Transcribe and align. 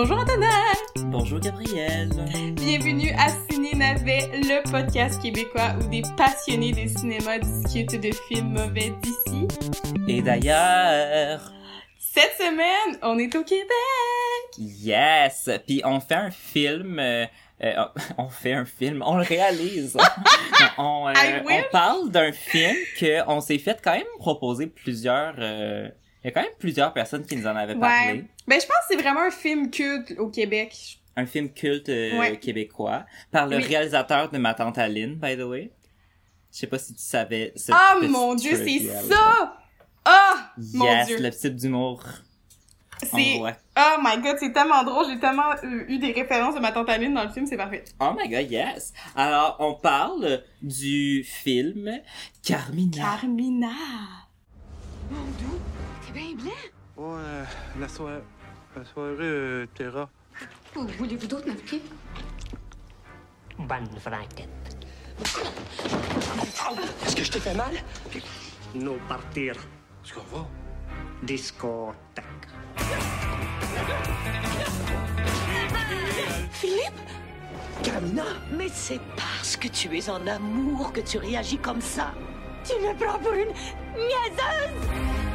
Bonjour 0.00 0.18
Antonin! 0.18 0.46
Bonjour 1.06 1.40
Gabrielle! 1.40 2.10
Bienvenue 2.52 3.10
à 3.18 3.30
Ciné 3.50 3.74
Navet, 3.74 4.30
le 4.32 4.62
podcast 4.70 5.20
québécois 5.20 5.74
où 5.80 5.88
des 5.88 6.02
passionnés 6.16 6.70
des 6.70 6.86
cinémas 6.86 7.40
discutent 7.40 8.00
de 8.00 8.12
films 8.28 8.52
mauvais 8.52 8.92
d'ici. 9.02 9.48
Et 10.06 10.22
d'ailleurs... 10.22 11.52
Cette 11.98 12.32
semaine, 12.38 12.96
on 13.02 13.18
est 13.18 13.34
au 13.34 13.42
Québec! 13.42 13.66
Yes! 14.56 15.50
Puis 15.66 15.82
on 15.84 15.98
fait 15.98 16.14
un 16.14 16.30
film... 16.30 17.00
euh, 17.00 17.26
euh, 17.64 17.84
on 18.18 18.28
fait 18.28 18.52
un 18.52 18.66
film, 18.66 19.02
on 19.04 19.16
le 19.16 19.24
réalise. 19.24 19.96
on, 20.78 21.08
euh, 21.08 21.40
on 21.44 21.72
parle 21.72 22.12
d'un 22.12 22.30
film 22.30 22.76
que 23.00 23.28
on 23.28 23.40
s'est 23.40 23.58
fait 23.58 23.80
quand 23.82 23.94
même 23.94 24.04
proposer 24.20 24.68
plusieurs. 24.68 25.34
Il 26.24 26.26
y 26.26 26.28
a 26.28 26.30
quand 26.32 26.42
même 26.42 26.50
plusieurs 26.58 26.92
personnes 26.92 27.24
qui 27.24 27.36
nous 27.36 27.46
en 27.46 27.54
avaient 27.56 27.76
parlé. 27.76 28.12
Ouais. 28.18 28.24
Ben, 28.46 28.60
je 28.60 28.66
pense 28.66 28.76
que 28.78 28.84
c'est 28.90 28.96
vraiment 29.00 29.22
un 29.22 29.30
film 29.30 29.70
culte 29.70 30.14
au 30.18 30.28
Québec. 30.28 30.98
Un 31.16 31.26
film 31.26 31.50
culte 31.52 31.88
euh, 31.88 32.18
Ouais. 32.18 32.38
québécois 32.38 33.04
par 33.30 33.46
le 33.46 33.56
Oui. 33.56 33.62
réalisateur 33.64 34.30
de 34.30 34.38
Ma 34.38 34.54
tante 34.54 34.78
Aline, 34.78 35.14
by 35.16 35.36
the 35.36 35.42
way. 35.42 35.70
Je 36.52 36.58
sais 36.58 36.66
pas 36.66 36.78
si 36.78 36.94
tu 36.94 37.02
savais. 37.02 37.52
Ah 37.70 37.94
petite 37.98 38.10
mon 38.10 38.34
dieu, 38.34 38.56
c'est 38.56 38.78
ça! 39.08 39.56
Ah! 40.04 40.52
Mon 40.74 40.84
Yes, 40.86 41.06
dieu. 41.08 41.18
le 41.20 41.30
type 41.30 41.54
d'humour. 41.56 42.02
C'est... 43.02 43.38
Oh 43.40 44.00
my 44.02 44.20
god, 44.22 44.36
c'est 44.40 44.52
tellement 44.52 44.82
drôle. 44.82 45.06
J'ai 45.08 45.20
tellement 45.20 45.50
euh, 45.62 45.84
eu 45.88 45.98
des 45.98 46.10
références 46.12 46.54
de 46.56 46.60
ma 46.60 46.72
tante 46.72 46.88
Aline 46.88 47.14
dans 47.14 47.22
le 47.24 47.30
film, 47.30 47.46
c'est 47.46 47.56
parfait. 47.56 47.84
Oh 48.00 48.10
my 48.18 48.28
god, 48.28 48.50
yes! 48.50 48.92
Alors, 49.14 49.56
on 49.60 49.74
parle 49.74 50.42
du 50.62 51.22
film 51.24 52.00
Carmina. 52.42 52.96
Carmina. 52.96 53.68
T'es 56.08 56.20
bien 56.20 56.34
blanc. 56.36 56.50
Ouais, 56.96 57.20
euh, 57.20 57.44
la, 57.78 57.88
soirée 57.88 58.22
la 58.74 58.84
soirée 58.84 59.16
euh, 59.20 59.66
Terra. 59.74 60.08
Où 60.74 60.86
voulez-vous 60.98 61.26
d'autres, 61.26 61.46
ma 61.46 61.54
petite? 61.54 61.84
Bonne 63.58 63.86
franquette. 64.00 64.48
Est-ce 67.04 67.16
que 67.16 67.24
je 67.24 67.30
t'ai 67.30 67.40
fait 67.40 67.54
mal? 67.54 67.72
Nous 68.74 68.96
partir 69.08 69.54
Est-ce 70.04 70.14
qu'on 70.14 70.36
va? 70.36 70.46
discothèque. 71.22 72.24
Philippe? 76.52 77.00
Carmina? 77.82 78.24
Mais 78.52 78.68
c'est 78.72 79.00
parce 79.16 79.56
que 79.56 79.68
tu 79.68 79.96
es 79.96 80.08
en 80.08 80.26
amour 80.26 80.92
que 80.92 81.00
tu 81.00 81.18
réagis 81.18 81.58
comme 81.58 81.80
ça. 81.80 82.12
Tu 82.64 82.74
me 82.74 82.94
prends 82.98 83.18
pour 83.18 83.32
une 83.32 83.52
niaiseuse! 83.94 85.27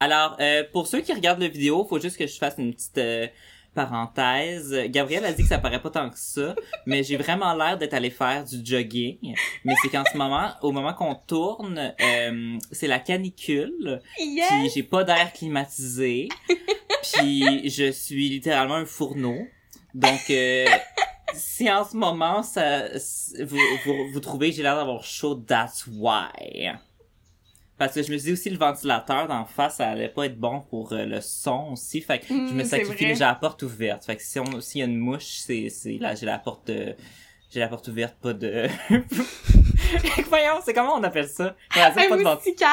Alors, 0.00 0.36
euh, 0.40 0.64
pour 0.72 0.86
ceux 0.86 1.02
qui 1.02 1.12
regardent 1.12 1.40
la 1.40 1.48
vidéo, 1.48 1.86
faut 1.88 2.00
juste 2.00 2.16
que 2.16 2.26
je 2.26 2.36
fasse 2.38 2.54
une 2.56 2.72
petite 2.72 2.96
euh, 2.96 3.26
parenthèse. 3.74 4.74
Gabrielle 4.88 5.26
a 5.26 5.32
dit 5.32 5.42
que 5.42 5.48
ça 5.48 5.58
paraît 5.58 5.80
pas 5.80 5.90
tant 5.90 6.08
que 6.08 6.18
ça, 6.18 6.54
mais 6.86 7.02
j'ai 7.02 7.18
vraiment 7.18 7.54
l'air 7.54 7.76
d'être 7.76 7.92
allé 7.92 8.08
faire 8.08 8.44
du 8.44 8.64
jogging. 8.64 9.34
Mais 9.64 9.74
c'est 9.82 9.90
qu'en 9.90 10.04
ce 10.10 10.16
moment, 10.16 10.50
au 10.62 10.72
moment 10.72 10.94
qu'on 10.94 11.14
tourne, 11.14 11.92
euh, 12.00 12.58
c'est 12.72 12.86
la 12.86 12.98
canicule. 12.98 14.00
Yes! 14.18 14.48
Puis 14.48 14.70
j'ai 14.74 14.82
pas 14.82 15.04
d'air 15.04 15.32
climatisé. 15.34 16.28
Puis 17.12 17.68
je 17.68 17.90
suis 17.92 18.30
littéralement 18.30 18.76
un 18.76 18.86
fourneau. 18.86 19.36
Donc 19.94 20.30
euh, 20.30 20.66
si 21.34 21.70
en 21.70 21.84
ce 21.84 21.96
moment 21.96 22.42
ça 22.42 22.84
vous, 23.40 23.58
vous, 23.84 24.08
vous 24.12 24.20
trouvez 24.20 24.50
que 24.50 24.56
j'ai 24.56 24.62
l'air 24.62 24.76
d'avoir 24.76 25.04
chaud, 25.04 25.34
that's 25.34 25.86
why. 25.86 26.72
Parce 27.80 27.94
que 27.94 28.02
je 28.02 28.12
me 28.12 28.18
suis 28.18 28.26
dit 28.26 28.32
aussi 28.34 28.50
le 28.50 28.58
ventilateur 28.58 29.26
d'en 29.26 29.46
face, 29.46 29.76
ça 29.78 29.88
allait 29.88 30.10
pas 30.10 30.26
être 30.26 30.38
bon 30.38 30.60
pour 30.60 30.92
euh, 30.92 31.06
le 31.06 31.20
son 31.22 31.70
aussi. 31.72 32.02
Fait 32.02 32.18
que 32.18 32.26
je 32.28 32.34
Mm, 32.34 32.52
me 32.52 32.62
c'est 32.62 32.68
sacrifie, 32.84 33.06
mais 33.06 33.14
j'ai 33.14 33.20
la 33.24 33.34
porte 33.34 33.62
ouverte. 33.62 34.04
Fait 34.04 34.16
que 34.16 34.22
si 34.22 34.38
on 34.38 34.60
s'il 34.60 34.80
y 34.80 34.82
a 34.82 34.84
une 34.86 34.98
mouche, 34.98 35.38
c'est 35.46 35.70
c'est 35.70 35.96
là 35.98 36.14
j'ai 36.14 36.26
la 36.26 36.38
porte 36.38 36.66
de 36.68 36.94
j'ai 37.50 37.60
la 37.60 37.68
porte 37.68 37.88
ouverte, 37.88 38.16
pas 38.20 38.34
de 38.34 38.68
Voyons, 40.28 40.60
c'est 40.62 40.74
comment 40.74 40.94
on 40.96 41.02
appelle 41.02 41.26
ça? 41.28 41.56
Un 41.74 41.90
pas 41.90 42.16
de 42.16 42.22
moustiquaire? 42.22 42.68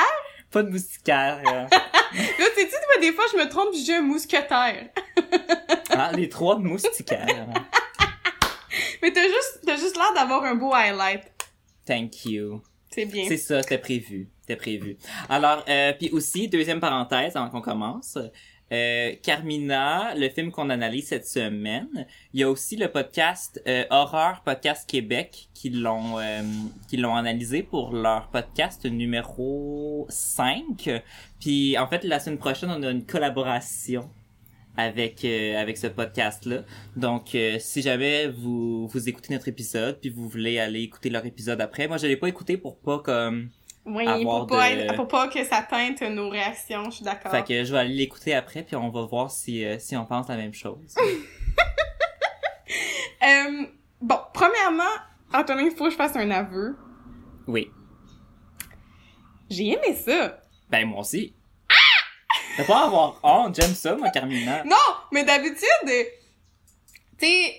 pas 0.51 0.63
de 0.63 0.69
moustiquaire. 0.69 1.41
euh. 1.45 1.65
Là, 2.13 2.45
sais-tu, 2.55 2.75
moi, 2.87 3.01
des 3.01 3.11
fois, 3.13 3.25
je 3.33 3.37
me 3.37 3.49
trompe, 3.49 3.69
j'ai 3.85 3.95
un 3.95 4.01
mousquetaire. 4.01 4.89
Ah, 5.89 6.11
les 6.13 6.29
trois 6.29 6.59
moustiquaires. 6.59 7.47
Mais 9.01 9.11
t'as 9.11 9.23
juste, 9.23 9.61
t'as 9.65 9.77
juste 9.77 9.95
l'air 9.95 10.13
d'avoir 10.13 10.43
un 10.43 10.53
beau 10.55 10.71
highlight. 10.73 11.23
Thank 11.85 12.25
you. 12.25 12.61
C'est 12.89 13.05
bien. 13.05 13.25
C'est 13.27 13.37
ça, 13.37 13.61
c'était 13.61 13.77
prévu. 13.77 14.29
C'était 14.41 14.55
prévu. 14.55 14.97
Alors, 15.29 15.63
euh, 15.67 15.93
puis 15.93 16.09
aussi, 16.11 16.47
deuxième 16.47 16.79
parenthèse 16.79 17.35
avant 17.35 17.49
qu'on 17.49 17.61
commence. 17.61 18.17
Euh, 18.71 19.13
Carmina, 19.23 20.13
le 20.15 20.27
film 20.27 20.51
qu'on 20.51 20.69
analyse 20.69 21.07
cette 21.07 21.25
semaine, 21.25 22.05
il 22.33 22.41
y 22.41 22.43
a 22.43 22.49
aussi 22.49 22.75
le 22.75 22.89
podcast 22.89 23.61
euh, 23.65 23.85
Horreur 23.89 24.41
Podcast 24.43 24.89
Québec 24.89 25.47
qui 25.53 25.69
l'ont 25.69 26.19
euh, 26.19 26.41
qui 26.89 26.97
l'ont 26.97 27.15
analysé 27.15 27.63
pour 27.63 27.93
leur 27.93 28.27
podcast 28.27 28.85
numéro 28.85 30.05
5. 30.09 31.01
Puis 31.39 31.77
en 31.77 31.87
fait, 31.87 32.03
la 32.03 32.19
semaine 32.19 32.39
prochaine, 32.39 32.69
on 32.69 32.83
a 32.83 32.91
une 32.91 33.05
collaboration 33.05 34.09
avec 34.77 35.25
euh, 35.25 35.59
avec 35.59 35.77
ce 35.77 35.87
podcast 35.87 36.45
là. 36.45 36.61
Donc 36.95 37.33
euh, 37.35 37.57
si 37.59 37.81
jamais 37.81 38.27
vous 38.29 38.87
vous 38.87 39.09
écoutez 39.09 39.33
notre 39.33 39.47
épisode 39.47 39.99
puis 39.99 40.09
vous 40.09 40.29
voulez 40.29 40.59
aller 40.59 40.81
écouter 40.81 41.09
leur 41.09 41.25
épisode 41.25 41.59
après, 41.61 41.87
moi 41.87 41.97
je 41.97 42.07
l'ai 42.07 42.17
pas 42.17 42.27
écouté 42.29 42.57
pour 42.57 42.77
pas 42.79 42.99
comme 42.99 43.49
Oui, 43.85 44.07
avoir 44.07 44.45
pour 44.47 44.57
pas, 44.57 44.75
de- 44.75 44.95
pour 44.95 45.07
pas 45.07 45.27
que 45.29 45.43
ça 45.43 45.61
teinte 45.67 46.01
nos 46.03 46.29
réactions, 46.29 46.85
je 46.91 46.97
suis 46.97 47.05
d'accord. 47.05 47.31
fait 47.31 47.43
que 47.43 47.63
je 47.63 47.71
vais 47.73 47.79
aller 47.79 47.95
l'écouter 47.95 48.33
après 48.35 48.63
puis 48.63 48.75
on 48.75 48.89
va 48.89 49.03
voir 49.05 49.31
si 49.31 49.65
euh, 49.65 49.77
si 49.79 49.95
on 49.97 50.05
pense 50.05 50.27
la 50.29 50.37
même 50.37 50.53
chose. 50.53 50.95
Euh, 53.23 53.65
bon, 54.01 54.19
premièrement, 54.33 54.83
Antonin, 55.33 55.63
il 55.63 55.71
faut 55.71 55.85
que 55.85 55.91
je 55.91 55.95
fasse 55.95 56.15
un 56.15 56.29
aveu. 56.31 56.75
oui. 57.47 57.69
J'ai 59.49 59.67
aimé 59.69 59.95
ça. 59.95 60.41
Ben 60.69 60.85
moi 60.85 60.99
aussi. 60.99 61.33
T'as 62.57 62.63
pas 62.65 62.81
à 62.81 62.85
avoir 62.87 63.19
honte, 63.23 63.55
j'aime 63.59 63.73
ça 63.75 63.95
moi 63.95 64.09
Carmina. 64.09 64.63
Non, 64.65 64.75
mais 65.11 65.23
d'habitude, 65.23 65.61
tu 65.85 65.93
sais, 67.19 67.55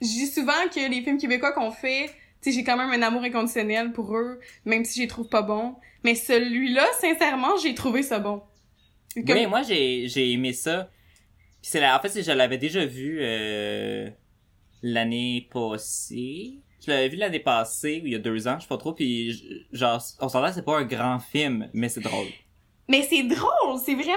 je 0.00 0.06
dis 0.06 0.26
souvent 0.26 0.52
que 0.74 0.88
les 0.90 1.02
films 1.02 1.18
québécois 1.18 1.52
qu'on 1.52 1.70
fait, 1.70 2.06
tu 2.42 2.50
sais, 2.50 2.52
j'ai 2.52 2.64
quand 2.64 2.76
même 2.76 2.90
un 2.90 3.02
amour 3.06 3.22
inconditionnel 3.22 3.92
pour 3.92 4.16
eux, 4.16 4.40
même 4.64 4.84
si 4.84 4.96
je 4.96 5.02
les 5.02 5.08
trouve 5.08 5.28
pas 5.28 5.42
bons. 5.42 5.76
Mais 6.04 6.14
celui-là, 6.14 6.86
sincèrement, 7.00 7.56
j'ai 7.62 7.74
trouvé 7.74 8.02
ça 8.02 8.18
bon. 8.18 8.42
Comme- 9.14 9.36
Oui, 9.36 9.46
moi 9.46 9.62
j'ai 9.62 10.08
j'ai 10.08 10.32
aimé 10.32 10.52
ça. 10.52 10.90
Puis 11.60 11.70
c'est 11.70 11.80
la 11.80 11.96
en 11.96 12.00
fait 12.00 12.22
je 12.22 12.32
l'avais 12.32 12.58
déjà 12.58 12.84
vu 12.86 13.18
euh, 13.20 14.08
l'année 14.82 15.48
passée. 15.52 16.54
Je 16.84 16.90
l'avais 16.90 17.08
vu 17.08 17.16
l'année 17.16 17.38
passée 17.38 18.00
il 18.04 18.10
y 18.10 18.14
a 18.16 18.18
deux 18.18 18.48
ans, 18.48 18.56
je 18.58 18.62
sais 18.62 18.68
pas 18.68 18.78
trop. 18.78 18.92
Puis 18.94 19.66
genre 19.72 20.02
on 20.20 20.28
s'entend 20.28 20.52
c'est 20.52 20.64
pas 20.64 20.78
un 20.78 20.84
grand 20.84 21.18
film, 21.20 21.68
mais 21.74 21.88
c'est 21.88 22.00
drôle. 22.00 22.26
Mais 22.88 23.02
c'est 23.02 23.22
drôle, 23.22 23.78
c'est 23.84 23.94
vraiment... 23.94 24.16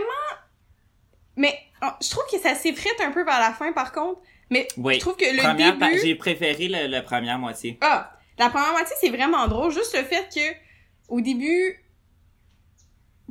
Mais 1.37 1.57
oh, 1.83 1.87
je 2.01 2.09
trouve 2.09 2.23
que 2.31 2.39
ça 2.39 2.55
s'effrite 2.55 2.99
un 3.01 3.11
peu 3.11 3.23
vers 3.23 3.39
la 3.39 3.51
fin, 3.53 3.71
par 3.73 3.91
contre. 3.91 4.21
Mais 4.49 4.67
Oui. 4.77 4.95
je 4.95 4.99
trouve 4.99 5.15
que 5.17 5.25
le 5.25 5.41
Première 5.41 5.77
pa- 5.77 5.87
début... 5.89 5.99
j'ai 6.01 6.15
préféré 6.15 6.67
le, 6.67 6.87
la 6.87 7.01
première 7.01 7.37
moitié. 7.39 7.77
Ah, 7.81 8.11
la 8.37 8.49
première 8.49 8.71
moitié, 8.71 8.95
c'est 8.99 9.09
vraiment 9.09 9.47
drôle. 9.47 9.71
Juste 9.71 9.95
le 9.97 10.03
fait 10.03 10.27
que, 10.33 10.55
au 11.09 11.21
début, 11.21 11.83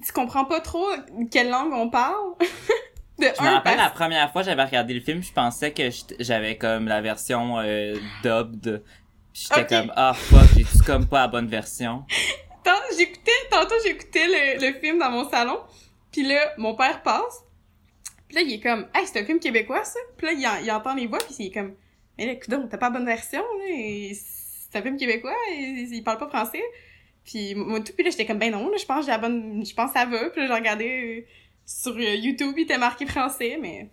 tu 0.05 0.12
comprends 0.12 0.45
pas 0.45 0.61
trop 0.61 0.87
quelle 1.31 1.51
langue 1.51 1.72
on 1.72 1.89
parle. 1.89 2.34
de 3.19 3.27
Je 3.39 3.43
me 3.43 3.49
rappelle 3.49 3.77
la 3.77 3.91
première 3.91 4.33
fois 4.33 4.43
j'avais 4.43 4.65
regardé 4.65 4.93
le 4.93 5.01
film, 5.01 5.22
je 5.22 5.33
pensais 5.33 5.72
que 5.72 5.84
j'avais 6.19 6.59
comme 6.59 6.89
la 6.89 7.01
version 7.01 7.59
euh, 7.61 7.95
dubbed. 8.25 8.83
J'étais 9.33 9.66
comme 9.66 9.93
ah 9.95 10.15
fuck, 10.15 10.49
j'ai-tu 10.56 10.83
comme 10.84 11.06
pas 11.06 11.21
la 11.22 11.28
bonne 11.28 11.47
version? 11.49 12.05
Tant- 12.65 12.97
j'écoutais, 12.99 13.31
tantôt, 13.51 13.75
j'écoutais 13.85 14.27
le, 14.27 14.67
le 14.67 14.81
film 14.81 14.99
dans 14.99 15.11
mon 15.11 15.29
salon. 15.29 15.61
Puis 16.11 16.22
là, 16.22 16.55
mon 16.59 16.75
père 16.75 17.03
passe. 17.03 17.43
Puis 18.28 18.37
là, 18.37 18.43
il 18.43 18.53
est 18.55 18.61
comme, 18.61 18.89
hey, 18.95 19.07
c'est 19.07 19.21
un 19.21 19.25
film 19.25 19.39
québécois, 19.39 19.84
ça. 19.84 20.01
Puis 20.16 20.27
là, 20.27 20.33
il, 20.33 20.47
en- 20.47 20.65
il 20.65 20.71
entend 20.72 20.95
les 20.95 21.07
voix, 21.07 21.19
puis 21.19 21.34
il 21.39 21.47
est 21.47 21.51
comme, 21.51 21.75
mais 22.19 22.27
là, 22.27 22.34
coudonc, 22.37 22.66
t'as 22.69 22.78
pas 22.78 22.87
la 22.87 22.99
bonne 22.99 23.07
version, 23.07 23.43
là. 23.43 24.15
C'est 24.15 24.78
un 24.78 24.83
film 24.83 24.97
québécois, 24.97 25.37
et 25.53 25.87
il 25.91 26.03
parle 26.03 26.19
pas 26.19 26.28
français. 26.28 26.63
Puis 27.25 27.55
moi, 27.55 27.81
tout, 27.81 27.93
puis 27.93 28.05
là, 28.05 28.11
j'étais 28.11 28.27
comme, 28.27 28.39
ben 28.39 28.51
non, 28.51 28.69
là, 28.69 28.77
je 28.77 28.84
pense 28.84 29.01
que 29.01 29.05
j'ai 29.07 29.10
la 29.13 29.19
bonne, 29.19 29.65
je 29.65 29.75
pense 29.75 29.93
ça 29.93 30.05
va. 30.07 30.31
Puis 30.31 30.41
là, 30.41 30.47
j'ai 30.49 30.53
regardé 30.55 30.89
euh, 30.89 31.27
sur 31.67 31.93
euh, 31.97 32.15
YouTube, 32.17 32.55
il 32.57 32.63
était 32.63 32.78
marqué 32.78 33.07
français, 33.07 33.59
mais 33.60 33.89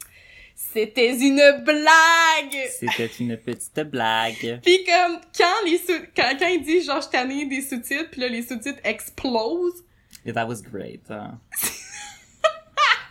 c'était 0.74 1.16
une 1.18 1.64
blague! 1.66 2.70
C'était 2.80 3.10
une 3.20 3.38
petite 3.38 3.80
blague. 3.90 4.60
Puis 4.64 4.84
comme, 4.86 5.20
quand 5.38 5.66
les 5.66 5.78
sous 5.78 5.94
quand, 6.16 6.34
quand 6.40 6.48
il 6.48 6.62
dit, 6.64 6.82
genre, 6.84 7.02
je 7.02 7.10
tanné 7.10 7.46
des 7.46 7.62
sous-titres, 7.62 8.10
puis 8.12 8.22
là, 8.22 8.28
les 8.28 8.42
sous-titres 8.42 8.80
explosent. 8.84 9.84
Yeah, 10.26 10.34
that 10.34 10.48
was 10.48 10.62
great. 10.62 11.02
hein. 11.10 11.40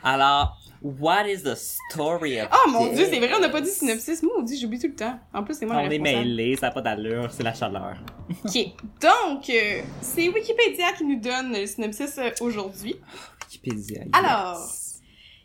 Alors, 0.03 0.57
what 0.81 1.27
is 1.29 1.43
the 1.43 1.55
story 1.55 2.41
of 2.41 2.49
Oh 2.53 2.71
mon 2.71 2.87
this? 2.89 2.97
dieu, 2.97 3.07
c'est 3.11 3.19
vrai, 3.19 3.33
on 3.37 3.41
n'a 3.41 3.51
pas 3.51 3.61
dit 3.61 3.71
synopsis. 3.71 4.23
Maudit, 4.23 4.59
j'oublie 4.59 4.79
tout 4.79 4.87
le 4.87 4.95
temps. 4.95 5.19
En 5.35 5.43
plus, 5.45 5.55
c'est 5.59 5.67
moi 5.67 5.77
On 5.77 5.91
est 5.91 5.99
mêlés, 5.99 6.57
ça 6.57 6.69
n'a 6.69 6.73
pas 6.73 6.81
d'allure, 6.81 7.31
c'est 7.31 7.43
la 7.43 7.53
chaleur. 7.53 7.97
Ok, 8.45 8.55
donc, 9.01 9.51
euh, 9.51 9.83
c'est 10.01 10.29
Wikipédia 10.29 10.93
qui 10.97 11.05
nous 11.05 11.21
donne 11.21 11.53
le 11.53 11.67
synopsis 11.67 12.17
euh, 12.19 12.31
aujourd'hui. 12.41 12.97
Wikipédia. 13.45 14.05
yes. 14.05 14.11
Alors, 14.13 14.59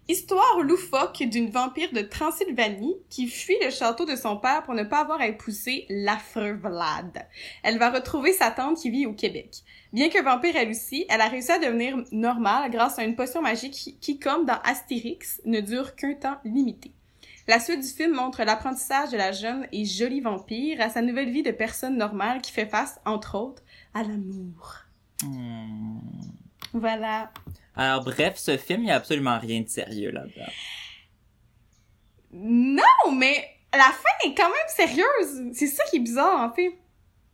Histoire 0.07 0.62
loufoque 0.62 1.24
d'une 1.24 1.50
vampire 1.50 1.92
de 1.92 2.02
Transylvanie 2.02 2.96
qui 3.10 3.28
fuit 3.28 3.57
le 3.63 3.72
château 3.72 4.06
de 4.06 4.16
son 4.16 4.38
père 4.38 4.62
pour 4.62 4.75
ne 4.75 4.84
pas 4.84 5.00
avoir 5.00 5.19
à 5.19 5.28
épouser 5.28 5.88
l'affreux 5.90 6.52
Vlad. 6.52 7.28
Elle 7.63 7.80
va 7.80 7.90
retrouver 7.90 8.31
sa 8.31 8.52
tante 8.52 8.78
qui 8.78 8.92
vit 8.92 9.07
au 9.07 9.13
Québec. 9.13 9.63
Bien 9.94 10.10
que 10.10 10.24
vampire 10.24 10.57
elle 10.57 10.69
aussi, 10.69 11.06
elle 11.10 11.22
a 11.22 11.28
réussi 11.28 11.52
à 11.52 11.57
devenir 11.57 11.98
normale 12.12 12.69
grâce 12.69 13.00
à 13.00 13.04
une 13.04 13.16
potion 13.16 13.42
magique 13.42 13.98
qui, 14.00 14.19
comme 14.19 14.46
dans 14.46 14.60
Astérix, 14.63 15.42
ne 15.44 15.60
dure 15.60 15.96
qu'un 15.96 16.13
temps 16.13 16.38
limité. 16.46 16.92
La 17.48 17.60
suite 17.60 17.81
du 17.81 17.88
film 17.88 18.13
montre 18.13 18.44
l'apprentissage 18.44 19.10
de 19.10 19.18
la 19.18 19.31
jeune 19.31 19.68
et 19.72 19.86
jolie 19.86 20.22
vampire 20.22 20.81
à 20.81 20.90
sa 20.90 21.01
nouvelle 21.01 21.31
vie 21.31 21.44
de 21.44 21.51
personne 21.51 21.98
normale 21.98 22.42
qui 22.42 22.51
fait 22.51 22.68
face, 22.68 23.00
entre 23.06 23.40
autres, 23.40 23.63
à 23.96 24.04
l'amour. 24.04 24.75
Hmm. 25.24 26.00
Voilà. 26.74 27.31
Alors 27.75 28.04
bref, 28.04 28.36
ce 28.38 28.57
film, 28.57 28.83
il 28.83 28.88
y 28.88 28.92
a 28.92 28.95
absolument 28.95 29.38
rien 29.39 29.62
de 29.62 29.68
sérieux 29.69 30.12
là-dedans. 30.12 30.51
Non, 32.31 33.12
mais 33.13 33.48
la 33.74 33.92
fin 33.92 34.27
est 34.30 34.33
quand 34.36 34.50
même 34.50 34.68
sérieuse. 34.68 35.51
C'est 35.54 35.68
ça 35.68 35.83
qui 35.89 35.98
est 35.98 36.01
bizarre, 36.01 36.39
en 36.42 36.54
fait. 36.54 36.72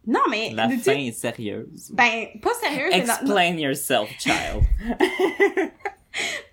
Non, 0.06 0.20
mais... 0.30 0.50
La 0.54 0.68
fin 0.70 0.94
est 0.98 1.12
sérieuse. 1.12 1.92
Ben, 1.94 2.28
pas 2.42 2.54
sérieuse, 2.56 2.90
mais 2.92 3.02
dans- 3.02 3.14
Explain 3.14 3.58
yourself, 3.58 4.10
child. 4.20 4.64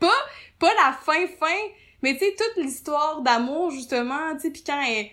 pas, 0.01 0.13
pas 0.59 0.75
la 0.75 0.93
fin 1.03 1.27
fin, 1.41 1.57
mais 2.03 2.13
tu 2.15 2.21
sais, 2.27 2.35
toute 2.37 2.63
l'histoire 2.65 3.23
d'amour, 3.23 3.71
justement, 3.71 4.35
tu 4.35 4.41
sais, 4.43 4.51
pis 4.51 4.63
quand 4.65 4.81
elle, 4.83 5.07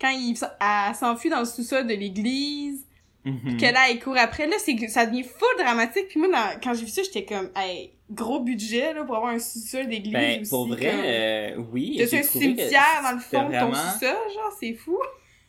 quand 0.00 0.10
il, 0.10 0.34
elle 0.60 0.94
s'enfuit 0.94 1.28
dans 1.30 1.40
le 1.40 1.44
sous-sol 1.44 1.86
de 1.86 1.94
l'église, 1.94 2.86
Mhm. 3.24 3.56
que 3.56 3.66
là, 3.66 3.88
elle 3.88 4.00
court 4.00 4.16
après, 4.18 4.48
là, 4.48 4.56
c'est 4.58 4.76
ça 4.88 5.06
devient 5.06 5.22
full 5.22 5.56
dramatique, 5.64 6.08
puis 6.08 6.18
moi, 6.18 6.28
dans- 6.28 6.60
quand 6.60 6.74
j'ai 6.74 6.86
vu 6.86 6.90
ça, 6.90 7.02
j'étais 7.04 7.24
comme, 7.24 7.50
hey, 7.54 7.92
gros 8.12 8.40
budget, 8.40 8.94
là, 8.94 9.04
pour 9.04 9.16
avoir 9.16 9.32
un 9.32 9.38
sous-sol 9.38 9.88
d'église 9.88 10.12
Ben, 10.12 10.40
aussi. 10.40 10.50
pour 10.50 10.66
vrai, 10.68 10.90
comme- 10.90 11.00
euh, 11.04 11.64
oui. 11.72 11.96
T'as 11.98 12.18
un 12.18 12.22
cimetière 12.22 13.02
dans 13.02 13.12
le 13.12 13.20
fond 13.20 13.48
de 13.48 13.58
ton 13.58 13.74
sous-sol, 13.74 14.16
genre, 14.34 14.56
c'est 14.58 14.74
fou. 14.74 14.98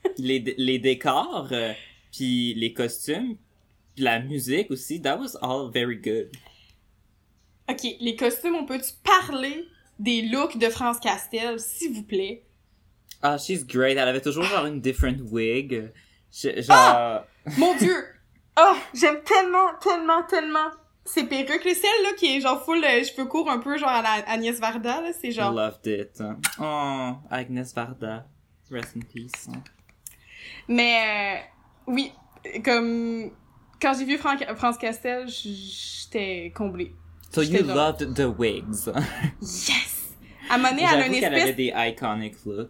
les, 0.18 0.40
les 0.58 0.80
décors, 0.80 1.48
euh, 1.52 1.74
puis 2.12 2.54
les 2.56 2.74
costumes, 2.74 3.38
puis 3.96 4.04
la 4.04 4.20
musique 4.20 4.70
aussi, 4.72 5.02
that 5.02 5.18
was 5.18 5.36
all 5.42 5.72
very 5.72 5.98
good. 5.98 6.30
Ok, 7.70 7.82
les 8.00 8.16
costumes, 8.16 8.56
on 8.56 8.66
peut-tu 8.66 8.92
parler 9.04 9.66
des 10.00 10.24
looks 10.24 10.58
de 10.58 10.70
France 10.70 11.00
Castel, 11.00 11.60
s'il 11.60 11.94
vous 11.94 12.04
plaît? 12.04 12.44
Ah, 13.22 13.38
she's 13.38 13.66
great. 13.66 13.92
Elle 13.98 14.00
avait 14.10 14.20
toujours 14.22 14.44
genre 14.44 14.66
une 14.66 14.82
different 14.82 15.22
wig. 15.32 15.92
Je- 16.32 16.62
genre, 16.62 16.76
Ah! 16.78 17.26
Mon 17.58 17.74
dieu! 17.78 17.96
Oh, 18.60 18.76
j'aime 18.94 19.22
tellement, 19.24 19.70
tellement, 19.82 20.24
tellement 20.24 20.70
ces 21.06 21.24
perruques. 21.26 21.64
Celle 21.64 22.04
là 22.04 22.10
qui 22.18 22.36
est 22.38 22.42
genre 22.42 22.64
full 22.64 22.84
euh, 22.84 23.04
cheveux 23.04 23.26
courts 23.26 23.50
un 23.50 23.60
peu 23.60 23.78
genre 23.78 23.90
à 23.90 24.02
la 24.02 24.12
Agnès 24.30 24.60
Varda, 24.60 25.02
là, 25.02 25.12
c'est 25.20 25.32
genre... 25.32 25.52
loved 25.54 25.86
it. 25.86 26.22
hein. 26.22 26.38
Oh, 26.60 27.14
Agnes 27.30 27.66
Varda. 27.76 28.26
Rest 28.72 28.96
in 28.98 29.02
peace. 29.02 29.48
hein. 29.54 29.62
Mais 30.68 31.38
euh, 31.38 31.92
oui, 31.92 32.12
comme... 32.64 33.32
Quand 33.82 33.94
j'ai 34.00 34.06
vu 34.06 34.18
Fran- 34.18 34.38
France 34.56 34.78
Castel, 34.78 35.28
j'étais 35.28 36.52
comblée. 36.56 36.96
So 37.32 37.42
you 37.42 37.66
genre- 37.66 37.76
loved 37.76 38.14
the 38.16 38.26
wigs. 38.40 38.90
Yes! 39.42 40.14
À 40.50 40.56
un 40.56 40.58
moment 40.58 40.70
donné, 40.70 40.84
elle 40.90 41.00
a 41.02 41.08
une 41.08 41.14
qu'elle 41.14 41.26
avait 41.26 41.40
espèce... 41.50 41.56
des 41.56 41.74
iconic 41.76 42.36
looks. 42.46 42.70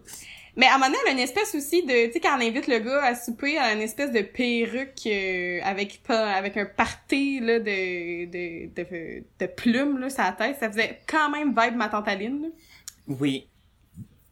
Mais 0.56 0.66
à 0.66 0.74
un 0.74 0.78
moment 0.78 0.86
donné, 0.86 0.98
elle 1.04 1.10
a 1.10 1.12
une 1.14 1.18
espèce 1.18 1.54
aussi 1.54 1.82
de... 1.84 2.06
Tu 2.06 2.12
sais, 2.12 2.20
quand 2.20 2.38
elle 2.38 2.48
invite 2.48 2.68
le 2.68 2.78
gars 2.78 3.02
à 3.02 3.14
souper, 3.16 3.54
elle 3.54 3.58
a 3.58 3.72
une 3.72 3.80
espèce 3.80 4.12
de 4.12 4.22
perruque 4.22 5.06
euh, 5.06 5.60
avec 5.64 6.00
pas 6.06 6.30
avec 6.30 6.56
un 6.56 6.64
party, 6.64 7.40
là, 7.40 7.58
de, 7.58 8.24
de, 8.26 8.66
de, 8.74 9.24
de 9.40 9.46
plumes, 9.46 9.98
là, 9.98 10.10
sur 10.10 10.22
la 10.22 10.32
tête. 10.32 10.56
Ça 10.60 10.70
faisait 10.70 11.00
quand 11.08 11.28
même 11.30 11.48
vibe 11.48 11.76
ma 11.76 11.88
tante 11.88 12.06
Aline, 12.06 12.42
là. 12.42 12.48
Oui. 13.08 13.48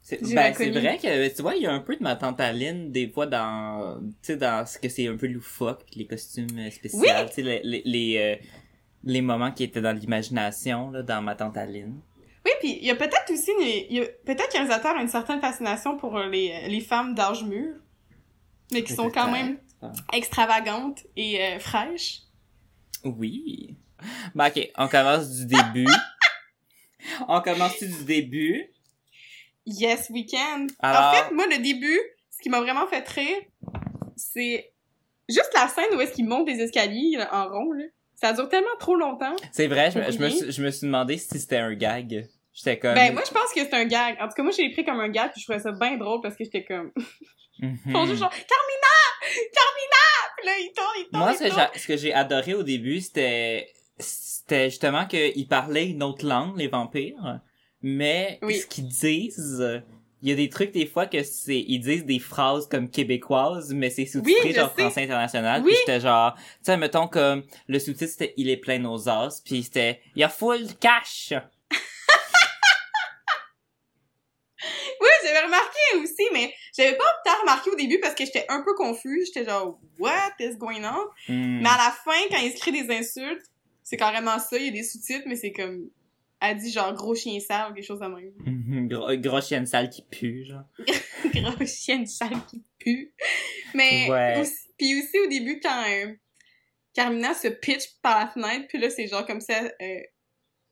C'est 0.05 0.21
ben, 0.35 0.53
c'est 0.55 0.71
vrai 0.71 0.99
que, 0.99 1.35
tu 1.35 1.43
vois, 1.43 1.55
il 1.55 1.63
y 1.63 1.67
a 1.67 1.73
un 1.73 1.81
peu 1.81 1.97
de 1.97 2.03
ma 2.03 2.17
tante 2.17 2.41
Aline, 2.41 2.91
des 2.93 3.09
fois, 3.09 3.27
dans, 3.27 3.99
tu 4.01 4.15
sais, 4.23 4.37
dans 4.37 4.67
ce 4.67 4.79
que 4.79 4.89
c'est 4.89 5.07
un 5.09 5.17
peu 5.17 5.27
loufoque, 5.27 5.85
les 5.97 6.07
costumes 6.07 6.59
euh, 6.59 6.71
spéciaux, 6.71 7.01
Oui! 7.01 7.09
tu 7.29 7.35
sais, 7.35 7.43
les, 7.43 7.61
les, 7.63 7.83
les, 7.85 8.19
euh, 8.19 8.37
les 9.05 9.23
moments 9.23 9.53
qui 9.53 9.65
étaient 9.65 9.81
dans 9.81 9.97
l'imagination, 9.97 10.91
là, 10.91 11.03
dans 11.03 11.23
ma 11.23 11.35
tante 11.35 11.57
Aline. 11.57 11.95
Oui, 12.45 12.51
puis 12.61 12.79
il 12.81 12.85
y 12.85 12.91
a 12.91 12.97
peut-être 12.97 13.31
aussi 13.33 13.51
une, 13.53 13.67
il 13.91 13.97
y 13.97 14.01
a 14.01 14.05
peut-être 14.07 14.49
qu'un 14.49 14.59
réalisateur 14.65 14.97
a 14.97 15.01
une 15.03 15.09
certaine 15.09 15.41
fascination 15.41 15.97
pour 15.97 16.17
euh, 16.19 16.29
les, 16.29 16.69
les 16.69 16.81
femmes 16.81 17.15
d'âge 17.15 17.45
mûr, 17.45 17.75
mais 18.73 18.83
qui 18.83 18.95
sont 18.95 19.11
quand 19.11 19.31
même 19.31 19.59
extravagantes 20.13 21.05
et 21.17 21.41
euh, 21.41 21.59
fraîches. 21.59 22.21
Oui. 23.05 23.77
Ben, 24.35 24.49
ok, 24.49 24.71
on 24.77 24.89
commence 24.89 25.31
du 25.31 25.47
début. 25.47 25.87
on 27.29 27.41
commence 27.41 27.79
du 27.83 28.05
début? 28.05 28.65
Yes, 29.67 30.09
we 30.11 30.25
can. 30.29 30.67
Alors- 30.81 31.13
En 31.13 31.15
fait, 31.15 31.35
moi, 31.35 31.47
le 31.47 31.59
début, 31.59 32.01
ce 32.31 32.39
qui 32.43 32.49
m'a 32.49 32.61
vraiment 32.61 32.87
fait 32.89 33.07
rire, 33.09 33.39
c'est 34.17 34.73
juste 35.29 35.51
la 35.55 35.69
scène 35.69 35.95
où 35.97 36.01
est-ce 36.01 36.13
qu'ils 36.13 36.27
montent 36.27 36.47
des 36.47 36.61
escaliers 36.61 37.17
là, 37.17 37.29
en 37.33 37.49
rond, 37.49 37.73
là. 37.73 37.85
Ça 38.23 38.33
dure 38.33 38.49
tellement 38.49 38.77
trop 38.79 38.95
longtemps. 38.95 39.35
C'est 39.51 39.67
vrai, 39.67 39.91
je, 39.91 39.99
me- 39.99 40.11
je, 40.13 40.19
me 40.19 40.29
suis, 40.31 40.53
je 40.53 40.63
me 40.63 40.71
suis 40.71 40.87
demandé 40.87 41.19
si 41.19 41.39
c'était 41.41 41.57
un 41.59 41.75
gag. 41.75 42.29
J'étais 42.55 42.79
comme... 42.79 42.95
Ben, 42.95 43.13
moi, 43.13 43.23
je 43.27 43.33
pense 43.33 43.53
que 43.53 43.61
c'est 43.61 43.75
un 43.75 43.85
gag. 43.85 44.17
En 44.21 44.29
tout 44.29 44.35
cas, 44.35 44.43
moi, 44.43 44.53
j'ai 44.57 44.71
pris 44.71 44.85
comme 44.85 45.01
un 45.01 45.09
gag, 45.09 45.33
puis 45.33 45.41
je 45.41 45.47
trouvais 45.47 45.59
ça 45.59 45.73
bien 45.73 45.97
drôle 45.97 46.21
parce 46.23 46.37
que 46.37 46.45
j'étais 46.45 46.65
comme... 46.65 46.93
Ils 47.59 47.67
juste 48.07 48.19
genre, 48.19 48.31
Carmina! 48.31 48.93
Carmina! 49.53 50.05
Puis 50.37 50.47
là, 50.47 50.53
ils 50.59 50.73
tournent, 50.75 50.87
ils 50.99 51.09
tournent, 51.11 51.23
Moi, 51.23 51.33
ils 51.75 51.81
ce 51.81 51.87
que, 51.87 51.97
j'ai, 51.97 52.13
adoré 52.13 52.55
au 52.55 52.63
début, 52.63 53.01
c'était, 53.01 53.69
c'était 53.99 54.71
justement 54.71 55.07
qu'ils 55.07 55.47
parlaient 55.49 55.87
une 55.89 56.03
autre 56.03 56.27
langue, 56.27 56.57
les 56.59 56.69
vampires. 56.69 57.41
Mais 57.83 58.39
Oui. 58.43 58.57
ce 58.57 58.67
qu'ils 58.67 58.89
disent, 58.89 59.83
il 60.23 60.29
y 60.29 60.33
a 60.33 60.37
des 60.37 60.49
trucs 60.49 60.71
des 60.71 60.87
fois 60.87 61.07
que 61.07 61.23
c'est, 61.25 61.59
ils 61.59 61.81
disent 61.81 62.07
des 62.07 62.21
phrases 62.21 62.69
comme 62.69 62.89
québécoises, 62.89 63.75
mais 63.75 63.91
c'est 63.91 64.07
sous-titré 64.07 64.49
Oui, 64.49 64.55
genre 64.55 64.73
sais. 64.77 64.83
français 64.83 65.03
international. 65.03 65.63
Oui. 65.63 65.73
Puis 65.73 65.79
j'étais 65.81 66.01
genre, 66.01 66.35
tu 66.37 66.43
sais, 66.63 66.77
mettons 66.77 67.09
comme 67.09 67.43
le 67.67 67.79
sous-titre 67.81 68.11
c'était 68.13 68.35
Il 68.37 68.49
est 68.49 68.57
plein 68.57 68.79
nos 68.79 69.09
as, 69.09 69.43
puis 69.45 69.65
c'était 69.65 70.01
Il 70.15 70.21
y 70.21 70.25
a 70.25 70.29
full 70.29 70.67
cash. 70.81 71.33
Oui, 75.01 75.09
j'avais 75.25 75.45
remarqué 75.45 75.81
aussi, 76.01 76.23
mais 76.33 76.55
j'avais 76.77 76.97
pas 76.97 77.05
tant 77.25 77.41
remarqué 77.41 77.71
au 77.71 77.75
début 77.75 77.99
parce 77.99 78.15
que 78.15 78.25
j'étais 78.25 78.47
un 78.49 78.63
peu 78.63 78.75
confus. 78.77 79.25
J'étais 79.27 79.51
genre, 79.51 79.81
what 79.99 80.31
is 80.39 80.57
going 80.57 80.85
on? 80.85 81.09
Hmm. 81.27 81.61
Mais 81.61 81.69
à 81.69 81.77
la 81.77 81.95
fin, 82.05 82.21
quand 82.31 82.37
il 82.37 82.53
se 82.53 82.71
des 82.71 82.95
insultes, 82.95 83.43
c'est 83.83 83.97
carrément 83.97 84.39
ça. 84.39 84.57
Il 84.59 84.67
y 84.67 84.69
a 84.69 84.71
des 84.71 84.85
sous-titres, 84.85 85.25
mais 85.27 85.35
c'est 85.35 85.51
comme, 85.51 85.91
elle 86.43 86.57
dit 86.59 86.71
genre 86.73 86.93
gros 86.93 87.15
chien 87.15 87.39
sale 87.41 87.71
ou 87.71 87.75
quelque 87.75 87.85
chose 87.87 88.01
de 88.01 88.07
même. 88.07 88.89
Gros, 88.89 89.09
gros 89.17 89.41
chien 89.41 89.65
sale 89.65 89.89
qui 89.91 90.03
pue, 90.03 90.45
genre. 90.45 90.65
gros 91.35 91.67
chien 91.67 92.05
sale 92.07 92.37
qui 92.51 92.63
pue. 92.79 93.15
Mais, 93.75 94.09
Ouais. 94.11 94.41
aussi, 94.41 94.69
puis 94.79 95.01
aussi 95.01 95.19
au 95.25 95.29
début, 95.29 95.61
quand 95.63 95.85
euh, 95.89 96.13
Carmina 96.95 97.33
se 97.35 97.49
pitch 97.49 97.85
par 98.03 98.19
la 98.21 98.27
fenêtre, 98.29 98.67
puis 98.69 98.79
là, 98.79 98.91
c'est 98.91 99.07
genre 99.07 99.25
comme 99.27 99.41
ça, 99.41 99.55
euh, 99.63 100.01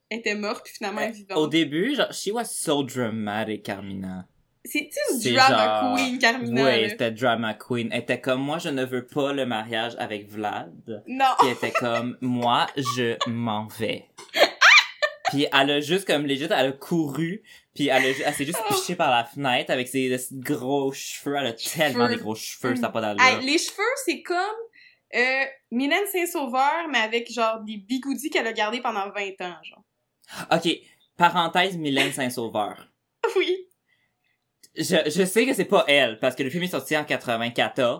elle 0.09 0.19
était 0.19 0.35
morte, 0.35 0.63
puis 0.65 0.73
finalement, 0.73 1.01
elle 1.01 1.09
est 1.09 1.13
vivante. 1.13 1.37
Au 1.37 1.47
début, 1.47 1.95
genre, 1.95 2.11
she 2.11 2.27
was 2.31 2.45
so 2.45 2.83
dramatic, 2.83 3.63
Carmina. 3.63 4.27
C'est-tu 4.63 4.99
une 5.29 5.33
drama 5.35 5.81
genre- 5.81 5.95
queen, 5.95 6.19
Carmina? 6.19 6.63
Oui, 6.65 6.89
c'était 6.89 7.09
drama 7.11 7.53
queen. 7.55 7.89
Elle 7.91 8.01
était 8.01 8.21
comme 8.21 8.41
moi, 8.41 8.59
je 8.59 8.69
ne 8.69 8.83
veux 8.85 9.07
pas 9.07 9.33
le 9.33 9.45
mariage 9.47 9.93
avec 9.97 10.29
Vlad. 10.29 11.03
Non! 11.07 11.25
Elle 11.43 11.53
était 11.53 11.71
comme 11.71 12.15
moi, 12.21 12.67
je 12.75 13.15
m'en 13.29 13.67
vais. 13.67 14.05
Puis 15.31 15.47
elle 15.51 15.71
a 15.71 15.79
juste 15.81 16.05
comme 16.05 16.25
legit, 16.27 16.43
elle 16.43 16.51
a 16.51 16.71
couru, 16.71 17.41
puis 17.73 17.87
elle, 17.87 18.03
a, 18.05 18.09
elle 18.25 18.33
s'est 18.33 18.45
juste 18.45 18.59
Oh. 18.69 18.73
pichée 18.73 18.95
par 18.95 19.09
la 19.09 19.23
fenêtre 19.23 19.71
avec 19.71 19.87
ses 19.87 20.15
gros 20.33 20.91
cheveux. 20.91 21.35
Elle 21.37 21.47
a 21.47 21.53
tellement 21.53 22.05
Cheveux. 22.05 22.15
des 22.17 22.21
gros 22.21 22.35
cheveux, 22.35 22.75
ça 22.75 22.81
n'a 22.83 22.89
pas 22.89 23.01
d'allure. 23.01 23.39
Les 23.41 23.57
cheveux, 23.57 23.83
c'est 24.05 24.21
comme 24.21 24.37
euh, 25.15 25.43
Mylène 25.71 26.05
Saint-Sauveur, 26.11 26.87
mais 26.91 26.99
avec 26.99 27.31
genre 27.31 27.59
des 27.61 27.77
bigoudis 27.77 28.29
qu'elle 28.29 28.47
a 28.47 28.53
gardés 28.53 28.81
pendant 28.81 29.09
20 29.11 29.41
ans, 29.41 29.57
genre. 29.63 29.83
Ok, 30.51 30.69
parenthèse 31.17 31.77
Mylène 31.77 32.11
Saint-Sauveur. 32.13 32.87
Oui. 33.35 33.67
Je, 34.77 34.95
je 35.05 35.25
sais 35.25 35.45
que 35.45 35.53
c'est 35.53 35.65
pas 35.65 35.83
elle, 35.87 36.17
parce 36.19 36.33
que 36.33 36.43
le 36.43 36.49
film 36.49 36.63
est 36.63 36.67
sorti 36.67 36.95
en 36.95 37.03
94, 37.03 37.99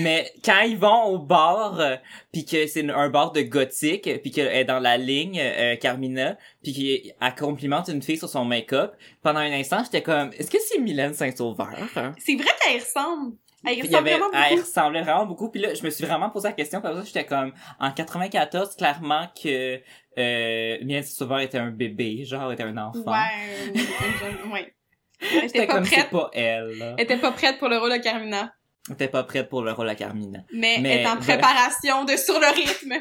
mais 0.00 0.32
quand 0.42 0.60
ils 0.60 0.78
vont 0.78 1.04
au 1.04 1.18
bar, 1.18 1.78
euh, 1.80 1.96
puis 2.32 2.46
que 2.46 2.66
c'est 2.66 2.88
un 2.88 3.10
bar 3.10 3.32
de 3.32 3.42
gothique, 3.42 4.08
puis 4.22 4.30
qu'elle 4.30 4.48
est 4.48 4.64
dans 4.64 4.78
la 4.78 4.96
ligne, 4.96 5.38
euh, 5.38 5.76
Carmina, 5.76 6.38
puis 6.62 6.72
qu'elle 6.72 7.34
complimente 7.34 7.88
une 7.88 8.00
fille 8.00 8.16
sur 8.16 8.28
son 8.30 8.46
make-up, 8.46 8.94
pendant 9.22 9.40
un 9.40 9.52
instant, 9.52 9.84
j'étais 9.84 10.02
comme, 10.02 10.30
est-ce 10.38 10.50
que 10.50 10.58
c'est 10.60 10.78
Mylène 10.78 11.12
Saint-Sauveur? 11.12 11.76
C'est 12.18 12.36
vrai 12.36 12.48
qu'elle 12.62 12.80
ressemble. 12.80 13.36
Elle 13.66 13.82
ressemble 13.82 13.96
avait, 13.96 14.10
vraiment 14.12 14.30
elle 14.32 14.50
beaucoup. 14.50 14.60
ressemblait 14.62 15.02
vraiment 15.02 15.26
beaucoup, 15.26 15.50
puis 15.50 15.60
là, 15.60 15.74
je 15.74 15.82
me 15.82 15.90
suis 15.90 16.06
vraiment 16.06 16.30
posé 16.30 16.48
la 16.48 16.54
question, 16.54 16.80
parce 16.80 17.00
que 17.00 17.06
j'étais 17.06 17.26
comme, 17.26 17.52
en 17.78 17.90
94, 17.90 18.76
clairement 18.76 19.26
que 19.42 19.80
euh, 20.16 20.78
Mylène 20.82 21.02
Saint-Sauveur 21.02 21.40
était 21.40 21.58
un 21.58 21.70
bébé, 21.70 22.24
genre, 22.24 22.50
était 22.50 22.62
un 22.62 22.78
enfant. 22.78 23.12
Ouais, 23.12 23.76
euh, 23.76 24.52
ouais. 24.52 24.74
Elle 25.20 25.44
était 25.46 25.66
pas 25.66 25.74
comme, 25.74 25.84
prête. 25.84 26.10
pas 26.10 26.30
elle. 26.32 26.94
Elle 26.96 27.04
était 27.04 27.18
pas 27.18 27.32
prête 27.32 27.58
pour 27.58 27.68
le 27.68 27.78
rôle 27.78 27.92
de 27.92 27.98
Carmina. 27.98 28.54
Elle 28.88 28.94
était 28.94 29.08
pas 29.08 29.24
prête 29.24 29.48
pour 29.48 29.62
le 29.62 29.72
rôle 29.72 29.88
à 29.88 29.94
Carmina. 29.94 30.40
Mais, 30.52 30.78
Mais- 30.80 30.90
elle 30.90 31.00
est 31.02 31.06
en 31.06 31.16
préparation 31.16 32.04
de 32.04 32.16
sur 32.16 32.38
le 32.38 32.54
rythme 32.54 32.94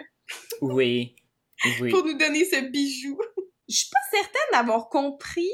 Oui. 0.61 1.15
Oui. 1.81 1.89
pour 1.91 2.03
nous 2.05 2.17
donner 2.17 2.43
ce 2.45 2.69
bijou. 2.69 3.17
je 3.69 3.75
suis 3.75 3.89
pas 3.89 3.99
certaine 4.17 4.41
d'avoir 4.51 4.89
compris 4.89 5.49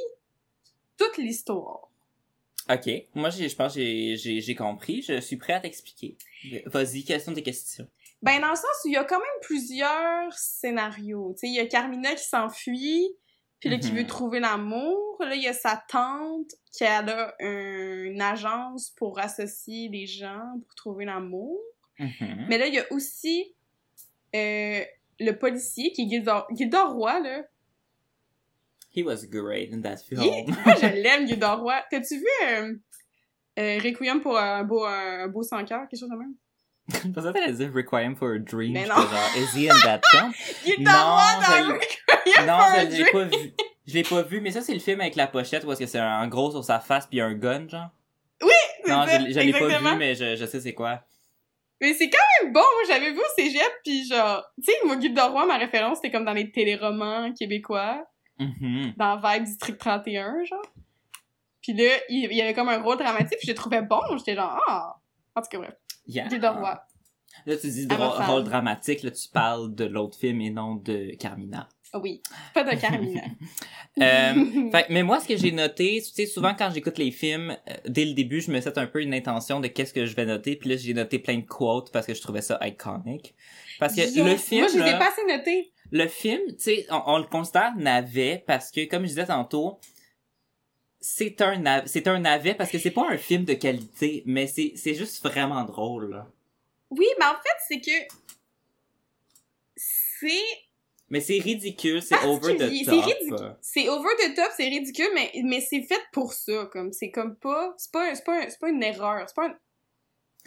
toute 0.97 1.17
l'histoire. 1.17 1.89
Ok. 2.69 2.89
Moi, 3.13 3.29
je 3.29 3.53
pense 3.55 3.75
que 3.75 3.81
j'ai 4.15 4.55
compris. 4.55 5.01
Je 5.01 5.19
suis 5.19 5.37
prêt 5.37 5.53
à 5.53 5.59
t'expliquer. 5.59 6.17
Vas-y, 6.65 7.03
quelles 7.03 7.21
sont 7.21 7.33
tes 7.33 7.43
questions? 7.43 7.87
Ben, 8.21 8.39
dans 8.39 8.49
le 8.51 8.55
sens 8.55 8.65
où 8.85 8.87
il 8.87 8.93
y 8.93 8.97
a 8.97 9.03
quand 9.03 9.19
même 9.19 9.27
plusieurs 9.41 10.31
scénarios. 10.31 11.33
Tu 11.33 11.39
sais, 11.41 11.47
il 11.47 11.55
y 11.55 11.59
a 11.59 11.65
Carmina 11.67 12.15
qui 12.15 12.23
s'enfuit, 12.23 13.09
puis 13.63 13.69
là, 13.69 13.77
qui 13.77 13.91
Mhm. 13.93 13.99
veut 13.99 14.07
trouver 14.07 14.41
l'amour. 14.41 15.15
Là, 15.21 15.35
il 15.35 15.41
y 15.41 15.47
a 15.47 15.53
sa 15.53 15.81
tante 15.87 16.51
qui 16.73 16.83
a 16.83 17.01
là, 17.01 17.33
un- 17.39 18.03
une 18.03 18.21
agence 18.21 18.89
pour 18.97 19.19
associer 19.19 19.87
les 19.87 20.05
gens 20.05 20.43
pour 20.65 20.75
trouver 20.75 21.05
l'amour. 21.05 21.57
Mhm. 21.97 22.47
Mais 22.49 22.57
là, 22.57 22.67
il 22.67 22.73
y 22.73 22.79
a 22.79 22.85
aussi 22.91 23.55
euh, 24.35 24.83
le 25.19 25.31
policier 25.33 25.91
qui 25.93 26.01
est 26.01 26.09
Gildor, 26.09 26.45
Gildor 26.53 26.91
Roy, 26.93 27.19
là. 27.21 27.43
He 28.95 29.03
was 29.03 29.25
great 29.27 29.71
in 29.71 29.81
that 29.81 29.97
film. 29.97 30.21
Il- 30.23 30.45
Moi, 30.65 30.75
je 30.81 30.87
l'aime, 31.01 31.25
Gildor 31.27 31.59
Roy. 31.61 31.75
T'as-tu 31.89 32.17
vu 32.17 32.25
euh, 32.47 32.73
euh, 33.59 33.79
Requiem 33.81 34.21
pour 34.21 34.37
un 34.37 34.63
beau, 34.63 34.83
un 34.83 35.27
beau 35.27 35.43
sans 35.43 35.63
cœur, 35.63 35.87
quelque 35.89 35.99
chose 35.99 36.09
de 36.09 36.15
même? 36.17 36.33
Je 36.89 37.09
pensais 37.11 37.31
que 37.31 37.51
dire 37.51 37.71
Requiem 37.73 38.15
for 38.15 38.31
a 38.31 38.39
Dream. 38.39 38.73
Mais 38.73 38.85
non. 38.87 38.95
genre, 38.95 39.37
is 39.37 39.55
he 39.55 39.69
in 39.69 39.75
that 39.83 40.01
film? 40.11 40.33
Gildor 40.65 40.91
Roy 40.91 41.39
dans 41.39 41.73
Requiem 41.73 41.79
non, 42.45 42.57
je 42.89 43.03
l'ai 43.03 43.11
pas 43.11 43.23
vu. 43.25 43.53
Je 43.85 43.93
l'ai 43.95 44.03
pas 44.03 44.21
vu, 44.21 44.39
mais 44.41 44.51
ça, 44.51 44.61
c'est 44.61 44.73
le 44.73 44.79
film 44.79 45.01
avec 45.01 45.15
la 45.15 45.27
pochette 45.27 45.63
où 45.65 45.71
est-ce 45.71 45.79
que 45.81 45.85
c'est 45.85 45.99
un 45.99 46.27
gros 46.27 46.51
sur 46.51 46.63
sa 46.63 46.79
face 46.79 47.05
puis 47.07 47.19
un 47.21 47.33
gun, 47.33 47.67
genre? 47.67 47.89
C'est 48.41 48.91
Non, 48.91 49.05
ça, 49.05 49.19
je, 49.19 49.31
je 49.31 49.39
l'ai 49.39 49.51
pas 49.51 49.67
vu, 49.79 49.97
mais 49.97 50.15
je, 50.15 50.35
je 50.35 50.45
sais 50.45 50.59
c'est 50.61 50.73
quoi. 50.73 51.01
Mais 51.81 51.93
c'est 51.93 52.09
quand 52.09 52.17
même 52.41 52.53
bon, 52.53 52.59
moi 52.61 52.83
j'avais 52.87 53.11
vu 53.11 53.19
au 53.19 53.33
cégep, 53.35 53.61
pis 53.83 54.07
genre, 54.07 54.43
tu 54.57 54.71
sais, 54.71 54.77
moi, 54.85 54.95
Guide 54.95 55.15
de 55.15 55.21
Roi, 55.21 55.45
ma 55.45 55.57
référence, 55.57 55.97
c'était 55.97 56.11
comme 56.11 56.23
dans 56.25 56.33
les 56.33 56.49
téléromans 56.51 57.33
québécois, 57.33 58.05
Mhm. 58.39 58.93
dans 58.97 59.17
Vibe 59.19 59.43
District 59.43 59.77
31, 59.77 60.43
genre. 60.45 60.61
Puis 61.61 61.73
là, 61.73 61.89
il 62.09 62.27
il 62.31 62.37
y 62.37 62.41
avait 62.41 62.53
comme 62.53 62.69
un 62.69 62.81
rôle 62.81 62.97
dramatique, 62.97 63.37
pis 63.39 63.47
je 63.47 63.51
le 63.51 63.55
trouvais 63.57 63.81
bon, 63.81 63.99
j'étais 64.17 64.35
genre, 64.35 64.59
ah! 64.67 64.95
En 65.35 65.41
tout 65.41 65.49
cas, 65.49 65.57
bref, 65.57 65.73
Yeah. 66.07 66.27
Guide 66.27 66.41
de 66.41 66.47
Roi. 66.47 66.81
Là, 67.45 67.57
tu 67.57 67.67
dis 67.67 67.87
rôle 67.91 68.43
dramatique, 68.43 69.03
là, 69.03 69.11
tu 69.11 69.27
parles 69.29 69.73
de 69.75 69.85
l'autre 69.85 70.17
film 70.17 70.39
et 70.41 70.49
non 70.51 70.75
de 70.75 71.15
Carmina. 71.17 71.67
Oui, 71.93 72.21
pas 72.53 72.63
de 72.63 72.79
Carmina. 72.79 73.21
Euh, 74.01 74.33
fait, 74.71 74.87
mais 74.89 75.03
moi, 75.03 75.19
ce 75.19 75.27
que 75.27 75.37
j'ai 75.37 75.51
noté, 75.51 76.01
tu 76.03 76.11
sais, 76.15 76.25
souvent 76.25 76.55
quand 76.55 76.71
j'écoute 76.73 76.97
les 76.97 77.11
films, 77.11 77.55
euh, 77.69 77.73
dès 77.87 78.05
le 78.05 78.13
début, 78.15 78.41
je 78.41 78.49
me 78.49 78.59
set 78.59 78.79
un 78.79 78.87
peu 78.87 79.03
une 79.03 79.13
intention 79.13 79.59
de 79.59 79.67
qu'est-ce 79.67 79.93
que 79.93 80.07
je 80.07 80.15
vais 80.15 80.25
noter, 80.25 80.55
puis 80.55 80.67
là, 80.71 80.77
j'ai 80.77 80.95
noté 80.95 81.19
plein 81.19 81.37
de 81.37 81.45
quotes 81.45 81.91
parce 81.91 82.07
que 82.07 82.15
je 82.15 82.21
trouvais 82.23 82.41
ça 82.41 82.57
iconic. 82.63 83.35
Parce 83.79 83.93
que 83.93 84.01
Yes! 84.01 84.15
le 84.15 84.35
film, 84.35 84.61
Moi, 84.61 84.69
je 84.73 84.79
les 84.79 84.87
ai 84.87 84.91
là, 84.93 84.97
pas 84.97 85.09
assez 85.09 85.23
notés. 85.27 85.71
le 85.91 86.07
film, 86.07 86.41
tu 86.47 86.55
sais, 86.57 86.87
on, 86.89 87.03
on 87.05 87.17
le 87.19 87.25
considère 87.25 87.75
navet 87.77 88.43
parce 88.47 88.71
que, 88.71 88.83
comme 88.89 89.03
je 89.03 89.09
disais 89.09 89.27
tantôt, 89.27 89.77
c'est 90.99 91.39
un 91.43 91.83
c'est 91.85 92.07
un 92.07 92.17
navet 92.17 92.55
parce 92.55 92.71
que 92.71 92.79
c'est 92.79 92.89
pas 92.89 93.05
un 93.07 93.17
film 93.19 93.43
de 93.45 93.53
qualité, 93.53 94.23
mais 94.25 94.47
c'est 94.47 94.73
c'est 94.75 94.95
juste 94.95 95.21
vraiment 95.23 95.65
drôle. 95.65 96.09
là. 96.09 96.27
Oui, 96.89 97.05
mais 97.19 97.25
en 97.27 97.33
fait, 97.35 97.57
c'est 97.67 97.79
que. 97.79 98.15
C'est. 99.75 100.62
Mais 101.13 101.19
c'est 101.21 101.37
ridicule, 101.37 102.01
c'est 102.01 102.15
over 102.25 102.55
the 102.57 102.71
top. 102.85 102.97
C'est 103.61 103.87
over 103.87 104.09
the 104.19 104.33
top, 104.35 104.49
c'est 104.57 104.67
ridicule, 104.67 105.09
mais, 105.13 105.31
mais 105.43 105.61
c'est 105.61 105.83
fait 105.83 106.01
pour 106.11 106.33
ça, 106.33 106.67
comme. 106.71 106.91
C'est 106.91 107.11
comme 107.11 107.35
pas. 107.35 107.73
C'est 107.77 107.91
pas, 107.91 108.15
c'est 108.15 108.23
pas, 108.25 108.45
pas 108.59 108.69
une 108.69 108.81
erreur. 108.81 109.23
C'est 109.29 109.35
pas 109.35 109.47
un- 109.47 109.57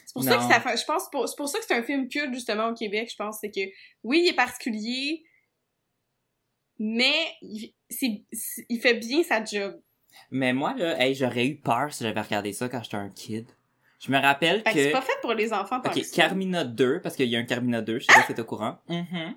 C'est 0.04 0.12
pour 0.12 0.24
ça 0.24 0.36
que 0.38 0.42
ça 0.52 0.60
fait. 0.60 0.76
Je 0.76 0.84
pense, 0.84 1.08
pour- 1.10 1.28
c'est 1.28 1.36
pour 1.36 1.48
ça 1.48 1.58
que 1.60 1.64
c'est 1.66 1.74
un 1.74 1.82
film 1.84 2.08
culte, 2.08 2.34
justement, 2.34 2.68
au 2.70 2.74
Québec, 2.74 3.08
je 3.10 3.16
pense. 3.16 3.38
C'est 3.40 3.50
que, 3.50 3.60
oui, 4.02 4.22
il 4.24 4.28
est 4.28 4.34
particulier, 4.36 5.22
mais 6.78 7.14
il, 7.42 7.72
il 8.68 8.80
fait 8.80 8.94
bien 8.94 9.22
sa 9.22 9.44
job. 9.44 9.80
Mais 10.30 10.52
moi 10.52 10.74
là, 10.74 10.98
hey, 11.00 11.14
j'aurais 11.14 11.46
eu 11.46 11.56
peur 11.60 11.92
si 11.92 12.02
j'avais 12.04 12.20
regardé 12.20 12.52
ça 12.52 12.68
quand 12.68 12.82
j'étais 12.82 12.96
un 12.96 13.10
kid. 13.10 13.46
Je 13.98 14.12
me 14.12 14.18
rappelle 14.20 14.58
Fait 14.62 14.70
que 14.70 14.74
que 14.74 14.82
c'est 14.82 14.90
pas 14.90 15.00
fait 15.00 15.18
pour 15.22 15.32
les 15.32 15.52
enfants, 15.54 15.80
tant 15.80 15.90
OK, 15.90 15.96
que. 16.02 16.14
Carmina 16.14 16.64
2 16.64 17.00
parce 17.00 17.16
qu'il 17.16 17.28
y 17.30 17.36
a 17.36 17.38
un 17.38 17.44
Carmina 17.44 17.80
2, 17.80 17.98
je 18.00 18.04
sais 18.04 18.12
pas 18.12 18.26
si 18.26 18.34
t'es 18.34 18.40
au 18.40 18.44
courant. 18.44 18.78
Mhm. 18.88 19.34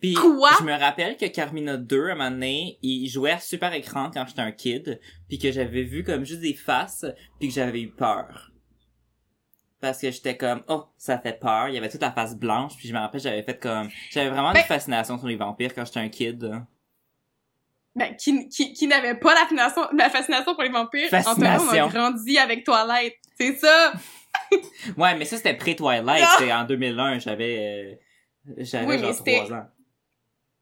Puis 0.00 0.12
Quoi? 0.12 0.50
je 0.58 0.64
me 0.64 0.78
rappelle 0.78 1.16
que 1.16 1.24
Carmina 1.26 1.78
2 1.78 2.08
à 2.08 2.12
un 2.12 2.14
moment 2.16 2.30
donné, 2.30 2.78
il 2.82 3.08
jouait 3.08 3.30
à 3.30 3.38
super 3.38 3.72
écran 3.72 4.10
quand 4.12 4.26
j'étais 4.26 4.42
un 4.42 4.52
kid, 4.52 5.00
puis 5.28 5.38
que 5.38 5.50
j'avais 5.50 5.82
vu 5.82 6.04
comme 6.04 6.26
juste 6.26 6.40
des 6.40 6.52
faces, 6.52 7.06
puis 7.40 7.48
que 7.48 7.54
j'avais 7.54 7.80
eu 7.80 7.90
peur. 7.90 8.50
Parce 9.80 9.98
que 9.98 10.10
j'étais 10.10 10.36
comme 10.36 10.62
oh, 10.68 10.84
ça 10.98 11.18
fait 11.18 11.40
peur, 11.40 11.68
il 11.68 11.74
y 11.74 11.78
avait 11.78 11.88
toute 11.88 12.02
la 12.02 12.12
face 12.12 12.36
blanche, 12.36 12.76
puis 12.76 12.86
je 12.88 12.92
me 12.92 12.98
rappelle 12.98 13.20
j'avais 13.20 13.42
fait 13.42 13.58
comme 13.58 13.88
j'avais 14.10 14.28
vraiment 14.28 14.52
Ben- 14.52 14.60
une 14.60 14.66
fascination 14.66 15.18
sur 15.18 15.26
les 15.26 15.36
vampires 15.36 15.74
quand 15.74 15.84
j'étais 15.86 16.00
un 16.00 16.08
kid. 16.10 16.52
Ben, 17.94 18.14
qui, 18.16 18.48
qui, 18.48 18.72
qui 18.72 18.86
n'avait 18.86 19.14
pas 19.16 19.34
la 19.34 19.40
fascination, 19.40 19.82
la 19.96 20.08
fascination 20.08 20.54
pour 20.54 20.62
les 20.62 20.70
vampires. 20.70 21.10
Fascination. 21.10 21.66
Antonin, 21.66 21.84
on 21.84 21.88
a 21.88 21.92
grandi 21.92 22.38
avec 22.38 22.64
Twilight. 22.64 23.14
C'est 23.46 23.56
ça! 23.56 23.92
Ouais, 24.96 25.16
mais 25.16 25.24
ça 25.24 25.36
c'était 25.36 25.54
pré-Twilight, 25.54 26.24
c'était 26.38 26.52
en 26.52 26.64
2001, 26.64 27.18
j'avais 27.18 27.98
euh, 28.48 28.54
j'avais 28.58 28.86
Oui, 28.86 28.98
genre 28.98 29.14
c'était- 29.14 29.44
3 29.44 29.56
ans. 29.56 29.66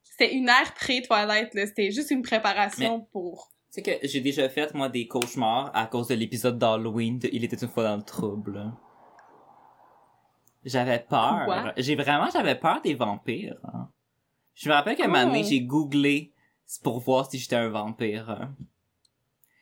C'était 0.03 0.35
une 0.35 0.49
ère 0.49 0.75
pré-Twilight, 0.75 1.55
là. 1.55 1.67
C'était 1.67 1.91
juste 1.91 2.11
une 2.11 2.23
préparation 2.23 3.01
pour... 3.13 3.51
Tu 3.73 3.75
sais 3.75 3.83
que 3.83 4.07
j'ai 4.07 4.21
déjà 4.21 4.49
fait, 4.49 4.75
moi, 4.75 4.89
des 4.89 5.07
cauchemars 5.09 5.71
à 5.75 5.87
cause 5.87 6.09
de 6.09 6.15
l'épisode 6.15 6.59
d'Halloween 6.59 7.19
de 7.19 7.29
Il 7.33 7.43
était 7.45 7.57
une 7.57 7.69
fois 7.69 7.85
dans 7.85 7.97
le 7.97 8.03
trouble. 8.03 8.71
J'avais 10.65 10.99
peur. 10.99 11.73
J'ai 11.77 11.95
vraiment, 11.97 12.29
j'avais 12.31 12.55
peur 12.55 12.81
des 12.83 12.95
vampires. 12.95 13.57
hein. 13.65 13.89
Je 14.55 14.69
me 14.69 14.75
rappelle 14.75 14.97
qu'à 14.97 15.05
un 15.05 15.09
moment 15.09 15.25
donné, 15.27 15.41
Oh. 15.43 15.49
j'ai 15.49 15.63
googlé 15.63 16.35
pour 16.83 17.01
voir 17.01 17.31
si 17.31 17.39
j'étais 17.39 17.57
un 17.57 17.69
vampire. 17.71 18.51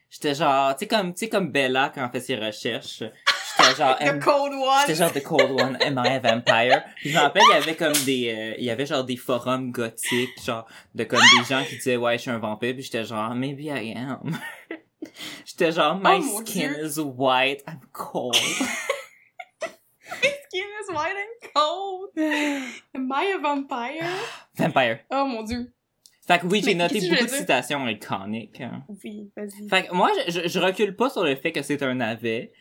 J'étais 0.09 0.33
genre, 0.35 0.75
tu 0.75 0.79
sais 0.79 0.87
comme, 0.87 1.13
tu 1.13 1.19
sais 1.19 1.29
comme 1.29 1.51
Bella 1.51 1.91
quand 1.93 2.03
elle 2.03 2.11
fait 2.11 2.19
ses 2.19 2.35
recherches. 2.35 3.03
J'étais 3.03 3.75
genre, 3.77 3.97
The 3.97 4.01
am- 4.01 4.19
Cold 4.19 4.53
J'étais 4.87 4.91
One! 4.91 4.95
genre 4.95 5.13
The 5.13 5.23
Cold 5.23 5.51
One, 5.61 5.77
Am 5.81 6.01
I 6.03 6.09
a 6.15 6.19
Vampire? 6.19 6.83
Puis 6.95 7.09
je 7.11 7.15
me 7.15 7.21
rappelle, 7.21 7.43
il 7.47 7.53
y 7.53 7.57
avait 7.57 7.75
comme 7.75 7.93
des, 8.05 8.33
euh, 8.35 8.55
il 8.57 8.63
y 8.65 8.69
avait 8.71 8.85
genre 8.87 9.03
des 9.03 9.17
forums 9.17 9.71
gothiques, 9.71 10.41
genre, 10.43 10.65
de 10.95 11.03
comme 11.03 11.19
des 11.37 11.45
gens 11.45 11.63
qui 11.63 11.75
disaient, 11.75 11.97
ouais, 11.97 12.17
je 12.17 12.23
suis 12.23 12.31
un 12.31 12.39
vampire, 12.39 12.73
puis 12.73 12.83
j'étais 12.83 13.03
genre, 13.03 13.35
maybe 13.35 13.61
I 13.65 13.93
am. 13.95 14.37
j'étais 15.45 15.71
genre, 15.71 15.95
my 16.01 16.19
Oh, 16.23 16.41
skin 16.43 16.69
Dieu. 16.73 16.85
is 16.85 16.99
white, 16.99 17.61
I'm 17.67 17.79
cold. 17.93 18.35
Skin 20.51 20.65
is 20.81 20.89
white 20.89 21.15
and 21.15 21.51
cold! 21.53 22.09
Am 22.95 23.11
I 23.11 23.33
a 23.35 23.37
vampire? 23.39 24.09
Vampire. 24.55 25.01
Oh 25.11 25.25
mon 25.25 25.43
dieu. 25.43 25.71
Fait 26.29 26.39
que 26.39 26.45
oui, 26.45 26.61
j'ai 26.63 26.75
noté 26.75 27.01
beaucoup 27.09 27.23
de 27.23 27.29
citations 27.29 27.87
iconiques. 27.87 28.61
hein. 28.61 28.83
Oui, 29.03 29.31
vas-y. 29.35 29.67
Fait 29.69 29.87
que 29.87 29.93
moi, 29.93 30.11
je, 30.27 30.31
je, 30.41 30.47
je 30.47 30.59
recule 30.59 30.95
pas 30.95 31.09
sur 31.09 31.23
le 31.23 31.35
fait 31.35 31.51
que 31.51 31.61
c'est 31.63 31.81
un 31.81 31.95
navet, 31.95 32.51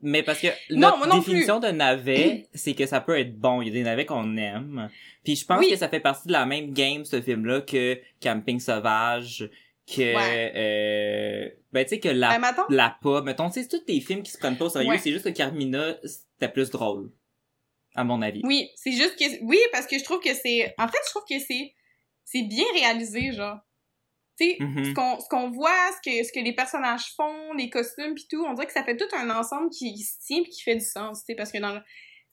mais 0.00 0.22
parce 0.22 0.40
que 0.40 0.46
Non, 0.70 0.90
notre 0.98 1.08
non 1.08 1.18
définition 1.18 1.58
de 1.58 1.68
navet, 1.68 2.46
c'est 2.54 2.74
que 2.74 2.86
ça 2.86 3.00
peut 3.00 3.18
être 3.18 3.36
bon. 3.36 3.62
Il 3.62 3.68
y 3.68 3.70
a 3.70 3.74
des 3.74 3.82
navets 3.82 4.06
qu'on 4.06 4.36
aime. 4.36 4.88
Puis 5.24 5.36
je 5.36 5.44
pense 5.44 5.58
Oui. 5.58 5.70
que 5.70 5.76
ça 5.76 5.88
fait 5.88 6.00
partie 6.00 6.28
de 6.28 6.32
la 6.32 6.46
même 6.46 6.72
game, 6.72 7.04
ce 7.04 7.20
film-là, 7.20 7.62
que 7.62 7.98
Camping 8.22 8.60
Sauvage, 8.60 9.50
que... 9.92 10.14
Ouais. 10.14 10.52
Euh, 10.54 11.48
ben, 11.72 11.82
tu 11.84 11.90
sais, 11.90 12.00
que 12.00 12.08
La, 12.08 12.38
Ben, 12.38 12.52
la 12.70 12.96
Pas. 13.02 13.22
Mettons, 13.22 13.50
c'est 13.50 13.66
tous 13.66 13.84
des 13.86 14.00
films 14.00 14.22
qui 14.22 14.30
se 14.30 14.38
prennent 14.38 14.56
pas 14.56 14.66
au 14.66 14.68
sérieux. 14.68 14.88
Ouais. 14.90 14.98
C'est 14.98 15.10
juste 15.12 15.24
que 15.24 15.30
Carmina, 15.30 15.96
c'était 16.04 16.52
plus 16.52 16.70
drôle. 16.70 17.10
À 17.94 18.04
mon 18.04 18.20
avis. 18.22 18.42
oui, 18.44 18.68
c'est 18.76 18.92
juste 18.92 19.16
que... 19.18 19.24
Oui, 19.44 19.58
parce 19.72 19.86
que 19.86 19.98
je 19.98 20.04
trouve 20.04 20.20
que 20.20 20.34
c'est... 20.34 20.74
En 20.78 20.86
fait, 20.86 20.98
je 21.06 21.10
trouve 21.10 21.24
que 21.28 21.38
c'est... 21.38 21.72
C'est 22.26 22.42
bien 22.42 22.66
réalisé, 22.74 23.32
genre. 23.32 23.58
Tu 24.38 24.50
sais, 24.50 24.56
Mhm. 24.60 24.84
ce 24.84 24.92
qu'on 24.92 25.18
ce 25.18 25.28
qu'on 25.30 25.50
voit, 25.50 25.70
ce 25.92 26.10
que, 26.10 26.26
ce 26.26 26.30
que 26.30 26.40
les 26.40 26.52
personnages 26.54 27.14
font, 27.16 27.54
les 27.56 27.70
costumes 27.70 28.14
pis 28.14 28.26
tout, 28.30 28.44
on 28.46 28.52
dirait 28.52 28.66
que 28.66 28.72
ça 28.74 28.84
fait 28.84 28.96
tout 28.98 29.08
un 29.16 29.30
ensemble 29.30 29.70
qui, 29.70 29.94
qui 29.94 30.02
se 30.02 30.18
tient 30.26 30.42
pis 30.42 30.50
qui 30.50 30.62
fait 30.62 30.74
du 30.76 30.84
sens, 30.84 31.20
tu 31.20 31.32
sais, 31.32 31.34
parce 31.34 31.50
que 31.50 31.56
dans 31.58 31.72
le... 31.72 31.80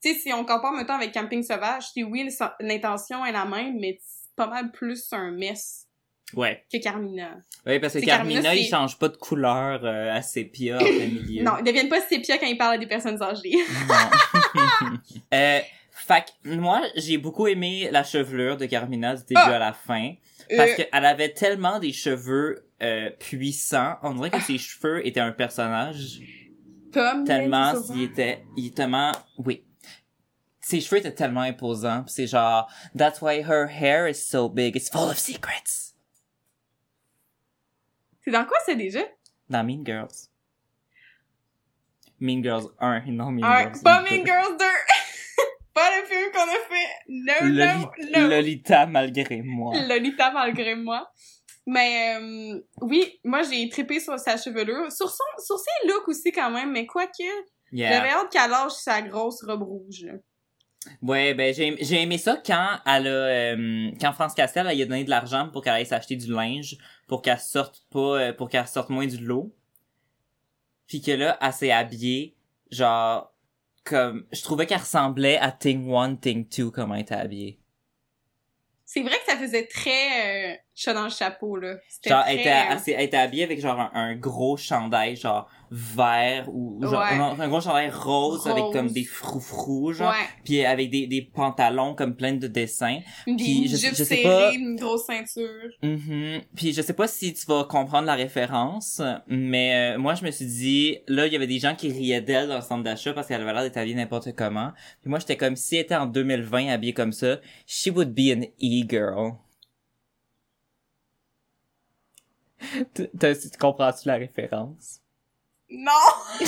Tu 0.03 0.11
sais, 0.13 0.19
si 0.19 0.33
on 0.33 0.43
compare 0.43 0.73
maintenant 0.73 0.95
avec 0.95 1.13
Camping 1.13 1.41
Sauvage, 1.43 1.85
tu 1.95 2.03
oui, 2.03 2.27
l'intention 2.59 3.25
est 3.25 3.31
la 3.31 3.45
même, 3.45 3.79
mais 3.79 3.99
c'est 4.05 4.35
pas 4.35 4.47
mal 4.47 4.69
plus 4.73 5.07
un 5.13 5.31
mess 5.31 5.87
Ouais. 6.33 6.65
que 6.73 6.77
Carmina. 6.81 7.37
Ouais, 7.65 7.79
parce 7.79 7.93
que 7.93 7.99
Carmina, 7.99 8.41
Carmina, 8.41 8.55
il 8.61 8.67
change 8.67 8.97
pas 8.99 9.07
de 9.07 9.15
couleur 9.15 9.85
euh, 9.85 10.11
à 10.13 10.21
sépia 10.21 10.75
en 10.75 10.79
plein 10.79 10.89
milieu. 11.07 11.43
Non, 11.43 11.53
ils 11.59 11.63
deviennent 11.63 11.87
pas 11.89 12.01
sépia 12.01 12.37
quand 12.37 12.47
ils 12.47 12.57
parlent 12.57 12.73
à 12.73 12.77
des 12.79 12.87
personnes 12.87 13.21
âgées. 13.23 13.53
Non. 13.87 14.51
euh, 15.33 15.59
fait 16.05 16.25
que 16.43 16.55
moi, 16.55 16.81
j'ai 16.95 17.17
beaucoup 17.17 17.47
aimé 17.47 17.89
la 17.91 18.03
chevelure 18.03 18.57
de 18.57 18.65
Carmina 18.65 19.15
du 19.15 19.23
début 19.23 19.39
Ah! 19.43 19.55
à 19.55 19.59
la 19.59 19.73
fin. 19.73 20.13
Parce 20.55 20.71
Euh, 20.71 20.75
qu'elle 20.75 21.05
avait 21.05 21.33
tellement 21.33 21.79
des 21.79 21.93
cheveux 21.93 22.67
euh, 22.81 23.09
puissants. 23.11 23.95
On 24.03 24.13
dirait 24.15 24.29
que 24.29 24.41
ses 24.41 24.57
cheveux 24.57 25.05
étaient 25.07 25.19
un 25.21 25.31
personnage. 25.31 26.19
Tom, 26.91 27.23
Tellement, 27.25 27.73
il 27.95 28.03
était, 28.03 28.45
il 28.57 28.67
était 28.67 28.75
tellement, 28.75 29.11
oui. 29.37 29.63
Ses 30.59 30.79
cheveux 30.81 30.99
étaient 30.99 31.13
tellement 31.13 31.41
imposants. 31.41 32.03
C'est 32.07 32.27
genre, 32.27 32.69
that's 32.97 33.21
why 33.21 33.41
her 33.41 33.67
hair 33.67 34.07
is 34.07 34.15
so 34.15 34.47
big. 34.49 34.75
It's 34.75 34.89
full 34.89 35.09
of 35.09 35.17
secrets. 35.17 35.93
C'est 38.23 38.31
dans 38.31 38.45
quoi 38.45 38.57
ça 38.65 38.73
déjà? 38.75 39.01
Dans 39.49 39.63
Mean 39.63 39.83
Girls. 39.85 40.29
Mean 42.19 42.41
Girls 42.43 42.67
1 42.79 43.03
et 43.07 43.11
non 43.11 43.31
Mean 43.31 43.43
Girls 43.45 43.81
pas 43.83 44.01
2. 44.03 44.09
Mean 44.09 44.25
Girls 44.25 44.57
2! 44.57 44.65
Pas 45.73 45.89
le 45.99 46.05
film 46.05 46.31
qu'on 46.31 46.41
a 46.41 46.59
fait! 46.69 46.89
No, 47.07 47.47
Loli- 47.49 48.11
no, 48.13 48.21
no! 48.21 48.27
Lolita 48.29 48.85
malgré 48.85 49.41
moi. 49.41 49.73
Lolita 49.87 50.31
malgré 50.31 50.75
moi. 50.75 51.09
Mais 51.65 52.17
euh, 52.19 52.59
oui, 52.81 53.19
moi 53.23 53.41
j'ai 53.43 53.69
trippé 53.69 53.99
sur 53.99 54.19
sa 54.19 54.35
chevelure, 54.37 54.91
sur 54.91 55.09
son 55.09 55.23
sur 55.45 55.57
ses 55.57 55.87
looks 55.87 56.07
aussi 56.09 56.31
quand 56.31 56.51
même, 56.51 56.71
mais 56.71 56.85
quoique 56.85 57.23
Yeah. 57.71 57.91
j'avais 57.91 58.09
hâte 58.09 58.29
qu'elle 58.31 58.51
lâche 58.51 58.73
sa 58.73 59.01
grosse 59.01 59.41
robe 59.43 59.63
rouge. 59.63 60.03
là. 60.03 60.13
Ouais, 61.01 61.33
ben 61.33 61.51
j'ai 61.53 61.75
j'ai 61.79 62.01
aimé 62.01 62.17
ça 62.19 62.39
quand 62.45 62.77
elle 62.85 63.07
a 63.07 63.09
euh, 63.09 63.89
quand 63.99 64.11
France 64.13 64.33
Castel 64.35 64.67
elle 64.69 64.79
a 64.81 64.85
donné 64.85 65.03
de 65.05 65.09
l'argent 65.09 65.49
pour 65.49 65.63
qu'elle 65.63 65.73
aille 65.73 65.85
s'acheter 65.85 66.15
du 66.17 66.31
linge 66.31 66.77
pour 67.07 67.21
qu'elle 67.23 67.39
sorte 67.39 67.83
pas 67.89 68.19
euh, 68.19 68.33
pour 68.33 68.49
qu'elle 68.49 68.67
sorte 68.67 68.89
moins 68.89 69.07
du 69.07 69.17
lot. 69.17 69.55
Puis 70.87 71.01
que 71.01 71.11
là 71.11 71.37
elle 71.41 71.53
s'est 71.53 71.71
habillée 71.71 72.35
genre 72.69 73.32
comme 73.83 74.25
je 74.31 74.41
trouvais 74.41 74.65
qu'elle 74.65 74.79
ressemblait 74.79 75.37
à 75.37 75.51
Thing 75.51 75.93
1, 75.93 76.15
Thing 76.15 76.47
2 76.47 76.71
comment 76.71 76.95
elle 76.95 77.01
était 77.01 77.15
habillée. 77.15 77.59
C'est 78.85 79.01
vrai 79.01 79.17
que 79.17 79.31
ça 79.31 79.37
faisait 79.37 79.65
très 79.65 80.53
euh, 80.53 80.57
chat 80.75 80.93
dans 80.93 81.03
le 81.03 81.09
chapeau 81.09 81.55
là. 81.57 81.75
Genre 82.05 82.23
elle 82.27 82.39
était, 82.39 82.49
elle, 82.49 82.77
elle 82.87 83.01
était 83.01 83.17
habillée 83.17 83.43
avec 83.43 83.59
genre 83.61 83.79
un, 83.79 83.91
un 83.93 84.15
gros 84.15 84.57
chandail 84.57 85.15
genre 85.15 85.47
vert 85.69 86.47
ou 86.53 86.79
genre 86.83 87.01
Ouais. 87.01 87.17
un 87.43 87.47
gros 87.47 87.61
chandail 87.61 87.89
rose, 87.89 88.45
avec 88.47 88.63
comme 88.71 88.89
des 88.91 89.03
froufrous 89.03 89.93
genre 89.93 90.11
ouais, 90.11 90.25
puis 90.43 90.63
avec 90.65 90.89
des 90.91 91.07
des 91.07 91.21
pantalons 91.23 91.95
comme 91.95 92.15
plein 92.15 92.33
de 92.33 92.47
dessins. 92.47 92.99
une 93.27 93.37
Puis 93.37 93.67
je- 93.67 93.77
jupe 93.77 93.89
je 93.91 94.03
sais 94.03 94.05
serrée, 94.05 94.23
pas- 94.23 94.53
une 94.53 94.75
grosse 94.75 95.05
ceinture. 95.05 95.69
Mhm. 95.81 96.41
Puis 96.55 96.73
je 96.73 96.81
sais 96.81 96.93
pas 96.93 97.07
si 97.07 97.33
tu 97.33 97.45
vas 97.47 97.63
comprendre 97.63 98.05
la 98.07 98.15
référence, 98.15 99.01
mais 99.27 99.95
euh, 99.95 99.99
moi 99.99 100.13
je 100.15 100.23
me 100.25 100.31
suis 100.31 100.45
dit 100.45 100.97
là 101.07 101.25
il 101.27 101.33
y 101.33 101.35
avait 101.35 101.47
des 101.47 101.59
gens 101.59 101.75
qui 101.75 101.91
riaient 101.91 102.21
d'elle 102.21 102.47
dans 102.49 102.55
le 102.55 102.61
centre 102.61 102.83
d'achat 102.83 103.13
parce 103.13 103.27
qu'elle 103.27 103.41
avait 103.41 103.53
l'air 103.53 103.63
d'être 103.63 103.77
habillée 103.77 103.95
n'importe 103.95 104.33
comment. 104.35 104.71
Puis 105.01 105.09
moi 105.09 105.19
j'étais 105.19 105.37
comme 105.37 105.55
si 105.55 105.75
elle 105.75 105.81
était 105.83 105.95
en 105.95 106.05
2020 106.07 106.69
habillée 106.69 106.93
comme 106.93 107.13
ça, 107.13 107.37
she 107.65 107.87
would 107.87 108.13
be 108.13 108.31
an 108.35 108.41
e-girl. 108.61 109.33
Tu 112.52 112.52
t'as- 112.52 112.52
tu 112.52 112.52
comprends-tu 113.59 114.07
la 114.07 114.15
référence? 114.15 114.99
Non! 115.69 115.91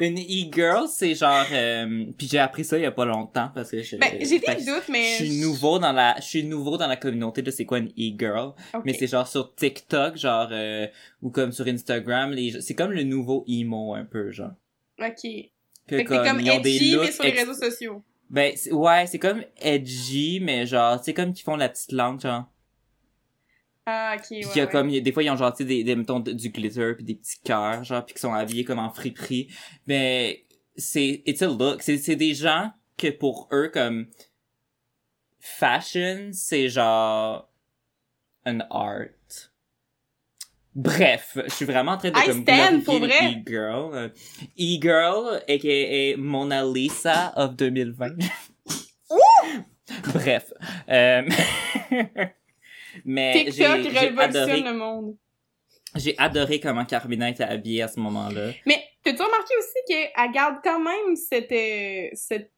Une 0.00 0.18
e-girl, 0.18 0.86
c'est 0.88 1.14
genre 1.14 1.46
euh, 1.52 2.04
puis 2.16 2.28
j'ai 2.28 2.38
appris 2.38 2.64
ça 2.64 2.78
il 2.78 2.82
y 2.82 2.86
a 2.86 2.92
pas 2.92 3.04
longtemps 3.04 3.50
parce 3.54 3.70
que 3.70 3.82
je 3.82 3.96
Ben, 3.96 4.18
j'ai 4.20 4.38
fait 4.38 4.56
des 4.56 4.64
doutes, 4.64 4.88
mais... 4.88 5.16
je 5.18 5.24
suis 5.24 5.40
nouveau 5.40 5.78
dans 5.78 5.92
la 5.92 6.16
je 6.20 6.26
suis 6.26 6.44
nouveau 6.44 6.76
dans 6.76 6.86
la 6.86 6.96
communauté 6.96 7.42
de 7.42 7.50
c'est 7.50 7.64
quoi 7.64 7.78
une 7.78 7.92
e-girl. 7.98 8.52
Mais 8.84 8.92
c'est 8.92 9.06
genre 9.06 9.26
sur 9.26 9.54
TikTok, 9.54 10.16
genre, 10.16 10.48
euh, 10.52 10.86
ou 11.22 11.30
comme 11.30 11.52
sur 11.52 11.66
Instagram, 11.66 12.30
les, 12.30 12.60
c'est 12.60 12.74
comme 12.74 12.92
le 12.92 13.02
nouveau 13.02 13.44
emo, 13.48 13.94
un 13.94 14.04
peu, 14.04 14.30
genre. 14.30 14.52
Ok. 15.00 15.22
Que 15.88 15.96
Fait 15.96 16.04
que 16.04 16.14
t'es 16.14 16.28
comme 16.28 16.40
ils 16.40 16.50
ont 16.50 16.60
des 16.60 16.76
edgy, 16.76 16.96
mais 16.98 17.12
sur 17.12 17.24
les 17.24 17.30
réseaux 17.30 17.54
sociaux. 17.54 18.02
Ben, 18.30 18.52
ouais, 18.70 19.06
c'est 19.06 19.18
comme 19.18 19.42
edgy, 19.60 20.38
mais 20.40 20.66
genre, 20.66 21.00
c'est 21.02 21.14
comme 21.14 21.32
qu'ils 21.32 21.44
font 21.44 21.56
la 21.56 21.68
petite 21.68 21.92
langue, 21.92 22.20
genre. 22.20 22.44
Ah, 23.90 24.16
ok, 24.18 24.22
Puis 24.26 24.36
ouais, 24.36 24.42
qu'il 24.42 24.56
y 24.58 24.60
a 24.60 24.64
ouais. 24.66 24.70
comme, 24.70 24.90
il 24.90 25.02
des 25.02 25.12
fois, 25.12 25.22
ils 25.22 25.30
ont 25.30 25.36
genre, 25.36 25.50
tu 25.50 25.58
sais, 25.58 25.64
des, 25.64 25.82
des, 25.82 25.96
mettons, 25.96 26.20
du 26.20 26.50
glitter, 26.50 26.92
puis 26.94 27.04
des 27.04 27.14
petits 27.14 27.40
cœurs, 27.42 27.84
genre, 27.84 28.04
puis 28.04 28.14
qui 28.14 28.20
sont 28.20 28.34
habillés 28.34 28.64
comme 28.64 28.78
en 28.78 28.90
friperie. 28.90 29.48
Mais, 29.86 30.44
c'est, 30.76 31.22
it's 31.24 31.40
a 31.40 31.46
look. 31.46 31.80
C'est, 31.80 31.96
c'est 31.96 32.16
des 32.16 32.34
gens 32.34 32.70
que 32.98 33.08
pour 33.08 33.48
eux, 33.50 33.70
comme, 33.72 34.08
fashion, 35.40 36.28
c'est 36.32 36.68
genre, 36.68 37.50
an 38.44 38.58
art. 38.68 39.08
Bref, 40.74 41.38
je 41.46 41.54
suis 41.54 41.64
vraiment 41.64 41.92
en 41.92 41.96
train 41.96 42.10
de 42.10 42.18
I 42.18 42.26
comme 42.26 42.42
stand, 42.42 42.84
pour 42.84 42.98
vrai. 42.98 43.36
E-girl. 43.36 43.94
Euh, 43.94 44.08
E-girl, 44.60 45.40
aka 45.48 46.16
Mona 46.18 46.62
Lisa 46.62 47.32
of 47.36 47.56
2020. 47.56 48.18
Bref. 50.12 50.52
Euh... 50.90 51.22
Mais 53.04 53.44
TikTok 53.50 53.86
révolutionne 53.92 54.64
le 54.64 54.72
monde. 54.74 55.16
j'ai 55.94 56.16
adoré 56.18 56.60
comment 56.60 56.84
Carmina 56.84 57.28
était 57.30 57.44
habillée 57.44 57.82
à 57.82 57.88
ce 57.88 57.98
moment-là. 58.00 58.52
Mais 58.66 58.82
t'as-tu 59.02 59.22
remarqué 59.22 59.54
aussi 59.58 59.78
qu'elle 59.86 60.32
garde 60.32 60.56
quand 60.62 60.80
même 60.80 61.16
cette, 61.16 61.50
euh, 61.52 62.08
cette... 62.14 62.52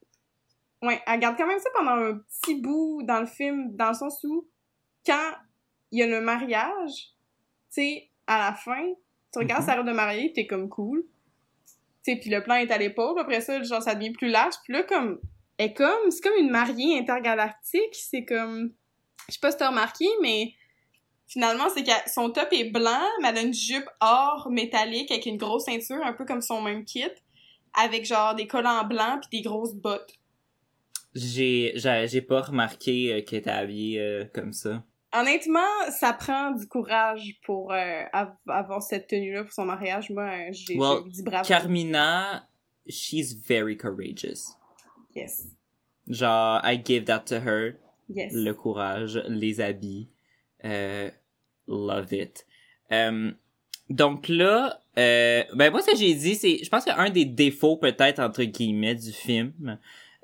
Ouais, 0.83 1.01
elle 1.07 1.21
garde 1.21 1.37
quand 1.37 1.47
même 1.47 1.59
ça 1.61 1.69
pendant 1.75 1.93
un 1.93 2.19
petit 2.19 2.61
bout 2.61 3.03
dans 3.05 3.21
le 3.21 3.27
film, 3.27 3.75
dans 3.77 3.89
le 3.89 3.95
sens 3.95 4.23
où, 4.25 4.49
quand 5.07 5.31
il 5.93 5.99
y 5.99 6.03
a 6.03 6.07
le 6.07 6.21
mariage, 6.21 6.93
tu 7.73 7.83
sais, 7.83 8.11
à 8.27 8.39
la 8.51 8.55
fin, 8.55 8.85
tu 9.33 9.39
regardes 9.39 9.63
Mhm. 9.63 9.69
sa 9.69 9.77
robe 9.77 9.87
de 9.87 9.93
mariée, 9.93 10.33
t'es 10.33 10.47
comme 10.47 10.69
cool. 10.69 11.05
Tu 12.05 12.13
sais, 12.15 12.17
puis 12.19 12.31
le 12.31 12.43
plan 12.43 12.55
est 12.55 12.71
à 12.71 12.79
l'épaule, 12.79 13.19
après 13.19 13.41
ça, 13.43 13.63
genre, 13.63 13.83
ça 13.83 13.95
devient 13.95 14.13
plus 14.13 14.29
large, 14.29 14.55
puis 14.65 14.73
là, 14.73 14.83
comme, 14.85 15.21
elle 15.59 15.75
comme, 15.75 16.11
c'est 16.11 16.23
comme 16.23 16.39
une 16.39 16.51
mariée 16.51 16.99
intergalactique, 16.99 17.93
c'est 17.95 18.25
comme, 18.25 18.73
je 19.29 19.35
sais 19.35 19.41
pas 19.41 19.51
si 19.51 19.59
t'as 19.59 19.69
remarqué, 19.69 20.07
mais 20.23 20.55
finalement, 21.27 21.69
c'est 21.75 21.85
que 21.85 21.91
son 22.13 22.31
top 22.31 22.49
est 22.53 22.71
blanc, 22.71 23.05
mais 23.23 23.29
elle 23.29 23.39
a 23.39 23.43
une 23.43 23.55
jupe 23.55 23.89
or 24.01 24.49
métallique 24.51 25.11
avec 25.11 25.27
une 25.27 25.37
grosse 25.37 25.65
ceinture, 25.67 26.05
un 26.05 26.13
peu 26.13 26.25
comme 26.25 26.43
son 26.43 26.61
même 26.63 26.85
kit, 26.85 27.05
avec 27.75 28.05
genre 28.05 28.35
des 28.35 28.47
collants 28.47 28.85
blancs 28.85 29.21
puis 29.29 29.39
des 29.41 29.49
grosses 29.49 29.75
bottes. 29.75 30.15
J'ai, 31.15 31.73
j'ai, 31.75 32.23
pas 32.23 32.41
remarqué 32.43 33.13
euh, 33.13 33.23
qu'elle 33.23 33.41
était 33.41 33.51
habillée 33.51 34.01
euh, 34.01 34.25
comme 34.33 34.53
ça. 34.53 34.85
Honnêtement, 35.13 35.91
ça 35.91 36.13
prend 36.13 36.53
du 36.53 36.69
courage 36.69 37.35
pour 37.45 37.73
euh, 37.73 38.05
av- 38.13 38.37
avoir 38.47 38.81
cette 38.81 39.09
tenue-là 39.09 39.43
pour 39.43 39.53
son 39.53 39.65
mariage. 39.65 40.11
Moi, 40.11 40.23
euh, 40.25 40.49
j'ai 40.53 40.77
Well, 40.79 41.03
dit 41.09 41.25
bravo. 41.25 41.49
Carmina, 41.49 42.49
she's 42.89 43.35
very 43.35 43.77
courageous. 43.77 44.57
Yes. 45.17 45.49
Genre, 46.09 46.61
I 46.63 46.77
give 46.77 47.07
that 47.07 47.27
to 47.27 47.41
her. 47.41 47.77
Yes. 48.15 48.33
le 48.35 48.53
courage, 48.53 49.23
les 49.29 49.61
habits. 49.61 50.09
Euh, 50.65 51.11
love 51.69 52.13
it. 52.13 52.47
Euh, 52.93 53.31
donc 53.89 54.29
là, 54.29 54.81
euh, 54.99 55.43
ben 55.55 55.71
moi 55.71 55.81
ce 55.83 55.93
que 55.93 55.97
j'ai 55.97 56.15
dit, 56.15 56.35
c'est, 56.35 56.63
je 56.63 56.69
pense 56.69 56.85
qu'un 56.85 57.11
des 57.11 57.25
défauts 57.25 57.77
peut-être 57.77 58.19
entre 58.21 58.43
guillemets 58.45 58.95
du 58.97 59.13
film, 59.13 59.79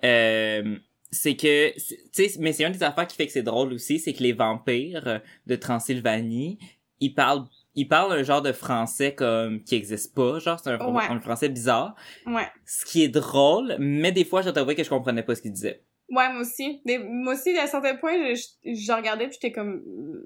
euh, 0.04 0.76
c'est 1.10 1.36
que, 1.36 1.72
tu 1.74 1.96
sais, 2.12 2.32
mais 2.40 2.52
c'est 2.52 2.64
une 2.64 2.72
des 2.72 2.82
affaires 2.82 3.06
qui 3.06 3.16
fait 3.16 3.26
que 3.26 3.32
c'est 3.32 3.42
drôle 3.42 3.72
aussi, 3.72 3.98
c'est 3.98 4.12
que 4.12 4.22
les 4.22 4.32
vampires 4.32 5.20
de 5.46 5.56
Transylvanie, 5.56 6.58
ils 7.00 7.14
parlent, 7.14 7.44
ils 7.74 7.86
parlent 7.88 8.12
un 8.12 8.22
genre 8.22 8.42
de 8.42 8.52
français 8.52 9.14
comme 9.14 9.62
qui 9.62 9.76
existe 9.76 10.14
pas, 10.14 10.38
genre 10.40 10.58
c'est 10.58 10.70
un, 10.70 10.92
Ouais. 10.92 11.04
un 11.08 11.20
français 11.20 11.48
bizarre, 11.48 11.94
Ouais. 12.26 12.46
ce 12.66 12.84
qui 12.84 13.02
est 13.04 13.08
drôle, 13.08 13.76
mais 13.78 14.12
des 14.12 14.24
fois 14.24 14.42
je 14.42 14.50
t'avouais 14.50 14.74
que 14.74 14.82
je 14.84 14.88
comprenais 14.90 15.22
pas 15.22 15.34
ce 15.34 15.42
qu'ils 15.42 15.52
disaient. 15.52 15.82
Ouais, 16.08 16.30
moi 16.32 16.40
aussi. 16.42 16.80
Mais 16.86 16.98
moi 16.98 17.34
aussi, 17.34 17.56
à 17.58 17.64
un 17.64 17.66
certain 17.66 17.96
point, 17.96 18.12
je, 18.34 18.92
regardais 18.92 19.26
puis 19.26 19.34
j'étais 19.34 19.52
comme... 19.52 19.82
mm, 19.84 20.24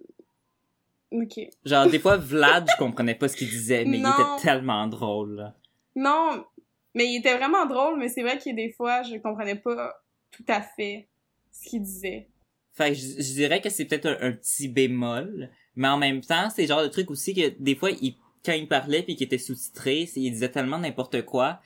Ok. 1.12 1.40
Genre, 1.64 1.88
des 1.88 1.98
fois, 2.04 2.16
Vlad, 2.16 2.68
je 2.70 2.76
comprenais 2.78 3.14
pas 3.14 3.28
ce 3.28 3.36
qu'il 3.36 3.48
disait, 3.48 3.84
mais 3.84 3.98
Non. 3.98 4.10
il 4.16 4.22
était 4.22 4.42
tellement 4.42 4.86
drôle. 4.86 5.52
Non, 5.96 6.44
mais 6.94 7.06
il 7.06 7.18
était 7.18 7.36
vraiment 7.36 7.66
drôle, 7.66 7.98
mais 7.98 8.08
c'est 8.08 8.22
vrai 8.22 8.38
que 8.38 8.54
des 8.54 8.72
fois, 8.72 9.02
je 9.02 9.16
comprenais 9.16 9.56
pas 9.56 9.92
tout 10.30 10.44
à 10.48 10.60
fait 10.62 11.08
ce 11.50 11.68
qu'il 11.68 11.82
disait. 11.82 12.28
Fait 12.72 12.90
que 12.90 12.94
je, 12.94 13.06
je 13.22 13.32
dirais 13.34 13.60
que 13.60 13.68
c'est 13.70 13.86
peut-être 13.86 14.06
un, 14.06 14.28
un 14.28 14.32
petit 14.32 14.68
bémol, 14.68 15.50
mais 15.74 15.88
en 15.88 15.96
même 15.98 16.20
temps, 16.20 16.48
c'est 16.50 16.62
le 16.62 16.68
genre 16.68 16.82
de 16.82 16.88
truc 16.88 17.10
aussi 17.10 17.34
que 17.34 17.48
des 17.58 17.74
fois, 17.74 17.90
il, 17.90 18.14
quand 18.44 18.52
il 18.52 18.68
parlait 18.68 19.02
puis 19.02 19.16
qu'il 19.16 19.26
était 19.26 19.38
sous-titré, 19.38 20.08
il 20.14 20.30
disait 20.30 20.50
tellement 20.50 20.78
n'importe 20.78 21.22
quoi 21.24 21.60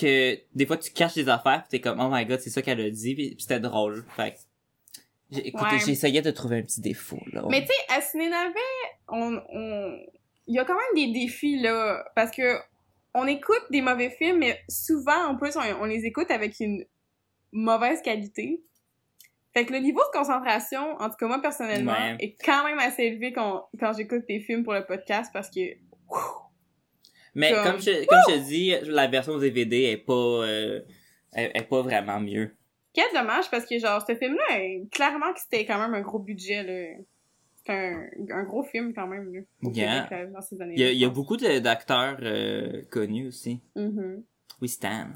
que 0.00 0.38
des 0.54 0.66
fois, 0.66 0.76
tu 0.76 0.90
caches 0.92 1.14
des 1.14 1.28
affaires 1.28 1.62
pis 1.64 1.68
t'es 1.70 1.80
comme, 1.80 2.00
oh 2.00 2.08
my 2.10 2.24
god, 2.26 2.40
c'est 2.40 2.50
ça 2.50 2.62
qu'elle 2.62 2.80
a 2.80 2.90
dit, 2.90 3.14
pis, 3.14 3.34
pis 3.36 3.42
c'était 3.42 3.60
drôle. 3.60 4.04
Fait 4.16 4.32
que, 4.32 4.38
j'ai- 5.30 5.48
écoute, 5.48 5.62
Ouais. 5.62 5.78
j'essayais 5.84 6.22
de 6.22 6.30
trouver 6.30 6.58
un 6.58 6.62
petit 6.62 6.80
défaut, 6.80 7.20
là. 7.32 7.42
Mais 7.48 7.60
tu 7.62 7.68
sais, 7.68 7.94
à 7.94 8.00
Cinénavet, 8.00 8.54
on, 9.08 9.40
on... 9.52 9.98
il 10.46 10.54
y 10.54 10.58
a 10.58 10.64
quand 10.64 10.74
même 10.74 11.06
des 11.06 11.12
défis, 11.12 11.60
là, 11.60 12.04
parce 12.14 12.30
que 12.30 12.58
on 13.14 13.26
écoute 13.26 13.62
des 13.70 13.80
mauvais 13.82 14.10
films, 14.10 14.38
mais 14.38 14.60
souvent, 14.68 15.26
en 15.28 15.36
plus, 15.36 15.56
on, 15.56 15.60
on 15.80 15.84
les 15.84 16.04
écoute 16.04 16.30
avec 16.30 16.58
une 16.60 16.84
mauvaise 17.52 18.02
qualité. 18.02 18.60
Fait 19.52 19.64
que 19.64 19.72
le 19.72 19.78
niveau 19.78 20.00
de 20.00 20.18
concentration, 20.18 20.96
en 20.98 21.08
tout 21.08 21.14
cas 21.16 21.28
moi 21.28 21.40
personnellement, 21.40 21.92
Ouais. 21.92 22.16
est 22.18 22.36
quand 22.44 22.64
même 22.64 22.80
assez 22.80 23.04
élevé 23.04 23.32
quand, 23.32 23.68
quand 23.78 23.92
j'écoute 23.96 24.24
des 24.28 24.40
films 24.40 24.64
pour 24.64 24.72
le 24.74 24.84
podcast 24.84 25.30
parce 25.32 25.48
que 25.48 25.60
Mais 27.34 27.52
Comme- 27.52 27.64
comme 27.64 27.80
je, 27.80 28.06
comme 28.06 28.18
je 28.28 28.34
te 28.34 28.38
dis, 28.46 28.74
la 28.90 29.06
version 29.06 29.38
DVD 29.38 29.84
est 29.84 29.96
pas, 29.96 30.12
euh, 30.12 30.80
est, 31.34 31.50
est 31.58 31.62
pas 31.68 31.82
vraiment 31.82 32.20
mieux. 32.20 32.50
quel 32.92 33.06
dommage 33.12 33.50
parce 33.50 33.66
que 33.66 33.78
genre 33.78 34.04
ce 34.06 34.14
film-là, 34.14 34.60
clairement 34.92 35.32
que 35.32 35.40
c'était 35.40 35.64
quand 35.66 35.78
même 35.78 35.94
un 35.94 36.00
gros 36.02 36.18
budget 36.20 36.62
là. 36.62 36.96
C'est 37.66 37.72
un, 37.72 38.06
un 38.30 38.44
gros 38.44 38.62
film 38.62 38.92
quand 38.94 39.06
même 39.06 39.32
là. 39.34 39.40
au 39.62 39.72
Yeah. 39.72 40.02
Québec, 40.02 40.10
là, 40.10 40.26
dans 40.26 40.40
ces 40.42 40.60
années 40.60 40.74
Il 40.76 40.80
y 40.80 40.84
a, 40.84 40.90
il 40.92 40.98
y 40.98 41.04
a 41.04 41.08
beaucoup 41.08 41.36
d'acteurs 41.38 42.18
euh, 42.20 42.82
connus 42.90 43.26
aussi. 43.28 43.60
Mhm. 43.74 44.22
Oui, 44.60 44.68
Stan. 44.68 45.06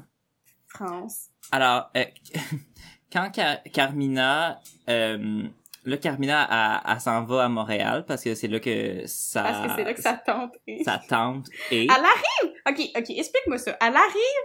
France. 0.67 1.27
Alors, 1.51 1.89
euh, 1.95 2.03
quand 3.13 3.29
Car- 3.31 3.61
Carmina, 3.71 4.59
euh, 4.89 5.43
là, 5.85 5.97
Carmina, 5.97 6.81
elle, 6.85 6.91
elle 6.93 6.99
s'en 7.01 7.23
va 7.25 7.45
à 7.45 7.49
Montréal 7.49 8.05
parce 8.07 8.23
que 8.23 8.35
c'est 8.35 8.47
là 8.47 8.59
que 8.59 9.03
ça, 9.05 9.43
Parce 9.43 9.67
que 9.67 9.75
c'est 9.75 9.83
là 9.83 9.93
que 9.93 10.01
ça 10.01 10.13
tente. 10.13 10.55
Et... 10.67 10.83
sa 10.83 10.97
tante 10.99 11.47
est. 11.71 11.83
Elle 11.83 11.89
arrive! 11.89 12.53
Ok, 12.67 12.79
ok, 12.97 13.09
explique-moi 13.09 13.57
ça. 13.57 13.77
Elle 13.81 13.95
arrive 13.95 14.43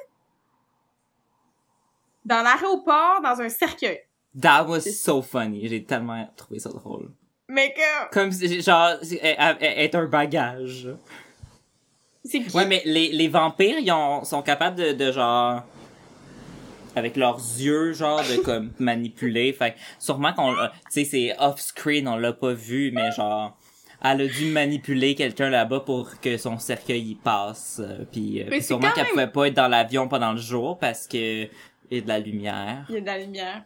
dans 2.24 2.42
l'aéroport 2.42 3.20
dans 3.22 3.40
un 3.40 3.48
cercueil. 3.48 4.00
That 4.40 4.64
was 4.66 4.80
so 4.80 5.22
funny. 5.22 5.68
J'ai 5.68 5.84
tellement 5.84 6.28
trouvé 6.36 6.58
ça 6.58 6.70
drôle. 6.70 7.10
Mais 7.48 7.74
comme, 8.10 8.30
Comme, 8.30 8.32
genre, 8.32 8.92
c'est- 9.02 9.20
elle- 9.22 9.56
elle 9.60 9.78
est 9.84 9.94
un 9.94 10.06
bagage. 10.06 10.88
c'est? 12.24 12.54
Ouais, 12.54 12.66
mais 12.66 12.82
les, 12.86 13.08
les 13.12 13.28
vampires, 13.28 13.78
ils 13.78 13.92
ont, 13.92 14.24
sont 14.24 14.42
capables 14.42 14.76
de, 14.76 14.92
de 14.92 15.12
genre, 15.12 15.62
avec 16.96 17.16
leurs 17.16 17.38
yeux, 17.38 17.92
genre, 17.92 18.20
de 18.22 18.36
comme 18.44 18.72
manipuler. 18.78 19.52
Fait 19.52 19.74
sûrement 19.98 20.32
qu'on, 20.32 20.52
l'a- 20.52 20.72
tu 20.86 20.90
sais, 20.90 21.04
c'est 21.04 21.36
off-screen, 21.38 22.06
on 22.08 22.16
l'a 22.16 22.32
pas 22.32 22.52
vu, 22.52 22.90
mais 22.92 23.10
genre, 23.12 23.58
elle 24.02 24.20
a 24.22 24.26
dû 24.26 24.46
manipuler 24.46 25.14
quelqu'un 25.14 25.48
là-bas 25.50 25.80
pour 25.80 26.20
que 26.20 26.36
son 26.36 26.58
cercueil 26.58 27.10
y 27.10 27.14
passe. 27.14 27.80
euh, 27.82 28.04
Puis, 28.12 28.42
euh, 28.42 28.60
sûrement 28.60 28.90
qu'elle 28.90 29.04
même- 29.04 29.12
pouvait 29.12 29.26
pas 29.30 29.46
être 29.48 29.54
dans 29.54 29.68
l'avion 29.68 30.08
pendant 30.08 30.32
le 30.32 30.38
jour 30.40 30.78
parce 30.78 31.06
que 31.06 31.44
il 31.90 31.98
y 31.98 31.98
a 31.98 32.00
de 32.02 32.08
la 32.08 32.18
lumière. 32.18 32.86
Il 32.88 32.94
y 32.94 32.98
a 32.98 33.00
de 33.00 33.06
la 33.06 33.18
lumière. 33.18 33.64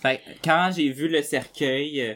Fait 0.00 0.20
quand 0.44 0.70
j'ai 0.74 0.88
vu 0.90 1.08
le 1.08 1.22
cercueil 1.22 2.00
euh, 2.00 2.14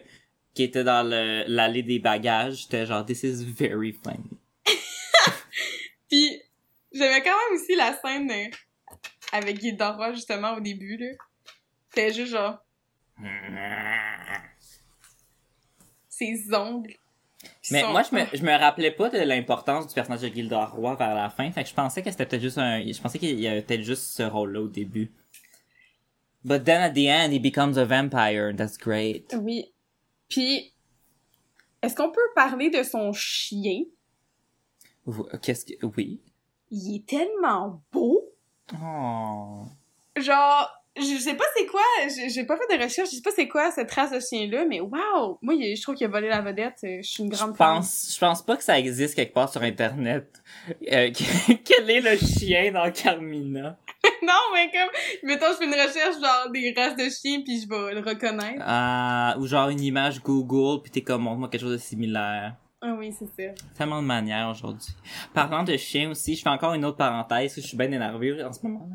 qui 0.54 0.64
était 0.64 0.84
dans 0.84 1.02
le- 1.08 1.44
l'allée 1.46 1.82
des 1.82 1.98
bagages, 1.98 2.62
j'étais 2.62 2.86
genre, 2.86 3.04
this 3.06 3.22
is 3.22 3.44
very 3.44 3.92
funny. 3.92 4.18
Puis, 6.08 6.40
j'aimais 6.92 7.22
quand 7.22 7.30
même 7.30 7.60
aussi 7.60 7.74
la 7.76 7.94
scène 7.94 8.26
avec 9.32 9.58
Ghidorah, 9.58 10.12
justement, 10.12 10.54
au 10.54 10.60
début, 10.60 10.96
là. 10.96 11.12
C'était 11.88 12.12
juste 12.12 12.32
genre, 12.32 12.58
ses 16.08 16.54
ongles. 16.54 16.94
Mais 17.70 17.82
moi, 17.82 18.02
je 18.02 18.14
me, 18.14 18.24
je 18.36 18.42
me 18.42 18.58
rappelais 18.58 18.90
pas 18.90 19.08
de 19.08 19.18
l'importance 19.18 19.88
du 19.88 19.94
personnage 19.94 20.20
de 20.20 20.28
Gilderoy 20.28 20.94
vers 20.96 21.14
la 21.14 21.30
fin. 21.30 21.50
Fait 21.50 21.62
que 21.62 21.68
je 21.68 21.74
pensais 21.74 22.02
que 22.02 22.10
c'était 22.10 22.26
peut-être 22.26 22.42
juste 22.42 22.58
un, 22.58 22.80
je 22.80 23.00
pensais 23.00 23.18
qu'il 23.18 23.40
y 23.40 23.48
avait 23.48 23.62
peut-être 23.62 23.82
juste 23.82 24.02
ce 24.12 24.22
rôle-là 24.22 24.60
au 24.60 24.68
début. 24.68 25.10
But 26.44 26.64
then 26.64 26.80
at 26.80 26.90
the 26.90 27.08
end, 27.08 27.32
he 27.32 27.38
becomes 27.38 27.78
a 27.78 27.84
vampire. 27.84 28.54
That's 28.54 28.76
great. 28.78 29.34
Oui. 29.40 29.72
Puis, 30.28 30.72
est-ce 31.82 31.94
qu'on 31.94 32.10
peut 32.10 32.20
parler 32.34 32.70
de 32.70 32.82
son 32.82 33.12
chien? 33.12 33.84
Qu'est-ce 35.42 35.64
que, 35.64 35.86
oui. 35.96 36.20
Il 36.70 36.96
est 36.96 37.06
tellement 37.06 37.82
beau. 37.90 38.29
Oh. 38.74 39.62
Genre, 40.16 40.80
je 40.96 41.18
sais 41.18 41.34
pas 41.34 41.44
c'est 41.56 41.66
quoi, 41.66 41.80
j'ai 42.08 42.28
j'ai 42.28 42.44
pas 42.44 42.56
fait 42.56 42.76
de 42.76 42.82
recherche, 42.82 43.10
je 43.10 43.16
sais 43.16 43.22
pas 43.22 43.30
c'est 43.30 43.48
quoi 43.48 43.70
cette 43.70 43.90
race 43.92 44.10
de 44.10 44.20
chien-là, 44.20 44.64
mais 44.68 44.80
waouh! 44.80 45.38
Moi, 45.40 45.54
je 45.54 45.80
trouve 45.82 45.94
qu'il 45.94 46.06
a 46.06 46.10
volé 46.10 46.28
la 46.28 46.40
vedette, 46.40 46.78
euh, 46.84 46.98
je 47.02 47.08
suis 47.08 47.22
une 47.22 47.28
grande 47.28 47.56
fan. 47.56 47.76
pense, 47.76 48.12
je 48.14 48.18
pense 48.18 48.42
pas 48.42 48.56
que 48.56 48.64
ça 48.64 48.78
existe 48.78 49.14
quelque 49.14 49.32
part 49.32 49.50
sur 49.50 49.62
Internet. 49.62 50.42
Euh, 50.90 51.10
quel 51.64 51.90
est 51.90 52.00
le 52.00 52.16
chien 52.16 52.72
dans 52.72 52.90
Carmina? 52.90 53.78
non, 54.22 54.34
mais 54.52 54.70
comme, 54.70 54.90
mettons, 55.22 55.52
je 55.52 55.58
fais 55.58 55.64
une 55.64 55.74
recherche, 55.74 56.20
genre, 56.20 56.50
des 56.52 56.74
races 56.76 56.96
de 56.96 57.08
chiens, 57.08 57.42
puis 57.44 57.60
je 57.60 57.68
vais 57.68 57.94
le 57.94 58.00
reconnaître. 58.00 58.60
Ah, 58.60 59.36
ou 59.38 59.46
genre 59.46 59.68
une 59.68 59.80
image 59.80 60.20
Google, 60.22 60.82
puis 60.82 60.90
t'es 60.90 61.02
comme, 61.02 61.22
montre-moi 61.22 61.48
quelque 61.48 61.62
chose 61.62 61.72
de 61.72 61.78
similaire. 61.78 62.54
Ah 62.82 62.96
oui, 62.98 63.12
c'est 63.12 63.26
ça. 63.26 63.52
Tellement 63.76 64.00
de 64.00 64.06
manières 64.06 64.48
aujourd'hui. 64.48 64.94
Parlant 65.34 65.64
de 65.64 65.76
chiens 65.76 66.10
aussi, 66.10 66.34
je 66.34 66.42
fais 66.42 66.48
encore 66.48 66.72
une 66.72 66.84
autre 66.86 66.96
parenthèse, 66.96 67.56
je 67.56 67.60
suis 67.60 67.76
bien 67.76 67.92
énervé 67.92 68.42
en 68.42 68.52
ce 68.52 68.60
moment. 68.62 68.88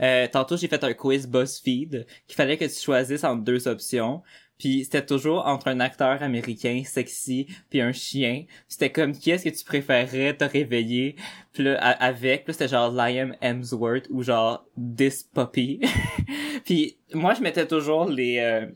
Euh, 0.00 0.26
tantôt, 0.26 0.56
j'ai 0.56 0.66
fait 0.66 0.82
un 0.82 0.92
quiz 0.94 1.28
BuzzFeed 1.28 2.06
qu'il 2.26 2.36
fallait 2.36 2.56
que 2.56 2.64
tu 2.64 2.80
choisisses 2.80 3.22
entre 3.22 3.44
deux 3.44 3.68
options. 3.68 4.22
Puis 4.58 4.84
c'était 4.84 5.06
toujours 5.06 5.46
entre 5.46 5.68
un 5.68 5.80
acteur 5.80 6.22
américain 6.22 6.82
sexy 6.84 7.46
puis 7.70 7.80
un 7.80 7.92
chien. 7.92 8.44
C'était 8.68 8.90
comme 8.90 9.12
qui 9.12 9.30
est-ce 9.30 9.44
que 9.44 9.56
tu 9.56 9.64
préférerais 9.64 10.36
te 10.36 10.44
réveiller? 10.44 11.16
Puis 11.52 11.64
là, 11.64 11.78
avec. 11.78 12.44
Puis 12.44 12.52
c'était 12.52 12.68
genre 12.68 12.92
Liam 12.92 13.34
Hemsworth 13.40 14.06
ou 14.10 14.22
genre 14.22 14.66
This 14.76 15.22
Puppy. 15.22 15.80
puis 16.66 16.98
moi 17.14 17.32
je 17.32 17.40
mettais 17.40 17.66
toujours 17.66 18.04
les 18.04 18.38
euh, 18.38 18.66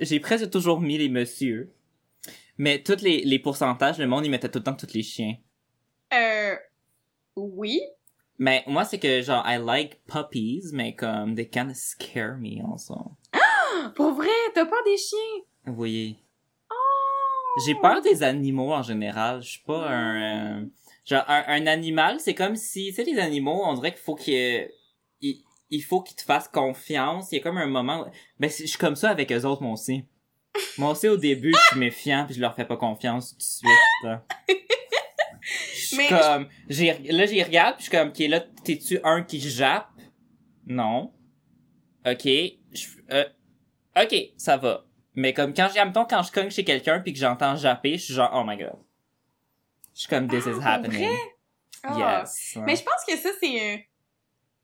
j'ai 0.00 0.18
presque 0.18 0.48
toujours 0.48 0.80
mis 0.80 0.96
les 0.96 1.10
messieurs. 1.10 1.70
Mais 2.56 2.82
tous 2.82 3.02
les, 3.02 3.22
les 3.24 3.38
pourcentages, 3.38 3.98
le 3.98 4.06
monde, 4.06 4.24
ils 4.24 4.30
mettait 4.30 4.48
tout 4.48 4.58
le 4.60 4.64
temps 4.64 4.74
tous 4.76 4.92
les 4.94 5.02
chiens. 5.02 5.34
Euh, 6.12 6.54
oui. 7.36 7.80
Mais 8.38 8.62
moi, 8.66 8.84
c'est 8.84 8.98
que, 8.98 9.22
genre, 9.22 9.44
I 9.46 9.58
like 9.58 10.04
puppies, 10.06 10.62
mais 10.72 10.94
comme, 10.94 11.34
they 11.34 11.48
kind 11.48 11.70
of 11.70 11.76
scare 11.76 12.36
me, 12.38 12.62
also. 12.64 13.16
Pour 13.96 14.12
vrai, 14.12 14.28
t'as 14.54 14.66
peur 14.66 14.82
des 14.84 14.96
chiens? 14.96 15.42
Oui. 15.66 16.16
Oh! 16.70 17.60
J'ai 17.66 17.74
peur 17.74 18.00
des 18.02 18.22
animaux, 18.22 18.72
en 18.72 18.82
général. 18.82 19.42
Je 19.42 19.50
suis 19.50 19.62
pas 19.62 19.88
un... 19.88 20.60
euh, 20.62 20.66
genre, 21.04 21.24
un, 21.28 21.44
un 21.46 21.66
animal, 21.66 22.18
c'est 22.20 22.34
comme 22.34 22.56
si, 22.56 22.86
tu 22.88 22.92
sais, 22.94 23.04
les 23.04 23.18
animaux, 23.18 23.62
on 23.64 23.74
dirait 23.74 23.92
qu'il 23.92 24.02
faut 24.02 24.14
qu'ils... 24.14 24.68
Il, 25.20 25.42
il 25.70 25.80
faut 25.82 26.02
qu'ils 26.02 26.16
te 26.16 26.22
fassent 26.22 26.48
confiance. 26.48 27.30
Il 27.32 27.36
y 27.36 27.40
a 27.40 27.42
comme 27.42 27.58
un 27.58 27.66
moment... 27.66 28.02
où- 28.02 28.10
Ben, 28.38 28.50
je 28.50 28.66
suis 28.66 28.78
comme 28.78 28.96
ça 28.96 29.10
avec 29.10 29.32
eux 29.32 29.44
autres, 29.44 29.62
moi 29.62 29.72
aussi. 29.72 30.04
Moi 30.78 30.90
aussi, 30.90 31.08
au 31.08 31.16
début, 31.16 31.52
je 31.52 31.60
suis 31.70 31.78
méfiant, 31.78 32.24
puis 32.26 32.34
je 32.34 32.40
leur 32.40 32.54
fais 32.54 32.64
pas 32.64 32.76
confiance 32.76 33.30
tout 33.32 33.38
de 33.38 33.42
suite. 33.42 34.20
Je 35.74 35.86
suis 35.86 35.96
Mais 35.96 36.08
comme... 36.08 36.48
j'ai 36.68 36.92
Là, 37.10 37.26
j'y 37.26 37.42
regarde, 37.42 37.76
puis 37.76 37.84
je 37.86 37.90
suis 37.90 37.98
comme, 37.98 38.08
OK, 38.08 38.18
là, 38.20 38.40
t'es-tu 38.64 38.98
un 39.04 39.22
qui 39.22 39.40
jappe? 39.40 39.88
Non. 40.66 41.12
OK. 42.06 42.24
Je, 42.24 42.86
euh, 43.10 43.24
OK, 44.00 44.14
ça 44.36 44.56
va. 44.56 44.84
Mais 45.14 45.32
comme 45.32 45.52
quand 45.54 45.68
j'ai, 45.72 45.80
admettons, 45.80 46.04
quand 46.06 46.22
je 46.22 46.32
cogne 46.32 46.50
chez 46.50 46.64
quelqu'un 46.64 47.00
puis 47.00 47.12
que 47.12 47.18
j'entends 47.18 47.56
japper, 47.56 47.98
je 47.98 48.04
suis 48.04 48.14
genre, 48.14 48.30
oh 48.34 48.42
my 48.46 48.56
god. 48.56 48.76
Je 49.94 50.00
suis 50.00 50.08
comme, 50.08 50.26
this 50.28 50.44
Ah, 50.46 50.50
is 50.50 50.60
happening. 50.64 51.06
vrai? 51.08 51.18
Ah. 51.84 52.20
Yes. 52.22 52.58
Mais 52.64 52.76
je 52.76 52.82
pense 52.82 53.04
que 53.06 53.16
ça, 53.16 53.28
c'est 53.40 53.74
euh, 53.74 53.76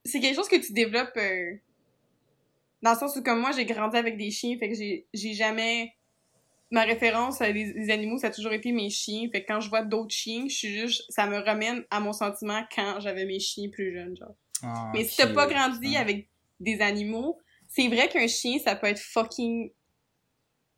c'est 0.05 0.21
quelque 0.21 0.35
chose 0.35 0.49
que 0.49 0.57
tu 0.57 0.73
développes 0.73 1.17
euh, 1.17 1.57
dans 2.83 2.93
le 2.93 2.99
sens 2.99 3.17
où, 3.17 3.23
comme 3.23 3.41
moi, 3.41 3.51
j'ai 3.53 3.65
grandi 3.65 3.97
avec 3.97 4.17
des 4.17 4.31
chiens, 4.31 4.57
fait 4.59 4.69
que 4.69 4.75
j'ai 4.75 5.07
j'ai 5.13 5.35
jamais... 5.35 5.93
Ma 6.73 6.83
référence 6.83 7.41
à 7.41 7.51
les, 7.51 7.73
les 7.73 7.91
animaux, 7.91 8.17
ça 8.19 8.29
a 8.29 8.31
toujours 8.31 8.53
été 8.53 8.71
mes 8.71 8.91
chiens. 8.91 9.29
Fait 9.33 9.43
que 9.43 9.53
quand 9.53 9.61
je 9.61 9.69
vois 9.69 9.83
d'autres 9.83 10.15
chiens, 10.15 10.45
je 10.49 10.55
suis 10.55 10.69
juste... 10.69 11.03
Ça 11.09 11.27
me 11.27 11.39
ramène 11.39 11.85
à 11.91 11.99
mon 11.99 12.13
sentiment 12.13 12.63
quand 12.73 13.01
j'avais 13.01 13.25
mes 13.25 13.41
chiens 13.41 13.69
plus 13.71 13.93
jeunes, 13.93 14.17
genre. 14.17 14.37
Ah, 14.63 14.93
Mais 14.95 15.03
si 15.03 15.17
t'as 15.17 15.27
pas 15.35 15.49
grandi 15.49 15.97
Ah. 15.97 16.01
avec 16.01 16.29
des 16.61 16.81
animaux, 16.81 17.39
c'est 17.67 17.89
vrai 17.89 18.09
qu'un 18.09 18.29
chien, 18.29 18.59
ça 18.65 18.77
peut 18.77 18.87
être 18.87 19.01
fucking 19.01 19.73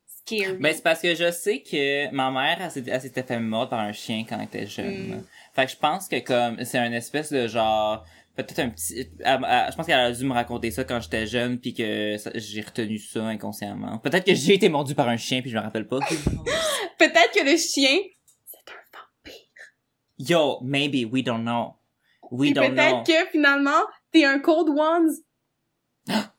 scary. 0.06 0.56
Ben, 0.58 0.72
c'est 0.74 0.82
parce 0.82 1.00
que 1.02 1.14
je 1.14 1.30
sais 1.30 1.60
que 1.62 2.10
ma 2.10 2.30
mère, 2.30 2.58
elle 2.60 3.00
s'était 3.00 3.22
fait 3.22 3.40
mordre 3.40 3.70
par 3.70 3.80
un 3.80 3.92
chien 3.92 4.24
quand 4.26 4.38
elle 4.38 4.44
était 4.44 4.66
jeune. 4.66 5.16
Mm. 5.16 5.24
Fait 5.54 5.66
que 5.66 5.72
je 5.72 5.76
pense 5.76 6.08
que 6.08 6.20
comme, 6.20 6.64
c'est 6.64 6.78
un 6.78 6.92
espèce 6.92 7.30
de 7.32 7.48
genre, 7.48 8.06
peut-être 8.36 8.58
un 8.60 8.70
petit, 8.70 9.08
elle- 9.20 9.40
elle- 9.48 9.70
je 9.70 9.76
pense 9.76 9.86
qu'elle 9.86 9.98
a 10.00 10.12
dû 10.12 10.24
me 10.24 10.32
raconter 10.32 10.70
ça 10.70 10.84
quand 10.84 11.00
j'étais 11.00 11.26
jeune 11.26 11.58
puis 11.58 11.74
que 11.74 12.16
ça- 12.18 12.30
j'ai 12.34 12.60
retenu 12.62 12.98
ça 12.98 13.24
inconsciemment. 13.24 13.98
Peut-être 13.98 14.24
que 14.26 14.34
j'ai 14.34 14.54
été 14.54 14.68
mordu 14.68 14.94
par 14.94 15.08
un 15.08 15.16
chien 15.16 15.40
puis 15.42 15.50
je 15.50 15.56
me 15.56 15.62
rappelle 15.62 15.86
pas. 15.86 15.98
Peut-être 16.98 17.32
que 17.34 17.44
le 17.44 17.56
chien, 17.56 17.98
c'est 18.46 18.72
un 18.72 18.98
vampire. 19.24 19.40
Yo, 20.18 20.58
maybe, 20.62 21.04
we 21.12 21.22
don't 21.22 21.42
know. 21.42 21.74
We 22.30 22.52
don't 22.52 22.68
know. 22.70 23.02
peut-être 23.02 23.06
que 23.06 23.30
finalement, 23.30 23.82
t'es 24.12 24.24
un 24.24 24.38
Cold 24.38 24.68
Ones. 24.70 25.10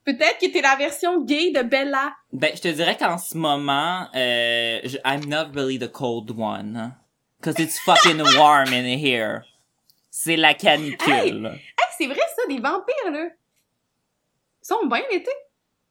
peut-être 0.06 0.40
que 0.40 0.52
t'es 0.52 0.62
la 0.62 0.76
version 0.76 1.22
gay 1.24 1.52
de 1.52 1.62
Bella. 1.62 2.14
Ben, 2.32 2.52
je 2.56 2.62
te 2.62 2.68
dirais 2.70 2.98
qu'en 2.98 3.18
ce 3.18 3.38
moment, 3.38 4.08
euh, 4.16 4.80
je- 4.84 4.98
I'm 5.06 5.26
not 5.28 5.52
really 5.54 5.78
the 5.80 5.92
cold 5.92 6.32
one. 6.32 6.76
hein. 6.76 6.96
Cause 7.42 7.56
it's 7.60 7.78
fucking 7.80 8.22
warm 8.38 8.70
in 8.74 8.86
here. 8.86 9.42
C'est 10.10 10.36
la 10.38 10.54
canicule. 10.54 11.48
Hey, 11.48 11.73
c'est 11.98 12.08
vrai 12.08 12.22
ça, 12.36 12.48
des 12.48 12.60
vampires, 12.60 13.12
là. 13.12 13.30
Ils 14.62 14.66
sont 14.66 14.86
bien 14.86 15.04
l'été. 15.12 15.32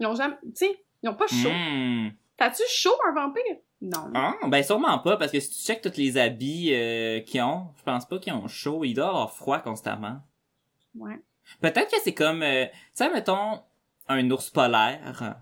Ils 0.00 0.06
ont 0.06 0.14
jamais, 0.14 0.36
tu 0.42 0.50
sais, 0.54 0.84
ils 1.02 1.08
ont 1.08 1.14
pas 1.14 1.26
chaud. 1.26 1.50
Hmm. 1.50 2.10
T'as-tu 2.36 2.62
chaud, 2.68 2.96
un 3.08 3.12
vampire? 3.12 3.56
Non. 3.80 4.10
Ah, 4.14 4.34
ben 4.46 4.62
sûrement 4.62 4.98
pas, 5.00 5.16
parce 5.16 5.32
que 5.32 5.40
si 5.40 5.50
tu 5.50 5.58
checkes 5.64 5.82
tous 5.82 5.96
les 5.96 6.16
habits 6.16 6.72
euh, 6.72 7.20
qu'ils 7.20 7.42
ont, 7.42 7.68
je 7.76 7.82
pense 7.82 8.06
pas 8.06 8.18
qu'ils 8.18 8.32
ont 8.32 8.48
chaud. 8.48 8.84
Ils 8.84 8.94
doivent 8.94 9.10
avoir 9.10 9.34
froid 9.34 9.58
constamment. 9.58 10.20
Ouais. 10.96 11.20
Peut-être 11.60 11.90
que 11.90 12.00
c'est 12.02 12.14
comme, 12.14 12.42
euh, 12.42 12.66
tu 12.66 12.72
sais, 12.94 13.10
mettons, 13.10 13.60
un 14.08 14.30
ours 14.30 14.50
polaire, 14.50 15.36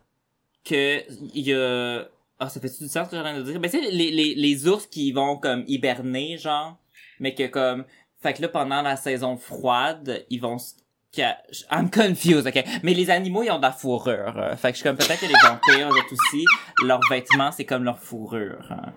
que 0.65 1.03
il 1.35 1.47
y 1.47 1.55
a... 1.55 2.09
Ah, 2.39 2.49
ça 2.49 2.61
fait 2.61 2.69
du 2.69 2.89
sens 2.89 3.07
ce 3.07 3.11
que 3.11 3.17
j'ai 3.17 3.23
rien 3.23 3.37
de 3.37 3.43
dire? 3.43 3.61
Ben, 3.61 3.71
tu 3.71 3.79
sais, 3.79 3.91
les, 3.91 4.11
les, 4.11 4.35
les 4.35 4.69
ours 4.69 4.87
qui 4.87 5.13
vont 5.13 5.37
comme 5.37 5.65
hiberner, 5.69 6.39
genre, 6.39 6.79
mais 7.19 7.35
que 7.35 7.47
comme... 7.47 7.85
Fait 8.23 8.35
que 8.35 8.43
là, 8.43 8.49
pendant 8.49 8.83
la 8.83 8.97
saison 8.97 9.37
froide, 9.37 10.25
ils 10.31 10.41
vont... 10.41 10.57
s- 10.57 10.77
que- 11.15 11.23
I'm 11.73 11.91
confused, 11.91 12.47
ok? 12.47 12.63
Mais 12.83 12.95
les 12.95 13.11
animaux, 13.11 13.43
ils 13.43 13.51
ont 13.51 13.57
de 13.59 13.63
la 13.63 13.73
fourrure. 13.73 14.35
euh. 14.37 14.57
Fait 14.57 14.69
que 14.73 14.79
je 14.79 14.83
suis 14.83 14.89
comme, 14.89 14.97
peut-être 14.97 15.21
que 15.21 15.27
les 15.27 15.33
vampires, 15.43 15.89
eux 15.91 16.13
aussi, 16.13 16.45
leurs 16.85 17.01
vêtements, 17.11 17.51
c'est 17.53 17.65
comme 17.65 17.85
leur 17.85 17.99
fourrure. 17.99 18.67
hein. 18.71 18.93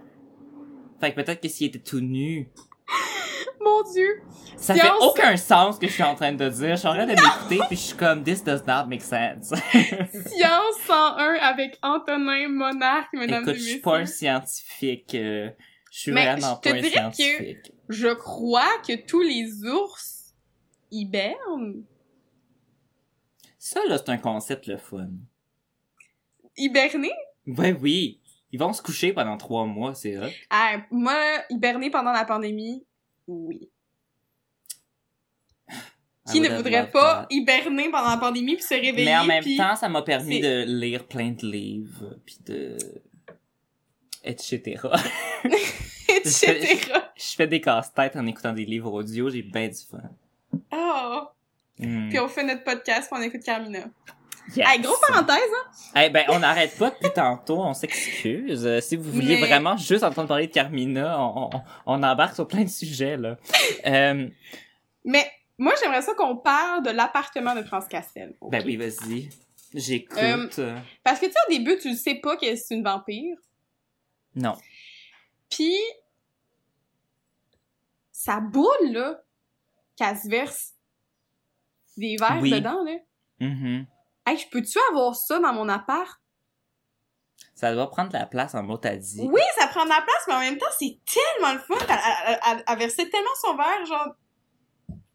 Fait 0.99 1.11
que 1.11 1.15
peut-être 1.21 1.41
que 1.41 1.47
s'ils 1.47 1.67
étaient 1.67 1.79
tout 1.79 2.01
nus... 2.01 2.49
Mon 3.61 3.81
dieu. 3.93 4.21
Ça 4.57 4.73
Science- 4.75 4.87
fait 4.87 5.05
aucun 5.05 5.37
sens 5.37 5.75
ce 5.75 5.79
que 5.79 5.87
je 5.87 5.93
suis 5.93 6.03
en 6.03 6.15
train 6.15 6.33
de 6.33 6.49
dire. 6.49 6.71
Je 6.71 6.79
suis 6.79 6.87
en 6.87 6.93
train 6.95 7.05
de 7.05 7.11
m'écouter 7.11 7.59
puis 7.69 7.77
je 7.77 7.81
suis 7.81 7.95
comme 7.97 8.21
this 8.23 8.43
does 8.43 8.61
not 8.67 8.87
make 8.87 9.01
sense. 9.01 9.53
Science 9.73 10.75
101 10.85 11.35
avec 11.41 11.77
Antonin 11.81 12.49
Monarque, 12.49 13.07
mesdames 13.13 13.43
Écoute, 13.43 13.55
et 13.55 13.57
je 13.57 13.61
suis 13.63 13.67
messieurs. 13.75 13.81
pas 13.81 13.97
un 13.99 14.05
scientifique. 14.05 15.15
euh, 15.15 15.49
je 15.91 15.99
suis 15.99 16.11
Mais 16.11 16.25
vraiment 16.25 16.55
pas 16.57 16.69
un 16.71 16.81
que- 16.81 16.87
scientifique. 16.89 17.71
Je 17.93 18.13
crois 18.13 18.77
que 18.85 19.05
tous 19.05 19.21
les 19.21 19.63
ours 19.65 20.33
hibernent. 20.91 21.83
Ça 23.57 23.79
là, 23.87 23.97
c'est 23.97 24.09
un 24.09 24.17
concept 24.17 24.67
le 24.67 24.77
fun. 24.77 25.09
Hiberner? 26.57 27.13
Ouais, 27.47 27.73
oui. 27.73 28.19
Ils 28.51 28.59
vont 28.59 28.73
se 28.73 28.81
coucher 28.81 29.13
pendant 29.13 29.37
trois 29.37 29.65
mois, 29.65 29.95
c'est 29.95 30.17
hot. 30.17 30.29
Ah, 30.49 30.77
moi, 30.91 31.15
hiberner 31.49 31.89
pendant 31.89 32.11
la 32.11 32.25
pandémie, 32.25 32.85
oui. 33.27 33.69
Qui 36.31 36.39
ne 36.39 36.49
voudrait 36.55 36.89
pas 36.89 37.25
hiberner 37.29 37.89
pendant 37.89 38.09
la 38.11 38.17
pandémie 38.17 38.55
puis 38.55 38.63
se 38.63 38.73
réveiller 38.75 39.05
Mais 39.05 39.17
en 39.17 39.25
même 39.25 39.43
puis- 39.43 39.57
temps, 39.57 39.75
ça 39.75 39.89
m'a 39.89 40.01
permis 40.03 40.39
de 40.39 40.63
lire 40.67 41.05
plein 41.07 41.31
de 41.31 41.45
livres, 41.45 42.17
puis 42.25 42.37
de... 42.45 42.77
etc. 44.23 44.81
etc. 46.07 46.79
Je 47.15 47.35
fais 47.35 47.47
des 47.47 47.61
casse-têtes 47.61 48.15
en 48.15 48.25
écoutant 48.27 48.53
des 48.53 48.65
livres 48.65 48.91
audio, 48.91 49.29
j'ai 49.29 49.41
bien 49.41 49.67
du 49.67 49.75
fun. 49.89 50.01
Oh. 50.71 51.21
Hmm. 51.79 52.09
Puis 52.09 52.19
on 52.19 52.27
fait 52.27 52.43
notre 52.43 52.63
podcast 52.63 53.09
puis 53.11 53.19
on 53.19 53.23
écoute 53.23 53.43
Carmina. 53.43 53.85
Yes. 54.55 54.67
Hey, 54.69 54.81
gros 54.81 54.93
parenthèse, 55.07 55.37
hein? 55.37 56.01
Eh 56.05 56.09
ben, 56.09 56.25
on 56.29 56.39
n'arrête 56.39 56.77
pas 56.77 56.89
depuis 56.89 57.11
tantôt, 57.13 57.61
on 57.61 57.73
s'excuse. 57.73 58.65
Euh, 58.65 58.81
si 58.81 58.97
vous 58.97 59.09
vouliez 59.09 59.39
Mais- 59.39 59.47
vraiment 59.47 59.77
juste 59.77 60.03
entendre 60.03 60.27
parler 60.27 60.47
de 60.47 60.51
Carmina, 60.51 61.17
on, 61.19 61.49
on, 61.53 61.61
on 61.85 62.03
embarque 62.03 62.35
sur 62.35 62.45
plein 62.47 62.63
de 62.63 62.69
sujets, 62.69 63.15
là. 63.15 63.37
Euh, 63.85 64.27
Mais 65.05 65.31
moi, 65.57 65.73
j'aimerais 65.81 66.01
ça 66.01 66.13
qu'on 66.13 66.35
parle 66.35 66.83
de 66.83 66.89
l'appartement 66.91 67.55
de 67.55 67.61
Transcastel. 67.61 68.35
ok? 68.41 68.51
ben 68.51 68.63
oui, 68.65 68.75
vas-y. 68.75 69.29
J'écoute. 69.73 70.59
Euh, 70.59 70.77
Parce 71.05 71.19
que 71.21 71.25
tu 71.27 71.31
sais, 71.31 71.37
au 71.47 71.51
début, 71.51 71.77
tu 71.79 71.89
le 71.91 71.95
sais 71.95 72.15
pas 72.15 72.35
que 72.35 72.53
c'est 72.55 72.75
une 72.75 72.83
vampire. 72.83 73.37
Non. 74.35 74.55
Puis, 75.49 75.75
sa 78.11 78.39
boule, 78.39 78.91
là, 78.91 79.21
qu'elle 79.95 80.17
se 80.17 80.27
verse 80.27 80.73
des 81.97 82.15
verres 82.17 82.39
Oui. 82.41 82.51
dedans, 82.51 82.83
là. 82.83 82.97
Mhm. 83.39 83.85
Hey, 84.25 84.37
je 84.37 84.47
peux-tu 84.49 84.79
avoir 84.91 85.15
ça 85.15 85.39
dans 85.39 85.53
mon 85.53 85.67
appart? 85.69 86.19
Ça 87.55 87.73
doit 87.73 87.89
prendre 87.89 88.11
la 88.13 88.25
place 88.25 88.55
en 88.55 88.63
mot 88.63 88.77
t'as 88.77 88.95
dit. 88.95 89.27
Oui, 89.31 89.41
ça 89.59 89.67
prend 89.67 89.83
de 89.83 89.89
la 89.89 90.01
place, 90.01 90.23
mais 90.27 90.33
en 90.33 90.39
même 90.39 90.57
temps, 90.57 90.65
c'est 90.79 90.97
tellement 91.05 91.53
le 91.53 91.59
fun. 91.59 91.75
Elle, 91.87 91.99
elle, 92.27 92.39
elle- 92.47 92.63
elle 92.67 92.79
versait 92.79 93.09
tellement 93.09 93.35
son 93.41 93.55
verre, 93.55 93.85
genre, 93.85 94.15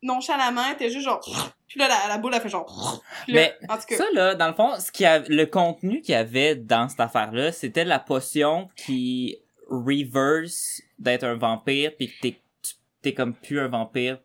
nonchalamment, 0.03 0.63
elle 0.69 0.75
était 0.75 0.91
juste 0.91 1.05
genre... 1.05 1.21
Puis 1.67 1.79
là, 1.79 1.89
la, 1.89 2.09
la 2.09 2.19
boule, 2.19 2.33
elle 2.35 2.41
fait 2.41 2.49
genre... 2.49 3.03
Là, 3.29 3.35
Mais 3.35 3.55
en 3.69 3.77
tout 3.77 3.85
cas, 3.89 3.97
Ça, 3.97 4.05
là, 4.15 4.35
dans 4.35 4.49
le 4.49 4.55
fond, 4.55 4.79
ce 4.79 4.91
qu'il 4.91 5.05
y 5.05 5.07
a, 5.07 5.19
le 5.19 5.45
contenu 5.45 6.01
qu'il 6.01 6.13
y 6.13 6.17
avait 6.17 6.55
dans 6.55 6.89
cette 6.89 7.01
affaire-là, 7.01 7.53
c'était 7.53 7.85
la 7.85 7.99
potion 7.99 8.69
qui 8.77 9.37
reverse 9.69 10.81
d'être 10.99 11.25
un 11.25 11.35
vampire, 11.35 11.93
puis 11.97 12.09
que 12.09 12.21
t'es, 12.21 12.41
t'es 13.03 13.13
comme 13.13 13.35
plus 13.35 13.61
un 13.61 13.69
vampire, 13.69 14.19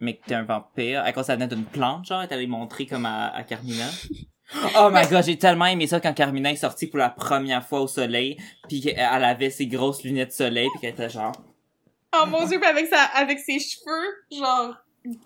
mais 0.00 0.16
que 0.16 0.24
t'es 0.26 0.34
un 0.34 0.42
vampire. 0.42 1.02
À 1.02 1.12
cause 1.12 1.26
ça 1.26 1.34
venait 1.34 1.48
d'une 1.48 1.64
plante, 1.64 2.06
genre, 2.06 2.22
elle 2.22 2.28
t'allait 2.28 2.46
montrer 2.46 2.86
comme 2.86 3.06
à, 3.06 3.28
à 3.28 3.42
Carmina. 3.42 3.86
Oh 4.76 4.90
my 4.92 5.06
god, 5.08 5.24
j'ai 5.24 5.38
tellement 5.38 5.64
aimé 5.64 5.86
ça 5.86 6.00
quand 6.00 6.12
Carmina 6.12 6.52
est 6.52 6.56
sortie 6.56 6.86
pour 6.86 6.98
la 6.98 7.08
première 7.08 7.66
fois 7.66 7.80
au 7.80 7.86
soleil, 7.88 8.36
puis 8.68 8.82
qu'elle 8.82 8.98
avait 9.00 9.48
ses 9.48 9.66
grosses 9.66 10.04
lunettes 10.04 10.28
de 10.28 10.34
soleil, 10.34 10.68
puis 10.70 10.80
qu'elle 10.82 10.90
était 10.90 11.08
genre, 11.08 11.32
oh 12.22 12.26
mon 12.26 12.46
dieu, 12.46 12.58
puis 12.58 12.68
avec, 12.68 12.86
sa, 12.86 13.02
avec 13.02 13.38
ses 13.38 13.58
cheveux, 13.58 14.14
genre... 14.30 14.76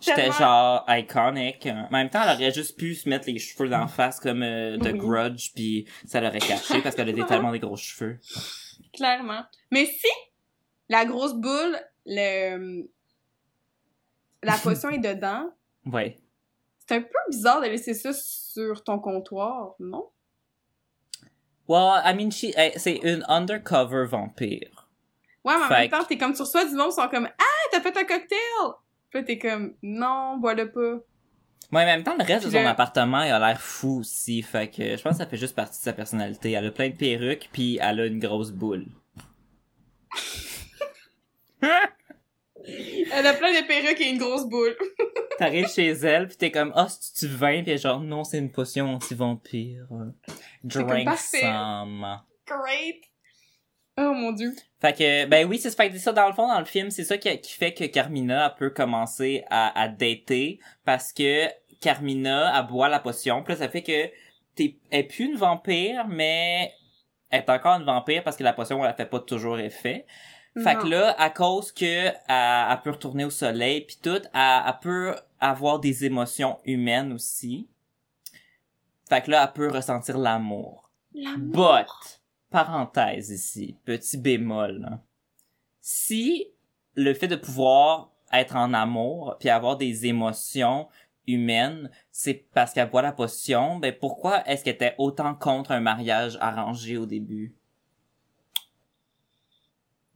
j'étais 0.01 0.31
genre 0.33 0.85
iconic. 0.88 1.66
En 1.66 1.88
même 1.90 2.11
temps, 2.11 2.22
elle 2.27 2.35
aurait 2.37 2.53
juste 2.53 2.77
pu 2.79 2.94
se 2.94 3.09
mettre 3.09 3.27
les 3.29 3.38
cheveux 3.38 3.68
d'en 3.68 3.87
face 3.88 4.20
comme 4.20 4.42
euh, 4.42 4.77
de 4.77 4.92
Oui. 4.92 4.98
Grudge, 4.98 5.53
puis 5.55 5.87
ça 6.07 6.20
l'aurait 6.20 6.38
caché 6.40 6.81
parce 6.83 6.94
qu'elle 6.94 7.09
a 7.09 7.12
des- 7.12 7.27
tellement 7.27 7.53
des 7.53 7.59
gros 7.61 7.77
cheveux. 7.77 8.18
Clairement. 8.92 9.44
Mais 9.70 9.87
si 9.87 10.09
la 10.88 11.05
grosse 11.05 11.35
boule, 11.35 11.79
le... 12.07 12.88
la 14.42 14.57
potion 14.62 14.88
est 14.90 14.98
dedans, 14.98 15.51
Ouais. 15.87 16.18
c'est 16.87 16.96
un 16.96 17.01
peu 17.03 17.09
bizarre 17.31 17.61
de 17.61 17.66
laisser 17.66 17.94
ça 17.94 18.11
sur 18.12 18.83
ton 18.85 18.98
comptoir, 18.98 19.74
non? 19.79 20.09
Well, 21.68 22.01
I 22.03 22.14
mean, 22.14 22.31
she, 22.31 22.44
eh, 22.57 22.72
c'est 22.79 22.96
une 23.03 23.24
undercover 23.29 24.07
vampire. 24.07 24.77
Ouais, 25.44 25.55
mais 25.57 25.64
en 25.64 25.68
Fait 25.68 25.74
même 25.81 25.90
temps, 25.90 26.05
t'es 26.05 26.18
comme 26.18 26.35
sur 26.35 26.46
soi 26.46 26.64
du 26.64 26.74
monde, 26.74 26.88
ils 26.90 27.01
sont 27.01 27.09
comme 27.09 27.29
«Ah, 27.38 27.44
t'as 27.70 27.81
fait 27.81 27.96
un 27.96 28.05
cocktail!» 28.05 28.38
Puis 29.11 29.24
t'es 29.24 29.38
comme 29.38 29.74
«Non, 29.83 30.37
bois-le 30.38 30.70
pas. 30.70 30.98
Mais 31.70 31.83
en 31.83 31.87
même 31.87 32.03
temps, 32.03 32.16
le 32.18 32.24
reste 32.24 32.46
de 32.46 32.51
son 32.51 32.61
le- 32.62 32.66
appartement, 32.66 33.22
il 33.22 33.31
a 33.31 33.38
l'air 33.38 33.61
fou 33.61 34.01
aussi. 34.01 34.42
Fait 34.42 34.68
que 34.70 34.96
je 34.96 35.03
pense 35.03 35.12
que 35.12 35.18
ça 35.18 35.27
fait 35.27 35.37
juste 35.37 35.55
partie 35.55 35.79
de 35.79 35.83
sa 35.85 35.92
personnalité. 35.92 36.53
Elle 36.53 36.66
a 36.66 36.70
plein 36.70 36.88
de 36.90 36.96
perruques, 36.96 37.48
puis 37.53 37.79
elle 37.81 38.01
a 38.01 38.07
une 38.07 38.18
grosse 38.18 38.51
boule.» 38.53 38.87
Elle 43.12 43.27
a 43.27 43.33
plein 43.35 43.53
de 43.61 43.66
perruques 43.66 44.01
et 44.01 44.11
une 44.11 44.18
grosse 44.18 44.46
boule. 44.46 44.77
T'arrives 45.38 45.68
chez 45.68 45.88
elle, 45.88 46.27
puis 46.29 46.37
t'es 46.37 46.51
comme, 46.51 46.72
ah, 46.74 46.87
c'est 46.88 47.27
du 47.27 47.35
vin, 47.35 47.62
puis 47.62 47.79
genre, 47.79 48.01
non, 48.01 48.24
c'est 48.24 48.38
une 48.38 48.51
potion 48.51 48.94
anti-vampire. 48.94 49.87
Drink 50.64 51.09
some. 51.16 52.05
Great! 52.46 53.05
Oh 54.00 54.14
mon 54.14 54.32
dieu. 54.32 54.54
Fait 54.80 54.92
que, 54.92 55.24
ben 55.26 55.46
oui, 55.48 55.58
c'est 55.58 55.74
fait 55.76 55.90
que 55.90 55.98
ça, 55.98 56.12
dans 56.12 56.28
le 56.28 56.32
fond, 56.32 56.46
dans 56.46 56.61
le 56.61 56.64
film, 56.64 56.90
c'est 56.90 57.02
ça 57.04 57.18
qui, 57.18 57.37
qui 57.40 57.52
fait 57.52 57.74
que 57.74 57.84
Carmina 57.84 58.46
elle 58.46 58.54
peut 58.56 58.70
commencer 58.70 59.44
à, 59.50 59.78
à 59.80 59.88
dater, 59.88 60.61
parce 60.84 61.12
que 61.12 61.48
Carmina, 61.80 62.56
elle 62.56 62.66
boit 62.66 62.88
la 62.88 63.00
potion, 63.00 63.42
puis 63.42 63.54
là, 63.54 63.58
ça 63.58 63.68
fait 63.68 63.82
que 63.82 64.06
t'es, 64.54 64.76
elle 64.90 65.00
est 65.00 65.02
plus 65.04 65.24
une 65.26 65.37
vampire, 65.37 66.06
mais 66.08 66.72
elle 67.30 67.40
est 67.40 67.50
encore 67.50 67.74
une 67.78 67.84
vampire 67.84 68.22
parce 68.24 68.37
que 68.37 68.44
la 68.44 68.52
potion, 68.52 68.84
elle 68.84 68.94
fait 68.94 69.06
pas 69.06 69.20
toujours 69.20 69.58
effet. 69.58 70.06
Fait 70.62 70.74
Non. 70.74 70.80
que 70.80 70.87
là, 70.88 71.14
à 71.20 71.30
cause 71.30 71.72
que 71.72 71.84
elle, 71.84 72.14
elle 72.28 72.80
peut 72.82 72.90
retourner 72.90 73.24
au 73.24 73.30
soleil 73.30 73.82
puis 73.82 73.98
tout, 74.02 74.22
elle, 74.34 74.62
elle 74.66 74.78
peut 74.80 75.14
avoir 75.40 75.78
des 75.78 76.04
émotions 76.04 76.58
humaines 76.64 77.12
aussi. 77.12 77.68
Fait 79.08 79.22
que 79.22 79.30
là, 79.30 79.44
elle 79.44 79.52
peut 79.52 79.68
ressentir 79.68 80.18
l'amour. 80.18 80.90
L'amour? 81.14 81.52
But, 81.52 82.17
parenthèse 82.50 83.30
ici, 83.30 83.76
petit 83.84 84.16
bémol. 84.16 84.80
là. 84.80 85.02
Si 85.80 86.48
le 86.94 87.14
fait 87.14 87.28
de 87.28 87.37
pouvoir 87.37 88.11
être 88.32 88.56
en 88.56 88.74
amour 88.74 89.37
puis 89.38 89.48
avoir 89.48 89.76
des 89.76 90.06
émotions 90.06 90.88
humaines, 91.26 91.90
c'est 92.11 92.46
parce 92.52 92.72
qu'elle 92.72 92.90
boit 92.90 93.02
la 93.02 93.12
potion, 93.12 93.76
ben 93.76 93.94
pourquoi 93.98 94.46
est-ce 94.46 94.64
qu'elle 94.64 94.74
était 94.74 94.94
autant 94.98 95.34
contre 95.34 95.72
un 95.72 95.80
mariage 95.80 96.37
arrangé 96.40 96.96
au 96.96 97.06
début? 97.06 97.54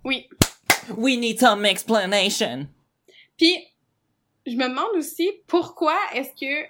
Oui. 0.04 0.28
We 0.96 1.16
need 1.16 1.38
some 1.38 1.64
explanation. 1.64 2.66
Puis, 3.36 3.54
je 4.46 4.56
me 4.56 4.68
demande 4.68 4.96
aussi 4.96 5.30
pourquoi 5.46 5.96
est-ce 6.14 6.32
que 6.32 6.68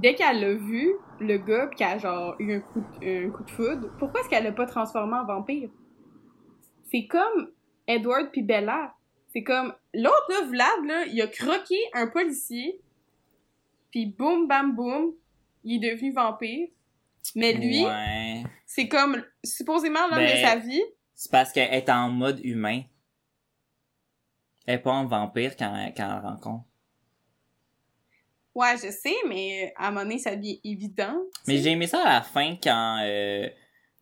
dès 0.00 0.14
qu'elle 0.14 0.40
l'a 0.40 0.54
vu, 0.54 0.92
le 1.20 1.38
gars, 1.38 1.66
pis 1.68 1.76
qu'elle 1.76 1.88
a 1.88 1.98
genre 1.98 2.34
eu 2.38 2.54
un 2.54 2.60
coup, 2.60 2.80
de, 2.80 3.26
un 3.26 3.30
coup 3.30 3.44
de 3.44 3.50
foudre, 3.50 3.90
pourquoi 3.98 4.20
est-ce 4.20 4.28
qu'elle 4.28 4.44
l'a 4.44 4.52
pas 4.52 4.66
transformé 4.66 5.14
en 5.16 5.24
vampire? 5.24 5.70
C'est 6.90 7.06
comme 7.06 7.50
Edward 7.86 8.30
puis 8.30 8.42
Bella. 8.42 8.94
C'est 9.32 9.42
comme 9.42 9.74
l'autre 9.94 10.26
là, 10.28 10.46
Vlad 10.46 10.84
là, 10.86 11.04
il 11.06 11.20
a 11.20 11.26
croqué 11.26 11.76
un 11.92 12.06
policier, 12.06 12.80
puis 13.90 14.06
boum 14.06 14.46
bam 14.46 14.74
boum, 14.76 15.12
il 15.64 15.84
est 15.84 15.92
devenu 15.92 16.12
vampire. 16.12 16.68
Mais 17.34 17.52
lui, 17.54 17.84
Ouais. 17.84 18.44
c'est 18.66 18.86
comme 18.86 19.24
supposément 19.42 20.06
l'homme 20.08 20.18
Ben, 20.18 20.30
de 20.40 20.46
sa 20.46 20.56
vie. 20.56 20.82
C'est 21.14 21.30
parce 21.32 21.52
qu'elle 21.52 21.72
est 21.72 21.88
en 21.88 22.10
mode 22.10 22.38
humain. 22.44 22.82
Elle 24.66 24.74
est 24.76 24.78
pas 24.78 24.92
en 24.92 25.06
vampire 25.06 25.56
quand, 25.56 25.74
elle- 25.74 25.94
quand 25.94 26.04
elle 26.16 26.22
rencontre. 26.26 26.64
Ouais, 28.54 28.76
je 28.76 28.90
sais, 28.90 29.14
mais 29.28 29.72
à 29.76 29.88
un 29.88 29.90
moment 29.90 30.02
donné, 30.02 30.18
ça 30.18 30.36
devient 30.36 30.60
évident. 30.62 31.16
Mais 31.46 31.58
j'ai 31.58 31.70
aimé 31.70 31.86
ça 31.86 32.02
à 32.02 32.14
la 32.14 32.22
fin 32.22 32.56
quand 32.62 33.00
euh, 33.02 33.48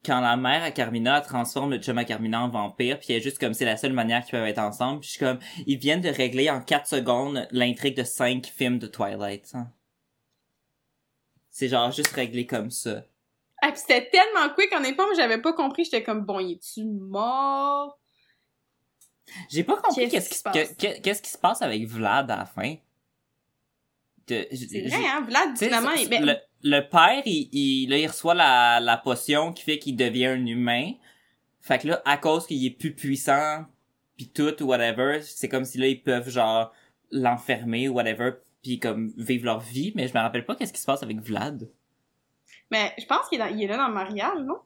quand 0.04 0.20
la 0.20 0.36
mère 0.36 0.62
à 0.62 0.70
Carmina 0.70 1.20
transforme 1.20 1.70
le 1.70 1.78
chum 1.78 1.96
à 1.96 2.04
Carmina 2.04 2.42
en 2.42 2.48
vampire 2.48 2.98
puis 2.98 3.08
elle 3.10 3.18
est 3.18 3.20
juste 3.20 3.38
comme 3.38 3.54
c'est 3.54 3.64
la 3.64 3.76
seule 3.76 3.92
manière 3.92 4.24
qu'ils 4.24 4.32
peuvent 4.32 4.46
être 4.46 4.58
ensemble 4.58 5.00
puis 5.00 5.08
je 5.08 5.12
suis 5.12 5.24
comme 5.24 5.38
ils 5.66 5.78
viennent 5.78 6.00
de 6.00 6.08
régler 6.08 6.50
en 6.50 6.60
4 6.60 6.86
secondes 6.86 7.46
l'intrigue 7.52 7.96
de 7.96 8.02
5 8.02 8.46
films 8.46 8.78
de 8.78 8.88
Twilight. 8.88 9.52
hein. 9.54 9.70
C'est 11.50 11.68
genre 11.68 11.92
juste 11.92 12.12
réglé 12.12 12.46
comme 12.46 12.70
ça. 12.70 13.04
Ah, 13.60 13.70
pis 13.70 13.78
c'était 13.78 14.08
tellement 14.10 14.52
quick, 14.54 14.72
en 14.74 14.82
époque, 14.82 15.10
j'avais 15.16 15.40
pas 15.40 15.52
compris, 15.52 15.84
j'étais 15.84 16.02
comme, 16.02 16.24
bon, 16.24 16.40
il 16.40 16.54
est-tu 16.54 16.84
mort? 16.84 17.96
J'ai 19.48 19.62
pas 19.62 19.76
compris 19.76 20.08
qui 20.08 20.20
se 20.20 20.42
passe? 20.42 20.74
qu'est-ce 20.76 21.22
qui 21.22 21.30
se 21.30 21.38
passe 21.38 21.62
avec 21.62 21.86
Vlad 21.86 22.28
à 22.28 22.38
la 22.38 22.44
fin? 22.44 22.74
C'est 24.26 24.80
vrai, 24.88 25.06
hein, 25.08 25.22
Vlad, 25.26 25.56
Tu 25.56 25.64
finalement, 25.64 25.90
il- 25.92 26.08
ben, 26.08 26.24
le, 26.24 26.34
le 26.62 26.80
père, 26.88 27.22
il, 27.26 27.48
il, 27.52 27.90
là, 27.90 27.98
il 27.98 28.06
reçoit 28.06 28.34
la, 28.34 28.80
la 28.80 28.96
potion 28.96 29.52
qui 29.52 29.62
fait 29.64 29.78
qu'il 29.78 29.96
devient 29.96 30.26
un 30.26 30.46
humain. 30.46 30.92
Fait 31.60 31.78
que 31.80 31.88
là, 31.88 32.02
à 32.04 32.16
cause 32.18 32.46
qu'il 32.46 32.64
est 32.64 32.70
plus 32.70 32.94
puissant, 32.94 33.64
pis 34.16 34.28
tout, 34.28 34.62
ou 34.62 34.66
whatever, 34.66 35.20
c'est 35.22 35.48
comme 35.48 35.64
si 35.64 35.78
là, 35.78 35.86
ils 35.86 36.02
peuvent, 36.02 36.28
genre, 36.28 36.72
l'enfermer, 37.10 37.88
ou 37.88 37.94
whatever, 37.94 38.32
puis 38.62 38.78
comme, 38.80 39.12
vivre 39.16 39.44
leur 39.44 39.60
vie, 39.60 39.92
mais 39.94 40.08
je 40.08 40.14
me 40.14 40.20
rappelle 40.20 40.44
pas 40.44 40.54
qu'est-ce 40.56 40.72
qui 40.72 40.80
se 40.80 40.86
passe 40.86 41.02
avec 41.02 41.20
Vlad. 41.20 41.68
mais 42.70 42.92
je 42.98 43.04
pense 43.06 43.28
qu'il 43.28 43.40
est, 43.40 43.44
dans- 43.44 43.54
il 43.54 43.62
est 43.62 43.66
là 43.66 43.76
dans 43.76 43.88
le 43.88 43.94
mariage, 43.94 44.38
non? 44.44 44.58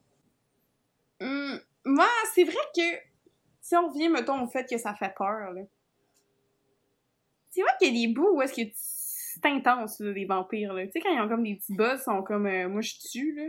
Hum, 1.21 1.61
moi, 1.85 2.07
c'est 2.35 2.45
vrai 2.45 2.55
que, 2.75 2.83
si 3.61 3.75
on 3.77 3.89
revient, 3.89 4.09
mettons, 4.09 4.43
au 4.43 4.47
fait 4.49 4.65
que 4.69 4.79
ça 4.79 4.95
fait 4.95 5.13
peur, 5.17 5.51
là. 5.53 5.63
C'est 7.51 7.63
vrai 7.63 7.73
qu'il 7.81 7.89
y 7.97 8.05
a 8.05 8.07
des 8.07 8.13
bouts 8.13 8.37
où 8.37 8.43
est-ce 8.43 8.53
que 8.53 8.69
c'est 8.75 8.96
intense, 9.47 10.01
là, 10.01 10.13
les 10.13 10.25
vampires, 10.25 10.73
là. 10.75 10.85
Tu 10.87 10.93
sais, 10.93 11.01
quand 11.01 11.13
ils 11.15 11.21
ont 11.21 11.29
comme 11.29 11.43
des 11.45 11.55
petits 11.57 11.75
buzz, 11.75 12.01
ils 12.01 12.05
sont 12.05 12.23
comme, 12.23 12.47
euh, 12.47 12.69
moi, 12.69 12.81
je 12.81 12.95
tue, 13.11 13.35
là. 13.35 13.45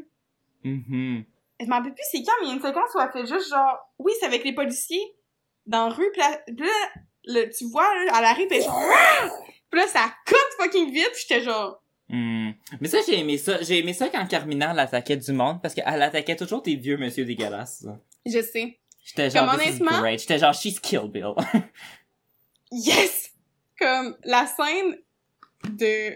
Mhm. 0.64 1.24
je 1.60 1.66
m'en 1.68 1.78
rappelle 1.78 1.94
plus 1.94 2.04
c'est 2.12 2.24
quand, 2.24 2.32
mais 2.42 2.48
il 2.48 2.50
y 2.50 2.52
a 2.52 2.56
une 2.56 2.62
séquence 2.62 2.90
où 2.96 3.00
elle 3.00 3.12
fait 3.12 3.26
juste 3.28 3.50
genre, 3.50 3.94
oui, 4.00 4.12
c'est 4.20 4.26
avec 4.26 4.44
les 4.44 4.54
policiers 4.54 5.02
dans 5.66 5.88
la 5.88 5.94
rue, 5.94 6.12
pis 6.14 6.20
là, 6.20 6.42
là, 6.48 6.66
le, 7.26 7.50
tu 7.56 7.66
vois, 7.70 7.84
là, 7.84 8.14
elle 8.18 8.26
arrive, 8.26 8.48
pis 8.48 8.62
genre, 8.62 8.82
pis 9.72 9.78
là, 9.78 9.88
ça 9.88 10.14
cote 10.26 10.38
fucking 10.60 10.92
vite, 10.92 11.12
pis 11.14 11.26
j'étais 11.28 11.44
genre, 11.44 11.82
Hmm. 12.10 12.52
Mais 12.80 12.88
ça, 12.88 13.00
j'ai 13.06 13.20
aimé 13.20 13.38
ça. 13.38 13.62
J'ai 13.62 13.80
aimé 13.80 13.92
ça 13.92 14.08
quand 14.08 14.26
Carmina 14.28 14.72
elle 14.72 14.80
attaquait 14.80 15.18
du 15.18 15.34
monde 15.34 15.62
parce 15.62 15.74
qu'elle 15.74 16.02
attaquait 16.02 16.38
toujours 16.38 16.62
des 16.62 16.78
vieux 16.78 16.96
monsieur 16.96 17.26
dégueulasses. 17.26 17.86
je 18.26 18.42
sais. 18.42 18.80
J'étais 19.04 19.30
genre, 19.30 19.46
Comme 19.46 19.60
honnêtement-. 19.60 20.18
J'étais 20.18 20.40
genre, 20.40 20.54
she's 20.54 20.80
Kill 20.80 21.10
Bill. 21.10 21.34
Yes! 22.72 23.32
Comme 23.80 24.18
la 24.24 24.46
scène 24.46 24.98
de 25.70 26.16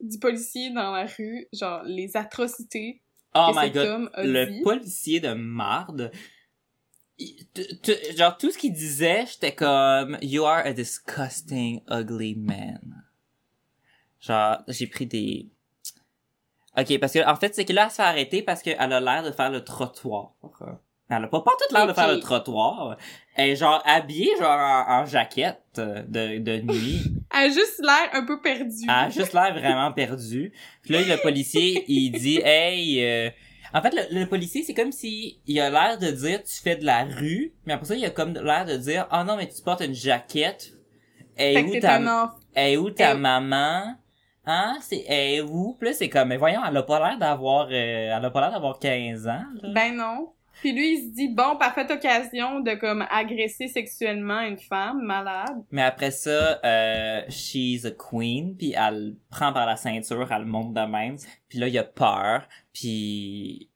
du 0.00 0.18
policier 0.18 0.70
dans 0.70 0.92
la 0.92 1.06
rue, 1.06 1.46
genre 1.52 1.82
les 1.84 2.16
atrocités 2.16 3.02
oh 3.34 3.50
que 3.52 3.58
my 3.58 3.64
cet 3.66 3.74
god. 3.74 3.86
homme 3.86 4.10
a 4.14 4.22
Le 4.24 4.46
dit. 4.46 4.60
policier 4.62 5.20
de 5.20 5.32
marde. 5.34 6.10
il- 7.18 7.46
t- 7.48 7.76
t- 7.80 8.16
Genre, 8.16 8.36
tout 8.38 8.50
ce 8.50 8.56
qu'il 8.56 8.72
disait, 8.72 9.26
j'étais 9.26 9.54
comme, 9.54 10.16
you 10.22 10.44
are 10.44 10.64
a 10.64 10.72
disgusting, 10.72 11.82
ugly 11.90 12.34
man. 12.34 13.04
Genre, 14.20 14.58
j'ai 14.68 14.86
pris 14.86 15.06
des... 15.06 15.48
Ok, 16.78 16.98
parce 16.98 17.12
que, 17.12 17.26
en 17.28 17.36
fait, 17.36 17.54
c'est 17.54 17.64
que 17.64 17.72
là, 17.72 17.84
elle 17.84 17.90
se 17.90 17.96
fait 17.96 18.02
arrêter 18.02 18.42
parce 18.42 18.62
qu'elle 18.62 18.78
a 18.92 19.00
l'air 19.00 19.22
de 19.22 19.32
faire 19.32 19.50
le 19.50 19.62
trottoir. 19.64 20.34
Elle 21.10 21.24
a 21.24 21.26
pas, 21.26 21.40
pas 21.40 21.50
toute 21.60 21.76
l'air 21.76 21.86
de 21.88 21.92
faire 21.92 22.08
le 22.08 22.20
trottoir. 22.20 22.96
Elle 23.34 23.50
est 23.50 23.56
genre 23.56 23.82
habillée, 23.84 24.30
genre 24.38 24.58
en, 24.58 25.00
en 25.00 25.06
jaquette 25.06 25.60
euh, 25.78 26.02
de, 26.06 26.38
de 26.38 26.60
nuit. 26.60 27.02
Elle 27.34 27.50
a 27.50 27.54
juste 27.54 27.80
l'air 27.80 28.10
un 28.12 28.24
peu 28.24 28.40
perdue. 28.40 28.84
Elle 28.84 28.90
a 28.90 29.08
juste 29.10 29.32
l'air 29.32 29.52
vraiment 29.52 29.92
perdu. 29.92 30.52
Puis 30.82 30.92
là, 30.94 31.00
le 31.02 31.20
policier, 31.20 31.84
il 31.88 32.12
dit, 32.12 32.40
hey, 32.44 33.04
euh, 33.04 33.30
en 33.72 33.82
fait, 33.82 33.92
le, 33.94 34.20
le 34.20 34.26
policier, 34.26 34.62
c'est 34.62 34.74
comme 34.74 34.92
si 34.92 35.40
il 35.46 35.60
a 35.60 35.70
l'air 35.70 35.98
de 35.98 36.10
dire, 36.10 36.42
tu 36.42 36.60
fais 36.62 36.76
de 36.76 36.84
la 36.84 37.04
rue, 37.04 37.54
mais 37.66 37.72
après 37.72 37.86
ça, 37.86 37.94
il 37.94 38.04
a 38.04 38.10
comme 38.10 38.34
l'air 38.34 38.64
de 38.64 38.76
dire, 38.76 39.08
oh 39.12 39.22
non, 39.24 39.36
mais 39.36 39.48
tu 39.48 39.62
portes 39.62 39.80
une 39.82 39.94
jaquette. 39.94 40.72
Fait 41.36 41.64
que 41.64 41.76
où 41.76 41.80
ta, 41.80 42.32
est 42.54 42.76
où 42.76 42.90
ta 42.90 43.14
maman? 43.14 43.94
Hein? 44.44 44.78
C'est, 44.80 45.04
est 45.08 45.40
où? 45.40 45.76
Puis 45.78 45.88
là, 45.88 45.94
c'est 45.94 46.08
comme, 46.08 46.28
mais 46.28 46.36
voyons, 46.36 46.60
elle 46.68 46.76
a 46.76 46.82
pas 46.82 46.98
l'air 46.98 47.18
d'avoir, 47.18 47.66
euh, 47.66 48.16
elle 48.16 48.24
a 48.24 48.30
pas 48.30 48.40
l'air 48.40 48.50
d'avoir 48.52 48.78
15 48.78 49.26
ans, 49.28 49.44
là. 49.62 49.68
Ben 49.72 49.96
non. 49.96 50.32
Puis 50.60 50.72
lui, 50.72 50.94
il 50.94 51.02
se 51.08 51.14
dit, 51.14 51.28
bon, 51.28 51.56
parfaite 51.56 51.90
occasion 51.90 52.60
de 52.60 52.74
comme 52.74 53.04
agresser 53.10 53.68
sexuellement 53.68 54.40
une 54.40 54.58
femme 54.58 55.02
malade. 55.02 55.64
Mais 55.70 55.82
après 55.82 56.10
ça, 56.10 56.60
euh, 56.64 57.22
she's 57.28 57.84
a 57.84 57.90
queen, 57.90 58.56
puis 58.56 58.74
elle 58.76 59.16
prend 59.30 59.52
par 59.52 59.66
la 59.66 59.76
ceinture, 59.76 60.30
elle 60.30 60.44
monte 60.44 60.74
de 60.74 60.80
même, 60.80 61.16
puis 61.48 61.58
là 61.58 61.68
il 61.68 61.78
a 61.78 61.84
peur, 61.84 62.46
puis 62.72 63.70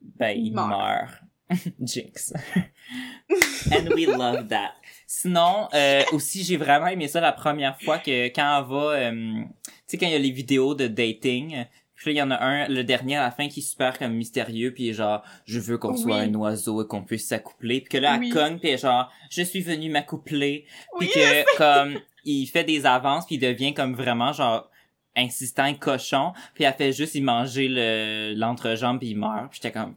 ben 0.00 0.30
il 0.36 0.48
Il 0.48 0.54
meurt. 0.54 0.68
meurt. 0.68 1.22
Jinx. 1.80 2.32
And 3.72 3.94
we 3.94 4.06
love 4.06 4.48
that. 4.48 4.72
Sinon, 5.06 5.68
euh, 5.74 6.02
aussi 6.12 6.42
j'ai 6.42 6.56
vraiment 6.56 6.88
aimé 6.88 7.08
ça 7.08 7.20
la 7.20 7.32
première 7.32 7.80
fois 7.80 7.98
que 7.98 8.26
quand 8.28 8.58
elle 8.58 8.68
va, 8.68 9.10
euh, 9.10 9.42
tu 9.42 9.72
sais 9.86 9.98
quand 9.98 10.06
il 10.06 10.12
y 10.12 10.16
a 10.16 10.18
les 10.18 10.30
vidéos 10.30 10.74
de 10.74 10.86
dating. 10.86 11.64
Puis 12.06 12.14
il 12.14 12.18
y 12.18 12.22
en 12.22 12.30
a 12.30 12.40
un, 12.40 12.68
le 12.68 12.84
dernier 12.84 13.16
à 13.16 13.22
la 13.24 13.30
fin, 13.32 13.48
qui 13.48 13.58
est 13.58 13.62
super 13.64 13.98
comme 13.98 14.12
mystérieux, 14.12 14.72
puis 14.72 14.84
il 14.84 14.94
genre, 14.94 15.24
je 15.44 15.58
veux 15.58 15.76
qu'on 15.76 15.96
soit 15.96 16.18
un 16.18 16.32
oiseau 16.34 16.84
et 16.84 16.86
qu'on 16.86 17.02
puisse 17.02 17.26
s'accoupler. 17.26 17.80
Puis 17.80 17.88
que 17.88 17.98
là, 17.98 18.16
Oui. 18.16 18.28
elle 18.28 18.32
cogne, 18.32 18.58
puis 18.60 18.78
genre, 18.78 19.10
je 19.28 19.42
suis 19.42 19.60
venu 19.60 19.90
m'accoupler. 19.90 20.66
Puis 21.00 21.08
Oui, 21.08 21.12
que, 21.12 21.56
comme, 21.56 21.98
il 22.24 22.46
fait 22.46 22.62
des 22.62 22.86
avances, 22.86 23.26
puis 23.26 23.34
il 23.34 23.38
devient 23.40 23.74
comme 23.74 23.96
vraiment, 23.96 24.32
genre, 24.32 24.70
insistant 25.16 25.74
cochon. 25.74 26.32
Puis 26.54 26.62
elle 26.62 26.74
fait 26.74 26.92
juste 26.92 27.16
y 27.16 27.20
manger 27.20 27.66
le, 27.68 28.34
l'entrejambe, 28.36 29.00
puis 29.00 29.08
il 29.08 29.18
meurt. 29.18 29.50
Puis 29.50 29.58
j'étais 29.60 29.72
comme, 29.72 29.96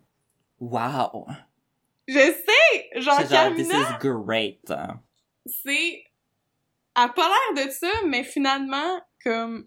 wow! 0.59 1.27
Je 2.07 2.13
sais! 2.17 2.99
Genre, 3.01 3.19
C'est 3.21 3.29
genre, 3.35 3.53
this 3.55 3.67
is 3.69 3.97
great. 3.99 4.71
hein. 4.71 4.99
c'est... 5.45 6.03
Elle 6.97 7.03
a 7.03 7.09
pas 7.09 7.29
l'air 7.55 7.65
de 7.67 7.71
ça, 7.71 7.87
mais 8.07 8.23
finalement, 8.23 8.99
comme... 9.23 9.65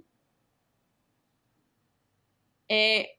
Elle 2.73 2.79
est 3.01 3.19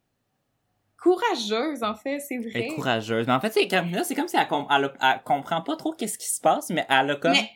courageuse, 0.97 1.83
en 1.83 1.95
fait, 1.95 2.19
c'est 2.19 2.35
Elle 2.35 2.49
vrai. 2.49 2.61
est 2.61 2.67
courageuse. 2.75 3.27
Mais 3.27 3.33
en 3.33 3.39
fait, 3.39 3.51
c'est 3.51 3.67
Carmina, 3.67 4.03
c'est 4.03 4.15
comme 4.15 4.27
si 4.27 4.37
elle, 4.37 4.47
com- 4.47 4.67
elle, 4.69 4.91
elle 5.01 5.21
comprend 5.23 5.61
pas 5.61 5.75
trop 5.75 5.93
qu'est-ce 5.93 6.17
qui 6.17 6.27
se 6.27 6.39
passe, 6.39 6.69
mais 6.69 6.85
elle 6.89 7.11
a 7.11 7.15
comme, 7.17 7.31
Mais- 7.33 7.49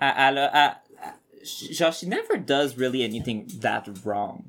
elle, 0.00 0.12
elle 0.16 0.38
a, 0.38 0.50
elle- 0.54 1.00
elle- 1.02 1.74
genre, 1.74 1.92
she 1.92 2.04
never 2.04 2.38
does 2.38 2.74
really 2.76 3.04
anything 3.04 3.46
that 3.60 3.84
wrong. 4.04 4.42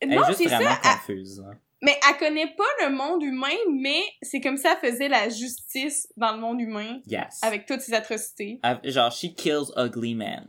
Elle 0.00 0.10
non, 0.10 0.22
est 0.24 0.26
juste 0.28 0.44
vraiment 0.44 0.70
ça. 0.70 0.80
elle- 0.84 0.90
confuse. 0.98 1.40
hein. 1.40 1.58
Mais 1.84 1.98
elle 2.08 2.16
connaît 2.16 2.54
pas 2.54 2.86
le 2.86 2.94
monde 2.94 3.22
humain, 3.24 3.56
mais 3.72 4.00
c'est 4.22 4.40
comme 4.40 4.56
ça 4.56 4.78
elle 4.80 4.90
faisait 4.92 5.08
la 5.08 5.28
justice 5.28 6.06
dans 6.16 6.32
le 6.32 6.38
monde 6.38 6.60
humain 6.60 7.00
Yes. 7.06 7.40
avec 7.42 7.66
toutes 7.66 7.80
ces 7.80 7.92
atrocités. 7.92 8.60
Genre, 8.84 9.10
she 9.10 9.34
kills 9.34 9.72
ugly 9.76 10.14
men. 10.14 10.46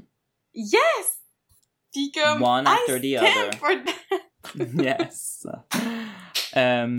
Yes! 0.53 0.79
Puis 1.91 2.11
comme 2.11 2.43
One 2.43 2.65
I 2.67 2.69
after 2.69 2.99
the 3.01 3.17
stand 3.17 3.47
other. 3.47 3.57
for 3.57 3.69
that. 3.83 4.19
yes. 4.82 5.47
Euh, 6.56 6.97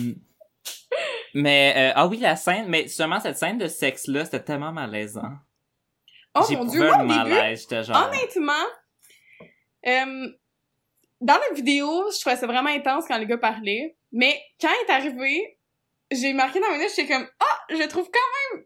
mais, 1.35 1.75
euh, 1.77 1.93
ah 1.97 2.07
oui, 2.07 2.19
la 2.19 2.37
scène, 2.37 2.69
mais 2.69 2.89
seulement 2.89 3.21
cette 3.21 3.39
scène 3.39 3.59
de 3.59 3.67
sexe-là, 3.67 4.25
c'était 4.25 4.43
tellement 4.43 4.73
malaisant. 4.73 5.33
Oh 6.35 6.43
J'ai 6.49 6.57
mon 6.57 6.65
dieu, 6.65 6.81
moi 6.81 6.97
au 6.97 7.07
début, 7.07 7.15
malaise, 7.15 7.63
j'étais 7.63 7.85
genre... 7.85 8.09
honnêtement, 8.09 8.53
euh, 9.87 10.29
dans 11.21 11.39
la 11.39 11.55
vidéo, 11.55 12.11
je 12.13 12.21
trouvais 12.21 12.37
ça 12.37 12.47
vraiment 12.47 12.71
intense 12.71 13.05
quand 13.07 13.19
les 13.19 13.27
gars 13.27 13.39
parlaient, 13.39 13.97
mais 14.13 14.41
quand 14.61 14.69
il 14.69 14.87
est 14.87 14.93
arrivé, 14.93 15.59
j'ai 16.11 16.33
marqué 16.33 16.61
dans 16.61 16.71
mes 16.71 16.79
notes, 16.79 16.93
j'étais 16.95 17.13
comme 17.13 17.29
ah, 17.41 17.59
je 17.71 17.77
le 17.77 17.89
trouve 17.89 18.09
quand 18.13 18.57
même 18.57 18.65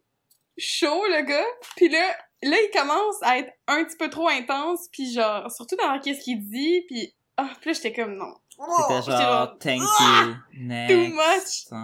chaud 0.57 1.05
le 1.09 1.23
gars. 1.23 1.47
Puis 1.77 1.89
là, 1.89 2.17
là 2.43 2.57
il 2.61 2.71
commence 2.73 3.23
à 3.23 3.39
être 3.39 3.53
un 3.67 3.85
petit 3.85 3.97
peu 3.97 4.11
trop 4.11 4.29
intense, 4.29 4.89
puis 4.93 5.13
genre 5.13 5.51
surtout 5.51 5.77
dans 5.77 6.01
qu'est-ce 6.01 6.25
qu'il 6.25 6.41
dit, 6.41 6.85
puis 6.89 7.15
ah, 7.37 7.51
puis 7.61 7.71
là 7.71 7.73
j'étais 7.75 7.93
comme 7.93 8.15
non. 8.15 8.35
C'était 8.59 9.01
J'étais 9.03 9.13
genre, 9.23 9.59
thank 9.59 9.83
Ah! 9.83 10.23
you, 10.27 10.35
next. 10.61 11.69
Too 11.71 11.77
much. 11.77 11.83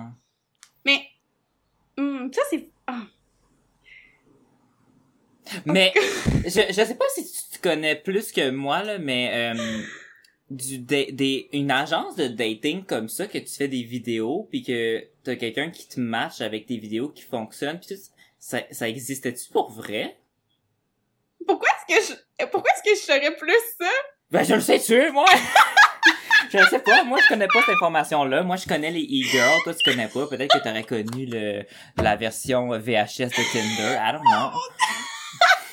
Mais 0.85 1.07
hum, 1.97 2.31
ça 2.33 2.43
c'est 2.51 2.69
ah, 2.87 3.03
Mais 5.65 5.93
je, 6.45 6.51
je 6.69 6.73
sais 6.73 6.95
pas 6.95 7.05
si 7.15 7.25
tu 7.25 7.57
te 7.59 7.63
connais 7.63 7.97
plus 7.97 8.33
que 8.33 8.51
moi 8.51 8.83
là, 8.83 8.99
mais 8.99 9.53
euh, 9.55 9.83
du 10.51 10.79
da- 10.79 11.11
des 11.11 11.49
une 11.53 11.71
agence 11.71 12.17
de 12.17 12.27
dating 12.29 12.85
comme 12.85 13.09
ça 13.09 13.27
que 13.27 13.39
tu 13.39 13.55
fais 13.55 13.69
des 13.69 13.83
vidéos 13.83 14.49
puis 14.51 14.63
que 14.63 15.07
t'as 15.23 15.37
quelqu'un 15.37 15.71
qui 15.71 15.89
te 15.89 16.01
match 16.01 16.41
avec 16.41 16.67
tes 16.67 16.77
vidéos 16.77 17.09
qui 17.09 17.23
fonctionnent 17.23 17.79
puis 17.81 17.95
tout 17.97 18.03
ça 18.39 18.61
ça 18.71 18.89
existait-tu 18.89 19.51
pour 19.53 19.71
vrai? 19.71 20.19
Pourquoi 21.47 21.69
est-ce 21.89 21.95
que 22.11 22.15
je 22.41 22.47
pourquoi 22.47 22.71
est-ce 22.73 22.91
que 22.91 22.97
je 22.99 23.03
saurais 23.03 23.37
plus 23.37 23.61
ça? 23.79 23.91
Ben 24.31 24.43
je 24.45 24.55
le 24.55 24.61
sais 24.61 24.81
tu 24.81 25.13
moi? 25.13 25.27
je 26.63 26.69
sais 26.71 26.79
pas, 26.79 27.05
moi 27.05 27.19
je 27.23 27.29
connais 27.29 27.47
pas 27.49 27.61
cette 27.61 27.75
information 27.77 28.25
là. 28.25 28.43
Moi 28.43 28.57
je 28.57 28.67
connais 28.67 28.91
les 28.91 29.03
e-girls, 29.05 29.61
toi 29.65 29.75
tu 29.75 29.91
connais 29.91 30.09
pas. 30.09 30.27
Peut-être 30.27 30.53
que 30.59 30.63
t'aurais 30.63 30.85
connu 30.85 31.27
le 31.27 31.65
la 32.03 32.17
version 32.17 32.69
VHS 32.71 33.29
de 33.31 33.53
Tinder. 33.53 33.99
I 33.99 34.13
don't 34.13 34.23
know. 34.23 34.51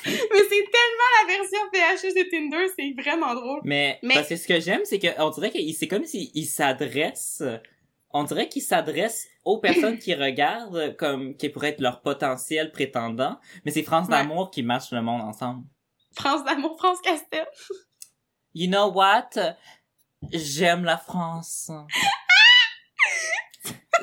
Mais 0.06 0.40
c'est 0.50 0.66
tellement 0.72 1.10
la 1.22 1.28
version 1.28 1.60
PHS 1.72 2.14
de 2.16 2.30
Tinder, 2.30 2.66
c'est 2.78 3.02
vraiment 3.02 3.36
drôle. 3.36 3.62
Mais, 3.64 4.00
Mais- 4.02 4.16
parce 4.16 4.30
que 4.30 4.36
ce 4.36 4.48
que 4.48 4.60
j'aime, 4.60 4.82
c'est 4.84 4.98
que 5.00 5.08
on 5.22 5.30
dirait 5.30 5.52
que 5.52 5.60
c'est 5.78 5.88
comme 5.88 6.06
s'il 6.06 6.46
s'adresse, 6.48 7.44
on 8.12 8.24
dirait 8.24 8.50
qu'il 8.50 8.64
s'adresse 8.64 9.28
aux 9.46 9.60
personnes 9.60 10.00
qui 10.00 10.16
regardent 10.16 10.96
comme 10.98 11.36
qui 11.38 11.50
pourraient 11.50 11.70
être 11.70 11.82
leur 11.82 12.02
potentiel 12.02 12.72
prétendant, 12.72 13.40
mais 13.64 13.72
c'est 13.72 13.84
France 13.84 14.08
Ouais. 14.08 14.14
d'amour 14.18 14.50
qui 14.52 14.64
marche 14.64 14.92
le 14.92 15.02
monde 15.02 15.22
ensemble. 15.22 15.64
France 16.16 16.44
d'amour, 16.46 16.76
France 16.78 17.00
Castel. 17.02 17.46
You 18.54 18.68
know 18.68 18.92
what? 18.92 19.30
J'aime 20.32 20.84
la 20.86 20.98
France. 20.98 21.72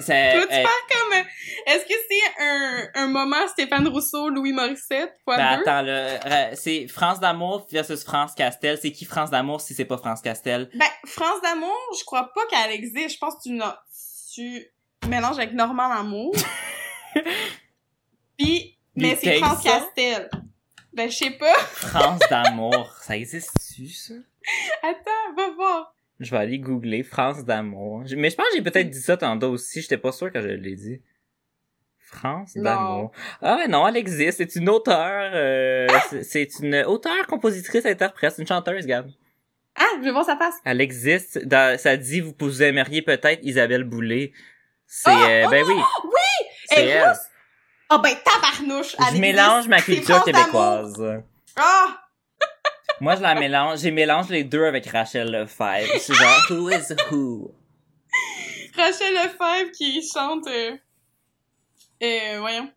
c'est, 0.00 0.32
Peux-tu 0.34 0.52
euh, 0.54 0.62
faire 0.62 0.86
comme... 0.90 1.12
euh, 1.18 1.24
Est-ce 1.66 1.84
que 1.84 1.94
c'est 2.08 2.42
un, 2.42 2.88
un 2.94 3.08
moment 3.08 3.46
Stéphane 3.48 3.86
Rousseau, 3.88 4.28
Louis 4.28 4.52
Morissette, 4.52 5.16
fois 5.24 5.36
ben 5.36 5.56
deux? 5.56 5.62
attends, 5.62 5.82
là, 5.82 5.92
euh, 5.92 6.50
c'est 6.54 6.86
France 6.88 7.20
d'amour 7.20 7.66
versus 7.70 8.04
France 8.04 8.34
Castel. 8.34 8.78
C'est 8.80 8.92
qui 8.92 9.04
France 9.04 9.30
d'amour 9.30 9.60
si 9.60 9.74
c'est 9.74 9.84
pas 9.84 9.98
France 9.98 10.20
Castel? 10.20 10.70
Ben, 10.74 10.86
France 11.06 11.40
d'amour, 11.42 11.76
je 11.98 12.04
crois 12.04 12.32
pas 12.34 12.46
qu'elle 12.50 12.72
existe. 12.72 13.14
Je 13.14 13.18
pense 13.18 13.34
que 13.36 13.42
tu, 13.48 13.60
tu 14.34 15.08
mélanges 15.08 15.38
avec 15.38 15.52
Normand 15.52 15.88
Lamour. 15.88 16.34
Puis, 18.38 18.76
mais 18.94 19.16
c'est 19.16 19.38
France? 19.38 19.62
Castel. 19.62 20.28
Ben, 20.92 21.10
je 21.10 21.16
sais 21.16 21.30
pas. 21.30 21.54
France 21.54 22.20
d'amour. 22.30 22.92
ça 23.02 23.16
existe-tu, 23.16 23.88
ça? 23.88 24.14
Attends, 24.82 25.34
va 25.36 25.50
voir. 25.50 25.94
Je 26.20 26.30
vais 26.32 26.38
aller 26.38 26.58
googler 26.58 27.02
France 27.04 27.44
d'amour. 27.44 28.02
Mais 28.16 28.30
je 28.30 28.36
pense 28.36 28.46
que 28.48 28.56
j'ai 28.56 28.62
peut-être 28.62 28.90
dit 28.90 29.00
ça 29.00 29.16
tantôt 29.16 29.50
aussi. 29.50 29.80
J'étais 29.82 29.98
pas 29.98 30.10
sûr 30.12 30.32
que 30.32 30.40
je 30.40 30.48
l'ai 30.48 30.74
dit. 30.74 31.00
France 32.00 32.54
d'amour. 32.56 33.12
Ah 33.42 33.56
mais 33.58 33.68
non, 33.68 33.86
elle 33.86 33.96
existe. 33.96 34.38
C'est 34.38 34.56
une 34.56 34.68
auteure. 34.68 35.30
euh, 35.34 35.86
c'est- 36.08 36.22
C'est 36.24 36.48
une 36.60 36.76
auteure, 36.86 37.26
compositrice, 37.26 37.84
interprète. 37.86 38.32
C'est 38.34 38.42
une 38.42 38.48
chanteuse, 38.48 38.86
Gab. 38.86 39.08
Ah, 39.76 39.84
je 39.98 40.04
vais 40.04 40.10
voir 40.10 40.24
sa 40.24 40.36
face. 40.36 40.54
Elle 40.64 40.80
existe. 40.80 41.44
Dans, 41.46 41.78
ça 41.78 41.96
dit, 41.96 42.20
vous 42.20 42.32
vous 42.40 42.62
aimeriez 42.62 43.02
peut-être 43.02 43.40
Isabelle 43.44 43.84
Boulay. 43.84 44.32
C'est, 44.86 45.10
Ah, 45.12 45.28
euh, 45.44 45.48
ben 45.50 45.64
oui. 45.68 45.74
C'est 46.66 46.84
Et 46.84 46.88
elle. 46.88 47.08
rousse? 47.08 47.18
Ah 47.90 47.98
ben, 47.98 48.14
tabarnouche! 48.24 48.96
elle 48.98 49.16
Je 49.16 49.20
mélange 49.20 49.68
ma 49.68 49.78
C'est 49.78 49.94
culture 49.94 50.24
québécoise. 50.24 51.22
Ah! 51.56 52.07
Moi, 53.00 53.14
je 53.14 53.22
la 53.22 53.34
mélange, 53.34 53.78
j'ai 53.78 53.90
mélange 53.92 54.28
les 54.28 54.42
deux 54.44 54.64
avec 54.64 54.86
Rachel 54.86 55.30
Lefebvre. 55.30 55.86
Je 55.94 55.98
suis 55.98 56.14
genre, 56.14 56.50
who 56.50 56.68
is 56.70 56.92
who? 57.10 57.54
Rachel 58.76 59.14
Lefebvre 59.14 59.70
qui 59.72 60.02
chante, 60.02 60.46
euh, 60.48 60.76
euh, 62.02 62.40
voyons, 62.40 62.70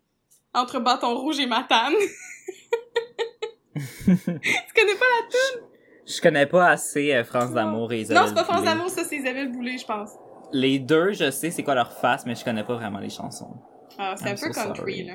entre 0.54 0.78
bâton 0.78 1.18
rouge 1.18 1.40
et 1.40 1.46
matane. 1.46 1.94
tu 3.74 4.14
connais 4.14 4.94
pas 4.94 5.06
la 5.10 5.28
tune? 5.28 5.62
Je 6.06 6.20
connais 6.20 6.46
pas 6.46 6.68
assez 6.70 7.12
euh, 7.14 7.24
France 7.24 7.52
d'amour 7.52 7.92
et 7.92 8.00
Isabelle 8.02 8.22
Non, 8.22 8.28
c'est 8.28 8.34
pas 8.34 8.44
France 8.44 8.64
d'amour, 8.64 8.90
ça 8.90 9.04
c'est 9.04 9.16
Isabelle 9.16 9.50
Boulay, 9.50 9.78
je 9.78 9.86
pense. 9.86 10.10
Les 10.52 10.78
deux, 10.78 11.12
je 11.12 11.30
sais 11.30 11.50
c'est 11.50 11.62
quoi 11.62 11.74
leur 11.74 11.92
face, 11.92 12.26
mais 12.26 12.34
je 12.34 12.44
connais 12.44 12.64
pas 12.64 12.74
vraiment 12.74 12.98
les 12.98 13.10
chansons. 13.10 13.56
Ah, 13.98 14.14
c'est 14.16 14.28
un 14.28 14.32
peu 14.32 14.52
so 14.52 14.52
country, 14.52 14.74
sorry. 14.76 15.04
là. 15.04 15.14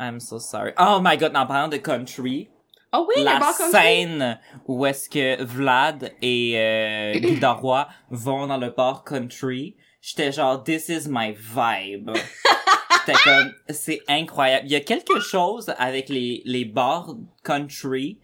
I'm 0.00 0.20
so 0.20 0.38
sorry. 0.38 0.72
Oh 0.78 1.00
my 1.02 1.16
god, 1.16 1.36
en 1.36 1.46
parlant 1.46 1.68
de 1.68 1.76
country, 1.76 2.48
Ah 2.92 3.02
oui, 3.02 3.22
la 3.22 3.38
bar 3.38 3.56
country! 3.56 3.72
scène 3.72 4.38
où 4.66 4.86
est-ce 4.86 5.10
que 5.10 5.42
Vlad 5.42 6.12
et 6.22 6.54
euh, 6.56 7.54
Roy 7.60 7.86
vont 8.10 8.46
dans 8.46 8.56
le 8.56 8.70
bar 8.70 9.04
country, 9.04 9.76
j'étais 10.00 10.32
genre 10.32 10.62
this 10.62 10.88
is 10.88 11.08
my 11.08 11.32
vibe. 11.32 12.10
J'étais 13.06 13.18
comme 13.24 13.54
c'est 13.70 14.00
incroyable. 14.08 14.66
Il 14.66 14.72
y 14.72 14.76
a 14.76 14.80
quelque 14.80 15.20
chose 15.20 15.72
avec 15.78 16.08
les 16.08 16.42
les 16.44 16.66
bars 16.66 17.14
country 17.42 18.18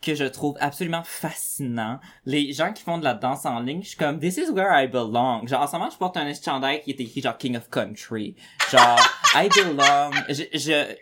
que 0.00 0.14
je 0.14 0.24
trouve 0.24 0.56
absolument 0.60 1.02
fascinant. 1.04 1.98
Les 2.24 2.52
gens 2.52 2.72
qui 2.72 2.82
font 2.82 2.98
de 2.98 3.04
la 3.04 3.14
danse 3.14 3.44
en 3.46 3.60
ligne, 3.60 3.82
je 3.82 3.88
suis 3.88 3.96
comme 3.96 4.18
this 4.20 4.36
is 4.36 4.50
where 4.50 4.70
I 4.70 4.86
belong. 4.86 5.46
Genre 5.46 5.60
en 5.60 5.66
ce 5.66 5.72
moment, 5.72 5.90
je 5.90 5.96
porte 5.96 6.16
un 6.16 6.32
chandail 6.32 6.82
qui 6.82 6.90
est 6.90 7.00
écrit 7.00 7.20
genre 7.20 7.36
King 7.36 7.56
of 7.56 7.68
Country. 7.68 8.36
Genre 8.70 8.98
I 9.34 9.48
belong. 9.48 10.12
Je 10.28 10.44
je 10.54 10.94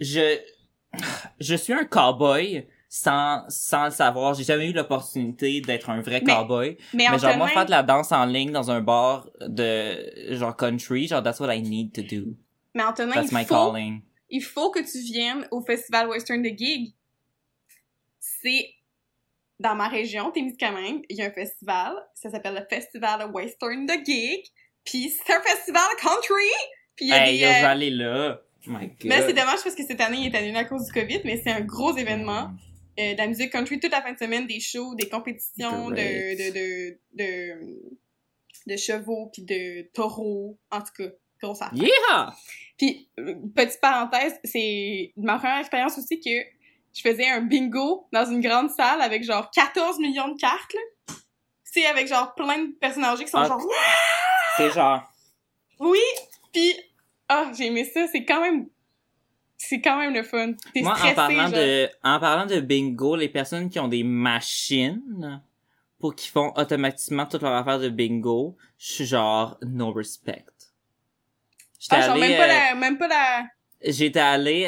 je 0.00 0.38
je 1.40 1.54
suis 1.54 1.72
un 1.72 1.84
cowboy 1.84 2.66
sans 2.88 3.44
sans 3.48 3.86
le 3.86 3.90
savoir. 3.90 4.34
J'ai 4.34 4.44
jamais 4.44 4.68
eu 4.68 4.72
l'opportunité 4.72 5.60
d'être 5.60 5.90
un 5.90 6.00
vrai 6.00 6.22
Mais- 6.24 6.32
cowboy. 6.34 6.76
Mais, 6.94 7.06
Mais 7.10 7.18
genre 7.18 7.36
moi 7.36 7.48
faire 7.48 7.66
de 7.66 7.70
la 7.70 7.82
danse 7.82 8.12
en 8.12 8.24
ligne 8.24 8.50
dans 8.52 8.70
un 8.70 8.80
bar 8.80 9.28
de 9.40 10.34
genre 10.34 10.56
country, 10.56 11.06
genre 11.06 11.22
that's 11.22 11.40
what 11.40 11.54
I 11.54 11.60
need 11.62 11.92
to 11.92 12.02
do. 12.02 12.34
mais 12.74 12.84
Antonin, 12.84 13.12
That's 13.12 13.32
my 13.32 13.40
il 13.42 13.46
faut, 13.46 13.54
calling. 13.72 14.02
il 14.30 14.40
faut 14.42 14.70
que 14.70 14.80
tu 14.80 14.98
viennes 15.12 15.46
au 15.50 15.60
Festival 15.62 16.08
Western 16.08 16.42
de 16.42 16.48
Gig. 16.48 16.94
C'est 18.20 18.70
dans 19.60 19.74
ma 19.74 19.88
région, 19.88 20.30
Témiscamingue, 20.30 21.04
il 21.08 21.16
y 21.16 21.22
a 21.22 21.26
un 21.26 21.30
festival, 21.32 21.92
ça 22.14 22.30
s'appelle 22.30 22.54
le 22.54 22.64
Festival 22.68 23.28
Western 23.32 23.86
de 23.86 23.94
Gig, 24.04 24.44
puis 24.84 25.10
c'est 25.10 25.34
un 25.34 25.40
festival 25.40 25.82
country, 26.00 26.44
puis 26.94 27.06
il 27.06 27.08
y 27.08 27.12
a 27.12 27.26
Hey, 27.26 27.38
des... 27.38 27.44
yo, 27.44 27.48
euh, 27.48 27.90
là. 27.90 28.40
Oh 28.66 28.70
my 28.70 28.88
god. 28.88 28.96
Mais 29.04 29.20
c'est 29.22 29.32
dommage 29.32 29.62
parce 29.62 29.74
que 29.74 29.86
cette 29.86 30.00
année, 30.00 30.18
il 30.18 30.34
est 30.34 30.36
annulé 30.36 30.56
à 30.56 30.64
cause 30.64 30.84
du 30.86 30.92
COVID, 30.92 31.20
mais 31.24 31.40
c'est 31.42 31.50
un 31.50 31.60
gros 31.60 31.96
événement. 31.96 32.48
Mm. 32.48 32.58
Euh, 33.00 33.12
de 33.12 33.18
la 33.18 33.26
musique 33.28 33.52
country 33.52 33.78
toute 33.78 33.92
la 33.92 34.02
fin 34.02 34.12
de 34.12 34.18
semaine, 34.18 34.46
des 34.48 34.58
shows, 34.58 34.96
des 34.96 35.08
compétitions 35.08 35.88
de, 35.90 35.94
de, 35.94 36.52
de, 36.52 36.98
de, 37.14 37.78
de 38.66 38.76
chevaux 38.76 39.30
puis 39.32 39.42
de 39.42 39.88
taureaux. 39.94 40.58
En 40.72 40.80
tout 40.80 40.92
cas, 40.98 41.08
grosse 41.40 41.62
affaire. 41.62 41.78
Yeah! 41.78 42.34
Puis, 42.76 43.08
euh, 43.20 43.36
petite 43.54 43.80
parenthèse, 43.80 44.34
c'est 44.42 45.12
ma 45.16 45.38
première 45.38 45.60
expérience 45.60 45.96
aussi 45.96 46.18
que 46.18 46.30
je 46.92 47.00
faisais 47.00 47.28
un 47.28 47.42
bingo 47.42 48.08
dans 48.12 48.28
une 48.28 48.40
grande 48.40 48.70
salle 48.70 49.00
avec 49.00 49.22
genre 49.22 49.48
14 49.52 50.00
millions 50.00 50.28
de 50.28 50.36
cartes, 50.40 50.74
là. 50.74 51.14
C'est 51.62 51.86
avec 51.86 52.08
genre 52.08 52.34
plein 52.34 52.58
de 52.64 52.72
personnes 52.80 53.04
âgées 53.04 53.24
qui 53.24 53.30
sont 53.30 53.38
Ah. 53.38 53.46
genre 53.46 53.62
C'est 54.56 54.72
genre 54.72 55.02
oui, 55.80 56.00
puis 56.52 56.74
ah 57.28 57.50
j'ai 57.56 57.66
aimé 57.66 57.84
ça, 57.84 58.06
c'est 58.10 58.24
quand 58.24 58.40
même 58.40 58.68
c'est 59.56 59.80
quand 59.80 59.98
même 59.98 60.14
le 60.14 60.22
fun. 60.22 60.52
T'es 60.72 60.82
Moi, 60.82 60.94
stressé, 60.94 61.12
en 61.12 61.16
parlant 61.16 61.42
genre. 61.48 61.50
de, 61.50 61.88
en 62.04 62.20
parlant 62.20 62.46
de 62.46 62.60
bingo, 62.60 63.16
les 63.16 63.28
personnes 63.28 63.68
qui 63.68 63.80
ont 63.80 63.88
des 63.88 64.04
machines 64.04 65.42
pour 65.98 66.14
qu'ils 66.14 66.30
font 66.30 66.52
automatiquement 66.56 67.26
toute 67.26 67.42
leur 67.42 67.54
affaire 67.54 67.80
de 67.80 67.88
bingo, 67.88 68.56
je 68.78 68.92
suis 68.92 69.06
genre 69.06 69.58
no 69.66 69.92
respect. 69.92 70.44
J'étais 71.80 71.96
Ah, 71.96 72.00
genre 72.02 72.16
allé, 72.16 72.28
même 72.28 72.36
pas 72.38 72.44
euh, 72.44 72.48
la 72.48 72.74
même 72.76 72.98
pas 72.98 73.08
la 73.08 73.46
j'étais 73.84 74.20
allé 74.20 74.66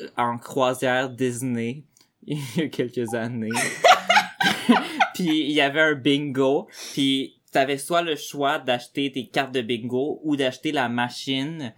euh, 0.00 0.06
en 0.16 0.38
croisière 0.38 1.10
Disney 1.10 1.84
il 2.26 2.38
y 2.56 2.62
a 2.62 2.68
quelques 2.68 3.14
années. 3.14 3.48
puis 5.14 5.40
il 5.40 5.50
y 5.52 5.60
avait 5.60 5.80
un 5.80 5.94
bingo, 5.94 6.68
puis 6.92 7.37
t'avais 7.50 7.78
soit 7.78 8.02
le 8.02 8.16
choix 8.16 8.58
d'acheter 8.58 9.10
tes 9.12 9.26
cartes 9.28 9.52
de 9.52 9.60
bingo 9.62 10.20
ou 10.24 10.36
d'acheter 10.36 10.72
la 10.72 10.88
machine 10.88 11.74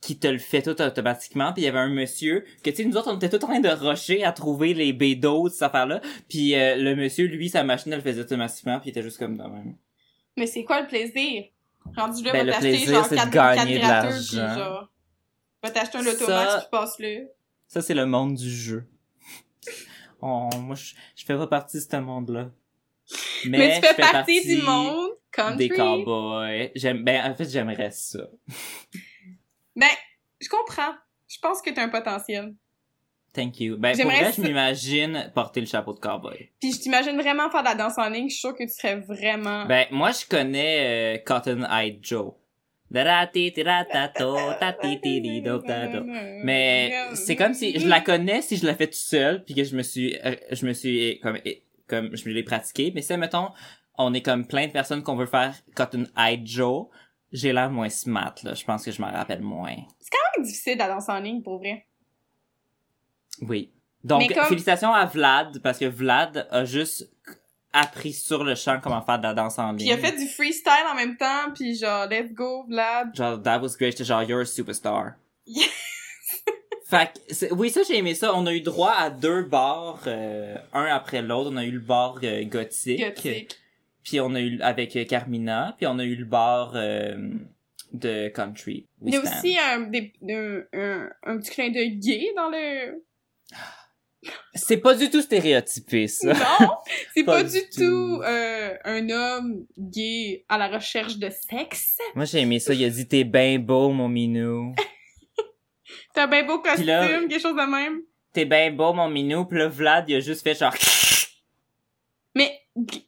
qui 0.00 0.18
te 0.18 0.28
le 0.28 0.38
fait 0.38 0.62
tout 0.62 0.80
automatiquement 0.80 1.52
puis 1.52 1.62
il 1.62 1.64
y 1.64 1.68
avait 1.68 1.78
un 1.80 1.88
monsieur 1.88 2.44
que 2.62 2.70
tu 2.70 2.76
sais 2.76 2.84
nous 2.84 2.96
autres 2.96 3.10
on 3.12 3.16
était 3.16 3.28
tout 3.28 3.44
en 3.44 3.48
train 3.48 3.60
de 3.60 3.68
rusher 3.68 4.22
à 4.24 4.30
trouver 4.32 4.72
les 4.74 4.92
bédos 4.92 5.48
cette 5.48 5.62
affaire 5.62 5.86
là 5.86 6.00
puis 6.28 6.54
euh, 6.54 6.76
le 6.76 6.94
monsieur 6.94 7.26
lui 7.26 7.48
sa 7.48 7.64
machine 7.64 7.92
elle 7.92 7.98
le 7.98 8.04
faisait 8.04 8.20
automatiquement 8.20 8.78
puis 8.78 8.88
il 8.88 8.90
était 8.90 9.02
juste 9.02 9.18
comme 9.18 9.36
de 9.36 9.42
même 9.42 9.74
Mais 10.36 10.46
c'est 10.46 10.62
quoi 10.64 10.82
le 10.82 10.86
plaisir? 10.86 11.44
Rendu 11.96 12.22
là, 12.22 12.32
Ben, 12.32 12.38
va 12.38 12.44
le 12.44 12.52
t'acheter 12.52 12.68
plaisir, 12.70 12.94
genre 12.94 13.06
c'est 13.06 13.14
de 13.16 13.20
4 13.20 13.30
gagner 13.32 13.74
de 13.74 13.78
puis 13.80 13.88
l'argent. 13.88 14.54
genre 14.54 14.92
va 15.64 15.70
t'acheter 15.70 15.98
un 15.98 16.06
automax 16.06 16.26
Ça- 16.26 16.58
puis 16.60 16.68
passe 16.70 16.98
là. 17.00 17.08
ça 17.66 17.82
c'est 17.82 17.94
le 17.94 18.06
monde 18.06 18.34
du 18.34 18.50
jeu 18.50 18.84
Oh, 20.20 20.48
moi 20.60 20.76
je, 20.76 20.94
je 21.16 21.24
fais 21.24 21.36
pas 21.36 21.46
partie 21.46 21.76
de 21.78 21.82
ce 21.82 21.96
monde 21.96 22.30
là 22.30 22.50
Mais, 23.46 23.80
tu 23.80 23.86
fais 23.86 23.94
partie 23.94 24.46
du 24.46 24.62
monde 24.62 25.10
country. 25.30 25.56
des 25.56 25.68
cowboys 25.70 26.70
j'aime 26.74 27.04
ben 27.04 27.30
en 27.30 27.34
fait 27.34 27.48
j'aimerais 27.48 27.90
ça 27.90 28.20
Ben, 29.76 29.86
je 30.40 30.48
comprends. 30.48 30.94
Je 31.28 31.38
pense 31.40 31.62
que 31.62 31.70
t'as 31.70 31.84
un 31.84 31.88
potentiel. 31.88 32.54
thank 33.32 33.60
you 33.60 33.76
ben 33.76 33.96
pour 33.96 34.10
vrai 34.10 34.32
je 34.36 34.42
m'imagine 34.42 35.30
porter 35.34 35.60
le 35.60 35.66
chapeau 35.66 35.92
de 35.92 36.00
cowboy 36.00 36.50
Puis 36.60 36.72
je 36.72 36.80
t'imagine 36.80 37.16
vraiment 37.16 37.48
faire 37.50 37.62
de 37.62 37.68
la 37.68 37.74
danse 37.74 37.96
en 37.96 38.08
ligne. 38.08 38.28
Je 38.28 38.34
suis 38.34 38.40
sûre 38.40 38.54
que 38.54 38.64
tu 38.64 38.70
serais 38.70 38.96
vraiment... 38.96 39.66
Ben, 39.66 39.86
moi, 39.90 40.10
je 40.10 40.26
connais 40.26 41.16
euh, 41.16 41.18
Cotton 41.24 41.64
Eye 41.70 41.98
Joe. 42.02 42.32
Mais 42.90 43.28
c'est 47.14 47.36
comme 47.36 47.54
si 47.54 47.78
je 47.78 47.86
la 47.86 48.00
connais 48.00 48.40
si 48.40 48.56
je 48.56 48.66
la 48.66 48.74
fais 48.74 48.86
tout 48.86 48.94
seul 48.94 49.44
puis 49.44 49.54
que 49.54 49.64
je 49.64 49.76
me 49.76 49.82
suis 49.82 50.16
euh, 50.24 50.34
je 50.50 50.64
me 50.64 50.72
suis 50.72 51.20
comme 51.20 51.38
comme 51.88 52.14
je 52.16 52.28
me 52.28 52.34
l'ai 52.34 52.42
pratiqué 52.42 52.92
mais 52.94 53.02
si 53.02 53.16
mettons 53.16 53.48
on 53.96 54.14
est 54.14 54.22
comme 54.22 54.46
plein 54.46 54.66
de 54.68 54.72
personnes 54.72 55.02
qu'on 55.02 55.16
veut 55.16 55.26
faire 55.26 55.54
Cotton 55.74 56.06
Eye 56.16 56.40
Joe 56.44 56.86
j'ai 57.32 57.52
l'air 57.52 57.70
moins 57.70 57.88
smart 57.88 58.34
là 58.44 58.54
je 58.54 58.64
pense 58.64 58.84
que 58.84 58.90
je 58.92 59.00
m'en 59.02 59.10
rappelle 59.10 59.42
moins 59.42 59.76
C'est 60.00 60.42
difficile 60.42 60.78
la 60.78 60.86
danse 60.88 61.08
en 61.08 61.18
ligne, 61.18 61.42
pour 61.42 61.58
vrai. 61.58 61.84
oui 63.42 63.72
donc 64.04 64.32
comme- 64.32 64.44
félicitations 64.44 64.92
à 64.94 65.04
Vlad 65.06 65.60
parce 65.62 65.78
que 65.78 65.86
Vlad 65.86 66.46
a 66.50 66.64
juste 66.64 67.10
appris 67.72 68.12
sur 68.12 68.44
le 68.44 68.54
champ 68.54 68.78
comment 68.80 69.02
faire 69.02 69.18
de 69.18 69.24
la 69.24 69.34
danse 69.34 69.58
en 69.58 69.72
ligne 69.72 69.78
Puis 69.78 69.86
il 69.88 69.92
a 69.92 69.98
fait 69.98 70.16
du 70.16 70.26
freestyle 70.28 70.86
en 70.90 70.94
même 70.94 71.16
temps, 71.16 71.52
puis 71.54 71.74
genre, 71.76 72.06
let's 72.06 72.32
go, 72.32 72.64
Vlad. 72.68 73.14
genre 73.14 73.42
that 73.42 73.60
was 73.60 73.76
great 73.76 74.02
genre 74.02 74.22
you're 74.22 74.40
a 74.42 74.46
superstar 74.46 75.14
Yes. 75.46 75.68
Fait 76.88 77.12
que, 77.12 77.52
oui, 77.54 77.68
ça, 77.68 77.82
j'ai 77.86 77.98
aimé 77.98 78.14
ça. 78.14 78.34
On 78.34 78.46
a 78.46 78.54
eu 78.54 78.62
droit 78.62 78.92
à 78.92 79.10
deux 79.10 79.42
bars, 79.42 80.00
euh, 80.06 80.56
un 80.72 80.86
après 80.86 81.20
l'autre. 81.20 81.50
On 81.52 81.56
a 81.58 81.64
eu 81.64 81.70
le 81.72 81.80
bar 81.80 82.18
euh, 82.22 82.44
gothique, 82.44 83.00
Gothique. 83.00 83.58
puis 84.02 84.20
on 84.20 84.34
a 84.34 84.40
eu 84.40 84.58
avec 84.62 84.96
euh, 84.96 85.04
Carmina, 85.04 85.74
puis 85.76 85.86
on 85.86 85.98
a 85.98 86.04
eu 86.04 86.16
le 86.16 86.24
bar 86.24 86.72
euh, 86.76 87.14
de 87.92 88.28
country. 88.28 88.86
Il 89.04 89.12
y 89.12 89.16
a 89.16 89.20
aussi 89.20 89.58
un, 89.58 89.80
des, 89.80 90.14
un, 90.72 91.10
un, 91.24 91.36
petit 91.38 91.50
clin 91.50 91.70
d'œil 91.70 91.96
gay 91.96 92.32
dans 92.34 92.48
le... 92.48 93.04
C'est 94.54 94.78
pas 94.78 94.94
du 94.94 95.10
tout 95.10 95.20
stéréotypé, 95.20 96.08
ça. 96.08 96.32
Non! 96.32 96.68
C'est 97.14 97.22
Pas 97.22 97.44
du 97.44 97.60
tout. 97.70 97.76
tout 97.76 98.22
euh, 98.22 98.74
un 98.84 99.10
homme 99.10 99.66
gay 99.78 100.44
à 100.48 100.56
la 100.56 100.68
recherche 100.68 101.18
de 101.18 101.28
sexe. 101.30 101.98
Moi, 102.14 102.24
j'ai 102.24 102.40
aimé 102.40 102.58
ça. 102.58 102.72
Il 102.74 102.82
a 102.84 102.88
dit, 102.88 103.06
t'es 103.06 103.24
ben 103.24 103.58
beau, 103.62 103.90
mon 103.90 104.08
minou. 104.08 104.74
T'as 106.18 106.26
bien 106.26 106.42
beau 106.42 106.58
costume, 106.58 106.84
là- 106.84 107.06
quelque 107.28 107.38
chose 107.38 107.54
de 107.54 107.70
même. 107.70 108.00
T'es 108.32 108.44
ben 108.44 108.74
beau, 108.74 108.92
mon 108.92 109.08
minou. 109.08 109.44
Puis 109.44 109.56
là, 109.56 109.68
Vlad, 109.68 110.08
il 110.08 110.16
a 110.16 110.20
juste 110.20 110.42
fait 110.42 110.58
genre... 110.58 110.74
Mais, 112.34 112.60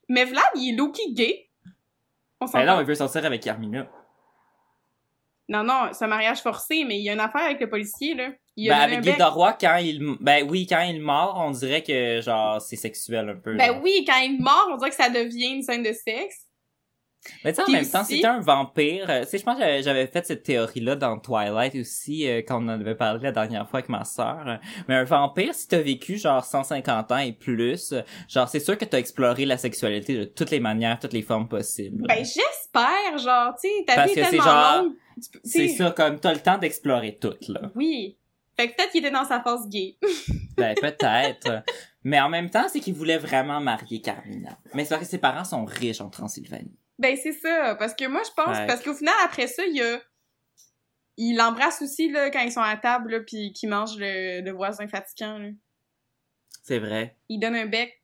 mais 0.09 0.25
Vlad, 0.25 0.45
il 0.55 0.73
est 0.73 0.77
low-key 0.77 1.11
gay. 1.13 1.49
On 2.41 2.47
s'en 2.47 2.59
Ben 2.59 2.67
non, 2.67 2.81
il 2.81 2.87
veut 2.87 2.95
sortir 2.95 3.25
avec 3.25 3.43
Carmina. 3.43 3.89
Non, 5.49 5.65
non, 5.65 5.89
c'est 5.93 6.05
un 6.05 6.09
mariage 6.09 6.41
forcé, 6.41 6.85
mais 6.85 6.99
il 6.99 7.03
y 7.03 7.11
a 7.11 7.15
une 7.15 7.21
affaire 7.21 7.43
avec 7.43 7.61
le 7.61 7.69
policier, 7.69 8.15
là. 8.15 8.31
Il 8.57 8.69
Ben, 8.69 8.79
avec 8.79 9.01
Guy. 9.01 9.17
Doroy, 9.17 9.57
quand 9.61 9.77
il... 9.79 10.17
Ben 10.21 10.49
oui, 10.49 10.67
quand 10.69 10.81
il 10.83 11.01
mord, 11.01 11.35
on 11.45 11.51
dirait 11.51 11.83
que, 11.83 12.21
genre, 12.21 12.61
c'est 12.63 12.77
sexuel 12.77 13.29
un 13.29 13.37
peu. 13.37 13.53
là. 13.53 13.73
Ben 13.73 13.81
oui, 13.83 14.05
quand 14.07 14.19
il 14.19 14.41
mord, 14.41 14.69
on 14.73 14.77
dirait 14.77 14.91
que 14.91 14.97
ça 14.97 15.11
devient 15.11 15.55
une 15.55 15.63
scène 15.63 15.83
de 15.83 15.93
sexe. 15.93 16.47
Mais 17.45 17.53
tu 17.53 17.61
en 17.61 17.71
même 17.71 17.87
temps, 17.87 18.01
aussi- 18.03 18.17
c'était 18.17 18.27
un 18.29 18.41
vampire. 18.41 19.11
euh, 19.11 19.23
Tu 19.25 19.29
sais, 19.31 19.39
je 19.39 19.45
pense 19.45 19.59
que 19.59 19.83
j'avais- 19.83 20.07
fait 20.07 20.25
cette 20.27 20.43
théorie-là 20.43 20.97
dans 20.97 21.19
Twilight 21.19 21.75
aussi, 21.75 22.27
euh, 22.27 22.39
quand 22.47 22.57
on 22.63 22.69
en 22.69 22.81
avait 22.81 22.95
parlé 22.95 23.21
la 23.23 23.33
dernière 23.33 23.69
fois 23.69 23.81
avec 23.81 23.91
ma 23.91 24.05
sœur. 24.05 24.59
Mais 24.89 24.95
un 24.95 25.05
vampire, 25.05 25.55
si 25.55 25.69
t'as 25.69 25.81
vécu 25.81 26.17
genre 26.17 26.45
150 26.45 27.13
ans 27.13 27.19
et 27.19 27.33
plus, 27.33 27.93
genre 28.29 28.49
c'est 28.49 28.61
sûr 28.61 28.79
que 28.79 28.85
t'as 28.87 28.99
exploré 28.99 29.45
la 29.45 29.59
sexualité 29.59 30.17
de 30.17 30.25
toutes 30.25 30.51
les 30.51 30.61
manières, 30.61 30.99
toutes 30.99 31.13
les 31.13 31.23
formes 31.23 31.49
possibles. 31.49 32.05
Ben 32.09 32.25
j'espère, 32.25 33.19
genre, 33.19 33.55
tu 33.63 33.69
sais, 33.69 33.85
ta 33.87 34.07
vie 34.07 34.13
est 34.13 34.15
tellement 34.23 34.43
genre- 34.45 34.83
longue. 34.85 34.93
C'est 35.45 35.69
ça, 35.69 35.91
comme 35.91 36.19
t'as 36.19 36.33
le 36.33 36.41
temps 36.41 36.57
d'explorer 36.57 37.19
tout, 37.21 37.35
là. 37.49 37.71
Oui. 37.75 38.17
Fait 38.57 38.69
que 38.69 38.77
peut-être 38.77 38.91
qu'il 38.91 39.01
était 39.05 39.11
dans 39.15 39.25
sa 39.25 39.41
phase 39.41 39.69
gay. 39.69 39.97
Ben, 40.57 40.75
peut-être. 40.75 41.63
Mais 42.05 42.21
en 42.21 42.29
même 42.29 42.51
temps, 42.51 42.67
c'est 42.71 42.81
qu'il 42.81 42.93
voulait 42.93 43.17
vraiment 43.17 43.61
marier 43.61 44.03
Carmina. 44.03 44.59
Mais 44.75 44.85
c'est 44.85 44.91
parce 44.91 45.03
que 45.03 45.09
ses 45.09 45.17
parents 45.19 45.45
sont 45.45 45.65
riches 45.65 46.03
en 46.03 46.11
Transylvanie. 46.11 46.77
Ben, 47.01 47.17
c'est 47.21 47.33
ça. 47.33 47.75
Parce 47.77 47.95
que 47.95 48.07
moi, 48.07 48.23
je 48.25 48.31
pense, 48.37 48.57
Ouais. 48.57 48.67
parce 48.67 48.83
qu'au 48.83 48.95
final, 48.95 49.15
après 49.25 49.47
ça, 49.49 49.65
il 49.67 49.75
y 49.77 49.83
a, 49.83 50.01
il 51.17 51.37
l'embrasse 51.37 51.83
aussi, 51.83 52.11
là, 52.11 52.31
quand 52.31 52.41
ils 52.41 52.53
sont 52.53 52.61
à 52.61 52.77
table, 52.77 53.11
là, 53.11 53.21
pis 53.21 53.53
qu'ils 53.53 53.69
mangent 53.69 53.97
le, 53.99 54.43
le 54.43 54.51
voisin 54.53 54.87
fatigant, 54.87 55.39
là. 55.39 55.49
C'est 56.63 56.79
vrai. 56.79 57.17
Il 57.29 57.39
donne 57.41 57.57
un 57.57 57.67
bec. 57.67 58.03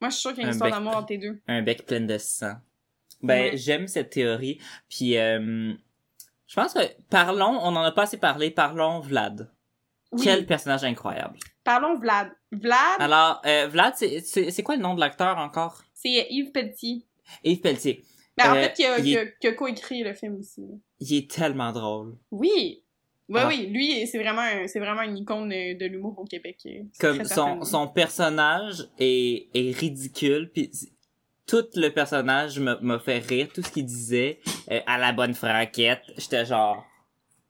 Moi, 0.00 0.10
je 0.10 0.14
suis 0.14 0.20
sûre 0.22 0.30
qu'il 0.34 0.40
y 0.40 0.42
a 0.42 0.44
une 0.44 0.50
Un 0.50 0.52
histoire 0.52 0.70
d'amour 0.70 0.96
entre 0.96 1.12
les 1.12 1.18
deux. 1.18 1.40
Un 1.48 1.62
bec 1.62 1.86
plein 1.86 2.00
de 2.00 2.18
sang. 2.18 2.54
Ben, 3.22 3.52
Ouais. 3.52 3.56
j'aime 3.56 3.88
cette 3.88 4.10
théorie. 4.10 4.60
Puis, 4.88 5.16
euh, 5.16 5.72
je 6.46 6.54
pense 6.54 6.74
que, 6.74 6.80
parlons, 7.10 7.58
on 7.62 7.74
en 7.76 7.82
a 7.82 7.92
pas 7.92 8.02
assez 8.02 8.18
parlé, 8.18 8.50
parlons 8.50 9.00
Vlad. 9.00 9.50
Oui. 10.12 10.22
Quel 10.24 10.46
personnage 10.46 10.84
incroyable. 10.84 11.38
Parlons 11.64 11.98
Vlad. 11.98 12.30
Vlad, 12.52 12.78
Alors, 13.00 13.42
euh, 13.46 13.66
Vlad, 13.68 13.94
c'est- 13.96 14.62
quoi 14.62 14.76
le 14.76 14.82
nom 14.82 14.94
de 14.94 15.00
l'acteur 15.00 15.36
encore? 15.38 15.82
c'est 15.94 16.26
Yves 16.30 16.52
Pelletier. 16.52 17.04
Yves 17.44 17.60
Pelletier. 17.60 18.02
Ben, 18.36 18.52
en 18.52 18.56
Euh, 18.56 18.62
fait, 18.62 18.72
qui 18.74 18.84
a, 18.84 18.98
il 18.98 19.18
a, 19.18 19.52
coécrit 19.52 20.02
le 20.04 20.14
film 20.14 20.36
aussi. 20.38 20.62
Il 21.00 21.14
est 21.16 21.30
tellement 21.30 21.72
drôle. 21.72 22.16
Oui. 22.30 22.82
Ouais, 23.28 23.40
Ah. 23.44 23.48
oui. 23.48 23.66
Lui, 23.66 24.06
c'est 24.06 24.18
vraiment, 24.18 24.42
c'est 24.66 24.78
vraiment 24.78 25.02
une 25.02 25.18
icône 25.18 25.48
de 25.50 25.86
l'humour 25.86 26.14
au 26.18 26.24
Québec. 26.24 26.56
euh, 26.66 26.82
Comme 27.00 27.24
son, 27.24 27.88
personnage 27.88 28.88
est, 28.98 29.48
est 29.54 29.76
ridicule, 29.76 30.50
puis 30.52 30.70
tout 31.46 31.66
le 31.74 31.88
personnage 31.90 32.58
me- 32.60 32.78
m'a 32.80 32.98
fait 32.98 33.18
rire, 33.18 33.48
tout 33.52 33.62
ce 33.62 33.70
qu'il 33.70 33.84
disait 33.86 34.38
euh, 34.70 34.80
à 34.86 34.98
la 34.98 35.12
bonne 35.12 35.34
franquette, 35.34 36.02
j'étais 36.16 36.46
genre 36.46 36.84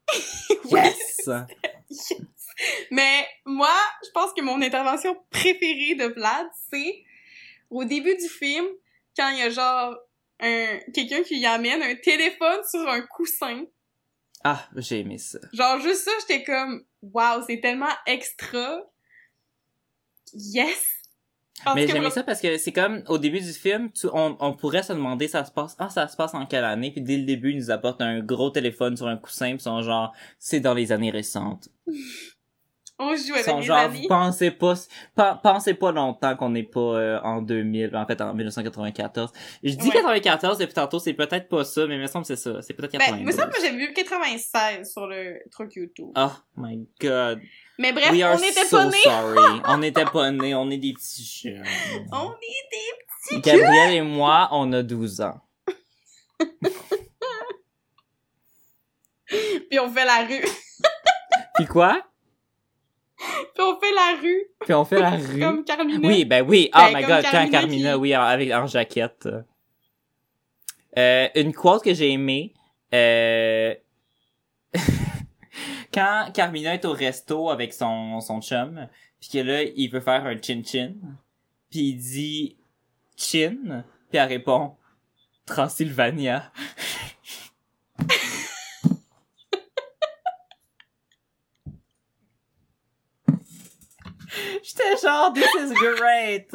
yes. 0.71 1.29
Mais 2.91 3.27
moi, 3.45 3.71
je 4.05 4.11
pense 4.13 4.33
que 4.33 4.43
mon 4.43 4.61
intervention 4.63 5.17
préférée 5.31 5.95
de 5.95 6.13
Vlad, 6.15 6.47
c'est 6.71 7.05
au 7.71 7.85
début 7.85 8.17
du 8.17 8.29
film, 8.29 8.67
quand 9.19 9.29
il 9.31 9.39
y 9.39 9.43
a 9.43 9.51
genre 9.51 9.97
un 10.41 10.79
quelqu'un 10.95 11.23
qui 11.23 11.39
y 11.41 11.47
amène 11.47 11.83
un 11.83 11.97
téléphone 11.97 12.61
sur 12.71 12.89
un 12.89 13.03
coussin. 13.03 13.65
Ah, 14.45 14.69
j'ai 14.77 15.01
aimé 15.01 15.19
ça. 15.19 15.41
Genre 15.53 15.81
juste 15.81 16.05
ça, 16.05 16.13
j'étais 16.21 16.45
comme 16.45 16.85
waouh, 17.03 17.43
c'est 17.47 17.61
tellement 17.61 17.93
extra. 18.07 18.83
Yes. 20.33 20.85
Parce 21.65 21.75
Mais 21.75 21.89
j'aimais 21.89 22.11
ça 22.11 22.23
parce 22.23 22.41
que 22.41 22.57
c'est 22.57 22.71
comme 22.71 23.03
au 23.09 23.19
début 23.19 23.41
du 23.41 23.53
film, 23.53 23.91
tu- 23.91 24.07
on, 24.13 24.37
on 24.39 24.55
pourrait 24.55 24.85
se 24.85 24.93
demander 24.93 25.27
ça 25.27 25.45
se 25.45 25.51
passe 25.51 25.75
ah 25.81 25.91
ça 25.91 26.07
se 26.07 26.17
passe 26.17 26.33
en 26.35 26.47
quelle 26.47 26.65
année? 26.65 26.93
Puis 26.93 27.01
dès 27.03 27.17
le 27.17 27.25
début 27.25 27.51
ils 27.51 27.57
nous 27.57 27.71
apportent 27.73 28.01
un 28.01 28.21
gros 28.21 28.51
téléphone 28.51 28.97
sur 28.97 29.09
un 29.09 29.17
coussin 29.17 29.51
puis 29.57 29.61
sont 29.63 29.83
genre 29.83 30.15
c'est 30.39 30.61
dans 30.61 30.75
les 30.75 30.93
années 30.93 31.11
récentes. 31.11 31.69
on 32.99 33.15
joue 33.17 33.35
avec 33.35 33.47
les 33.47 33.63
genre 33.63 33.77
amis. 33.79 34.07
pensez 34.09 34.51
pas 34.51 34.75
pen- 35.15 35.39
pensez 35.43 35.75
pas 35.75 35.93
longtemps 35.93 36.35
qu'on 36.37 36.51
n'est 36.51 36.63
pas 36.65 36.81
euh, 36.81 37.21
en 37.23 37.41
2000 37.43 37.95
en 37.97 38.07
fait 38.07 38.21
en 38.21 38.35
1994. 38.35 39.33
Je 39.63 39.75
dis 39.75 39.87
Ouais. 39.89 39.95
94 39.95 40.59
depuis 40.59 40.75
tantôt 40.75 40.99
c'est 40.99 41.13
peut-être 41.15 41.49
pas 41.49 41.65
ça 41.65 41.87
mais 41.87 41.95
il 41.95 42.01
me 42.01 42.07
semble 42.07 42.25
que 42.27 42.35
c'est 42.35 42.43
ça, 42.53 42.61
c'est 42.63 42.75
peut-être 42.75 42.93
Ben, 42.93 42.99
92. 42.99 43.27
me 43.27 43.33
semble 43.33 43.53
que 43.53 43.61
j'ai 43.61 43.71
vu 43.77 43.93
96 43.93 44.91
sur 44.93 45.07
le 45.07 45.39
truc 45.51 45.75
YouTube. 45.77 46.11
Oh 46.17 46.31
my 46.57 46.87
god. 47.01 47.41
Mais 47.79 47.93
bref, 47.93 48.11
We 48.11 48.23
are 48.23 48.35
on 48.37 48.43
était 48.43 48.65
so 48.65 48.77
pas 48.79 48.87
nés. 48.87 48.97
sorry. 49.05 49.61
on 49.69 49.79
n'était 49.79 50.05
pas 50.05 50.31
nés, 50.33 50.55
on 50.57 50.69
est 50.71 50.79
des 50.79 50.93
petits 50.95 51.25
jeunes. 51.45 51.65
On 52.13 52.33
est 52.33 52.69
des 53.33 53.41
Gabriel 53.41 53.93
et 53.95 54.03
moi, 54.03 54.49
on 54.53 54.73
a 54.73 54.83
12 54.83 55.21
ans. 55.21 55.41
puis 59.71 59.79
on 59.79 59.91
fait 59.91 60.05
la 60.05 60.25
rue. 60.27 60.45
Puis 61.57 61.67
quoi? 61.67 62.01
puis 63.55 63.63
on 63.63 63.79
fait 63.81 63.93
la 63.95 64.19
rue 64.21 64.45
Puis 64.61 64.75
on 64.75 64.85
fait 64.85 65.01
la 65.01 65.11
rue. 65.17 65.41
comme 65.41 65.65
Carmina. 65.65 66.07
Oui, 66.09 66.25
ben 66.25 66.45
oui. 66.47 66.71
Oh 66.75 66.79
Ben, 66.79 66.99
my 67.01 67.05
god, 67.05 67.23
quand 67.25 67.31
Carmina 67.31 67.51
Carmina, 67.61 67.93
qui- 67.95 67.99
oui, 67.99 68.17
en, 68.17 68.23
avec, 68.23 68.53
en 68.53 68.67
jaquette. 68.67 69.29
Euh, 70.97 71.29
une 71.35 71.53
quote 71.53 71.83
que 71.85 71.95
j'ai 71.95 72.13
aimée, 72.13 72.55
euh... 72.95 73.75
quand 75.93 76.31
Carmina 76.35 76.75
est 76.75 76.85
au 76.85 76.93
resto 76.93 77.51
avec 77.51 77.73
son, 77.73 78.21
son 78.21 78.41
chum, 78.41 78.89
puis 79.21 79.31
que 79.31 79.39
là, 79.39 79.63
il 79.63 79.89
veut 79.89 80.01
faire 80.01 80.25
un 80.27 80.37
chin-chin, 80.41 80.95
puis 81.71 81.81
il 81.91 81.97
dit 81.97 82.57
chin, 83.17 83.85
puis 84.11 84.19
elle 84.19 84.29
répond 84.29 84.77
Transylvania. 85.47 86.53
J'étais 94.69 94.97
genre, 95.03 95.33
this 95.33 95.49
is 95.59 95.73
great! 95.73 96.55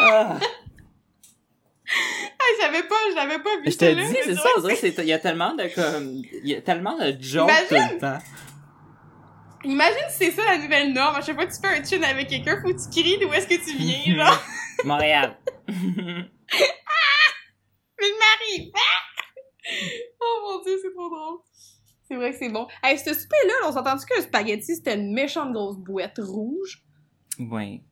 Ah. 0.00 0.38
Hey, 2.40 2.56
j'avais 2.60 2.82
pas, 2.82 2.96
j'avais 3.14 3.38
pas 3.38 3.56
vu 3.58 3.70
Je 3.70 3.76
te 3.78 3.94
dis, 3.94 4.16
c'est 4.24 4.34
ça, 4.34 4.48
c'est- 4.76 4.98
il 4.98 5.04
y 5.08 5.12
a 5.12 5.18
tellement 5.18 5.54
de 5.54 5.64
comme, 5.74 6.22
il 6.42 6.48
y 6.48 6.54
a 6.54 6.60
tellement 6.60 6.96
de 6.98 7.16
jokes 7.20 7.48
tout 7.68 7.74
Imagine! 7.74 7.94
le 7.94 7.98
temps. 8.00 8.18
Imagine 9.64 10.08
si 10.10 10.16
c'est 10.26 10.30
ça 10.32 10.44
la 10.44 10.58
nouvelle 10.58 10.92
norme. 10.92 11.16
À 11.16 11.20
chaque 11.20 11.34
fois 11.36 11.46
que 11.46 11.52
tu 11.54 11.60
fais 11.60 11.78
un 11.80 11.84
chin 11.84 12.02
avec 12.02 12.28
quelqu'un, 12.28 12.60
faut 12.62 12.68
que 12.68 12.78
tu 12.82 12.90
cries 13.02 13.18
d'où 13.18 13.32
est-ce 13.32 13.46
que 13.48 13.54
tu 13.64 13.76
viens, 13.76 14.16
là. 14.24 14.38
Montréal. 14.84 15.36
Mais 15.68 16.24
Marie! 18.00 18.72
oh 20.20 20.40
mon 20.44 20.62
dieu, 20.64 20.78
c'est 20.82 20.92
trop 20.94 21.08
drôle. 21.08 21.38
C'est 22.08 22.16
vrai 22.16 22.32
que 22.32 22.38
c'est 22.38 22.48
bon. 22.48 22.66
Hey, 22.82 22.98
ce 22.98 23.12
souper-là, 23.12 23.52
on 23.68 23.72
s'est 23.72 23.78
entendu 23.78 24.04
que 24.06 24.16
le 24.16 24.22
spaghetti, 24.22 24.76
c'était 24.76 24.94
une 24.94 25.12
méchante 25.12 25.52
grosse 25.52 25.76
bouette 25.78 26.18
rouge? 26.18 26.82
oui. 27.38 27.82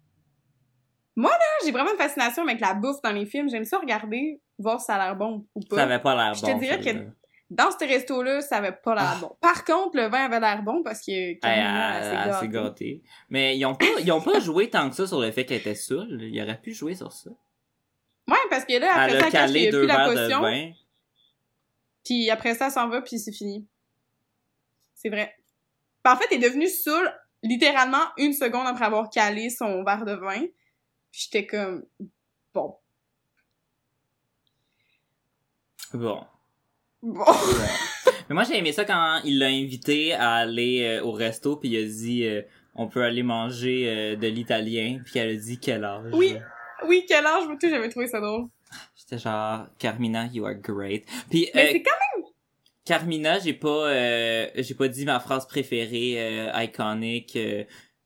J'ai 1.65 1.73
vraiment 1.73 1.91
une 1.93 1.97
fascination 1.99 2.43
avec 2.43 2.61
la 2.61 2.75
bouffe 2.75 3.01
dans 3.03 3.13
les 3.13 3.25
films. 3.27 3.49
J'aime 3.49 3.65
ça 3.65 3.79
regarder, 3.79 4.41
voir 4.59 4.79
si 4.81 4.87
ça 4.87 4.97
a 4.97 5.07
l'air 5.07 5.17
bon 5.17 5.47
ou 5.55 5.61
pas. 5.61 5.77
Ça 5.77 5.83
avait 5.85 5.99
pas 5.99 6.15
l'air 6.15 6.35
Je 6.35 6.43
bon. 6.43 6.55
te 6.55 6.61
dirais 6.61 6.81
que 6.81 7.07
dans 7.49 7.71
ce 7.71 7.87
resto-là, 7.87 8.41
ça 8.43 8.59
avait 8.59 8.73
pas 8.73 8.95
l'air 8.95 9.13
Ah. 9.17 9.19
bon. 9.21 9.37
Par 9.41 9.65
contre, 9.65 9.97
le 9.97 10.09
vin 10.09 10.25
avait 10.27 10.41
l'air 10.41 10.63
bon 10.63 10.83
parce 10.83 10.99
que 11.01 11.05
s'est 11.07 11.39
s'est 11.41 11.41
gâtée. 11.41 12.49
gâtée. 12.49 13.03
Mais 13.31 13.57
ils 13.57 13.65
ont 13.65 13.75
pas, 13.75 13.87
ils 14.01 14.13
ont 14.13 14.21
pas 14.21 14.41
joué 14.41 14.69
tant 14.69 14.91
que 14.91 14.97
ça 14.97 15.07
sur 15.07 15.21
le 15.21 15.31
fait 15.33 15.45
qu'elle 15.47 15.59
était 15.61 15.75
saoule. 15.75 16.21
Ils 16.23 16.43
auraient 16.43 16.61
pu 16.61 16.73
jouer 16.75 16.95
sur 16.95 17.13
ça. 17.13 17.31
Ouais, 18.29 18.37
parce 18.51 18.65
que 18.65 18.79
là, 18.79 18.89
après 18.93 19.13
Elle 19.15 19.21
ça, 19.23 19.31
quand 19.31 19.47
il 19.49 19.69
a 19.69 19.71
deux 19.71 19.79
plus 19.81 19.87
la 19.87 20.05
potion, 20.09 20.41
vin. 20.43 20.71
puis 22.05 22.29
après 22.31 22.55
ça, 22.55 22.67
elle 22.67 22.73
s'en 22.73 22.89
va, 22.89 23.01
puis 23.01 23.19
c'est 23.19 23.33
fini. 23.33 23.67
C'est 25.07 25.11
vrai. 25.11 25.33
En 26.05 26.17
fait, 26.17 26.25
elle 26.33 26.43
est 26.43 26.49
devenue 26.49 26.69
saoule 26.69 27.09
littéralement 27.45 28.03
une 28.19 28.33
seconde 28.33 28.67
après 28.67 28.87
avoir 28.87 29.09
calé 29.09 29.51
son 29.51 29.85
verre 29.85 30.05
de 30.05 30.15
vin. 30.15 30.41
Puis 31.13 31.29
j'étais 31.31 31.47
comme, 31.47 31.85
bon. 32.53 32.75
Bon. 35.95 36.25
Bon. 37.03 37.25
Mais 38.29 38.35
moi, 38.35 38.43
j'ai 38.43 38.59
aimé 38.59 38.73
ça 38.73 38.85
quand 38.85 39.21
il 39.23 39.39
l'a 39.39 39.47
invité 39.47 40.13
à 40.13 40.35
aller 40.35 40.83
euh, 40.83 41.05
au 41.05 41.13
resto, 41.13 41.55
puis 41.55 41.69
il 41.69 41.77
a 41.77 41.87
dit 41.87 42.25
euh, 42.25 42.43
on 42.75 42.89
peut 42.89 43.05
aller 43.05 43.23
manger 43.23 43.89
euh, 43.89 44.17
de 44.17 44.27
l'italien, 44.27 44.99
puis 45.05 45.21
elle 45.21 45.37
a 45.37 45.41
dit 45.41 45.61
quel 45.61 45.85
âge? 45.85 46.11
Oui. 46.15 46.37
oui, 46.89 47.05
quel 47.07 47.25
âge, 47.25 47.47
moi, 47.47 47.57
j'avais 47.63 47.91
trouvé 47.91 48.09
ça 48.09 48.19
drôle. 48.19 48.49
J'étais 48.97 49.19
genre 49.19 49.69
Carmina, 49.79 50.27
you 50.27 50.45
are 50.45 50.57
great. 50.57 51.07
Puis 51.31 51.49
Mais 51.55 51.71
c'est 51.71 51.83
quand 51.83 51.93
Carmina, 52.87 53.41
j'ai 53.41 53.53
pas 53.53 53.89
euh, 53.89 54.49
j'ai 54.55 54.75
pas 54.75 54.87
dit 54.87 55.05
ma 55.05 55.19
phrase 55.19 55.47
préférée 55.47 56.15
euh, 56.19 56.63
iconique 56.63 57.35
euh, 57.35 57.65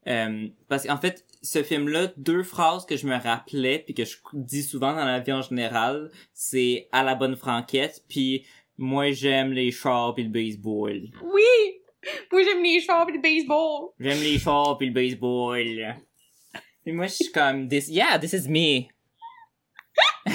euh, 0.09 0.49
parce 0.68 0.87
qu'en 0.87 0.97
fait 0.97 1.26
ce 1.43 1.62
film 1.62 1.89
là 1.89 2.11
deux 2.16 2.43
phrases 2.43 2.87
que 2.87 2.97
je 2.97 3.07
me 3.07 3.14
rappelais 3.14 3.81
puis 3.81 3.93
que 3.93 4.07
je 4.07 4.16
dis 4.33 4.62
souvent 4.62 4.95
dans 4.95 5.05
la 5.05 5.20
vie 5.20 5.33
en 5.33 5.43
général, 5.43 6.11
c'est 6.33 6.89
à 6.93 7.05
la 7.05 7.14
bonne 7.14 7.37
franquette 7.37 8.03
puis 8.09 8.47
moi 8.78 9.12
j'aime 9.12 9.53
les 9.53 9.70
chars 9.70 10.14
puis 10.14 10.24
le 10.24 10.31
baseball. 10.31 11.03
oui! 11.22 11.76
Moi, 12.33 12.43
j'aime 12.43 12.62
les 12.62 12.81
chars 12.81 13.07
et 13.11 13.12
le 13.12 13.20
baseball. 13.20 13.91
J'aime 14.01 14.20
les 14.20 14.39
chars 14.39 14.78
puis 14.78 14.87
le 14.87 14.95
baseball. 14.95 15.95
Et 16.87 16.93
moi 16.93 17.07
je 17.07 17.12
suis 17.12 17.31
comme 17.33 17.68
this 17.68 17.89
yeah, 17.89 18.18
this 18.18 18.33
is 18.33 18.49
me. 18.49 18.89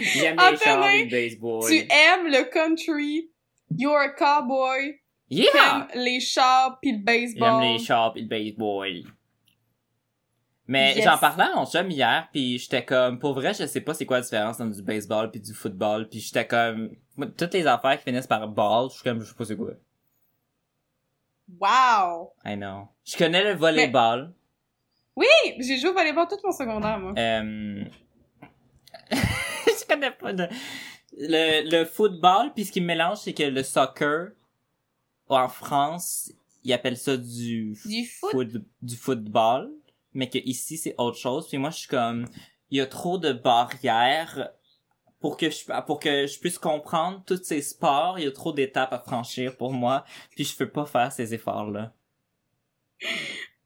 j'aime 0.00 0.36
les 0.36 0.56
chars 0.56 0.88
puis 0.88 1.04
le 1.04 1.10
baseball. 1.10 1.70
Tu 1.70 1.76
aimes 1.76 2.26
le 2.26 2.50
country. 2.50 3.30
You're 3.74 4.02
a 4.02 4.14
cowboy. 4.14 5.00
Yeah! 5.28 5.46
T'aimes 5.52 5.86
les 5.94 6.20
chars 6.20 6.78
pis 6.80 6.92
le 6.92 6.98
baseball. 6.98 7.62
J'aime 7.62 7.72
les 7.72 7.78
chars 7.78 8.12
pis 8.12 8.22
le 8.22 8.28
baseball. 8.28 9.02
Mais 10.68 10.94
Yes. 10.96 11.04
j'en 11.04 11.18
parlais 11.18 11.44
à 11.44 11.54
mon 11.54 11.64
chum 11.66 11.90
hier, 11.90 12.28
puis 12.32 12.58
j'étais 12.58 12.84
comme, 12.84 13.18
pour 13.20 13.34
vrai, 13.34 13.54
je 13.54 13.66
sais 13.66 13.80
pas 13.80 13.94
c'est 13.94 14.04
quoi 14.04 14.16
la 14.18 14.22
différence 14.22 14.60
entre 14.60 14.74
du 14.74 14.82
baseball 14.82 15.30
puis 15.30 15.40
du 15.40 15.52
football, 15.54 16.08
puis 16.08 16.18
j'étais 16.18 16.46
comme, 16.46 16.90
toutes 17.36 17.54
les 17.54 17.66
affaires 17.68 17.96
qui 17.98 18.04
finissent 18.04 18.26
par 18.26 18.48
ball, 18.48 18.88
je 18.90 18.94
suis 18.94 19.04
comme, 19.04 19.20
je 19.20 19.26
sais 19.26 19.34
pas 19.34 19.44
c'est 19.44 19.56
quoi. 19.56 19.70
Wow! 21.60 22.32
I 22.44 22.56
know. 22.56 22.88
Je 23.04 23.16
connais 23.16 23.44
le 23.44 23.52
volleyball. 23.54 24.32
Oui! 25.14 25.26
J'ai 25.60 25.78
joué 25.78 25.90
au 25.90 25.94
volleyball 25.94 26.26
tout 26.28 26.36
mon 26.42 26.50
secondaire, 26.52 26.98
moi. 26.98 27.12
Euh... 27.16 27.84
je 29.12 29.86
connais 29.88 30.10
pas 30.10 30.32
de... 30.32 30.48
le, 31.16 31.68
le 31.70 31.84
football, 31.84 32.52
puis 32.54 32.64
ce 32.64 32.72
qui 32.72 32.80
me 32.80 32.86
mélange, 32.86 33.18
c'est 33.18 33.32
que 33.34 33.42
le 33.42 33.62
soccer, 33.62 34.30
en 35.28 35.48
France, 35.48 36.30
ils 36.64 36.72
appellent 36.72 36.96
ça 36.96 37.16
du, 37.16 37.76
Du 37.84 38.04
foot? 38.06 38.30
foot- 38.32 38.64
du 38.82 38.96
football, 38.96 39.70
mais 40.12 40.28
que 40.28 40.38
ici 40.38 40.76
c'est 40.78 40.94
autre 40.98 41.18
chose. 41.18 41.48
Puis 41.48 41.58
moi, 41.58 41.70
je 41.70 41.78
suis 41.78 41.88
comme, 41.88 42.26
il 42.70 42.78
y 42.78 42.80
a 42.80 42.86
trop 42.86 43.18
de 43.18 43.32
barrières 43.32 44.50
pour 45.20 45.36
que 45.36 45.48
je, 45.50 45.64
pour 45.86 45.98
que 45.98 46.26
je 46.26 46.38
puisse 46.38 46.58
comprendre 46.58 47.22
tous 47.26 47.42
ces 47.42 47.62
sports. 47.62 48.18
Il 48.18 48.24
y 48.24 48.28
a 48.28 48.32
trop 48.32 48.52
d'étapes 48.52 48.92
à 48.92 48.98
franchir 48.98 49.56
pour 49.56 49.72
moi, 49.72 50.04
puis 50.34 50.44
je 50.44 50.56
peux 50.56 50.68
pas 50.68 50.86
faire 50.86 51.10
ces 51.12 51.34
efforts-là. 51.34 51.92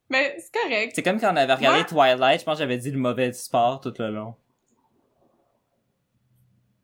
Mais 0.09 0.37
c'est 0.41 0.53
correct. 0.53 0.93
C'est 0.95 1.03
comme 1.03 1.21
quand 1.21 1.33
on 1.33 1.37
avait 1.37 1.55
regardé 1.55 1.85
Moi- 1.93 2.15
Twilight, 2.17 2.41
je 2.41 2.45
pense 2.45 2.55
que 2.55 2.59
j'avais 2.61 2.79
dit 2.79 2.91
le 2.91 2.99
mauvais 2.99 3.33
sport 3.33 3.81
tout 3.81 3.95
le 3.99 4.11
long. 4.11 4.35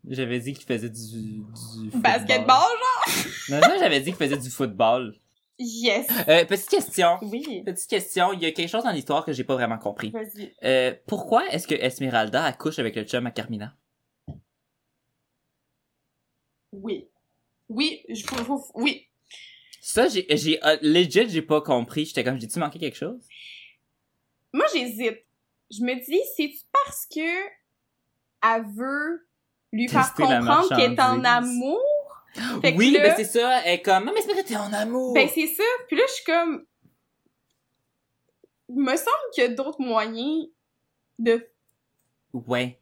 J'avais 0.09 0.39
dit 0.39 0.53
qu'il 0.53 0.65
faisait 0.65 0.89
du, 0.89 1.01
du 1.01 1.91
football. 1.91 2.01
Basketball, 2.01 2.47
genre? 2.47 3.25
Non, 3.49 3.59
non, 3.59 3.75
j'avais 3.79 3.99
dit 3.99 4.05
qu'il 4.05 4.15
faisait 4.15 4.37
du 4.37 4.49
football. 4.49 5.15
Yes. 5.59 6.07
Euh, 6.27 6.45
petite 6.45 6.69
question. 6.69 7.17
Oui. 7.23 7.63
Petite 7.65 7.89
question. 7.89 8.31
Il 8.31 8.41
y 8.41 8.45
a 8.45 8.51
quelque 8.51 8.69
chose 8.69 8.83
dans 8.83 8.91
l'histoire 8.91 9.25
que 9.25 9.33
j'ai 9.33 9.43
pas 9.43 9.55
vraiment 9.55 9.77
compris. 9.77 10.11
Vas-y. 10.11 10.53
Euh, 10.63 10.93
pourquoi 11.07 11.47
est-ce 11.49 11.67
que 11.67 11.75
Esmeralda 11.75 12.43
accouche 12.45 12.79
avec 12.79 12.95
le 12.95 13.03
chum 13.03 13.25
à 13.25 13.31
Carmina? 13.31 13.75
Oui. 16.71 17.09
Oui, 17.69 18.03
je 18.07 18.23
oui. 18.75 19.07
Ça, 19.81 20.07
j'ai, 20.07 20.25
j'ai, 20.37 20.63
euh, 20.63 20.77
legit, 20.81 21.29
j'ai 21.29 21.41
pas 21.41 21.61
compris. 21.61 22.05
J'étais 22.05 22.23
comme, 22.23 22.39
j'ai-tu 22.39 22.59
manqué 22.59 22.79
quelque 22.79 22.97
chose? 22.97 23.27
Moi, 24.53 24.65
j'hésite. 24.73 25.25
Je 25.71 25.81
me 25.83 25.95
dis, 25.95 26.21
c'est 26.37 26.53
parce 26.71 27.07
que 27.07 27.49
elle 28.43 28.65
veut 28.73 29.26
lui 29.71 29.87
faire 29.87 30.13
comprendre 30.13 30.69
qu'elle 30.75 30.93
est 30.93 30.99
en 30.99 31.23
amour? 31.23 31.81
Fait 32.61 32.73
que 32.73 32.77
oui, 32.77 32.91
là- 32.91 33.01
ben 33.01 33.13
c'est 33.15 33.23
ça. 33.23 33.61
Elle 33.65 33.75
est 33.75 33.81
comme, 33.81 34.05
non, 34.05 34.11
mais 34.13 34.21
c'est 34.21 34.31
vrai 34.31 34.43
que 34.43 34.47
t'es 34.47 34.57
en 34.57 34.71
amour. 34.71 35.13
Ben, 35.13 35.27
c'est 35.33 35.47
ça. 35.47 35.63
Puis 35.87 35.97
là, 35.97 36.03
je 36.07 36.13
suis 36.13 36.23
comme... 36.23 36.65
Il 38.69 38.81
me 38.81 38.95
semble 38.95 39.09
qu'il 39.33 39.43
y 39.43 39.47
a 39.47 39.49
d'autres 39.49 39.81
moyens 39.81 40.47
de 41.19 41.49
ouais. 42.33 42.79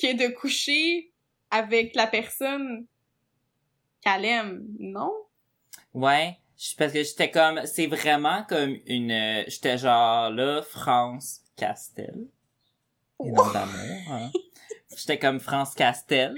que 0.00 0.14
de 0.14 0.32
coucher 0.34 1.10
avec 1.50 1.94
la 1.94 2.06
personne 2.06 2.86
qu'elle 4.02 4.24
aime, 4.24 4.64
non? 4.78 5.12
Ouais. 5.94 6.38
Parce 6.78 6.92
que 6.92 7.02
j'étais 7.02 7.30
comme, 7.30 7.62
c'est 7.64 7.86
vraiment 7.86 8.44
comme 8.44 8.76
une, 8.86 9.44
j'étais 9.48 9.78
genre 9.78 10.30
là, 10.30 10.62
France 10.62 11.40
Castel. 11.56 12.28
Et 13.24 13.30
non 13.30 13.50
d'amour, 13.50 14.00
hein. 14.10 14.30
J'étais 14.96 15.18
comme 15.18 15.40
France 15.40 15.74
Castel. 15.74 16.34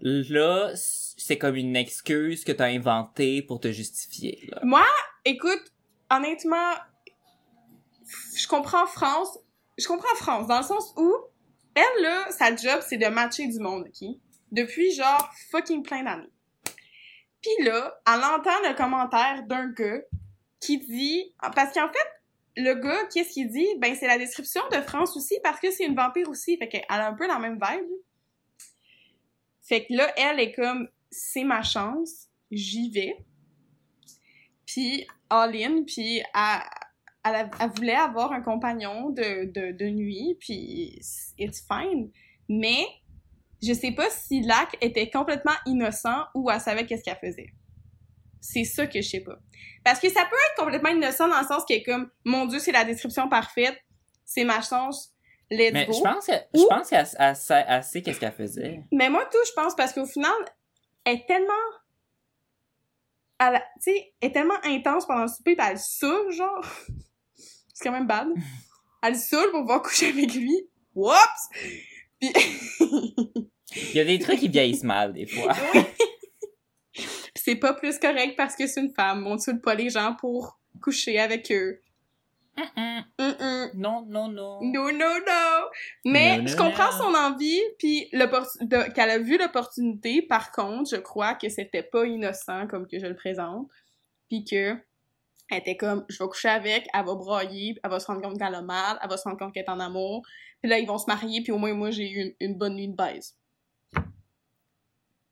Là, 0.00 0.72
c'est 0.74 1.38
comme 1.38 1.56
une 1.56 1.76
excuse 1.76 2.44
que 2.44 2.52
t'as 2.52 2.66
inventée 2.66 3.42
pour 3.42 3.60
te 3.60 3.72
justifier, 3.72 4.48
là. 4.50 4.60
Moi, 4.62 4.84
écoute, 5.24 5.72
honnêtement, 6.10 6.72
je 8.36 8.46
comprends 8.46 8.86
France. 8.86 9.38
Je 9.78 9.86
comprends 9.86 10.14
France 10.16 10.46
dans 10.46 10.58
le 10.58 10.64
sens 10.64 10.92
où 10.96 11.14
elle, 11.74 12.02
là, 12.02 12.26
sa 12.30 12.54
job, 12.54 12.80
c'est 12.86 12.96
de 12.96 13.06
matcher 13.06 13.46
du 13.46 13.58
monde, 13.58 13.86
OK? 13.86 14.08
Depuis 14.52 14.92
genre 14.94 15.30
fucking 15.50 15.82
plein 15.82 16.02
d'années. 16.02 16.30
Puis 17.42 17.64
là, 17.64 18.00
elle 18.06 18.24
entend 18.24 18.58
le 18.68 18.74
commentaire 18.74 19.42
d'un 19.46 19.70
gars 19.72 20.00
qui 20.60 20.78
dit... 20.78 21.34
Parce 21.54 21.74
qu'en 21.74 21.88
fait, 21.88 22.08
le 22.56 22.74
gars, 22.74 23.06
qu'est-ce 23.12 23.34
qu'il 23.34 23.48
dit? 23.48 23.68
Ben, 23.78 23.94
c'est 23.94 24.06
la 24.06 24.18
description 24.18 24.62
de 24.72 24.80
France 24.80 25.16
aussi 25.16 25.38
parce 25.42 25.60
que 25.60 25.70
c'est 25.70 25.84
une 25.84 25.94
vampire 25.94 26.28
aussi. 26.28 26.56
Fait 26.56 26.68
qu'elle 26.68 26.84
a 26.88 27.08
un 27.08 27.14
peu 27.14 27.26
la 27.26 27.38
même 27.38 27.54
vibe. 27.54 27.90
Fait 29.62 29.84
que 29.84 29.94
là, 29.94 30.12
elle 30.16 30.40
est 30.40 30.52
comme, 30.52 30.88
c'est 31.10 31.44
ma 31.44 31.62
chance, 31.62 32.28
j'y 32.50 32.90
vais. 32.90 33.16
Puis, 34.64 35.06
all-in, 35.28 35.82
puis 35.84 36.22
elle, 37.24 37.50
elle, 37.60 37.70
voulait 37.76 37.94
avoir 37.94 38.32
un 38.32 38.40
compagnon 38.40 39.10
de 39.10 39.88
nuit, 39.88 40.36
puis 40.38 41.00
it's 41.38 41.66
fine. 41.66 42.10
Mais, 42.48 42.86
je 43.62 43.72
sais 43.72 43.92
pas 43.92 44.08
si 44.10 44.42
Lac 44.42 44.76
était 44.80 45.10
complètement 45.10 45.54
innocent 45.66 46.26
ou 46.34 46.50
elle 46.50 46.60
savait 46.60 46.86
qu'est-ce 46.86 47.02
qu'elle 47.02 47.18
faisait. 47.20 47.52
C'est 48.40 48.64
ça 48.64 48.86
que 48.86 49.00
je 49.00 49.08
sais 49.08 49.20
pas. 49.20 49.38
Parce 49.84 50.00
que 50.00 50.08
ça 50.08 50.24
peut 50.24 50.36
être 50.50 50.62
complètement 50.62 50.90
innocent 50.90 51.28
dans 51.28 51.40
le 51.40 51.46
sens 51.46 51.64
qu'elle 51.64 51.78
est 51.78 51.82
comme, 51.82 52.10
mon 52.24 52.46
dieu, 52.46 52.58
c'est 52.58 52.72
la 52.72 52.84
description 52.84 53.28
parfaite, 53.28 53.76
c'est 54.24 54.44
ma 54.44 54.60
chance, 54.60 55.12
let's 55.50 55.72
Mais 55.72 55.86
go. 55.86 55.92
je 55.92 56.00
pense 56.02 56.26
que, 56.26 56.32
Ou- 56.32 56.62
je 56.62 56.66
pense 56.68 56.88
qu'elle 56.90 57.06
elle 57.18 57.84
sait- 57.84 58.02
qu'est-ce 58.02 58.20
qu'elle 58.20 58.32
faisait. 58.32 58.80
Mais 58.92 59.08
moi, 59.10 59.24
tout, 59.30 59.38
je 59.46 59.52
pense, 59.52 59.74
parce 59.76 59.92
qu'au 59.92 60.06
final, 60.06 60.32
elle 61.04 61.16
est 61.16 61.26
tellement... 61.26 61.52
Elle, 63.38 63.56
a- 63.56 63.60
tu 63.82 63.92
sais, 63.92 64.14
elle 64.20 64.30
est 64.30 64.32
tellement 64.32 64.58
intense 64.64 65.06
pendant 65.06 65.22
le 65.22 65.28
souper, 65.28 65.54
pis 65.56 65.62
elle 65.68 65.78
saoule, 65.78 66.32
genre. 66.32 66.64
C'est 67.74 67.84
quand 67.84 67.92
même 67.92 68.06
bad. 68.06 68.28
Elle 69.02 69.16
saoule 69.16 69.50
pour 69.50 69.60
pouvoir 69.60 69.82
coucher 69.82 70.08
avec 70.08 70.32
lui. 70.32 70.56
Whoops! 70.94 71.18
Puis... 72.18 72.32
Il 72.80 73.92
y 73.94 74.00
a 74.00 74.04
des 74.06 74.18
trucs 74.18 74.40
qui 74.40 74.48
vieillissent 74.48 74.82
mal, 74.82 75.12
des 75.12 75.26
fois. 75.26 75.52
Pis 77.36 77.42
c'est 77.44 77.56
pas 77.56 77.74
plus 77.74 77.98
correct 77.98 78.34
parce 78.34 78.56
que 78.56 78.66
c'est 78.66 78.80
une 78.80 78.94
femme. 78.94 79.26
On 79.26 79.36
saoule 79.36 79.60
pas 79.60 79.74
les 79.74 79.90
gens 79.90 80.14
pour 80.14 80.58
coucher 80.80 81.18
avec 81.18 81.52
eux. 81.52 81.82
Mm-mm. 82.56 83.04
Mm-mm. 83.18 83.70
Non, 83.74 84.06
non, 84.08 84.28
non. 84.28 84.60
No, 84.62 84.90
no, 84.90 85.18
no! 85.18 85.68
Mais 86.06 86.46
je 86.46 86.56
comprends 86.56 86.90
son 86.92 87.14
envie, 87.14 87.60
puis 87.78 88.08
qu'elle 88.10 89.10
a 89.10 89.18
vu 89.18 89.36
l'opportunité. 89.36 90.22
Par 90.22 90.50
contre, 90.50 90.88
je 90.90 90.96
crois 90.96 91.34
que 91.34 91.50
c'était 91.50 91.82
pas 91.82 92.06
innocent 92.06 92.66
comme 92.68 92.86
que 92.86 92.98
je 92.98 93.06
le 93.06 93.14
présente. 93.14 93.68
Puis 94.30 94.44
que 94.44 94.74
elle 95.50 95.58
était 95.58 95.76
comme, 95.76 96.06
je 96.08 96.18
vais 96.18 96.28
coucher 96.28 96.48
avec, 96.48 96.88
elle 96.92 97.04
va 97.04 97.14
broyer, 97.14 97.78
elle 97.84 97.90
va 97.90 98.00
se 98.00 98.06
rendre 98.06 98.20
compte 98.22 98.38
qu'elle 98.38 98.54
a 98.54 98.62
mal, 98.62 98.98
elle 99.00 99.08
va 99.08 99.16
se 99.16 99.24
rendre 99.24 99.38
compte 99.38 99.52
qu'elle 99.52 99.62
est 99.62 99.70
en 99.70 99.78
amour. 99.78 100.26
Puis 100.60 100.70
là, 100.70 100.78
ils 100.78 100.86
vont 100.86 100.98
se 100.98 101.06
marier, 101.06 101.42
puis 101.42 101.52
au 101.52 101.58
moins, 101.58 101.72
moi, 101.74 101.90
j'ai 101.90 102.10
eu 102.10 102.22
une, 102.22 102.34
une 102.40 102.58
bonne 102.58 102.74
nuit 102.74 102.88
de 102.88 102.96
baise. 102.96 103.36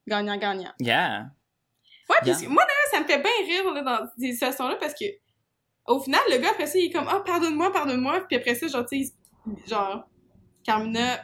Gagnant-gagnant. 0.06 0.74
Yeah. 0.78 1.30
Ouais, 2.10 2.16
Yeah. 2.24 2.34
c'est- 2.34 2.46
moi, 2.48 2.62
là, 2.62 2.72
ça 2.90 3.00
me 3.00 3.06
fait 3.06 3.18
bien 3.20 3.30
rire, 3.46 3.72
là, 3.72 3.82
dans 3.82 4.06
ces 4.18 4.32
situations-là, 4.32 4.76
parce 4.76 4.94
que, 4.94 5.04
au 5.86 6.00
final, 6.00 6.20
le 6.30 6.38
gars, 6.38 6.50
après 6.50 6.66
ça, 6.66 6.78
il 6.78 6.86
est 6.86 6.90
comme, 6.90 7.08
ah, 7.08 7.22
pardonne-moi, 7.24 7.72
pardonne-moi, 7.72 8.20
puis 8.28 8.36
après 8.36 8.54
ça, 8.54 8.66
genre, 8.68 8.86
tu 8.86 9.04
sais, 9.04 9.12
genre, 9.66 10.08
Carmina 10.64 11.20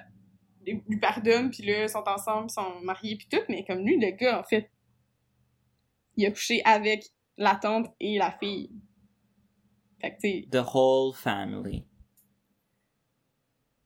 lui 0.65 0.99
pardonne, 1.01 1.51
puis 1.51 1.63
là, 1.65 1.85
ils 1.85 1.89
sont 1.89 2.05
ensemble, 2.07 2.47
ils 2.49 2.53
sont 2.53 2.81
mariés, 2.83 3.17
puis 3.17 3.27
tout, 3.31 3.43
mais 3.49 3.65
comme 3.65 3.79
lui, 3.79 3.99
le 3.99 4.11
gars, 4.11 4.41
en 4.41 4.45
fait, 4.45 4.71
il 6.17 6.27
a 6.27 6.31
couché 6.31 6.63
avec 6.65 7.05
la 7.37 7.55
tante 7.57 7.89
et 8.01 8.19
la 8.19 8.31
fille. 8.33 8.71
Fait 10.01 10.11
que, 10.13 10.21
tu 10.21 10.29
sais, 10.43 10.49
The 10.51 10.63
whole 10.75 11.15
family. 11.15 11.85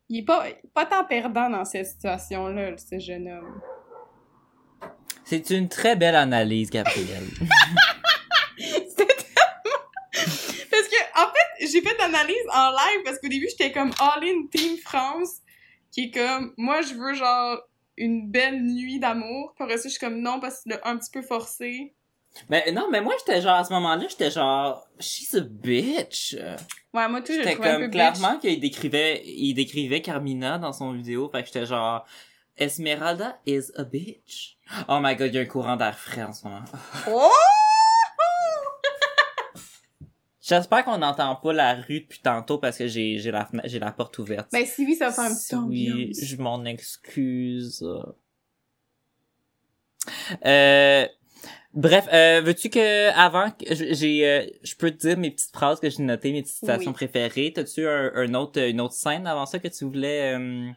il 0.09 0.19
est 0.21 0.25
pas, 0.25 0.47
pas 0.75 0.87
tant 0.87 1.05
perdant 1.05 1.49
dans 1.51 1.65
cette 1.65 1.87
situation-là, 1.87 2.77
ce 2.77 2.99
jeune 2.99 3.29
homme. 3.29 3.61
C'est 5.25 5.51
une 5.51 5.69
très 5.69 5.97
belle 5.97 6.17
analyse, 6.17 6.71
Gabrielle. 6.71 7.25
C'était 8.59 9.07
tellement... 9.07 9.79
Parce 10.71 10.89
que, 10.89 11.21
en 11.21 11.27
fait, 11.27 11.67
j'ai 11.67 11.81
fait 11.81 11.97
l'analyse 11.99 12.37
en 12.53 12.71
live 12.71 13.03
parce 13.05 13.19
qu'au 13.19 13.29
début, 13.29 13.49
j'étais 13.49 13.73
comme 13.73 13.91
all-in 13.99 14.47
Team 14.53 14.77
France, 14.79 15.39
qui 15.91 16.05
est 16.05 16.11
comme, 16.11 16.53
moi, 16.57 16.83
je 16.83 16.95
veux 16.95 17.15
genre 17.15 17.59
une 17.97 18.31
belle 18.31 18.63
nuit 18.63 18.99
d'amour. 18.99 19.55
Puis 19.57 19.65
après 19.65 19.79
ça, 19.79 19.85
je 19.85 19.95
suis 19.95 20.01
comme 20.01 20.21
non, 20.21 20.41
parce 20.41 20.57
que 20.57 20.71
c'est 20.71 20.81
un 20.85 20.97
petit 20.99 21.11
peu 21.11 21.23
forcé. 21.23 21.95
mais 22.51 22.71
non, 22.73 22.89
mais 22.91 23.01
moi, 23.01 23.15
j'étais 23.19 23.41
genre, 23.41 23.57
à 23.57 23.65
ce 23.65 23.73
moment-là, 23.73 24.07
j'étais 24.09 24.31
genre, 24.31 24.87
she's 25.01 25.35
a 25.35 25.41
bitch. 25.41 26.37
Ouais, 26.93 27.09
moi, 27.09 27.23
tout, 27.23 27.33
J'étais 27.33 27.55
trouvais 27.55 27.71
un 27.71 27.77
peu 27.77 27.83
comme, 27.83 27.91
clairement 27.93 28.39
qu'il 28.39 28.61
décrivait, 28.61 29.23
il 29.25 29.55
décrivait 29.55 30.03
Carmina 30.03 30.59
dans 30.59 30.73
son 30.73 30.93
vidéo, 30.93 31.31
fait 31.31 31.41
que 31.41 31.47
j'étais 31.47 31.67
genre, 31.67 32.05
Esmeralda 32.59 33.37
is 33.47 33.73
a 33.77 33.85
bitch. 33.85 34.57
Oh 34.89 35.01
my 35.01 35.15
god, 35.17 35.29
il 35.29 35.35
y 35.35 35.39
a 35.39 35.43
un 35.43 35.47
courant 35.47 35.77
d'air 35.77 35.99
frais 35.99 36.23
en 36.23 36.33
ce 36.33 36.45
moment. 36.47 36.65
Oh! 37.09 37.31
J'espère 40.41 40.85
qu'on 40.85 40.99
n'entend 40.99 41.37
pas 41.37 41.53
la 41.55 41.75
rue 41.75 42.01
depuis 42.01 42.21
tantôt 42.21 42.59
parce 42.59 42.77
que 42.77 42.87
j'ai, 42.87 43.19
j'ai 43.19 43.31
la, 43.31 43.49
j'ai 43.65 43.79
la 43.79 43.91
porte 43.93 44.19
ouverte. 44.19 44.49
Ben, 44.53 44.67
si 44.67 44.85
oui, 44.85 44.95
ça 44.95 45.11
faire 45.11 45.25
un 45.25 45.35
petit 45.35 45.55
Oui, 45.57 45.91
ambiance. 45.91 46.17
je 46.23 46.37
m'en 46.37 46.65
excuse. 46.67 47.83
Euh, 50.45 51.09
bref, 51.73 52.07
euh, 52.13 52.43
veux-tu 52.43 52.69
que 52.69 53.09
avant 53.19 53.51
j'ai, 53.71 54.29
euh, 54.29 54.47
je 54.63 54.75
peux 54.77 54.91
te 54.91 54.99
dire 54.99 55.17
mes 55.17 55.31
petites 55.31 55.51
phrases 55.55 55.81
que 55.81 55.89
j'ai 55.89 56.03
notées, 56.03 56.33
mes 56.33 56.43
petites 56.43 56.57
citations 56.57 56.91
Oui. 56.91 56.95
préférées. 56.95 57.53
T'as-tu 57.55 57.89
un, 57.89 58.13
un 58.15 58.35
autre, 58.35 58.61
une 58.61 58.83
autre 58.83 58.93
scène 58.95 59.27
avant 59.27 59.47
ça 59.47 59.59
que 59.59 59.69
tu 59.69 59.87
voulais 59.87 60.35
euh, 60.39 60.69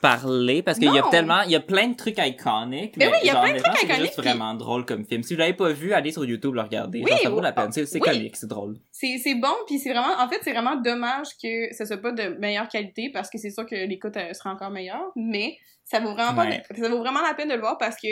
parler 0.00 0.62
parce 0.62 0.78
qu'il 0.78 0.92
y 0.92 0.98
a 0.98 1.02
tellement, 1.10 1.42
il 1.42 1.50
y 1.50 1.56
a 1.56 1.60
plein 1.60 1.88
de 1.88 1.94
trucs 1.96 2.16
iconiques. 2.18 2.96
Mais 2.96 3.06
oui, 3.08 3.14
il 3.22 3.26
y 3.26 3.30
a 3.30 3.34
genre, 3.34 3.42
plein 3.44 3.54
de 3.54 3.58
trucs 3.60 3.76
C'est 3.78 3.86
juste 3.86 4.12
iconiques, 4.12 4.18
vraiment 4.18 4.54
drôle 4.54 4.84
comme 4.86 5.04
film. 5.04 5.22
Si 5.22 5.34
vous 5.34 5.40
l'avez 5.40 5.54
pas 5.54 5.72
vu, 5.72 5.92
allez 5.92 6.12
sur 6.12 6.24
YouTube 6.24 6.54
le 6.54 6.62
regarder. 6.62 7.00
Oui, 7.02 7.10
Genre, 7.10 7.18
ça 7.20 7.30
vaut 7.30 7.40
la 7.40 7.52
peine. 7.52 7.70
C'est, 7.72 7.92
Oui. 7.94 8.00
comique, 8.00 8.36
c'est 8.36 8.46
drôle. 8.46 8.78
C'est, 8.92 9.18
c'est 9.18 9.34
bon, 9.34 9.52
puis 9.66 9.78
c'est 9.78 9.90
vraiment, 9.92 10.18
en 10.18 10.28
fait, 10.28 10.38
c'est 10.42 10.52
vraiment 10.52 10.76
dommage 10.76 11.28
que 11.42 11.72
ça 11.74 11.84
soit 11.86 11.98
pas 11.98 12.12
de 12.12 12.36
meilleure 12.38 12.68
qualité 12.68 13.10
parce 13.12 13.28
que 13.30 13.38
c'est 13.38 13.50
sûr 13.50 13.66
que 13.66 13.74
l'écoute 13.74 14.14
sera 14.32 14.50
encore 14.52 14.70
meilleure, 14.70 15.10
mais 15.16 15.58
ça 15.84 16.00
vaut 16.00 16.12
vraiment 16.12 16.34
pas, 16.34 16.50
ça 16.50 16.88
vaut 16.88 16.98
vraiment 16.98 17.20
la 17.22 17.34
peine 17.34 17.48
de 17.48 17.54
le 17.54 17.60
voir 17.60 17.76
parce 17.78 17.96
que 18.00 18.08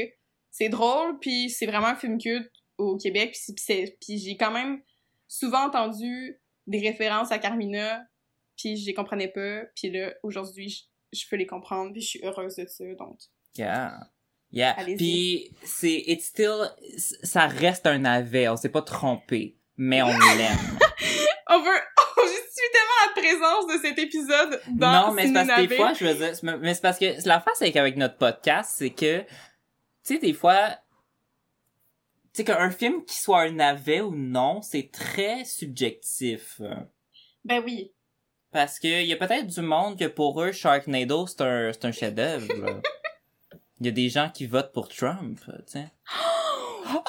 c'est 0.51 0.69
drôle, 0.69 1.19
puis 1.21 1.49
c'est 1.51 1.67
vraiment 1.67 1.89
un 1.89 1.97
film 1.97 2.19
culte 2.19 2.51
au 2.77 2.97
Québec, 2.97 3.33
puis, 3.33 3.55
puis 3.55 3.65
c'est- 3.65 3.97
puis 4.01 4.19
j'ai 4.19 4.37
quand 4.37 4.51
même 4.51 4.81
souvent 5.27 5.67
entendu 5.67 6.39
des 6.67 6.81
références 6.81 7.31
à 7.33 7.39
Carmina, 7.39 8.03
puis 8.57 8.77
je 8.77 8.87
les 8.87 8.95
comprenais 8.95 9.29
pas, 9.29 9.63
puis 9.77 9.91
là, 9.91 10.13
aujourd'hui, 10.23 10.89
je, 11.13 11.25
peux 11.29 11.37
les 11.37 11.47
comprendre, 11.47 11.93
puis 11.93 12.01
je 12.01 12.09
suis 12.09 12.21
heureuse 12.25 12.57
de 12.57 12.67
ça, 12.67 12.85
donc... 12.99 13.19
Yeah. 13.57 14.09
Yeah. 14.51 14.75
Puis 14.97 15.51
c'est 15.65 16.05
it's 16.07 16.27
still 16.27 16.71
ça 17.23 17.47
reste 17.47 17.87
un 17.87 17.99
navet, 17.99 18.49
on 18.49 18.57
s'est 18.57 18.71
pas 18.71 18.83
trompé, 18.83 19.57
mais 19.77 20.03
on 20.03 20.09
l'aime. 20.09 20.79
On 21.51 21.63
veut... 21.63 21.71
On 22.21 22.27
justifie 22.27 22.69
tellement 22.73 23.07
la 23.07 23.23
présence 23.23 23.67
de 23.67 23.87
cet 23.87 23.99
épisode 23.99 24.61
dans 24.71 25.07
non, 25.07 25.13
mais 25.13 25.29
c'est 25.29 25.33
parce 25.33 25.49
que 25.49 25.67
des 25.67 25.77
fois, 25.77 25.93
je 25.93 26.05
veux 26.05 26.15
dire, 26.15 26.59
mais 26.59 26.75
c'est 26.75 26.81
parce 26.81 26.99
que 26.99 27.29
la 27.29 27.41
face 27.41 27.63
avec 27.63 27.77
avec 27.77 27.97
notre 27.97 28.17
podcast, 28.17 28.73
c'est 28.75 28.91
que 28.91 29.21
tu 29.21 29.27
sais 30.03 30.19
des 30.19 30.33
fois 30.33 30.71
tu 32.33 32.43
sais 32.43 32.45
qu'un 32.45 32.71
film 32.71 33.05
qui 33.05 33.17
soit 33.17 33.43
un 33.43 33.53
navet 33.53 34.01
ou 34.01 34.15
non, 34.17 34.63
c'est 34.63 34.91
très 34.91 35.45
subjectif. 35.45 36.61
Ben 37.45 37.63
oui. 37.65 37.93
Parce 38.53 38.79
que 38.79 39.05
y 39.05 39.13
a 39.13 39.17
peut-être 39.17 39.47
du 39.47 39.61
monde 39.61 39.99
que 39.99 40.07
pour 40.07 40.43
eux 40.43 40.53
Sharknado 40.53 41.27
c'est 41.27 41.43
un 41.43 41.73
c'est 41.73 41.85
un 41.85 41.93
chef-d'œuvre. 41.93 42.49
Il 43.81 43.87
y 43.87 43.89
a 43.89 43.93
des 43.93 44.09
gens 44.09 44.29
qui 44.29 44.47
votent 44.47 44.73
pour 44.73 44.89
Trump, 44.89 45.39
tu 45.45 45.53
sais. 45.67 45.89
Oh! 46.91 47.05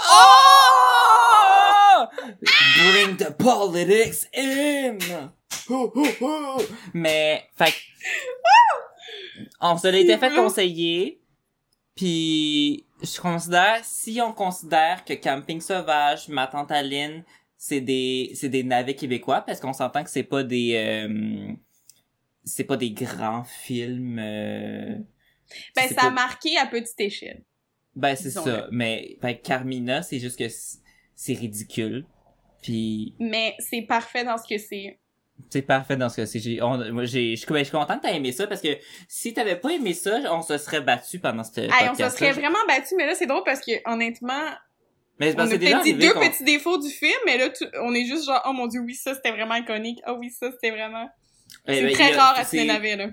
Bring 2.77 3.17
the 3.17 3.31
politics 3.37 4.27
in. 4.35 4.97
Mais 6.93 7.49
fait 7.57 7.73
on 9.61 9.77
se 9.77 9.87
l'était 9.87 10.17
fait 10.17 10.33
conseiller 10.33 11.19
puis 11.99 12.85
je 13.01 13.19
considère 13.19 13.81
si 13.83 14.21
on 14.21 14.31
considère 14.31 15.03
que 15.03 15.13
Camping 15.13 15.59
sauvage, 15.59 16.29
ma 16.29 16.47
tante 16.47 16.71
Aline, 16.71 17.25
c'est 17.61 17.81
des 17.81 18.31
c'est 18.35 18.47
des 18.47 18.63
navets 18.63 18.95
québécois 18.95 19.41
parce 19.41 19.59
qu'on 19.59 19.73
s'entend 19.73 20.03
que 20.05 20.09
c'est 20.09 20.23
pas 20.23 20.43
des 20.43 20.75
euh, 20.75 21.51
c'est 22.45 22.63
pas 22.63 22.77
des 22.77 22.91
grands 22.91 23.43
films 23.43 24.17
euh, 24.17 24.95
Ben, 25.75 25.89
ça 25.89 26.07
a 26.07 26.09
marqué 26.09 26.57
à 26.57 26.65
petite 26.67 26.99
échelle. 27.01 27.43
ben 27.97 28.15
c'est 28.15 28.31
ça. 28.31 28.67
mais 28.71 29.17
que 29.21 29.33
Carmina 29.33 30.01
c'est 30.03 30.19
juste 30.19 30.39
que 30.39 30.47
c'est 31.15 31.33
ridicule. 31.33 32.05
Puis 32.61 33.13
Mais 33.19 33.55
c'est 33.59 33.81
parfait 33.81 34.23
dans 34.23 34.37
ce 34.37 34.47
que 34.47 34.57
c'est. 34.57 34.97
c'est 35.49 35.61
parfait 35.61 35.97
dans 35.97 36.07
ce 36.07 36.15
que 36.17 36.25
c'est. 36.25 36.39
J'ai 36.39 36.61
on- 36.61 36.93
moi 36.93 37.03
j'ai 37.03 37.35
je 37.35 37.41
suis 37.41 37.53
je 37.57 37.63
suis 37.63 37.71
content 37.71 37.97
que 37.97 38.03
t'aies 38.03 38.15
aimé 38.15 38.31
ça 38.31 38.47
parce 38.47 38.61
que 38.61 38.77
si 39.09 39.33
t'avais 39.33 39.57
pas 39.57 39.71
aimé 39.71 39.93
ça 39.93 40.17
on 40.33 40.41
se 40.41 40.57
serait 40.57 40.81
battu 40.81 41.19
pendant 41.19 41.43
ce 41.43 41.59
Hey, 41.59 41.89
on 41.89 41.95
se 41.95 42.07
serait 42.09 42.31
vraiment 42.31 42.59
battu, 42.69 42.95
mais 42.97 43.05
là, 43.05 43.15
c'est 43.15 43.27
drôle 43.27 43.43
parce 43.45 43.59
que, 43.59 43.71
honnêtement, 43.85 44.43
mais 45.19 45.31
c'est 45.31 45.37
on 45.39 45.51
a 45.51 45.57
déjà 45.57 45.81
dit 45.81 45.93
deux 45.93 46.13
petits 46.13 46.43
défauts 46.43 46.77
du 46.77 46.89
film, 46.89 47.17
mais 47.25 47.37
là, 47.37 47.49
on 47.81 47.93
est 47.93 48.05
juste 48.05 48.25
genre, 48.25 48.41
oh 48.47 48.53
mon 48.53 48.67
dieu, 48.67 48.81
oui, 48.81 48.95
ça, 48.95 49.13
c'était 49.15 49.31
vraiment 49.31 49.55
iconique. 49.55 49.99
Oh 50.07 50.15
oui, 50.19 50.29
ça, 50.31 50.51
c'était 50.51 50.71
vraiment... 50.71 51.07
C'est 51.67 51.81
ben, 51.83 51.93
très 51.93 52.13
a- 52.13 52.21
rare 52.21 52.39
à 52.39 52.43
c'est- 52.43 52.57
Ciné-Navet, 52.57 52.95
là. 52.95 53.07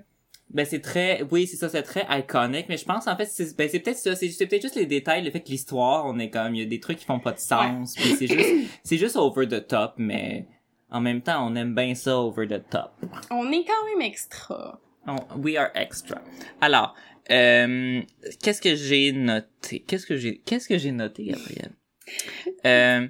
Ben 0.48 0.64
c'est 0.64 0.80
très, 0.80 1.22
oui 1.32 1.48
c'est 1.48 1.56
ça, 1.56 1.68
c'est 1.68 1.82
très 1.82 2.06
iconique, 2.08 2.66
mais 2.68 2.76
je 2.76 2.84
pense 2.84 3.08
en 3.08 3.16
fait 3.16 3.26
c'est, 3.26 3.56
ben 3.56 3.68
c'est 3.68 3.80
peut-être 3.80 3.98
ça, 3.98 4.14
c'est, 4.14 4.28
peut-être 4.46 4.62
juste 4.62 4.76
les 4.76 4.86
détails, 4.86 5.24
le 5.24 5.32
fait 5.32 5.40
que 5.40 5.48
l'histoire, 5.48 6.06
on 6.06 6.20
est 6.20 6.30
comme, 6.30 6.54
il 6.54 6.60
y 6.60 6.64
a 6.64 6.66
des 6.66 6.78
trucs 6.78 6.98
qui 6.98 7.04
font 7.04 7.18
pas 7.18 7.32
de 7.32 7.40
sens, 7.40 7.94
puis 7.96 8.14
c'est 8.16 8.28
juste, 8.28 8.70
c'est 8.84 8.96
juste 8.96 9.16
over 9.16 9.48
the 9.48 9.66
top, 9.66 9.94
mais 9.96 10.46
en 10.88 11.00
même 11.00 11.20
temps 11.20 11.44
on 11.50 11.56
aime 11.56 11.74
bien 11.74 11.96
ça 11.96 12.16
over 12.16 12.46
the 12.46 12.62
top. 12.70 12.92
On 13.32 13.50
est 13.50 13.64
quand 13.64 13.84
même 13.90 14.02
extra. 14.02 14.80
On- 15.08 15.40
we 15.40 15.56
are 15.56 15.70
extra. 15.74 16.22
Alors, 16.60 16.94
euh, 17.28 18.00
qu'est-ce 18.40 18.62
que 18.62 18.76
j'ai 18.76 19.10
noté, 19.10 19.80
qu'est-ce 19.80 20.06
que 20.06 20.16
j'ai, 20.16 20.38
qu'est-ce 20.46 20.68
que 20.68 20.78
j'ai 20.78 20.92
noté 20.92 21.24
Gabriel? 21.24 21.72
euh, 22.66 23.06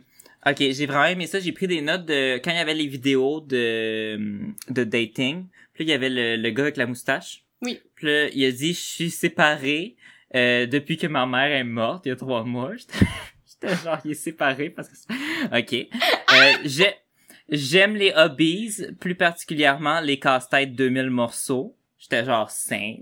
ok, 0.46 0.56
j'ai 0.58 0.86
vraiment 0.86 1.06
aimé 1.06 1.26
ça, 1.26 1.40
j'ai 1.40 1.52
pris 1.52 1.66
des 1.66 1.80
notes 1.80 2.04
de 2.06 2.36
quand 2.38 2.50
il 2.50 2.56
y 2.56 2.60
avait 2.60 2.74
les 2.74 2.86
vidéos 2.86 3.40
de 3.40 4.18
de 4.70 4.84
dating, 4.84 5.46
puis 5.74 5.84
il 5.84 5.88
y 5.88 5.92
avait 5.92 6.10
le, 6.10 6.36
le 6.36 6.50
gars 6.50 6.64
avec 6.64 6.76
la 6.76 6.86
moustache. 6.86 7.42
Oui. 7.62 7.80
Puis 7.94 8.06
là, 8.06 8.28
il 8.28 8.44
a 8.44 8.50
dit, 8.52 8.74
je 8.74 8.80
suis 8.80 9.10
séparé 9.10 9.96
euh, 10.34 10.66
depuis 10.66 10.96
que 10.98 11.06
ma 11.06 11.24
mère 11.26 11.50
est 11.52 11.64
morte 11.64 12.04
il 12.06 12.10
y 12.10 12.12
a 12.12 12.16
trois 12.16 12.44
mois. 12.44 12.72
J'étais 13.60 13.74
genre, 13.82 13.98
il 14.04 14.10
est 14.10 14.14
séparé 14.14 14.68
parce 14.70 14.88
que... 14.88 15.58
Ok. 15.58 15.72
Euh, 15.72 16.52
j'ai- 16.64 16.94
J'aime 17.48 17.94
les 17.94 18.12
hobbies, 18.16 18.82
plus 18.98 19.14
particulièrement 19.14 20.00
les 20.00 20.18
casse-têtes 20.18 20.74
2000 20.74 21.10
morceaux. 21.10 21.76
J'étais 21.96 22.24
genre 22.24 22.50
sain. 22.50 22.96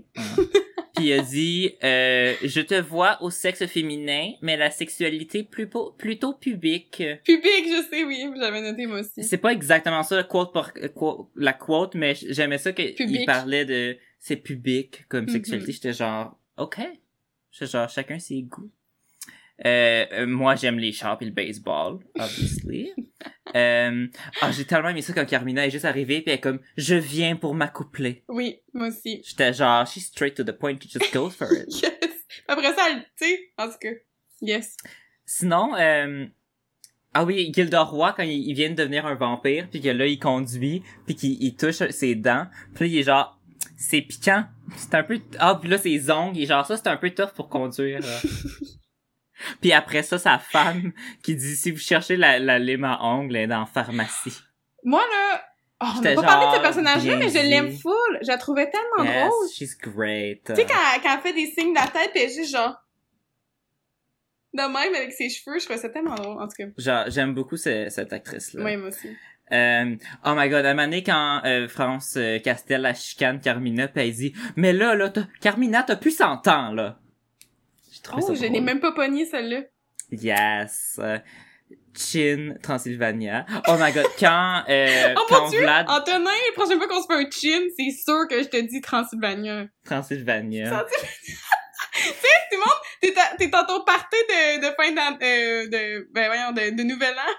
Puis 0.95 1.05
il 1.07 1.13
a 1.13 1.21
dit, 1.21 1.71
euh, 1.83 2.33
je 2.43 2.61
te 2.61 2.79
vois 2.79 3.21
au 3.21 3.29
sexe 3.29 3.65
féminin, 3.65 4.31
mais 4.41 4.55
la 4.57 4.71
sexualité 4.71 5.43
plutôt, 5.43 5.91
plutôt 5.97 6.33
pubique. 6.33 7.03
Public, 7.23 7.65
je 7.67 7.85
sais, 7.89 8.03
oui, 8.03 8.25
j'avais 8.37 8.61
noté 8.61 8.85
moi 8.87 8.99
aussi. 9.01 9.23
C'est 9.23 9.37
pas 9.37 9.51
exactement 9.51 10.03
ça, 10.03 10.23
quote 10.23 10.55
euh, 10.55 10.87
quote- 10.89 11.29
la 11.35 11.53
quote, 11.53 11.95
mais 11.95 12.15
j'aimais 12.15 12.57
ça 12.57 12.71
qu'il 12.71 13.25
parlait 13.25 13.65
de 13.65 13.97
c'est 14.19 14.37
pubique 14.37 15.05
comme 15.09 15.25
Mhm. 15.25 15.29
sexualité. 15.29 15.71
J'étais 15.71 15.93
genre, 15.93 16.37
ok. 16.57 16.77
J'étais 17.51 17.71
genre, 17.71 17.89
chacun 17.89 18.17
ses 18.19 18.41
goûts. 18.41 18.71
Euh, 19.63 20.05
euh, 20.11 20.27
moi, 20.27 20.55
j'aime 20.55 20.77
les 20.79 20.91
chars 20.91 21.17
et 21.21 21.25
le 21.25 21.31
baseball, 21.31 21.99
obviously. 22.19 22.91
euh, 23.55 24.07
ah, 24.41 24.51
j'ai 24.51 24.65
tellement 24.65 24.89
aimé 24.89 25.01
ça 25.01 25.13
quand 25.13 25.25
Carmina 25.25 25.65
est 25.65 25.71
juste 25.71 25.85
arrivée 25.85 26.21
puis 26.21 26.31
elle 26.31 26.37
est 26.37 26.41
comme, 26.41 26.59
je 26.75 26.95
viens 26.95 27.37
pour 27.37 27.55
m'accoupler. 27.55 28.23
Oui, 28.27 28.59
moi 28.73 28.87
aussi. 28.87 29.21
J'étais 29.25 29.53
genre, 29.53 29.87
she's 29.87 30.07
straight 30.07 30.35
to 30.35 30.43
the 30.43 30.51
point, 30.51 30.75
she 30.81 30.89
just 30.89 31.13
goes 31.13 31.31
for 31.31 31.47
it. 31.53 31.67
Yes! 31.81 31.93
Après 32.47 32.73
ça, 32.73 32.87
elle- 32.89 33.05
tu 33.17 33.25
sais, 33.25 33.39
en 33.57 33.67
tout 33.69 33.77
cas, 33.79 33.91
yes. 34.41 34.75
Sinon, 35.25 35.73
euh, 35.75 36.25
ah 37.13 37.23
oui, 37.23 37.49
Gilderoy, 37.53 38.13
quand 38.13 38.23
il, 38.23 38.53
vient 38.53 38.69
de 38.69 38.75
devenir 38.75 39.05
un 39.05 39.15
vampire, 39.15 39.69
puis 39.69 39.79
que 39.79 39.87
là, 39.87 40.05
il 40.05 40.19
conduit, 40.19 40.83
puis 41.05 41.15
qu'il 41.15 41.41
il 41.41 41.55
touche 41.55 41.87
ses 41.91 42.15
dents, 42.15 42.47
puis 42.73 42.89
il 42.89 42.97
est 42.97 43.03
genre, 43.03 43.39
c'est 43.77 44.01
piquant. 44.01 44.45
C'est 44.75 44.95
un 44.95 45.03
peu... 45.03 45.21
Ah, 45.39 45.57
puis 45.59 45.69
là, 45.69 45.77
ses 45.77 46.11
ongles, 46.11 46.39
est 46.39 46.45
genre, 46.45 46.65
ça, 46.65 46.75
c'est 46.75 46.87
un 46.87 46.97
peu 46.97 47.09
tough 47.11 47.31
pour 47.33 47.47
conduire. 47.47 48.01
puis 49.61 49.73
après 49.73 50.03
ça, 50.03 50.17
sa 50.17 50.37
femme, 50.39 50.91
qui 51.23 51.35
dit, 51.35 51.55
si 51.55 51.71
vous 51.71 51.77
cherchez 51.79 52.17
la, 52.17 52.39
la 52.39 52.59
lime 52.59 52.83
à 52.83 53.03
ongles, 53.03 53.35
elle 53.35 53.43
est 53.43 53.47
dans 53.47 53.65
pharmacie. 53.65 54.37
Moi, 54.83 55.01
là, 55.01 55.41
oh, 55.83 55.87
on 55.97 56.01
n'a 56.01 56.15
pas 56.15 56.21
parlé 56.23 56.47
de 56.51 56.55
ce 56.57 56.61
personnage-là, 56.61 57.15
mais 57.17 57.29
je 57.29 57.39
l'aime 57.49 57.71
full. 57.77 58.19
Je 58.21 58.27
la 58.27 58.37
trouvais 58.37 58.69
tellement 58.69 59.09
Yes, 59.11 59.27
drôle. 59.29 59.47
she's 59.55 59.77
great. 59.77 60.43
Tu 60.45 60.55
sais, 60.55 60.65
quand, 60.65 61.01
quand 61.03 61.15
elle 61.15 61.21
fait 61.21 61.33
des 61.33 61.47
signes 61.47 61.73
de 61.73 61.79
la 61.79 61.87
tête, 61.87 62.11
pis 62.13 62.19
elle 62.19 62.29
est 62.29 62.33
juste 62.35 62.51
genre... 62.51 62.75
De 64.53 64.61
même, 64.61 64.95
avec 64.95 65.11
ses 65.11 65.29
cheveux, 65.29 65.59
je 65.59 65.65
trouvais 65.65 65.79
ça 65.79 65.89
tellement 65.89 66.15
drôle, 66.15 66.41
en 66.41 66.47
tout 66.47 66.55
cas. 66.57 66.65
Genre, 66.77 67.03
j'aime 67.09 67.33
beaucoup 67.33 67.57
ce- 67.57 67.89
cette 67.89 68.13
actrice-là. 68.13 68.63
Oui, 68.63 68.77
moi 68.77 68.87
aussi. 68.87 69.09
Euh, 69.51 69.95
oh 70.23 70.33
my 70.35 70.47
god, 70.49 70.65
à 70.65 70.69
un 70.69 70.73
moment 70.73 70.83
donné, 70.87 71.03
quand 71.03 71.41
euh, 71.45 71.67
France 71.67 72.13
euh, 72.17 72.39
Castel 72.39 72.81
la 72.81 72.93
chicane 72.93 73.41
Carmina, 73.41 73.87
pis 73.89 73.99
elle 73.99 74.13
dit 74.13 74.33
«Mais 74.55 74.71
là, 74.71 74.95
là, 74.95 75.09
t'as- 75.09 75.27
Carmina, 75.41 75.83
t'as 75.83 75.97
plus 75.97 76.15
100 76.15 76.47
ans, 76.47 76.71
là!» 76.71 76.99
Oh, 78.13 78.21
ça 78.21 78.33
je 78.33 78.47
drôle. 78.47 78.61
même 78.61 78.79
pas 78.79 78.91
pogné, 78.91 79.25
celle-là. 79.25 79.61
Yes! 80.11 80.99
Chin, 81.97 82.55
Transylvania. 82.61 83.45
Oh 83.67 83.75
my 83.79 83.91
god, 83.91 84.05
quand, 84.19 84.63
euh, 84.69 85.13
Oh 85.17 85.25
quand 85.29 85.43
mon 85.43 85.49
dieu! 85.49 85.61
Vlad, 85.61 85.89
Antonin, 85.89 86.29
la 86.29 86.53
prochaine 86.53 86.77
fois 86.77 86.87
qu'on 86.87 87.01
se 87.01 87.07
fait 87.07 87.13
un 87.25 87.29
chin, 87.31 87.63
c'est 87.77 87.89
sûr 87.91 88.27
que 88.29 88.43
je 88.43 88.49
te 88.49 88.57
dis 88.57 88.81
Transylvania. 88.81 89.65
Transylvania. 89.85 90.69
Transylvania. 90.69 90.85
tu 91.93 92.01
sais, 92.01 92.37
tout 92.51 92.57
le 92.57 92.59
monde, 92.59 92.81
t'es 93.01 93.13
t'es 93.37 93.47
dans 93.47 93.65
ton 93.65 93.83
party 93.85 94.17
de, 94.29 94.59
de 94.59 94.75
fin 94.75 94.91
d'an, 94.91 95.17
euh, 95.21 95.67
de, 95.69 96.07
ben 96.13 96.27
voyons, 96.27 96.51
de, 96.51 96.75
de 96.75 96.83
nouvel 96.83 97.13
an. 97.15 97.33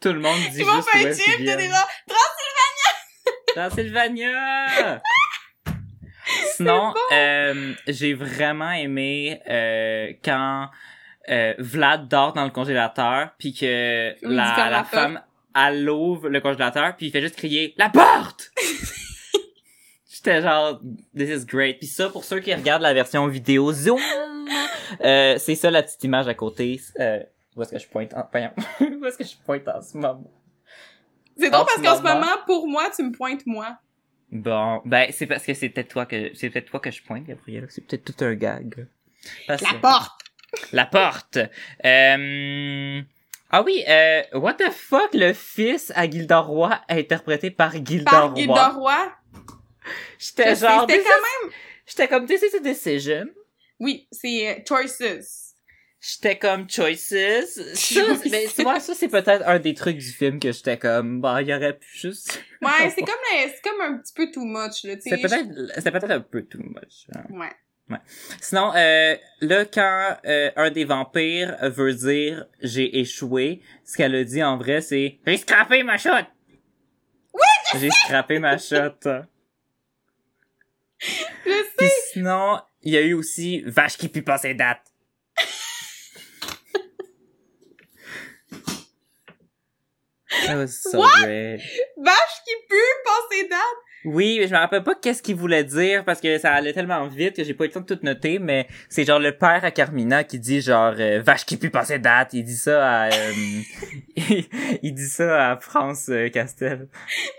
Tout 0.00 0.12
le 0.12 0.20
monde 0.20 0.38
dit 0.52 0.62
vas 0.62 0.76
juste 0.76 0.88
faire 0.88 1.02
où 1.02 1.06
un 1.06 1.10
est-ce 1.10 1.22
chip, 1.22 1.36
qu'ils 1.36 1.46
t'es 1.46 1.56
viennent. 1.56 1.72
gens, 1.72 1.86
Transylvania! 3.54 5.02
Sinon, 6.54 6.94
euh, 7.12 7.74
j'ai 7.86 8.14
vraiment 8.14 8.70
aimé 8.70 9.40
euh, 9.48 10.12
quand 10.24 10.68
euh, 11.28 11.54
Vlad 11.58 12.08
dort 12.08 12.32
dans 12.32 12.44
le 12.44 12.50
congélateur, 12.50 13.30
puis 13.38 13.54
que 13.54 14.14
la, 14.22 14.54
la 14.56 14.70
la 14.70 14.84
femme 14.84 15.20
elle 15.54 15.88
ouvre 15.88 16.28
le 16.28 16.40
congélateur, 16.40 16.96
puis 16.96 17.06
il 17.06 17.10
fait 17.10 17.20
juste 17.20 17.36
crier 17.36 17.74
la 17.76 17.88
porte. 17.88 18.52
J'étais 20.08 20.42
genre 20.42 20.80
this 21.16 21.28
is 21.28 21.46
great. 21.46 21.78
Puis 21.78 21.88
ça 21.88 22.08
pour 22.08 22.24
ceux 22.24 22.40
qui 22.40 22.54
regardent 22.54 22.82
la 22.82 22.94
version 22.94 23.26
vidéo 23.26 23.72
Zoom, 23.72 24.00
euh, 25.04 25.36
c'est 25.38 25.54
ça 25.54 25.70
la 25.70 25.82
petite 25.82 26.02
image 26.04 26.28
à 26.28 26.34
côté. 26.34 26.80
Euh, 26.98 27.20
où 27.56 27.62
est-ce 27.62 27.72
que 27.72 27.78
je 27.78 27.88
pointe 27.88 28.14
en... 28.14 28.28
où 28.80 29.04
est-ce 29.06 29.18
que 29.18 29.24
je 29.24 29.36
pointe 29.44 29.66
en 29.68 29.80
ce 29.80 29.96
moment? 29.96 30.30
C'est 31.36 31.50
drôle 31.50 31.64
parce 31.64 31.78
ce 31.78 31.82
qu'en 31.82 31.96
ce 31.96 32.02
moment, 32.02 32.36
pour 32.46 32.68
moi, 32.68 32.84
tu 32.94 33.02
me 33.02 33.12
pointes 33.12 33.46
moi. 33.46 33.78
Bon, 34.32 34.80
ben 34.84 35.10
c'est 35.12 35.26
parce 35.26 35.44
que 35.44 35.54
c'est 35.54 35.68
peut-être 35.70 35.88
toi 35.88 36.06
que 36.06 36.30
c'est 36.34 36.50
peut-être 36.50 36.66
toi 36.70 36.80
que 36.80 36.90
je 36.90 37.02
pointe, 37.02 37.24
Gabriel. 37.24 37.66
C'est 37.68 37.84
peut-être 37.86 38.04
tout 38.14 38.24
un 38.24 38.34
gag. 38.34 38.86
Parce 39.46 39.62
La 39.62 39.74
porte! 39.78 40.20
La 40.72 40.86
porte. 40.86 41.38
Euh... 41.84 43.02
Ah 43.52 43.62
oui, 43.62 43.82
euh, 43.88 44.22
what 44.34 44.54
the 44.54 44.70
fuck, 44.70 45.10
le 45.12 45.32
fils 45.32 45.92
à 45.96 46.08
Gilderoy 46.08 46.80
interprété 46.88 47.50
par 47.50 47.72
Gilderoy. 47.72 48.04
Par 48.04 48.36
Gilderoy. 48.36 49.12
J'étais 50.18 50.54
genre, 50.56 50.82
C'était 50.88 50.98
this 51.02 51.06
quand 51.08 51.48
is- 51.48 51.52
j'étais 51.86 52.08
comme 52.08 52.26
this 52.26 52.42
is 52.42 52.56
a 52.56 52.60
decision. 52.60 53.26
Oui, 53.80 54.06
c'est 54.12 54.48
euh, 54.48 54.60
Choices. 54.66 55.49
J'étais 56.00 56.38
comme 56.38 56.68
choices. 56.68 57.14
Ça, 57.74 58.00
ben, 58.30 58.48
tu 58.54 58.62
vois, 58.62 58.80
ça 58.80 58.94
c'est 58.94 59.08
peut-être 59.08 59.46
un 59.46 59.58
des 59.58 59.74
trucs 59.74 59.98
du 59.98 60.10
film 60.10 60.40
que 60.40 60.50
j'étais 60.52 60.78
comme, 60.78 61.20
bah, 61.20 61.42
il 61.42 61.48
y 61.48 61.54
aurait 61.54 61.76
pu 61.78 61.86
juste. 61.92 62.42
Ouais, 62.62 62.90
c'est 62.94 63.02
comme, 63.02 63.14
c'est 63.32 63.62
comme 63.62 63.80
un 63.80 63.98
petit 63.98 64.12
peu 64.14 64.30
too 64.30 64.44
much, 64.44 64.84
là, 64.84 64.96
tu 64.96 65.02
sais. 65.02 65.10
C'est 65.10 65.18
peut-être, 65.18 65.72
c'est 65.80 65.90
peut-être 65.90 66.10
un 66.10 66.20
peu 66.20 66.42
too 66.42 66.58
much. 66.62 67.06
hein. 67.14 67.24
Ouais. 67.30 67.98
Sinon, 68.40 68.72
euh, 68.76 69.16
là, 69.40 69.64
quand 69.64 70.16
euh, 70.24 70.50
un 70.54 70.70
des 70.70 70.84
vampires 70.84 71.56
veut 71.70 71.92
dire 71.92 72.46
j'ai 72.62 73.00
échoué, 73.00 73.62
ce 73.84 73.96
qu'elle 73.96 74.14
a 74.14 74.22
dit 74.22 74.42
en 74.44 74.56
vrai, 74.56 74.80
c'est 74.80 75.18
j'ai 75.26 75.36
scrappé 75.38 75.82
ma 75.82 75.98
shot. 75.98 76.10
Oui, 77.34 77.40
j'ai 77.80 77.90
scrappé 77.90 78.38
ma 78.38 78.58
shot. 78.58 78.94
Je 81.00 81.08
sais. 81.46 81.62
Puis 81.78 81.88
sinon, 82.12 82.60
il 82.82 82.92
y 82.92 82.96
a 82.96 83.00
eu 83.00 83.14
aussi 83.14 83.62
vache 83.66 83.96
qui 83.96 84.08
pue 84.08 84.22
pas 84.22 84.38
ses 84.38 84.54
dates. 84.54 84.89
That 90.50 90.58
was 90.58 90.68
so 90.82 90.98
What? 90.98 91.22
great. 91.22 91.60
Vache 91.96 92.42
qui 92.44 92.54
pue, 92.68 92.76
passer 93.04 93.48
date. 93.48 93.60
Oui, 94.04 94.38
mais 94.40 94.48
je 94.48 94.54
me 94.54 94.58
rappelle 94.58 94.82
pas 94.82 94.94
qu'est-ce 94.94 95.22
qu'il 95.22 95.36
voulait 95.36 95.62
dire 95.62 96.04
parce 96.06 96.22
que 96.22 96.38
ça 96.38 96.54
allait 96.54 96.72
tellement 96.72 97.06
vite 97.06 97.36
que 97.36 97.44
j'ai 97.44 97.52
pas 97.52 97.64
eu 97.64 97.66
le 97.66 97.72
temps 97.74 97.80
de 97.80 97.94
tout 97.94 98.00
noter, 98.02 98.38
mais 98.38 98.66
c'est 98.88 99.04
genre 99.04 99.18
le 99.18 99.36
père 99.36 99.62
à 99.62 99.70
Carmina 99.70 100.24
qui 100.24 100.38
dit 100.38 100.62
genre 100.62 100.94
euh, 100.98 101.20
vache 101.20 101.44
qui 101.44 101.58
pue 101.58 101.68
passer 101.68 101.98
date. 101.98 102.30
Il 102.32 102.44
dit 102.44 102.56
ça 102.56 103.02
à 103.02 103.12
euh, 103.12 103.32
il 104.82 104.94
dit 104.94 105.06
ça 105.08 105.50
à 105.50 105.60
France 105.60 106.08
euh, 106.08 106.30
Castel. 106.30 106.88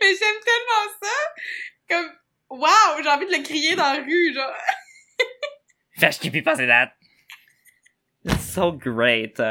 Mais 0.01 0.07
j'aime 0.07 0.39
tellement 0.45 0.93
ça. 1.01 1.09
Comme, 1.89 2.11
wow, 2.51 3.03
j'ai 3.03 3.09
envie 3.09 3.25
de 3.25 3.31
le 3.31 3.43
crier 3.43 3.75
dans 3.75 3.93
la 3.93 3.99
rue, 3.99 4.33
genre. 4.33 4.53
Vache 5.97 6.19
qui 6.19 6.29
pue 6.29 6.43
passer 6.43 6.67
date. 6.67 6.91
So 8.39 8.71
great. 8.71 9.41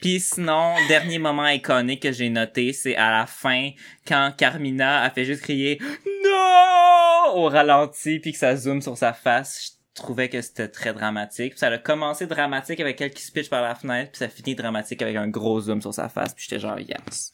Puis 0.00 0.20
sinon, 0.20 0.74
dernier 0.86 1.18
moment 1.18 1.48
iconique 1.48 2.02
que 2.02 2.12
j'ai 2.12 2.30
noté, 2.30 2.72
c'est 2.72 2.94
à 2.94 3.10
la 3.10 3.26
fin 3.26 3.70
quand 4.06 4.32
Carmina 4.36 5.02
a 5.02 5.10
fait 5.10 5.24
juste 5.24 5.42
crier 5.42 5.80
non 6.24 7.34
au 7.34 7.48
ralenti 7.48 8.20
puis 8.20 8.32
que 8.32 8.38
ça 8.38 8.54
zoome 8.54 8.82
sur 8.82 8.96
sa 8.96 9.12
face. 9.12 9.78
Je 9.96 10.02
trouvais 10.02 10.28
que 10.28 10.40
c'était 10.40 10.68
très 10.68 10.92
dramatique. 10.92 11.52
Puis 11.52 11.58
ça 11.58 11.66
a 11.66 11.78
commencé 11.78 12.26
dramatique 12.28 12.78
avec 12.78 13.00
elle 13.00 13.10
qui 13.10 13.28
pitch 13.32 13.50
par 13.50 13.62
la 13.62 13.74
fenêtre 13.74 14.12
puis 14.12 14.18
ça 14.18 14.28
finit 14.28 14.54
dramatique 14.54 15.02
avec 15.02 15.16
un 15.16 15.26
gros 15.26 15.60
zoom 15.60 15.82
sur 15.82 15.92
sa 15.92 16.08
face 16.08 16.34
puis 16.34 16.44
j'étais 16.48 16.60
genre 16.60 16.78
yes. 16.78 17.32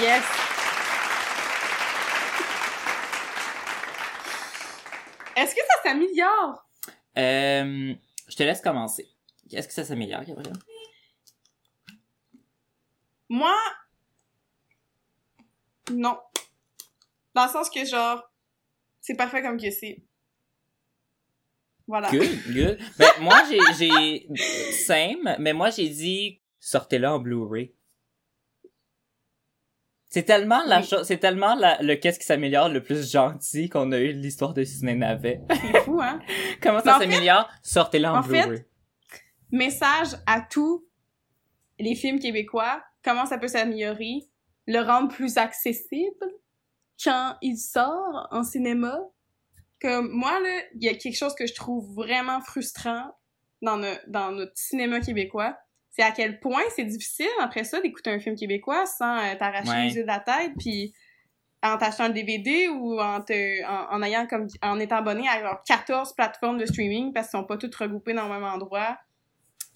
Yes. 0.00 0.22
Est-ce 5.36 5.54
que 5.54 5.60
ça 5.60 5.88
s'améliore? 5.90 6.64
Euh, 7.18 7.94
je 8.28 8.36
te 8.36 8.42
laisse 8.42 8.60
commencer. 8.60 9.08
Est-ce 9.52 9.68
que 9.68 9.74
ça 9.74 9.84
s'améliore, 9.84 10.24
Gabriel? 10.24 10.54
Moi, 13.28 13.54
non. 15.90 16.18
Dans 17.34 17.44
le 17.46 17.50
sens 17.50 17.70
que, 17.70 17.84
genre, 17.84 18.22
c'est 19.00 19.16
parfait 19.16 19.42
comme 19.42 19.60
que 19.60 19.70
c'est. 19.70 20.02
Voilà. 21.86 22.10
Good, 22.10 22.52
good. 22.52 22.78
Ben, 22.98 23.10
moi, 23.20 23.42
j'ai, 23.50 23.58
j'ai, 23.78 24.72
same, 24.72 25.36
mais 25.38 25.52
moi, 25.52 25.70
j'ai 25.70 25.88
dit, 25.88 26.40
sortez-le 26.58 27.08
en 27.08 27.18
Blu-ray. 27.18 27.74
C'est 30.14 30.22
tellement 30.22 30.62
la 30.64 30.78
Oui. 30.78 30.86
c'est 31.02 31.18
tellement 31.18 31.56
la- 31.56 31.76
le 31.82 31.96
qu'est-ce 31.96 32.20
qui 32.20 32.24
s'améliore 32.24 32.68
le 32.68 32.80
plus 32.80 33.10
gentil 33.10 33.68
qu'on 33.68 33.90
a 33.90 33.98
eu 33.98 34.14
de 34.14 34.20
l'histoire 34.20 34.54
de 34.54 34.62
Ciné 34.62 34.94
Navet. 34.94 35.40
C'est 35.50 35.80
fou, 35.80 36.00
hein? 36.00 36.20
Comment 36.62 36.78
ça 36.78 37.00
s'améliore? 37.00 37.50
Sortez-le 37.64 38.06
en, 38.06 38.18
en 38.18 38.22
fait, 38.22 38.42
Blu-ray. 38.46 38.64
Message 39.50 40.10
à 40.24 40.40
tous 40.40 40.86
les 41.80 41.96
films 41.96 42.20
québécois. 42.20 42.80
Comment 43.02 43.26
ça 43.26 43.38
peut 43.38 43.48
s'améliorer? 43.48 44.20
Le 44.68 44.78
rendre 44.82 45.12
plus 45.12 45.36
accessible 45.36 46.26
quand 47.02 47.36
il 47.42 47.56
sort 47.56 48.28
en 48.30 48.44
cinéma. 48.44 48.96
Comme 49.80 50.10
moi, 50.12 50.38
là, 50.38 50.60
il 50.76 50.84
y 50.84 50.88
a 50.88 50.94
quelque 50.94 51.16
chose 51.16 51.34
que 51.34 51.48
je 51.48 51.54
trouve 51.54 51.92
vraiment 51.92 52.40
frustrant 52.40 53.10
dans 53.62 53.76
notre 53.78 54.52
cinéma 54.54 55.00
québécois. 55.00 55.56
C'est 55.96 56.02
à 56.02 56.10
quel 56.10 56.40
point 56.40 56.62
c'est 56.74 56.84
difficile, 56.84 57.28
après 57.40 57.62
ça, 57.64 57.80
d'écouter 57.80 58.10
un 58.10 58.18
film 58.18 58.34
québécois 58.36 58.84
sans 58.86 59.16
euh, 59.18 59.34
t'arracher 59.38 59.70
Ouais. 59.70 59.84
les 59.88 59.94
yeux 59.94 60.02
de 60.02 60.08
la 60.08 60.18
tête, 60.20 60.50
puis 60.58 60.92
en 61.62 61.78
t'achetant 61.78 62.04
un 62.04 62.10
DVD 62.10 62.68
ou 62.68 63.00
en, 63.00 63.20
te, 63.22 63.64
en, 63.64 63.94
en 63.96 64.02
ayant 64.02 64.26
comme 64.26 64.48
en 64.60 64.78
étant 64.80 64.96
abonné 64.96 65.28
à 65.28 65.40
genre 65.40 65.62
14 65.66 66.12
plateformes 66.14 66.58
de 66.58 66.66
streaming 66.66 67.12
parce 67.12 67.28
qu'ils 67.30 67.38
sont 67.38 67.46
pas 67.46 67.56
toutes 67.56 67.74
regroupées 67.76 68.12
dans 68.12 68.24
le 68.28 68.34
même 68.34 68.44
endroit. 68.44 68.98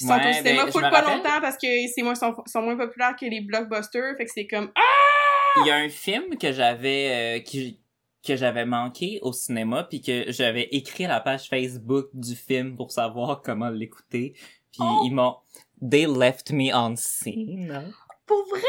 Ils 0.01 0.07
sont 0.07 0.12
Ouais, 0.14 0.31
au 0.31 0.33
cinéma 0.33 0.64
ben, 0.66 0.73
pas 0.73 0.81
rappelle. 0.91 1.16
longtemps 1.16 1.41
parce 1.41 1.57
que 1.57 1.66
c'est 1.95 2.03
moins, 2.03 2.14
sont, 2.14 2.35
sont 2.47 2.62
moins 2.62 2.77
populaires 2.77 3.14
que 3.19 3.25
les 3.27 3.41
blockbusters, 3.41 4.16
fait 4.16 4.25
que 4.27 4.31
c'est 4.35 4.47
comme 4.47 4.71
ah! 4.77 5.61
Il 5.62 5.66
y 5.66 5.71
a 5.71 5.77
un 5.77 5.89
film 5.89 6.37
que 6.37 6.53
j'avais, 6.53 7.39
euh, 7.39 7.43
qui, 7.43 7.81
que 8.27 8.37
j'avais 8.37 8.66
manqué 8.66 9.19
au 9.23 9.33
cinéma 9.33 9.85
puis 9.85 10.03
que 10.03 10.31
j'avais 10.31 10.69
écrit 10.73 11.05
à 11.07 11.09
la 11.09 11.21
page 11.21 11.49
Facebook 11.49 12.09
du 12.12 12.35
film 12.37 12.77
pour 12.77 12.91
savoir 12.93 13.41
comment 13.41 13.71
l'écouter. 13.71 14.35
Puis 14.73 14.81
Oh! 14.83 15.03
ils 15.07 15.11
m'ont, 15.14 15.37
they 15.81 16.07
left 16.07 16.51
me 16.53 16.72
on 16.74 16.97
scene. 16.97 17.93
Pour 18.26 18.45
vrai? 18.49 18.61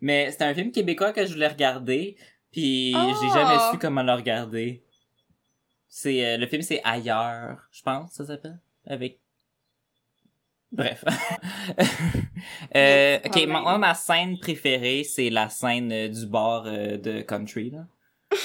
Mais 0.00 0.30
c'était 0.30 0.44
un 0.44 0.54
film 0.54 0.70
québécois 0.72 1.12
que 1.12 1.24
je 1.26 1.32
voulais 1.32 1.48
regarder, 1.48 2.16
puis 2.50 2.94
Oh! 2.96 3.12
j'ai 3.20 3.28
jamais 3.28 3.58
su 3.70 3.78
comment 3.78 4.02
le 4.02 4.12
regarder. 4.12 4.82
C'est 5.88 6.24
euh, 6.24 6.36
le 6.36 6.46
film 6.46 6.62
c'est 6.62 6.80
ailleurs, 6.84 7.66
je 7.72 7.82
pense 7.82 8.12
ça 8.12 8.26
s'appelle 8.26 8.58
avec 8.86 9.20
Bref. 10.70 11.02
euh, 12.76 13.18
ok, 13.24 13.46
ma- 13.46 13.60
moi 13.62 13.78
ma 13.78 13.94
scène 13.94 14.38
préférée 14.38 15.02
c'est 15.02 15.30
la 15.30 15.48
scène 15.48 15.90
euh, 15.92 16.08
du 16.08 16.26
bar 16.26 16.64
euh, 16.66 16.98
de 16.98 17.22
country 17.22 17.70
là. 17.70 17.86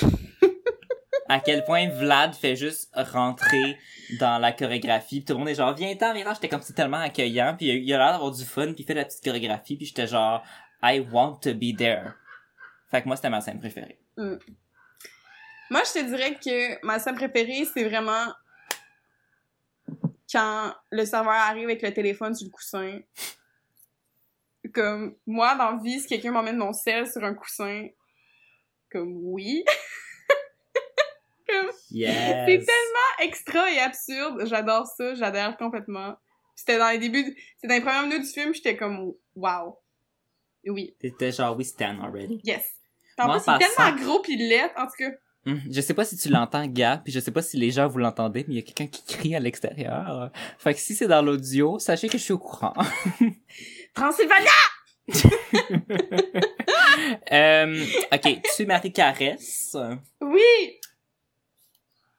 à 1.30 1.40
quel 1.40 1.64
point 1.64 1.90
Vlad 1.90 2.34
fait 2.36 2.56
juste 2.56 2.92
rentrer 2.96 3.78
dans 4.20 4.38
la 4.40 4.52
chorégraphie, 4.52 5.20
puis 5.22 5.26
tout 5.26 5.34
le 5.34 5.40
monde 5.40 5.50
est 5.50 5.56
genre 5.56 5.74
viens-t'en, 5.74 6.14
viens-t'en, 6.14 6.34
j'étais 6.34 6.50
comme 6.50 6.62
c'est 6.62 6.74
tellement 6.74 6.98
accueillant, 7.00 7.56
puis 7.58 7.68
il 7.68 7.94
a- 7.94 7.98
l'air 7.98 8.12
d'avoir 8.12 8.32
du 8.32 8.44
fun, 8.44 8.74
puis 8.74 8.84
il 8.84 8.86
fait 8.86 8.94
la 8.94 9.06
petite 9.06 9.24
chorégraphie, 9.24 9.78
puis 9.78 9.86
j'étais 9.86 10.08
genre 10.08 10.44
I 10.82 11.00
want 11.12 11.38
to 11.42 11.54
be 11.54 11.76
there. 11.78 12.12
Fait 12.92 13.02
que 13.02 13.08
moi 13.08 13.16
c'était 13.16 13.30
ma 13.30 13.42
scène 13.42 13.60
préférée. 13.60 13.98
Moi, 15.70 15.82
je 15.88 16.00
te 16.00 16.06
dirais 16.06 16.36
que 16.36 16.86
ma 16.86 17.00
scène 17.00 17.16
préférée, 17.16 17.66
c'est 17.74 17.84
vraiment 17.88 18.28
quand 20.32 20.74
le 20.92 21.06
serveur 21.06 21.34
arrive 21.34 21.64
avec 21.66 21.82
le 21.82 21.92
téléphone 21.94 22.36
sur 22.36 22.46
le 22.46 22.52
coussin. 22.52 23.00
Comme, 24.74 25.16
moi, 25.26 25.56
dans 25.56 25.78
vie, 25.78 26.00
si 26.00 26.08
quelqu'un 26.08 26.32
m'emmène 26.32 26.58
mon 26.58 26.74
sel 26.74 27.10
sur 27.10 27.24
un 27.24 27.34
coussin, 27.34 27.88
comme 28.92 29.12
oui. 29.24 29.64
Yes. 31.94 32.16
C'est 32.48 32.58
tellement 32.58 33.20
extra 33.20 33.72
et 33.72 33.80
absurde. 33.80 34.44
J'adore 34.48 34.88
ça, 34.88 35.14
j'adhère 35.16 35.56
complètement. 35.58 36.16
C'était 36.56 36.78
dans 36.80 36.90
les 36.90 36.98
débuts, 37.00 37.36
c'était 37.56 37.68
dans 37.68 37.76
les 37.76 37.82
premières 37.82 38.04
minutes 38.04 38.24
du 38.24 38.30
film, 38.30 38.54
j'étais 38.54 38.76
comme, 38.76 39.14
wow. 39.36 39.78
Oui, 40.68 40.96
T'étais 41.00 41.32
genre 41.32 41.56
we 41.58 41.68
stand 41.68 42.00
already. 42.02 42.40
yes. 42.44 42.64
En 43.18 43.28
Moi, 43.28 43.38
plus, 43.40 43.44
il 43.48 43.56
est 43.56 43.60
passant- 43.60 43.76
tellement 43.96 44.04
gros 44.06 44.20
pis 44.22 44.38
laid, 44.38 44.72
en 44.78 44.86
tout 44.86 44.94
cas. 44.98 45.12
Hum, 45.46 45.60
Je 45.70 45.82
sais 45.82 45.94
pas 45.94 46.06
si 46.06 46.16
tu 46.18 46.30
l'entends, 46.30 46.66
Gab, 46.66 47.04
puis 47.04 47.12
je 47.14 47.20
sais 47.20 47.32
pas 47.32 47.42
si 47.42 47.58
les 47.58 47.70
gens 47.70 47.88
vous 47.88 47.98
l'entendez, 48.00 48.46
mais 48.48 48.54
il 48.54 48.58
y 48.58 48.60
a 48.60 48.64
quelqu'un 48.64 48.88
qui 48.88 49.04
crie 49.06 49.36
à 49.36 49.40
l'extérieur. 49.40 50.32
Fait 50.58 50.74
que 50.74 50.80
si 50.80 50.96
c'est 50.96 51.08
dans 51.08 51.22
l'audio, 51.22 51.78
sachez 51.80 52.08
que 52.08 52.18
je 52.18 52.24
suis 52.24 52.34
au 52.34 52.40
courant. 52.40 52.74
Transylvania! 53.94 54.50
euh, 57.32 57.86
ok, 58.14 58.42
tu 58.56 58.66
Marie 58.66 58.92
Caresse. 58.94 59.76
Oui! 60.22 60.80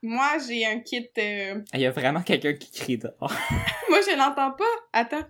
Moi, 0.06 0.36
j'ai 0.46 0.66
un 0.66 0.80
kit. 0.80 1.08
euh, 1.16 1.62
Il 1.72 1.80
y 1.80 1.86
a 1.86 1.90
vraiment 1.90 2.22
quelqu'un 2.22 2.52
qui 2.52 2.70
crie 2.70 2.98
dehors. 2.98 3.32
Moi, 3.88 4.00
je 4.02 4.16
l'entends 4.18 4.52
pas. 4.52 4.64
Attends. 4.92 5.24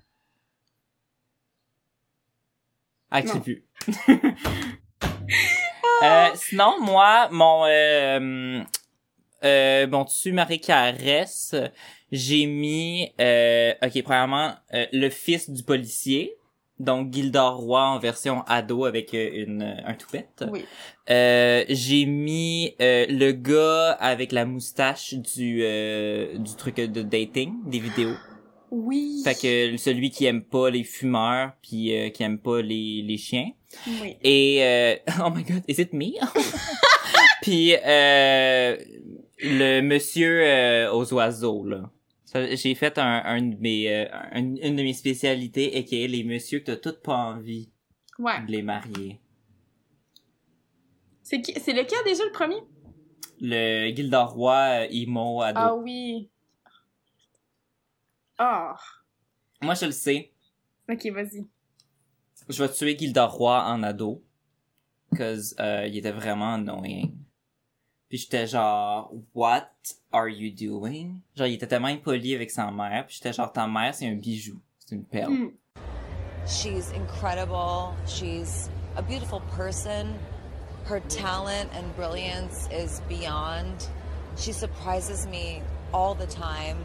Ah, 3.11 3.22
Non. 3.22 3.41
plus. 3.41 3.64
Euh, 6.03 6.29
sinon, 6.35 6.81
moi, 6.81 7.29
mon 7.31 7.64
euh, 7.66 8.62
euh, 9.45 9.87
bon, 9.87 10.05
tu 10.05 10.33
Marie 10.33 10.61
Caresse, 10.61 11.55
j'ai 12.11 12.47
mis 12.47 13.12
euh, 13.20 13.72
ok, 13.81 14.03
premièrement, 14.03 14.55
euh, 14.75 14.87
le 14.93 15.09
fils 15.09 15.49
du 15.49 15.62
policier, 15.62 16.35
donc 16.81 17.12
Gildor 17.12 17.57
Roy 17.57 17.81
en 17.81 17.99
version 17.99 18.43
ado 18.47 18.85
avec 18.85 19.14
euh, 19.14 19.31
une 19.33 19.62
un 19.85 19.95
toupette. 19.95 20.45
Oui. 20.51 20.64
Euh, 21.11 21.64
j'ai 21.68 22.07
mis 22.07 22.75
euh, 22.81 23.07
le 23.09 23.33
gars 23.33 23.93
avec 23.93 24.33
la 24.33 24.45
moustache 24.45 25.14
du 25.14 25.61
euh, 25.62 26.37
du 26.39 26.55
truc 26.57 26.77
de 26.77 27.03
dating, 27.03 27.53
des 27.66 27.79
vidéos. 27.79 28.14
Oui. 28.70 29.22
Fait 29.22 29.35
que 29.35 29.77
celui 29.77 30.11
qui 30.11 30.27
aime 30.27 30.43
pas 30.43 30.70
les 30.70 30.83
fumeurs 30.83 31.53
puis 31.62 31.97
euh, 31.97 32.09
qui 32.11 32.22
aime 32.22 32.39
pas 32.39 32.61
les 32.61 33.03
les 33.03 33.18
chiens. 33.18 33.51
Oui. 33.87 34.16
Et 34.22 34.59
euh, 34.62 34.97
oh 35.25 35.31
my 35.31 35.45
god, 35.45 35.62
is 35.68 35.81
it 35.81 35.93
me? 35.93 36.12
Puis 37.43 37.75
euh, 37.75 38.77
le 39.39 39.81
monsieur 39.83 40.41
euh, 40.43 40.93
aux 40.93 41.12
oiseaux 41.12 41.64
là. 41.66 41.91
J'ai 42.35 42.74
fait 42.74 42.99
un, 42.99 43.22
un 43.24 43.41
de 43.43 43.57
mes, 43.57 43.89
euh, 43.93 44.09
un- 44.32 44.57
une 44.57 44.76
de 44.76 44.82
mes 44.82 44.93
spécialités, 44.95 45.76
et 45.76 45.85
qui 45.85 46.03
est 46.03 46.09
les 46.09 46.24
messieurs 46.24 46.61
que 46.61 46.66
t'as 46.66 46.76
toutes 46.76 47.01
pas 47.03 47.16
envie 47.16 47.70
Ouais. 48.18 48.45
de 48.45 48.51
les 48.51 48.62
marier. 48.62 49.20
C'est 51.22 51.41
qui, 51.41 51.53
c'est 51.61 51.72
lequel 51.72 51.99
déjà 52.05 52.24
le 52.24 52.32
premier? 52.32 52.61
Le 53.41 53.95
Gilderoy, 53.95 54.82
euh, 54.82 54.89
emo, 54.91 55.43
ado. 55.43 55.59
Ah 55.61 55.74
oui. 55.74 56.28
Ah. 58.39 58.76
Moi, 59.62 59.74
je 59.74 59.87
le 59.87 59.93
sais. 59.93 60.32
Ok, 60.91 61.07
vas-y. 61.07 61.47
Je 62.49 62.62
vais 62.62 62.70
tuer 62.72 62.99
Gilderoy 62.99 63.64
en 63.64 63.82
ado. 63.82 64.22
Cause, 65.16 65.55
euh, 65.61 65.87
il 65.87 65.97
était 65.97 66.11
vraiment 66.11 66.55
annoying. 66.55 67.14
Puis 68.09 68.18
j'étais 68.18 68.46
genre, 68.46 69.12
what 69.34 69.68
are 70.12 70.28
you 70.28 70.50
doing? 70.50 71.20
Genre, 71.36 71.46
il 71.46 71.55
était 71.55 71.66
tellement 71.66 71.88
impoli 71.88 72.34
avec 72.34 72.50
sa 72.50 72.70
mère. 72.70 73.07
Puis 73.07 73.16
j'étais 73.16 73.32
genre, 73.32 73.52
ta 73.52 73.66
mère, 73.66 73.94
c'est 73.94 74.07
un 74.09 74.14
bijou. 74.14 74.61
C'est 74.78 74.94
une 74.94 75.05
perle. 75.05 75.32
Hmm. 75.32 75.50
She's 76.46 76.92
incredible. 76.92 77.94
She's 78.07 78.68
a 78.96 79.02
beautiful 79.02 79.40
person. 79.57 80.14
Her 80.86 81.00
talent 81.09 81.70
and 81.74 81.94
brilliance 81.96 82.68
is 82.70 83.00
beyond. 83.09 83.88
She 84.36 84.52
surprises 84.52 85.26
me 85.26 85.62
all 85.92 86.14
the 86.14 86.26
time. 86.28 86.84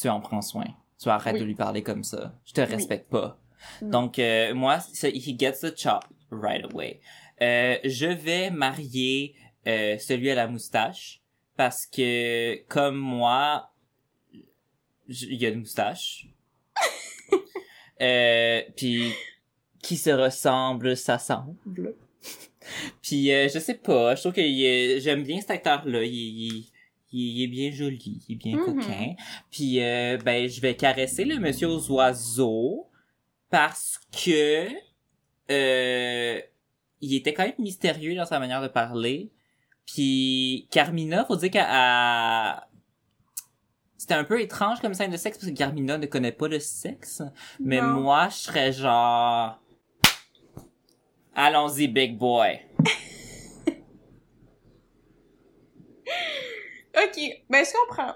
Tu 0.00 0.08
en 0.08 0.20
prends 0.20 0.40
soin. 0.42 0.64
Tu 0.98 1.08
arrêtes 1.10 1.34
Oui. 1.34 1.40
de 1.40 1.44
lui 1.44 1.54
parler 1.54 1.82
comme 1.82 2.02
ça. 2.02 2.32
Je 2.46 2.54
te 2.54 2.60
respecte 2.62 3.10
pas. 3.10 3.38
Donc, 3.82 4.18
euh, 4.18 4.54
moi, 4.54 4.80
ça, 4.80 5.08
he 5.08 5.36
gets 5.38 5.60
the 5.60 5.76
chop 5.76 6.04
right 6.30 6.64
away. 6.72 7.00
Euh, 7.42 7.76
je 7.84 8.06
vais 8.06 8.50
marier 8.50 9.34
euh, 9.66 9.98
celui 9.98 10.30
à 10.30 10.34
la 10.34 10.46
moustache 10.48 11.20
parce 11.56 11.86
que, 11.86 12.56
comme 12.68 12.96
moi, 12.96 13.70
il 15.08 15.34
y 15.34 15.46
a 15.46 15.50
une 15.50 15.60
moustache. 15.60 16.26
euh, 18.00 18.62
puis, 18.76 19.12
qui 19.82 19.96
se 19.96 20.10
ressemble, 20.10 20.96
s'assemble. 20.96 21.56
puis, 23.02 23.32
euh, 23.32 23.48
je 23.52 23.58
sais 23.58 23.74
pas, 23.74 24.14
je 24.14 24.20
trouve 24.22 24.32
que 24.32 24.98
j'aime 25.00 25.22
bien 25.24 25.40
cet 25.40 25.50
acteur-là. 25.50 26.02
Il, 26.04 26.12
il- 26.14 26.66
il- 27.12 27.36
il 27.38 27.42
est 27.44 27.48
bien 27.48 27.70
joli, 27.70 28.22
il 28.28 28.32
est 28.34 28.36
bien 28.38 28.56
Mhm. 28.56 28.64
coquin. 28.64 29.14
Puis, 29.50 29.80
euh, 29.80 30.16
ben, 30.24 30.48
je 30.48 30.60
vais 30.60 30.74
caresser 30.74 31.24
le 31.24 31.38
monsieur 31.38 31.68
aux 31.68 31.90
oiseaux 31.90 32.88
parce 33.50 34.00
que 34.24 34.68
euh, 35.50 36.40
il 37.02 37.14
était 37.14 37.34
quand 37.34 37.44
même 37.44 37.52
mystérieux 37.58 38.14
dans 38.14 38.24
sa 38.24 38.38
manière 38.38 38.62
de 38.62 38.68
parler. 38.68 39.30
Puis 39.86 40.68
Carmina, 40.70 41.24
faut 41.24 41.36
dire 41.36 41.50
qu'elle 41.50 41.66
a- 41.68 42.66
c'était 43.98 44.14
un 44.14 44.24
peu 44.24 44.40
étrange 44.40 44.80
comme 44.80 44.94
scène 44.94 45.10
de 45.10 45.16
sexe 45.16 45.38
parce 45.38 45.50
que 45.50 45.56
Carmina 45.56 45.96
ne 45.98 46.06
connaît 46.06 46.32
pas 46.32 46.48
le 46.48 46.58
sexe. 46.58 47.22
Mais 47.60 47.80
Non. 47.80 48.00
moi, 48.00 48.28
je 48.28 48.36
serais 48.36 48.72
genre 48.72 49.58
Allons-y, 51.34 51.88
big 51.88 52.18
boy. 52.18 52.60
Ok, 56.94 57.18
ben 57.48 57.64
je 57.64 57.72
comprends. 57.86 58.14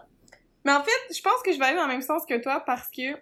Mais 0.64 0.72
en 0.72 0.82
fait, 0.82 1.14
je 1.14 1.22
pense 1.22 1.40
que 1.42 1.52
je 1.52 1.58
vais 1.58 1.64
aller 1.64 1.76
dans 1.76 1.86
le 1.86 1.92
même 1.92 2.02
sens 2.02 2.24
que 2.28 2.36
toi 2.42 2.62
parce 2.66 2.88
que, 2.88 3.14
tu 3.14 3.20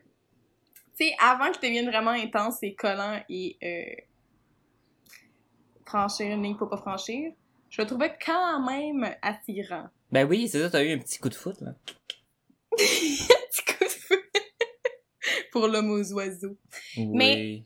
sais, 0.94 1.14
avant 1.20 1.50
qu'il 1.52 1.60
devienne 1.68 1.88
vraiment 1.88 2.10
intense 2.10 2.58
et 2.62 2.74
collant 2.74 3.22
et 3.28 3.56
euh, 3.62 4.02
franchir 5.86 6.26
une 6.34 6.42
ligne 6.42 6.56
faut 6.56 6.66
pas 6.66 6.76
franchir, 6.78 7.32
je 7.74 7.82
le 7.82 7.86
trouvais 7.88 8.12
quand 8.24 8.64
même 8.64 9.14
attirant. 9.22 9.88
Ben 10.12 10.26
oui, 10.28 10.46
c'est 10.48 10.60
ça, 10.60 10.70
t'as 10.70 10.84
eu 10.84 10.92
un 10.92 10.98
petit 10.98 11.18
coup 11.18 11.28
de 11.28 11.34
foot, 11.34 11.60
là. 11.60 11.74
Petit 12.76 13.64
coup 13.66 13.84
de 13.84 13.88
feu. 13.88 14.22
Pour 15.52 15.66
l'homme 15.68 15.90
aux 15.90 16.12
oiseaux. 16.12 16.56
Mais- 16.96 17.34
Oui. 17.34 17.64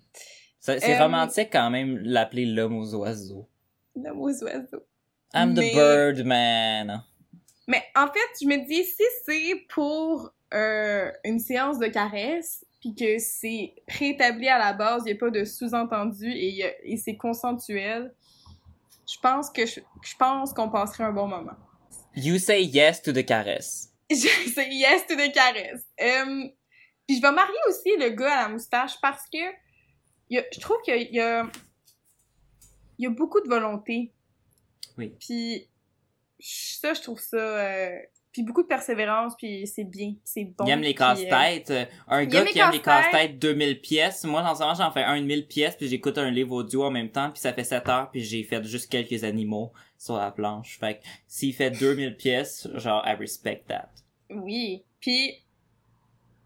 Ça- 0.61 0.79
C'est 0.81 0.97
Euh, 0.97 1.03
romantique 1.03 1.49
quand 1.53 1.71
même 1.71 1.99
l'appeler 1.99 2.45
l'homme 2.47 2.77
aux 2.77 2.95
oiseaux. 2.95 3.49
L'homme 3.97 4.21
aux 4.21 4.43
oiseaux. 4.45 4.85
I'm 5.35 5.55
the 5.55 5.59
Mais- 5.59 5.75
bird 5.75 6.25
man. 6.27 7.03
Mais 7.67 7.83
en 7.95 8.07
fait, 8.07 8.29
je 8.43 8.47
me 8.47 8.67
dis, 8.67 8.85
si 8.85 9.03
c'est 9.27 9.67
pour 9.69 10.31
euh, 10.55 11.11
une 11.25 11.39
séance 11.39 11.79
de 11.79 11.87
caresse, 11.89 12.65
puis 12.81 12.95
que 12.95 13.19
c'est 13.19 13.75
préétabli 13.87 14.49
à 14.49 14.59
la 14.59 14.73
base, 14.73 15.03
il 15.05 15.13
n'y 15.13 15.17
a 15.19 15.21
pas 15.21 15.31
de 15.31 15.45
sous-entendu 15.45 16.31
et, 16.31 16.65
et 16.85 16.97
c'est 16.97 17.17
consensuel, 17.17 18.15
je 19.11 19.19
pense 19.21 19.51
que 19.51 19.65
je, 19.67 19.81
je 20.03 20.15
pense 20.17 20.53
qu'on 20.53 20.69
passerait 20.71 21.05
un 21.05 21.13
bon 21.13 21.27
moment. 21.29 21.57
You 22.15 22.39
say 22.39 22.63
yes 22.65 23.01
to 23.03 23.13
the 23.13 23.25
caress. 23.25 23.93
Je 24.11 24.17
c'est 24.55 24.69
yes 24.71 25.07
to 25.07 25.15
the 25.17 25.33
caresse. 25.33 25.85
Euh, 26.01 26.49
puis 27.07 27.17
je 27.17 27.23
vais 27.23 27.33
marier 27.33 27.59
aussi 27.69 27.91
le 27.99 28.09
gars 28.11 28.39
à 28.39 28.43
la 28.45 28.49
moustache 28.49 29.01
parce 29.03 29.23
que 29.33 29.39
y 30.31 30.39
a- 30.39 30.45
je 30.53 30.61
trouve 30.61 30.81
qu'il 30.83 30.95
y 31.13 31.21
a, 31.21 31.47
il 32.99 33.05
y 33.05 33.07
a 33.07 33.11
beaucoup 33.11 33.41
de 33.41 33.49
volonté. 33.49 34.13
Oui. 34.97 35.15
Puis 35.21 35.69
ça, 36.41 36.95
je 36.95 37.03
trouve 37.03 37.21
ça... 37.21 37.37
euh, 37.37 37.99
puis 38.39 38.47
beaucoup 38.47 38.63
de 38.63 38.69
persévérance, 38.69 39.35
puis 39.37 39.67
c'est 39.67 39.83
bien, 39.83 40.15
c'est 40.23 40.45
bon. 40.45 40.65
il 40.65 40.71
aime 40.71 40.81
les 40.81 40.95
puis, 40.95 41.03
euh, 41.03 41.07
casse-têtes. 41.09 41.71
Euh, 41.71 41.85
Un 42.07 42.23
il 42.23 42.29
gars 42.29 42.45
qui 42.45 42.59
aime 42.59 42.71
les 42.71 42.81
casse-têtes. 42.81 43.11
casse-têtes 43.11 43.39
2000 43.41 43.81
pièces. 43.81 44.23
Moi, 44.25 44.43
dans 44.43 44.55
ce 44.55 44.61
moment, 44.61 44.75
j'en 44.75 44.93
fais 44.93 45.03
un 45.03 45.21
de 45.21 45.27
1000 45.27 45.49
pièces, 45.49 45.75
puis 45.75 45.89
j'écoute 45.89 46.19
un 46.19 46.31
livre 46.31 46.53
audio 46.53 46.85
en 46.85 46.93
même 46.93 47.11
temps, 47.11 47.31
puis 47.31 47.41
ça 47.41 47.53
fait 47.53 47.65
7 47.65 47.89
heures, 47.89 48.11
puis 48.13 48.23
j'ai 48.23 48.45
fait 48.45 48.63
juste 48.63 48.89
quelques 48.89 49.25
animaux 49.25 49.73
sur 49.99 50.17
la 50.17 50.31
planche. 50.31 50.79
Fait 50.79 50.99
que 50.99 51.05
s'il 51.27 51.53
fait 51.53 51.73
2000 51.73 52.17
pièces, 52.17 52.69
genre, 52.75 53.03
I 53.05 53.15
respect 53.15 53.65
that. 53.67 53.89
Oui. 54.31 54.85
Puis, 55.01 55.35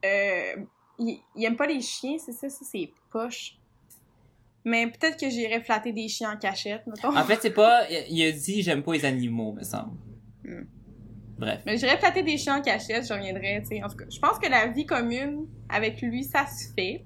euh, 0.05 0.57
il, 0.99 1.20
il 1.36 1.45
aime 1.45 1.57
pas 1.57 1.66
les 1.66 1.82
chiens, 1.82 2.16
c'est 2.18 2.32
ça, 2.32 2.49
ça 2.49 2.64
c'est 2.64 2.90
poche. 3.11 3.59
Mais 4.64 4.86
peut-être 4.86 5.18
que 5.18 5.28
j'irais 5.28 5.61
flatter 5.61 5.93
des 5.93 6.09
chiens 6.09 6.32
en 6.32 6.38
cachette, 6.38 6.86
mettons. 6.86 7.14
En 7.16 7.24
fait, 7.24 7.38
c'est 7.43 7.51
pas... 7.51 7.86
Il 8.09 8.24
a 8.24 8.32
dit 8.32 8.62
«j'aime 8.64 8.82
pas 8.82 8.93
les 8.93 9.05
animaux», 9.05 9.53
me 9.55 9.62
semble. 9.64 9.99
Hmm. 10.45 10.64
Bref. 11.39 11.61
Mais 11.66 11.76
j'irais 11.76 11.99
flatter 11.99 12.22
des 12.22 12.37
chiens 12.39 12.59
en 12.59 12.62
cachette, 12.62 13.07
je 13.07 13.12
reviendrais, 13.12 13.61
tu 13.62 13.76
sais. 13.76 13.83
En 13.83 13.89
tout 13.89 13.97
cas, 13.97 14.05
je 14.11 14.18
pense 14.18 14.39
que 14.39 14.49
la 14.49 14.68
vie 14.68 14.87
commune 14.87 15.47
avec 15.68 16.01
lui, 16.01 16.24
ça 16.24 16.47
se 16.47 16.72
fait. 16.74 17.05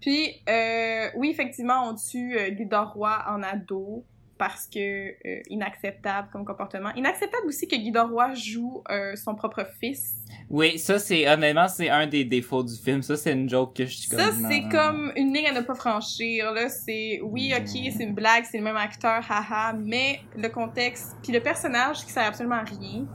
Puis, 0.00 0.42
euh, 0.48 1.08
oui, 1.16 1.30
effectivement, 1.30 1.88
on 1.88 1.94
tue 1.94 2.36
euh, 2.38 2.50
Guido 2.50 2.84
Roy 2.84 3.24
en 3.28 3.42
ado 3.42 4.04
parce 4.38 4.66
que 4.66 5.08
euh, 5.26 5.40
inacceptable 5.48 6.28
comme 6.30 6.44
comportement. 6.44 6.90
Inacceptable 6.94 7.46
aussi 7.46 7.66
que 7.66 7.76
Guido 7.76 8.06
Roy 8.06 8.34
joue 8.34 8.82
euh, 8.90 9.16
son 9.16 9.34
propre 9.34 9.66
fils. 9.80 10.16
Oui, 10.50 10.78
ça, 10.78 10.98
c'est... 10.98 11.28
Honnêtement, 11.28 11.68
c'est 11.68 11.88
un 11.88 12.06
des 12.06 12.24
défauts 12.24 12.62
du 12.62 12.74
film. 12.76 13.02
Ça, 13.02 13.16
c'est 13.16 13.32
une 13.32 13.48
joke 13.48 13.74
que 13.74 13.86
je 13.86 13.96
suis 13.96 14.08
Ça, 14.08 14.28
comme... 14.28 14.46
c'est 14.50 14.60
non. 14.60 14.68
comme 14.68 15.12
une 15.16 15.32
ligne 15.32 15.46
à 15.46 15.52
ne 15.52 15.62
pas 15.62 15.74
franchir. 15.74 16.52
Là, 16.52 16.68
c'est 16.68 17.20
oui, 17.22 17.52
ok, 17.56 17.66
c'est 17.66 18.04
une 18.04 18.14
blague, 18.14 18.44
c'est 18.44 18.58
le 18.58 18.64
même 18.64 18.76
acteur, 18.76 19.24
haha, 19.28 19.72
mais 19.72 20.20
le 20.36 20.48
contexte, 20.48 21.16
puis 21.22 21.32
le 21.32 21.40
personnage 21.40 22.04
qui 22.04 22.12
sert 22.12 22.26
absolument 22.26 22.56
à 22.56 22.64
rien. 22.64 23.06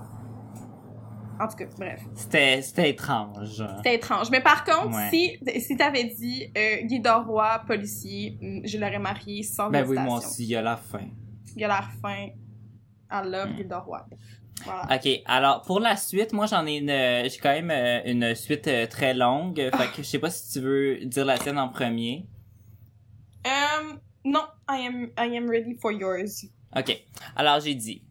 En 1.41 1.47
tout 1.47 1.55
cas, 1.55 1.65
bref, 1.77 2.01
C'était 2.13 2.59
étrange. 2.89 3.63
c'était 3.77 3.95
étrange. 3.95 4.29
Mais 4.29 4.41
par 4.41 4.63
contre, 4.63 4.95
Ouais. 4.95 5.09
si 5.09 5.39
si 5.61 5.75
t'avais 5.75 6.03
dit 6.03 6.51
euh, 6.55 6.83
Guy 6.83 7.01
Roy, 7.03 7.63
policier, 7.65 8.37
mm, 8.39 8.61
je 8.67 8.77
l'aurais 8.77 8.99
marié 8.99 9.41
sans 9.41 9.69
Ben 9.69 9.85
oui, 9.87 9.97
moi 9.97 10.17
aussi, 10.19 10.43
il 10.43 10.49
y 10.49 10.55
a 10.55 10.61
la 10.61 10.77
fin. 10.77 11.07
Il 11.55 11.63
a 11.63 11.67
l'air 11.67 11.89
fin. 12.01 12.27
I 13.11 13.21
love 13.25 13.49
Mm. 13.49 13.55
Guy 13.55 13.65
Roy. 13.73 14.05
Voilà. 14.63 14.95
Ok, 14.95 15.09
alors 15.25 15.63
pour 15.63 15.79
la 15.79 15.95
suite, 15.97 16.33
moi 16.33 16.45
j'en 16.45 16.65
ai 16.67 16.77
une, 16.77 16.91
euh, 16.91 17.23
j'ai 17.27 17.39
quand 17.39 17.49
même 17.49 17.71
euh, 17.71 18.01
une 18.05 18.35
suite 18.35 18.67
euh, 18.67 18.85
très 18.85 19.15
longue, 19.15 19.55
fait 19.75 19.87
que 19.95 20.03
je 20.03 20.07
sais 20.07 20.19
pas 20.19 20.29
si 20.29 20.51
tu 20.53 20.59
veux 20.59 21.03
dire 21.05 21.25
la 21.25 21.39
tienne 21.39 21.57
en 21.57 21.69
premier. 21.69 22.27
Um, 23.43 23.99
non, 24.23 24.43
I 24.69 24.85
am 24.85 25.09
I 25.17 25.35
am 25.35 25.49
ready 25.49 25.73
for 25.81 25.91
yours. 25.91 26.45
Ok, 26.75 26.95
alors 27.35 27.59
j'ai 27.59 27.73
dit, 27.73 28.03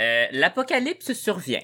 euh, 0.00 0.26
l'apocalypse 0.32 1.12
survient, 1.12 1.62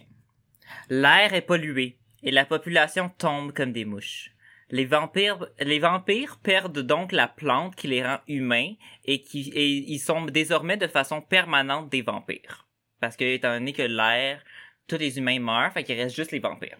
l'air 0.88 1.34
est 1.34 1.42
pollué 1.42 1.98
et 2.22 2.30
la 2.30 2.44
population 2.44 3.10
tombe 3.18 3.52
comme 3.52 3.72
des 3.72 3.84
mouches. 3.84 4.30
Les 4.70 4.86
vampires, 4.86 5.46
les 5.60 5.78
vampires 5.78 6.38
perdent 6.42 6.80
donc 6.80 7.12
la 7.12 7.28
plante 7.28 7.76
qui 7.76 7.86
les 7.86 8.04
rend 8.04 8.18
humains 8.26 8.72
et 9.04 9.20
qui 9.20 9.50
et 9.54 9.68
ils 9.68 9.98
sont 9.98 10.24
désormais 10.24 10.76
de 10.76 10.86
façon 10.86 11.20
permanente 11.20 11.90
des 11.90 12.02
vampires. 12.02 12.66
Parce 13.00 13.16
que 13.16 13.24
étant 13.24 13.52
donné 13.52 13.72
que 13.72 13.82
l'air, 13.82 14.42
tous 14.88 14.96
les 14.96 15.18
humains 15.18 15.38
meurent, 15.38 15.72
fait 15.72 15.84
qu'il 15.84 16.00
reste 16.00 16.16
juste 16.16 16.32
les 16.32 16.38
vampires. 16.38 16.78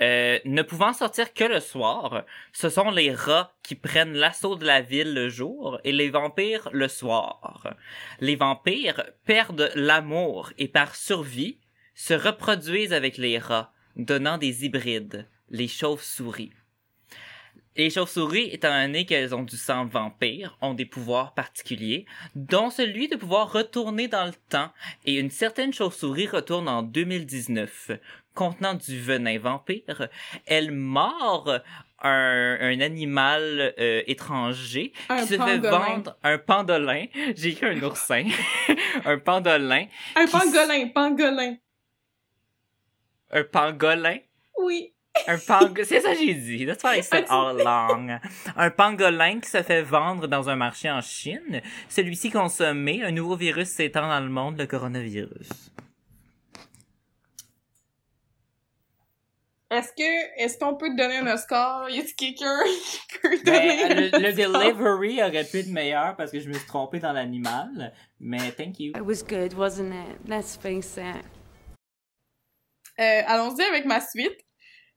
Euh, 0.00 0.38
ne 0.44 0.62
pouvant 0.62 0.92
sortir 0.92 1.32
que 1.32 1.44
le 1.44 1.60
soir, 1.60 2.24
ce 2.52 2.68
sont 2.68 2.90
les 2.90 3.12
rats 3.12 3.54
qui 3.62 3.74
prennent 3.74 4.12
l'assaut 4.12 4.56
de 4.56 4.66
la 4.66 4.82
ville 4.82 5.14
le 5.14 5.28
jour 5.28 5.80
et 5.84 5.92
les 5.92 6.10
vampires 6.10 6.68
le 6.72 6.88
soir. 6.88 7.74
Les 8.20 8.36
vampires 8.36 9.04
perdent 9.24 9.72
l'amour 9.74 10.52
et 10.58 10.68
par 10.68 10.94
survie 10.94 11.58
se 11.96 12.14
reproduisent 12.14 12.92
avec 12.92 13.16
les 13.16 13.38
rats, 13.38 13.72
donnant 13.96 14.38
des 14.38 14.64
hybrides, 14.64 15.26
les 15.50 15.66
chauves-souris. 15.66 16.52
Les 17.74 17.90
chauves-souris, 17.90 18.48
étant 18.52 18.70
donné 18.70 19.04
qu'elles 19.04 19.34
ont 19.34 19.42
du 19.42 19.56
sang 19.56 19.84
vampire, 19.84 20.56
ont 20.60 20.72
des 20.72 20.86
pouvoirs 20.86 21.34
particuliers, 21.34 22.06
dont 22.34 22.70
celui 22.70 23.08
de 23.08 23.16
pouvoir 23.16 23.52
retourner 23.52 24.08
dans 24.08 24.24
le 24.24 24.32
temps, 24.48 24.70
et 25.04 25.18
une 25.18 25.30
certaine 25.30 25.74
chauve-souris 25.74 26.28
retourne 26.28 26.68
en 26.68 26.82
2019, 26.82 27.92
contenant 28.34 28.74
du 28.74 29.00
venin 29.00 29.38
vampire. 29.38 30.08
Elle 30.46 30.72
mord 30.72 31.50
un, 32.02 32.58
un 32.60 32.80
animal 32.80 33.74
euh, 33.78 34.02
étranger 34.06 34.92
Un 35.08 35.22
qui 35.22 35.28
se 35.28 35.34
fait 35.34 35.58
vendre 35.58 36.16
un 36.22 36.38
pandolin. 36.38 37.06
J'ai 37.34 37.50
écrit 37.50 37.66
un 37.66 37.82
oursin. 37.82 38.24
un 39.04 39.18
pandolin. 39.24 39.86
Un 40.14 40.26
pangolin, 40.26 40.88
pangolin. 40.94 41.56
Un 43.30 43.44
pangolin? 43.44 44.18
Oui. 44.58 44.92
Un 45.26 45.38
pangolin. 45.38 45.84
C'est 45.84 46.00
ça 46.00 46.12
que 46.12 46.18
j'ai 46.18 46.34
dit. 46.34 46.66
That's 46.66 46.82
what 46.84 46.96
I 46.96 47.02
said 47.02 47.24
all 47.28 47.58
along. 47.60 48.18
Un 48.56 48.70
pangolin 48.70 49.40
qui 49.40 49.48
se 49.50 49.62
fait 49.62 49.82
vendre 49.82 50.26
dans 50.28 50.48
un 50.48 50.56
marché 50.56 50.90
en 50.90 51.00
Chine. 51.00 51.60
Celui-ci 51.88 52.30
consommé, 52.30 53.02
un 53.02 53.10
nouveau 53.12 53.36
virus 53.36 53.68
s'étend 53.68 54.08
dans 54.08 54.20
le 54.20 54.28
monde, 54.28 54.58
le 54.58 54.66
coronavirus. 54.66 55.48
Est-ce 59.68 59.88
que, 59.88 60.40
est-ce 60.44 60.58
qu'on 60.58 60.76
peut 60.76 60.88
te 60.90 60.96
donner 60.96 61.16
un 61.16 61.26
Oscar? 61.34 61.90
Y 61.90 61.98
a-t-il 61.98 62.14
quelqu'un 62.14 62.60
qui 63.10 63.18
peut 63.20 63.36
donner 63.44 63.88
Ben, 63.88 64.10
le, 64.12 64.14
un 64.14 64.18
le 64.20 64.28
Oscar? 64.28 64.52
delivery 64.62 65.22
aurait 65.24 65.44
pu 65.44 65.58
être 65.58 65.70
meilleur 65.72 66.14
parce 66.14 66.30
que 66.30 66.38
je 66.38 66.48
me 66.48 66.54
suis 66.54 66.66
trompé 66.68 67.00
dans 67.00 67.12
l'animal. 67.12 67.92
Mais 68.20 68.52
thank 68.52 68.78
you. 68.78 68.92
It 68.96 69.02
was 69.04 69.24
good, 69.24 69.54
wasn't 69.54 69.92
it? 69.92 70.28
Let's 70.28 70.56
face 70.56 70.96
it. 70.98 71.24
Euh, 73.00 73.22
allons-y 73.26 73.62
avec 73.62 73.84
ma 73.84 74.00
suite. 74.00 74.46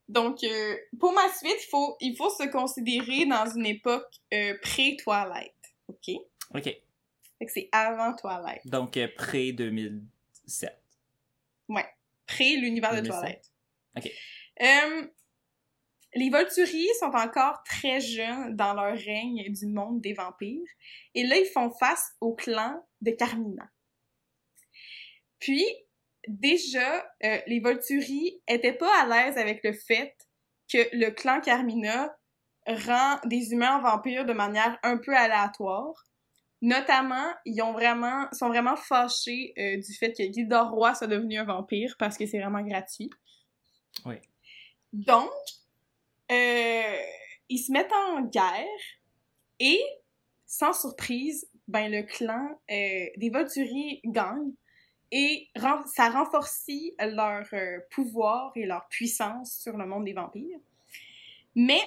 Donc, 0.08 0.42
euh, 0.42 0.76
pour 0.98 1.12
ma 1.12 1.32
suite, 1.32 1.56
il 1.56 1.68
faut, 1.70 1.96
il 2.00 2.16
faut 2.16 2.30
se 2.30 2.48
considérer 2.48 3.26
dans 3.26 3.46
une 3.46 3.66
époque 3.66 4.12
euh, 4.34 4.58
pré-Twilight. 4.60 5.54
OK? 5.86 6.16
OK. 6.54 6.64
Fait 6.64 7.46
que 7.46 7.52
c'est 7.52 7.68
avant 7.70 8.14
Twilight. 8.16 8.66
Donc, 8.66 8.96
euh, 8.96 9.06
pré-2007. 9.16 10.68
Ouais. 11.68 11.86
Pré 12.26 12.56
l'univers 12.56 12.90
de 12.96 13.02
2007. 13.02 13.20
Twilight. 13.20 13.52
OK. 13.96 15.10
Les 16.14 16.28
Volturi 16.28 16.88
sont 16.98 17.12
encore 17.14 17.62
très 17.62 18.00
jeunes 18.00 18.56
dans 18.56 18.74
leur 18.74 18.98
règne 18.98 19.44
du 19.52 19.66
monde 19.66 20.00
des 20.00 20.12
vampires. 20.12 20.66
Et 21.14 21.24
là, 21.24 21.36
ils 21.36 21.46
font 21.46 21.70
face 21.70 22.16
au 22.20 22.34
clan 22.34 22.84
de 23.00 23.12
Carmina. 23.12 23.70
Puis, 25.38 25.64
déjà, 26.30 27.04
euh, 27.24 27.38
les 27.46 27.60
Volturi 27.60 28.40
étaient 28.46 28.72
pas 28.72 29.02
à 29.02 29.06
l'aise 29.06 29.36
avec 29.36 29.62
le 29.64 29.72
fait 29.72 30.14
que 30.72 30.78
le 30.92 31.10
clan 31.10 31.40
Carmina 31.40 32.14
rend 32.66 33.18
des 33.24 33.52
humains 33.52 33.76
en 33.76 33.82
vampires 33.82 34.24
de 34.24 34.32
manière 34.32 34.78
un 34.82 34.98
peu 34.98 35.14
aléatoire. 35.16 36.06
Notamment, 36.62 37.32
ils 37.46 37.60
ont 37.62 37.72
vraiment, 37.72 38.28
sont 38.32 38.48
vraiment 38.48 38.76
fâchés 38.76 39.54
euh, 39.58 39.78
du 39.78 39.94
fait 39.94 40.12
que 40.12 40.22
Gildor 40.30 40.70
Roy 40.70 40.94
soit 40.94 41.06
devenu 41.06 41.38
un 41.38 41.44
vampire 41.44 41.96
parce 41.98 42.18
que 42.18 42.26
c'est 42.26 42.38
vraiment 42.38 42.62
gratuit. 42.62 43.10
Oui. 44.04 44.16
Donc, 44.92 45.30
euh, 46.30 46.96
ils 47.48 47.58
se 47.58 47.72
mettent 47.72 47.92
en 47.92 48.22
guerre 48.22 48.64
et, 49.58 49.82
sans 50.46 50.72
surprise, 50.72 51.48
ben 51.66 51.90
le 51.90 52.02
clan 52.02 52.60
euh, 52.70 53.06
des 53.16 53.30
Volturi 53.30 54.00
gagne 54.04 54.52
et 55.12 55.48
ça 55.86 56.08
renforcit 56.10 56.94
leur 57.00 57.46
euh, 57.52 57.78
pouvoir 57.90 58.52
et 58.54 58.66
leur 58.66 58.86
puissance 58.88 59.52
sur 59.60 59.76
le 59.76 59.86
monde 59.86 60.04
des 60.04 60.12
vampires. 60.12 60.58
Mais 61.54 61.80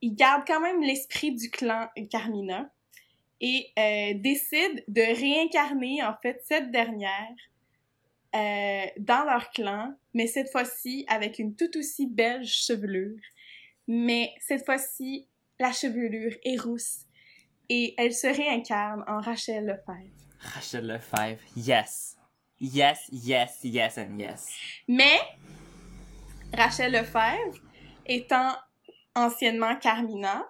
ils 0.00 0.14
gardent 0.14 0.46
quand 0.46 0.60
même 0.60 0.82
l'esprit 0.82 1.32
du 1.32 1.50
clan 1.50 1.88
Carmina 2.10 2.70
et 3.40 3.70
euh, 3.78 4.14
décident 4.14 4.80
de 4.88 5.02
réincarner 5.02 6.02
en 6.02 6.14
fait 6.22 6.42
cette 6.44 6.70
dernière 6.70 7.36
euh, 8.34 8.86
dans 8.98 9.24
leur 9.24 9.50
clan, 9.50 9.94
mais 10.14 10.26
cette 10.26 10.50
fois-ci 10.50 11.04
avec 11.08 11.38
une 11.38 11.54
tout 11.54 11.76
aussi 11.76 12.06
belle 12.06 12.46
chevelure. 12.46 13.20
Mais 13.88 14.32
cette 14.40 14.64
fois-ci, 14.64 15.28
la 15.58 15.72
chevelure 15.72 16.34
est 16.44 16.60
rousse 16.60 17.00
et 17.68 17.94
elle 17.98 18.14
se 18.14 18.26
réincarne 18.26 19.04
en 19.06 19.20
Rachel 19.20 19.66
Lefebvre. 19.66 20.25
Rachel 20.40 20.86
Lefebvre. 20.86 21.42
Yes. 21.56 22.16
Yes, 22.58 23.08
yes, 23.12 23.58
yes 23.62 23.98
and 23.98 24.18
yes. 24.18 24.48
Mais 24.88 25.20
Rachel 26.54 26.92
Lefebvre, 26.92 27.58
étant 28.06 28.56
anciennement 29.14 29.76
Carmina, 29.76 30.42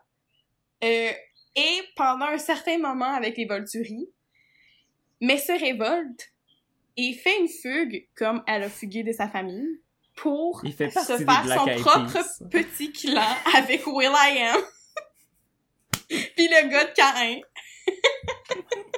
euh, 0.85 1.11
et 1.57 1.83
pendant 1.97 2.27
un 2.27 2.39
certain 2.39 2.79
moment 2.79 3.13
avec 3.13 3.37
les 3.37 3.47
Volturi, 3.47 4.09
mais 5.21 5.39
se 5.39 5.53
révolte 5.53 6.33
et 6.97 7.15
fait 7.15 7.41
une 7.41 7.49
fugue 7.49 8.07
comme 8.15 8.43
elle 8.47 8.65
a 8.65 8.69
fugué 8.69 9.03
de 9.03 9.13
sa 9.13 9.29
famille 9.29 9.81
pour 10.15 10.61
se 10.61 10.71
faire 10.71 10.93
son 10.93 11.67
propre 11.81 12.49
petit 12.51 12.93
clan 12.93 13.37
avec 13.55 13.87
Will 13.87 14.13
I 14.13 14.39
Am. 14.43 14.61
Puis 16.09 16.49
le 16.49 16.69
gars 16.69 16.85
de 16.85 16.93
Cain. 16.95 17.41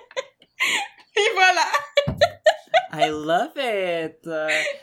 Et 1.17 1.31
voilà. 1.35 1.65
I 2.93 3.11
love 3.11 3.53
it! 3.57 4.19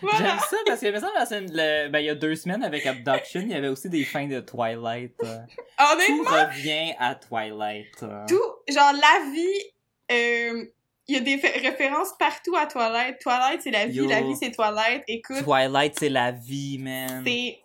Voilà. 0.02 0.18
J'aime 0.18 0.40
ça 0.40 0.58
parce 0.66 0.80
que, 0.80 0.86
il 0.86 0.94
me 0.94 1.88
ben, 1.90 2.00
il 2.00 2.06
y 2.06 2.10
a 2.10 2.16
deux 2.16 2.36
semaines 2.36 2.64
avec 2.64 2.86
Abduction, 2.86 3.42
il 3.42 3.50
y 3.50 3.56
avait 3.56 3.68
aussi 3.68 3.90
des 3.90 4.04
fins 4.06 4.28
de 4.28 4.40
Twilight. 4.40 5.16
euh. 5.24 5.38
Tout 5.78 5.84
Honnêtement, 5.94 6.48
revient 6.48 6.94
à 7.00 7.16
Twilight. 7.16 7.98
tout, 8.28 8.42
genre 8.70 8.94
la 8.94 9.32
vie, 9.32 9.74
euh, 10.12 10.66
il 11.08 11.16
y 11.16 11.18
a 11.18 11.20
des 11.20 11.36
références 11.36 12.14
partout 12.18 12.56
à 12.56 12.66
Twilight. 12.68 13.20
Twilight, 13.20 13.62
c'est 13.62 13.72
la 13.72 13.86
vie, 13.88 13.96
Yo. 13.98 14.08
la 14.08 14.22
vie, 14.22 14.36
c'est 14.36 14.52
Twilight. 14.52 15.04
Écoute, 15.08 15.44
Twilight, 15.44 15.96
c'est 15.98 16.10
la 16.10 16.32
vie, 16.32 16.78
man. 16.80 17.24
c'est... 17.26 17.60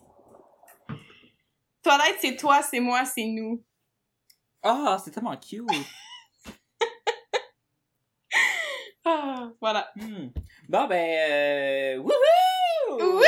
Twilight, 1.82 2.16
c'est 2.20 2.36
toi, 2.36 2.60
c'est 2.62 2.80
moi, 2.80 3.04
c'est 3.04 3.24
nous. 3.24 3.62
Ah, 4.62 4.98
c'est 5.02 5.10
tellement 5.10 5.36
cute. 5.36 5.64
Ah, 9.04 9.50
voilà. 9.60 9.90
Hmm. 9.96 10.28
Bon, 10.68 10.86
ben, 10.86 11.16
euh, 11.30 11.96
wouhou! 11.98 12.98
Wouhou! 12.98 13.22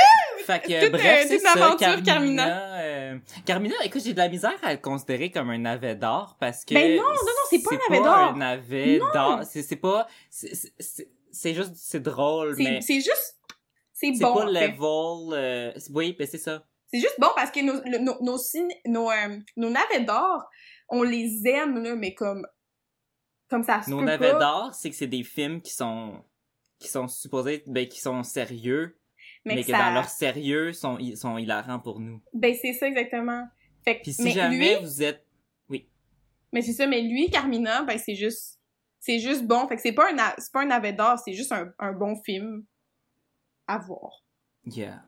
Fait 0.44 0.60
que, 0.60 0.88
bref, 0.90 1.26
c'est 1.28 1.38
ça, 1.38 1.54
l'aventure, 1.54 1.78
Carmina. 1.78 2.04
Carmina. 2.04 2.80
euh, 2.80 3.18
Carmina, 3.46 3.74
écoute, 3.84 4.02
j'ai 4.04 4.12
de 4.12 4.18
la 4.18 4.28
misère 4.28 4.52
à 4.62 4.72
le 4.72 4.78
considérer 4.80 5.30
comme 5.30 5.50
un 5.50 5.58
navet 5.58 5.94
d'or 5.94 6.36
parce 6.40 6.64
que... 6.64 6.74
Ben 6.74 6.96
non, 6.96 7.02
non, 7.04 7.10
non, 7.12 7.46
c'est 7.48 7.62
pas 7.62 7.74
un 7.74 7.78
navet 7.90 8.04
d'or. 8.04 8.14
un 8.16 8.36
navet 8.36 8.98
d'or. 9.14 9.40
C'est 9.44 9.62
c'est 9.62 9.76
pas... 9.76 10.06
c'est- 10.30 10.54
c'est- 10.54 10.72
C'est 10.78 11.08
c'est 11.30 11.54
juste... 11.54 11.72
C'est 11.76 12.00
drôle, 12.02 12.54
C'est 12.56 12.62
mais... 12.64 12.80
c'est 12.82 12.96
juste... 13.00 13.38
C'est 13.94 14.12
C'est 14.14 14.22
bon, 14.24 14.34
pas 14.34 14.44
en 14.44 14.52
fait. 14.52 14.68
level... 14.68 15.32
euh, 15.38 15.72
oui, 15.94 16.14
ben 16.18 16.26
c'est 16.26 16.38
ça. 16.38 16.64
C'est 16.92 17.00
juste 17.00 17.18
bon 17.18 17.28
parce 17.34 17.50
que 17.50 17.60
nos, 17.60 17.80
nos, 18.00 18.18
nos, 18.20 18.36
signes- 18.36 18.74
nos, 18.84 19.10
euh, 19.10 19.38
nos 19.56 19.70
navets 19.70 20.00
d'or, 20.04 20.42
on 20.88 21.02
les 21.04 21.46
aime, 21.46 21.82
là, 21.82 21.94
mais 21.94 22.12
comme... 22.14 22.46
Comme 23.52 23.62
ça 23.62 23.82
se 23.82 23.90
Nos 23.90 23.98
peut 23.98 24.06
navets 24.06 24.32
pas. 24.32 24.38
d'or, 24.38 24.74
c'est 24.74 24.88
que 24.88 24.96
c'est 24.96 25.06
des 25.06 25.22
films 25.22 25.60
qui 25.60 25.74
sont... 25.74 26.24
qui 26.78 26.88
sont 26.88 27.06
supposés... 27.06 27.62
Ben, 27.66 27.86
qui 27.86 28.00
sont 28.00 28.22
sérieux, 28.22 28.98
mais, 29.44 29.56
Mais, 29.56 29.60
que 29.60 29.66
que 29.66 29.72
ça... 29.72 29.78
dans 29.78 29.94
leur 29.94 30.08
sérieux, 30.08 30.72
sont, 30.72 30.96
ils 30.98 31.18
sont 31.18 31.36
hilarants 31.36 31.78
pour 31.78 32.00
nous. 32.00 32.22
Ben, 32.32 32.54
c'est 32.60 32.72
ça, 32.72 32.88
exactement. 32.88 33.46
Fait 33.84 33.98
que, 33.98 34.02
Puis 34.04 34.14
si 34.14 34.22
mais 34.22 34.30
jamais 34.30 34.78
lui, 34.78 34.82
vous 34.82 35.02
êtes... 35.02 35.26
Oui. 35.68 35.86
mais 36.50 36.62
c'est 36.62 36.72
ça, 36.72 36.86
mais 36.86 37.02
lui, 37.02 37.28
Carmina, 37.28 37.82
ben, 37.82 37.98
c'est 37.98 38.14
juste, 38.14 38.58
c'est 39.00 39.18
juste 39.18 39.46
bon. 39.46 39.68
Fait 39.68 39.76
que 39.76 39.82
c'est 39.82 39.92
pas 39.92 40.10
un, 40.10 40.34
c'est 40.38 40.52
pas 40.52 40.62
un 40.62 40.66
navet 40.66 40.94
d'or, 40.94 41.18
c'est 41.18 41.34
juste 41.34 41.52
un, 41.52 41.72
un 41.78 41.92
bon 41.92 42.16
film 42.22 42.64
à 43.66 43.78
voir. 43.78 44.24
Yeah. 44.64 45.04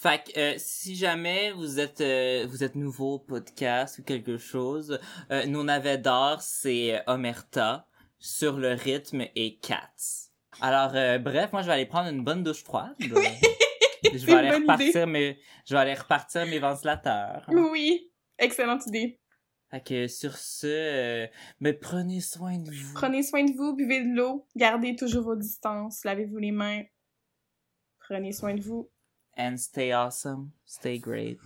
Fait 0.00 0.24
que 0.24 0.38
euh, 0.38 0.54
si 0.56 0.96
jamais 0.96 1.52
vous 1.52 1.78
êtes 1.78 2.00
euh, 2.00 2.46
vous 2.48 2.64
êtes 2.64 2.74
nouveau 2.74 3.16
au 3.16 3.18
podcast 3.18 3.98
ou 3.98 4.02
quelque 4.02 4.38
chose, 4.38 4.98
euh, 5.30 5.44
nos 5.44 5.62
navets 5.62 5.98
d'or 5.98 6.40
c'est 6.40 6.96
euh, 6.96 7.02
Omerta 7.06 7.86
sur 8.18 8.56
le 8.56 8.68
rythme 8.70 9.26
et 9.36 9.58
Cats. 9.58 10.30
Alors 10.62 10.92
euh, 10.94 11.18
bref, 11.18 11.52
moi 11.52 11.60
je 11.60 11.66
vais 11.66 11.74
aller 11.74 11.84
prendre 11.84 12.08
une 12.08 12.24
bonne 12.24 12.42
douche 12.42 12.64
froide. 12.64 12.94
je 12.98 14.24
vais 14.24 14.32
aller 14.32 14.52
repartir 14.52 15.06
mes 15.06 15.38
je 15.66 15.74
vais 15.74 15.80
aller 15.80 15.92
repartir 15.92 16.46
mes 16.46 16.60
ventilateurs. 16.60 17.44
Oui, 17.48 18.10
excellente 18.38 18.86
idée. 18.86 19.20
Fait 19.70 19.84
que 19.84 20.06
sur 20.06 20.34
ce, 20.38 20.66
euh, 20.66 21.26
mais 21.60 21.74
prenez 21.74 22.22
soin 22.22 22.56
de 22.56 22.70
vous. 22.70 22.94
Prenez 22.94 23.22
soin 23.22 23.44
de 23.44 23.52
vous, 23.52 23.76
buvez 23.76 24.00
de 24.00 24.16
l'eau, 24.16 24.46
gardez 24.56 24.96
toujours 24.96 25.24
vos 25.24 25.36
distances, 25.36 26.04
lavez-vous 26.06 26.38
les 26.38 26.52
mains. 26.52 26.84
Prenez 27.98 28.32
soin 28.32 28.54
de 28.54 28.62
vous. 28.62 28.90
And 29.36 29.56
stay 29.58 29.92
awesome, 29.92 30.50
stay 30.64 30.98
great. 30.98 31.38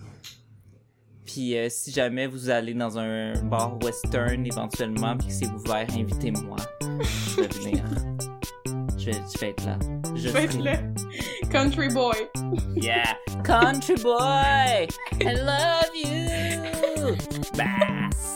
Puis 1.25 1.57
euh, 1.57 1.69
si 1.69 1.91
jamais 1.91 2.27
vous 2.27 2.49
allez 2.49 2.73
dans 2.73 2.97
un 2.99 3.33
bar 3.43 3.77
western 3.83 4.45
éventuellement 4.45 5.17
puis 5.17 5.27
que 5.27 5.33
c'est 5.33 5.47
ouvert, 5.47 5.87
invitez-moi. 5.97 6.57
Je 6.81 7.41
vais 7.41 7.47
venir. 7.47 7.83
Je 8.97 9.05
vais, 9.11 9.21
je 9.33 9.39
vais 9.39 9.49
être 9.49 9.65
là. 9.65 9.77
Je 10.15 10.21
Je 10.21 10.29
vais 10.29 10.43
être 10.45 10.59
là. 10.59 10.77
Country 11.51 11.89
boy. 11.89 12.15
Yeah, 12.75 13.15
country 13.43 13.95
boy, 13.95 14.87
I 15.21 15.33
love 15.33 15.95
you. 15.95 17.15
Bass. 17.57 18.34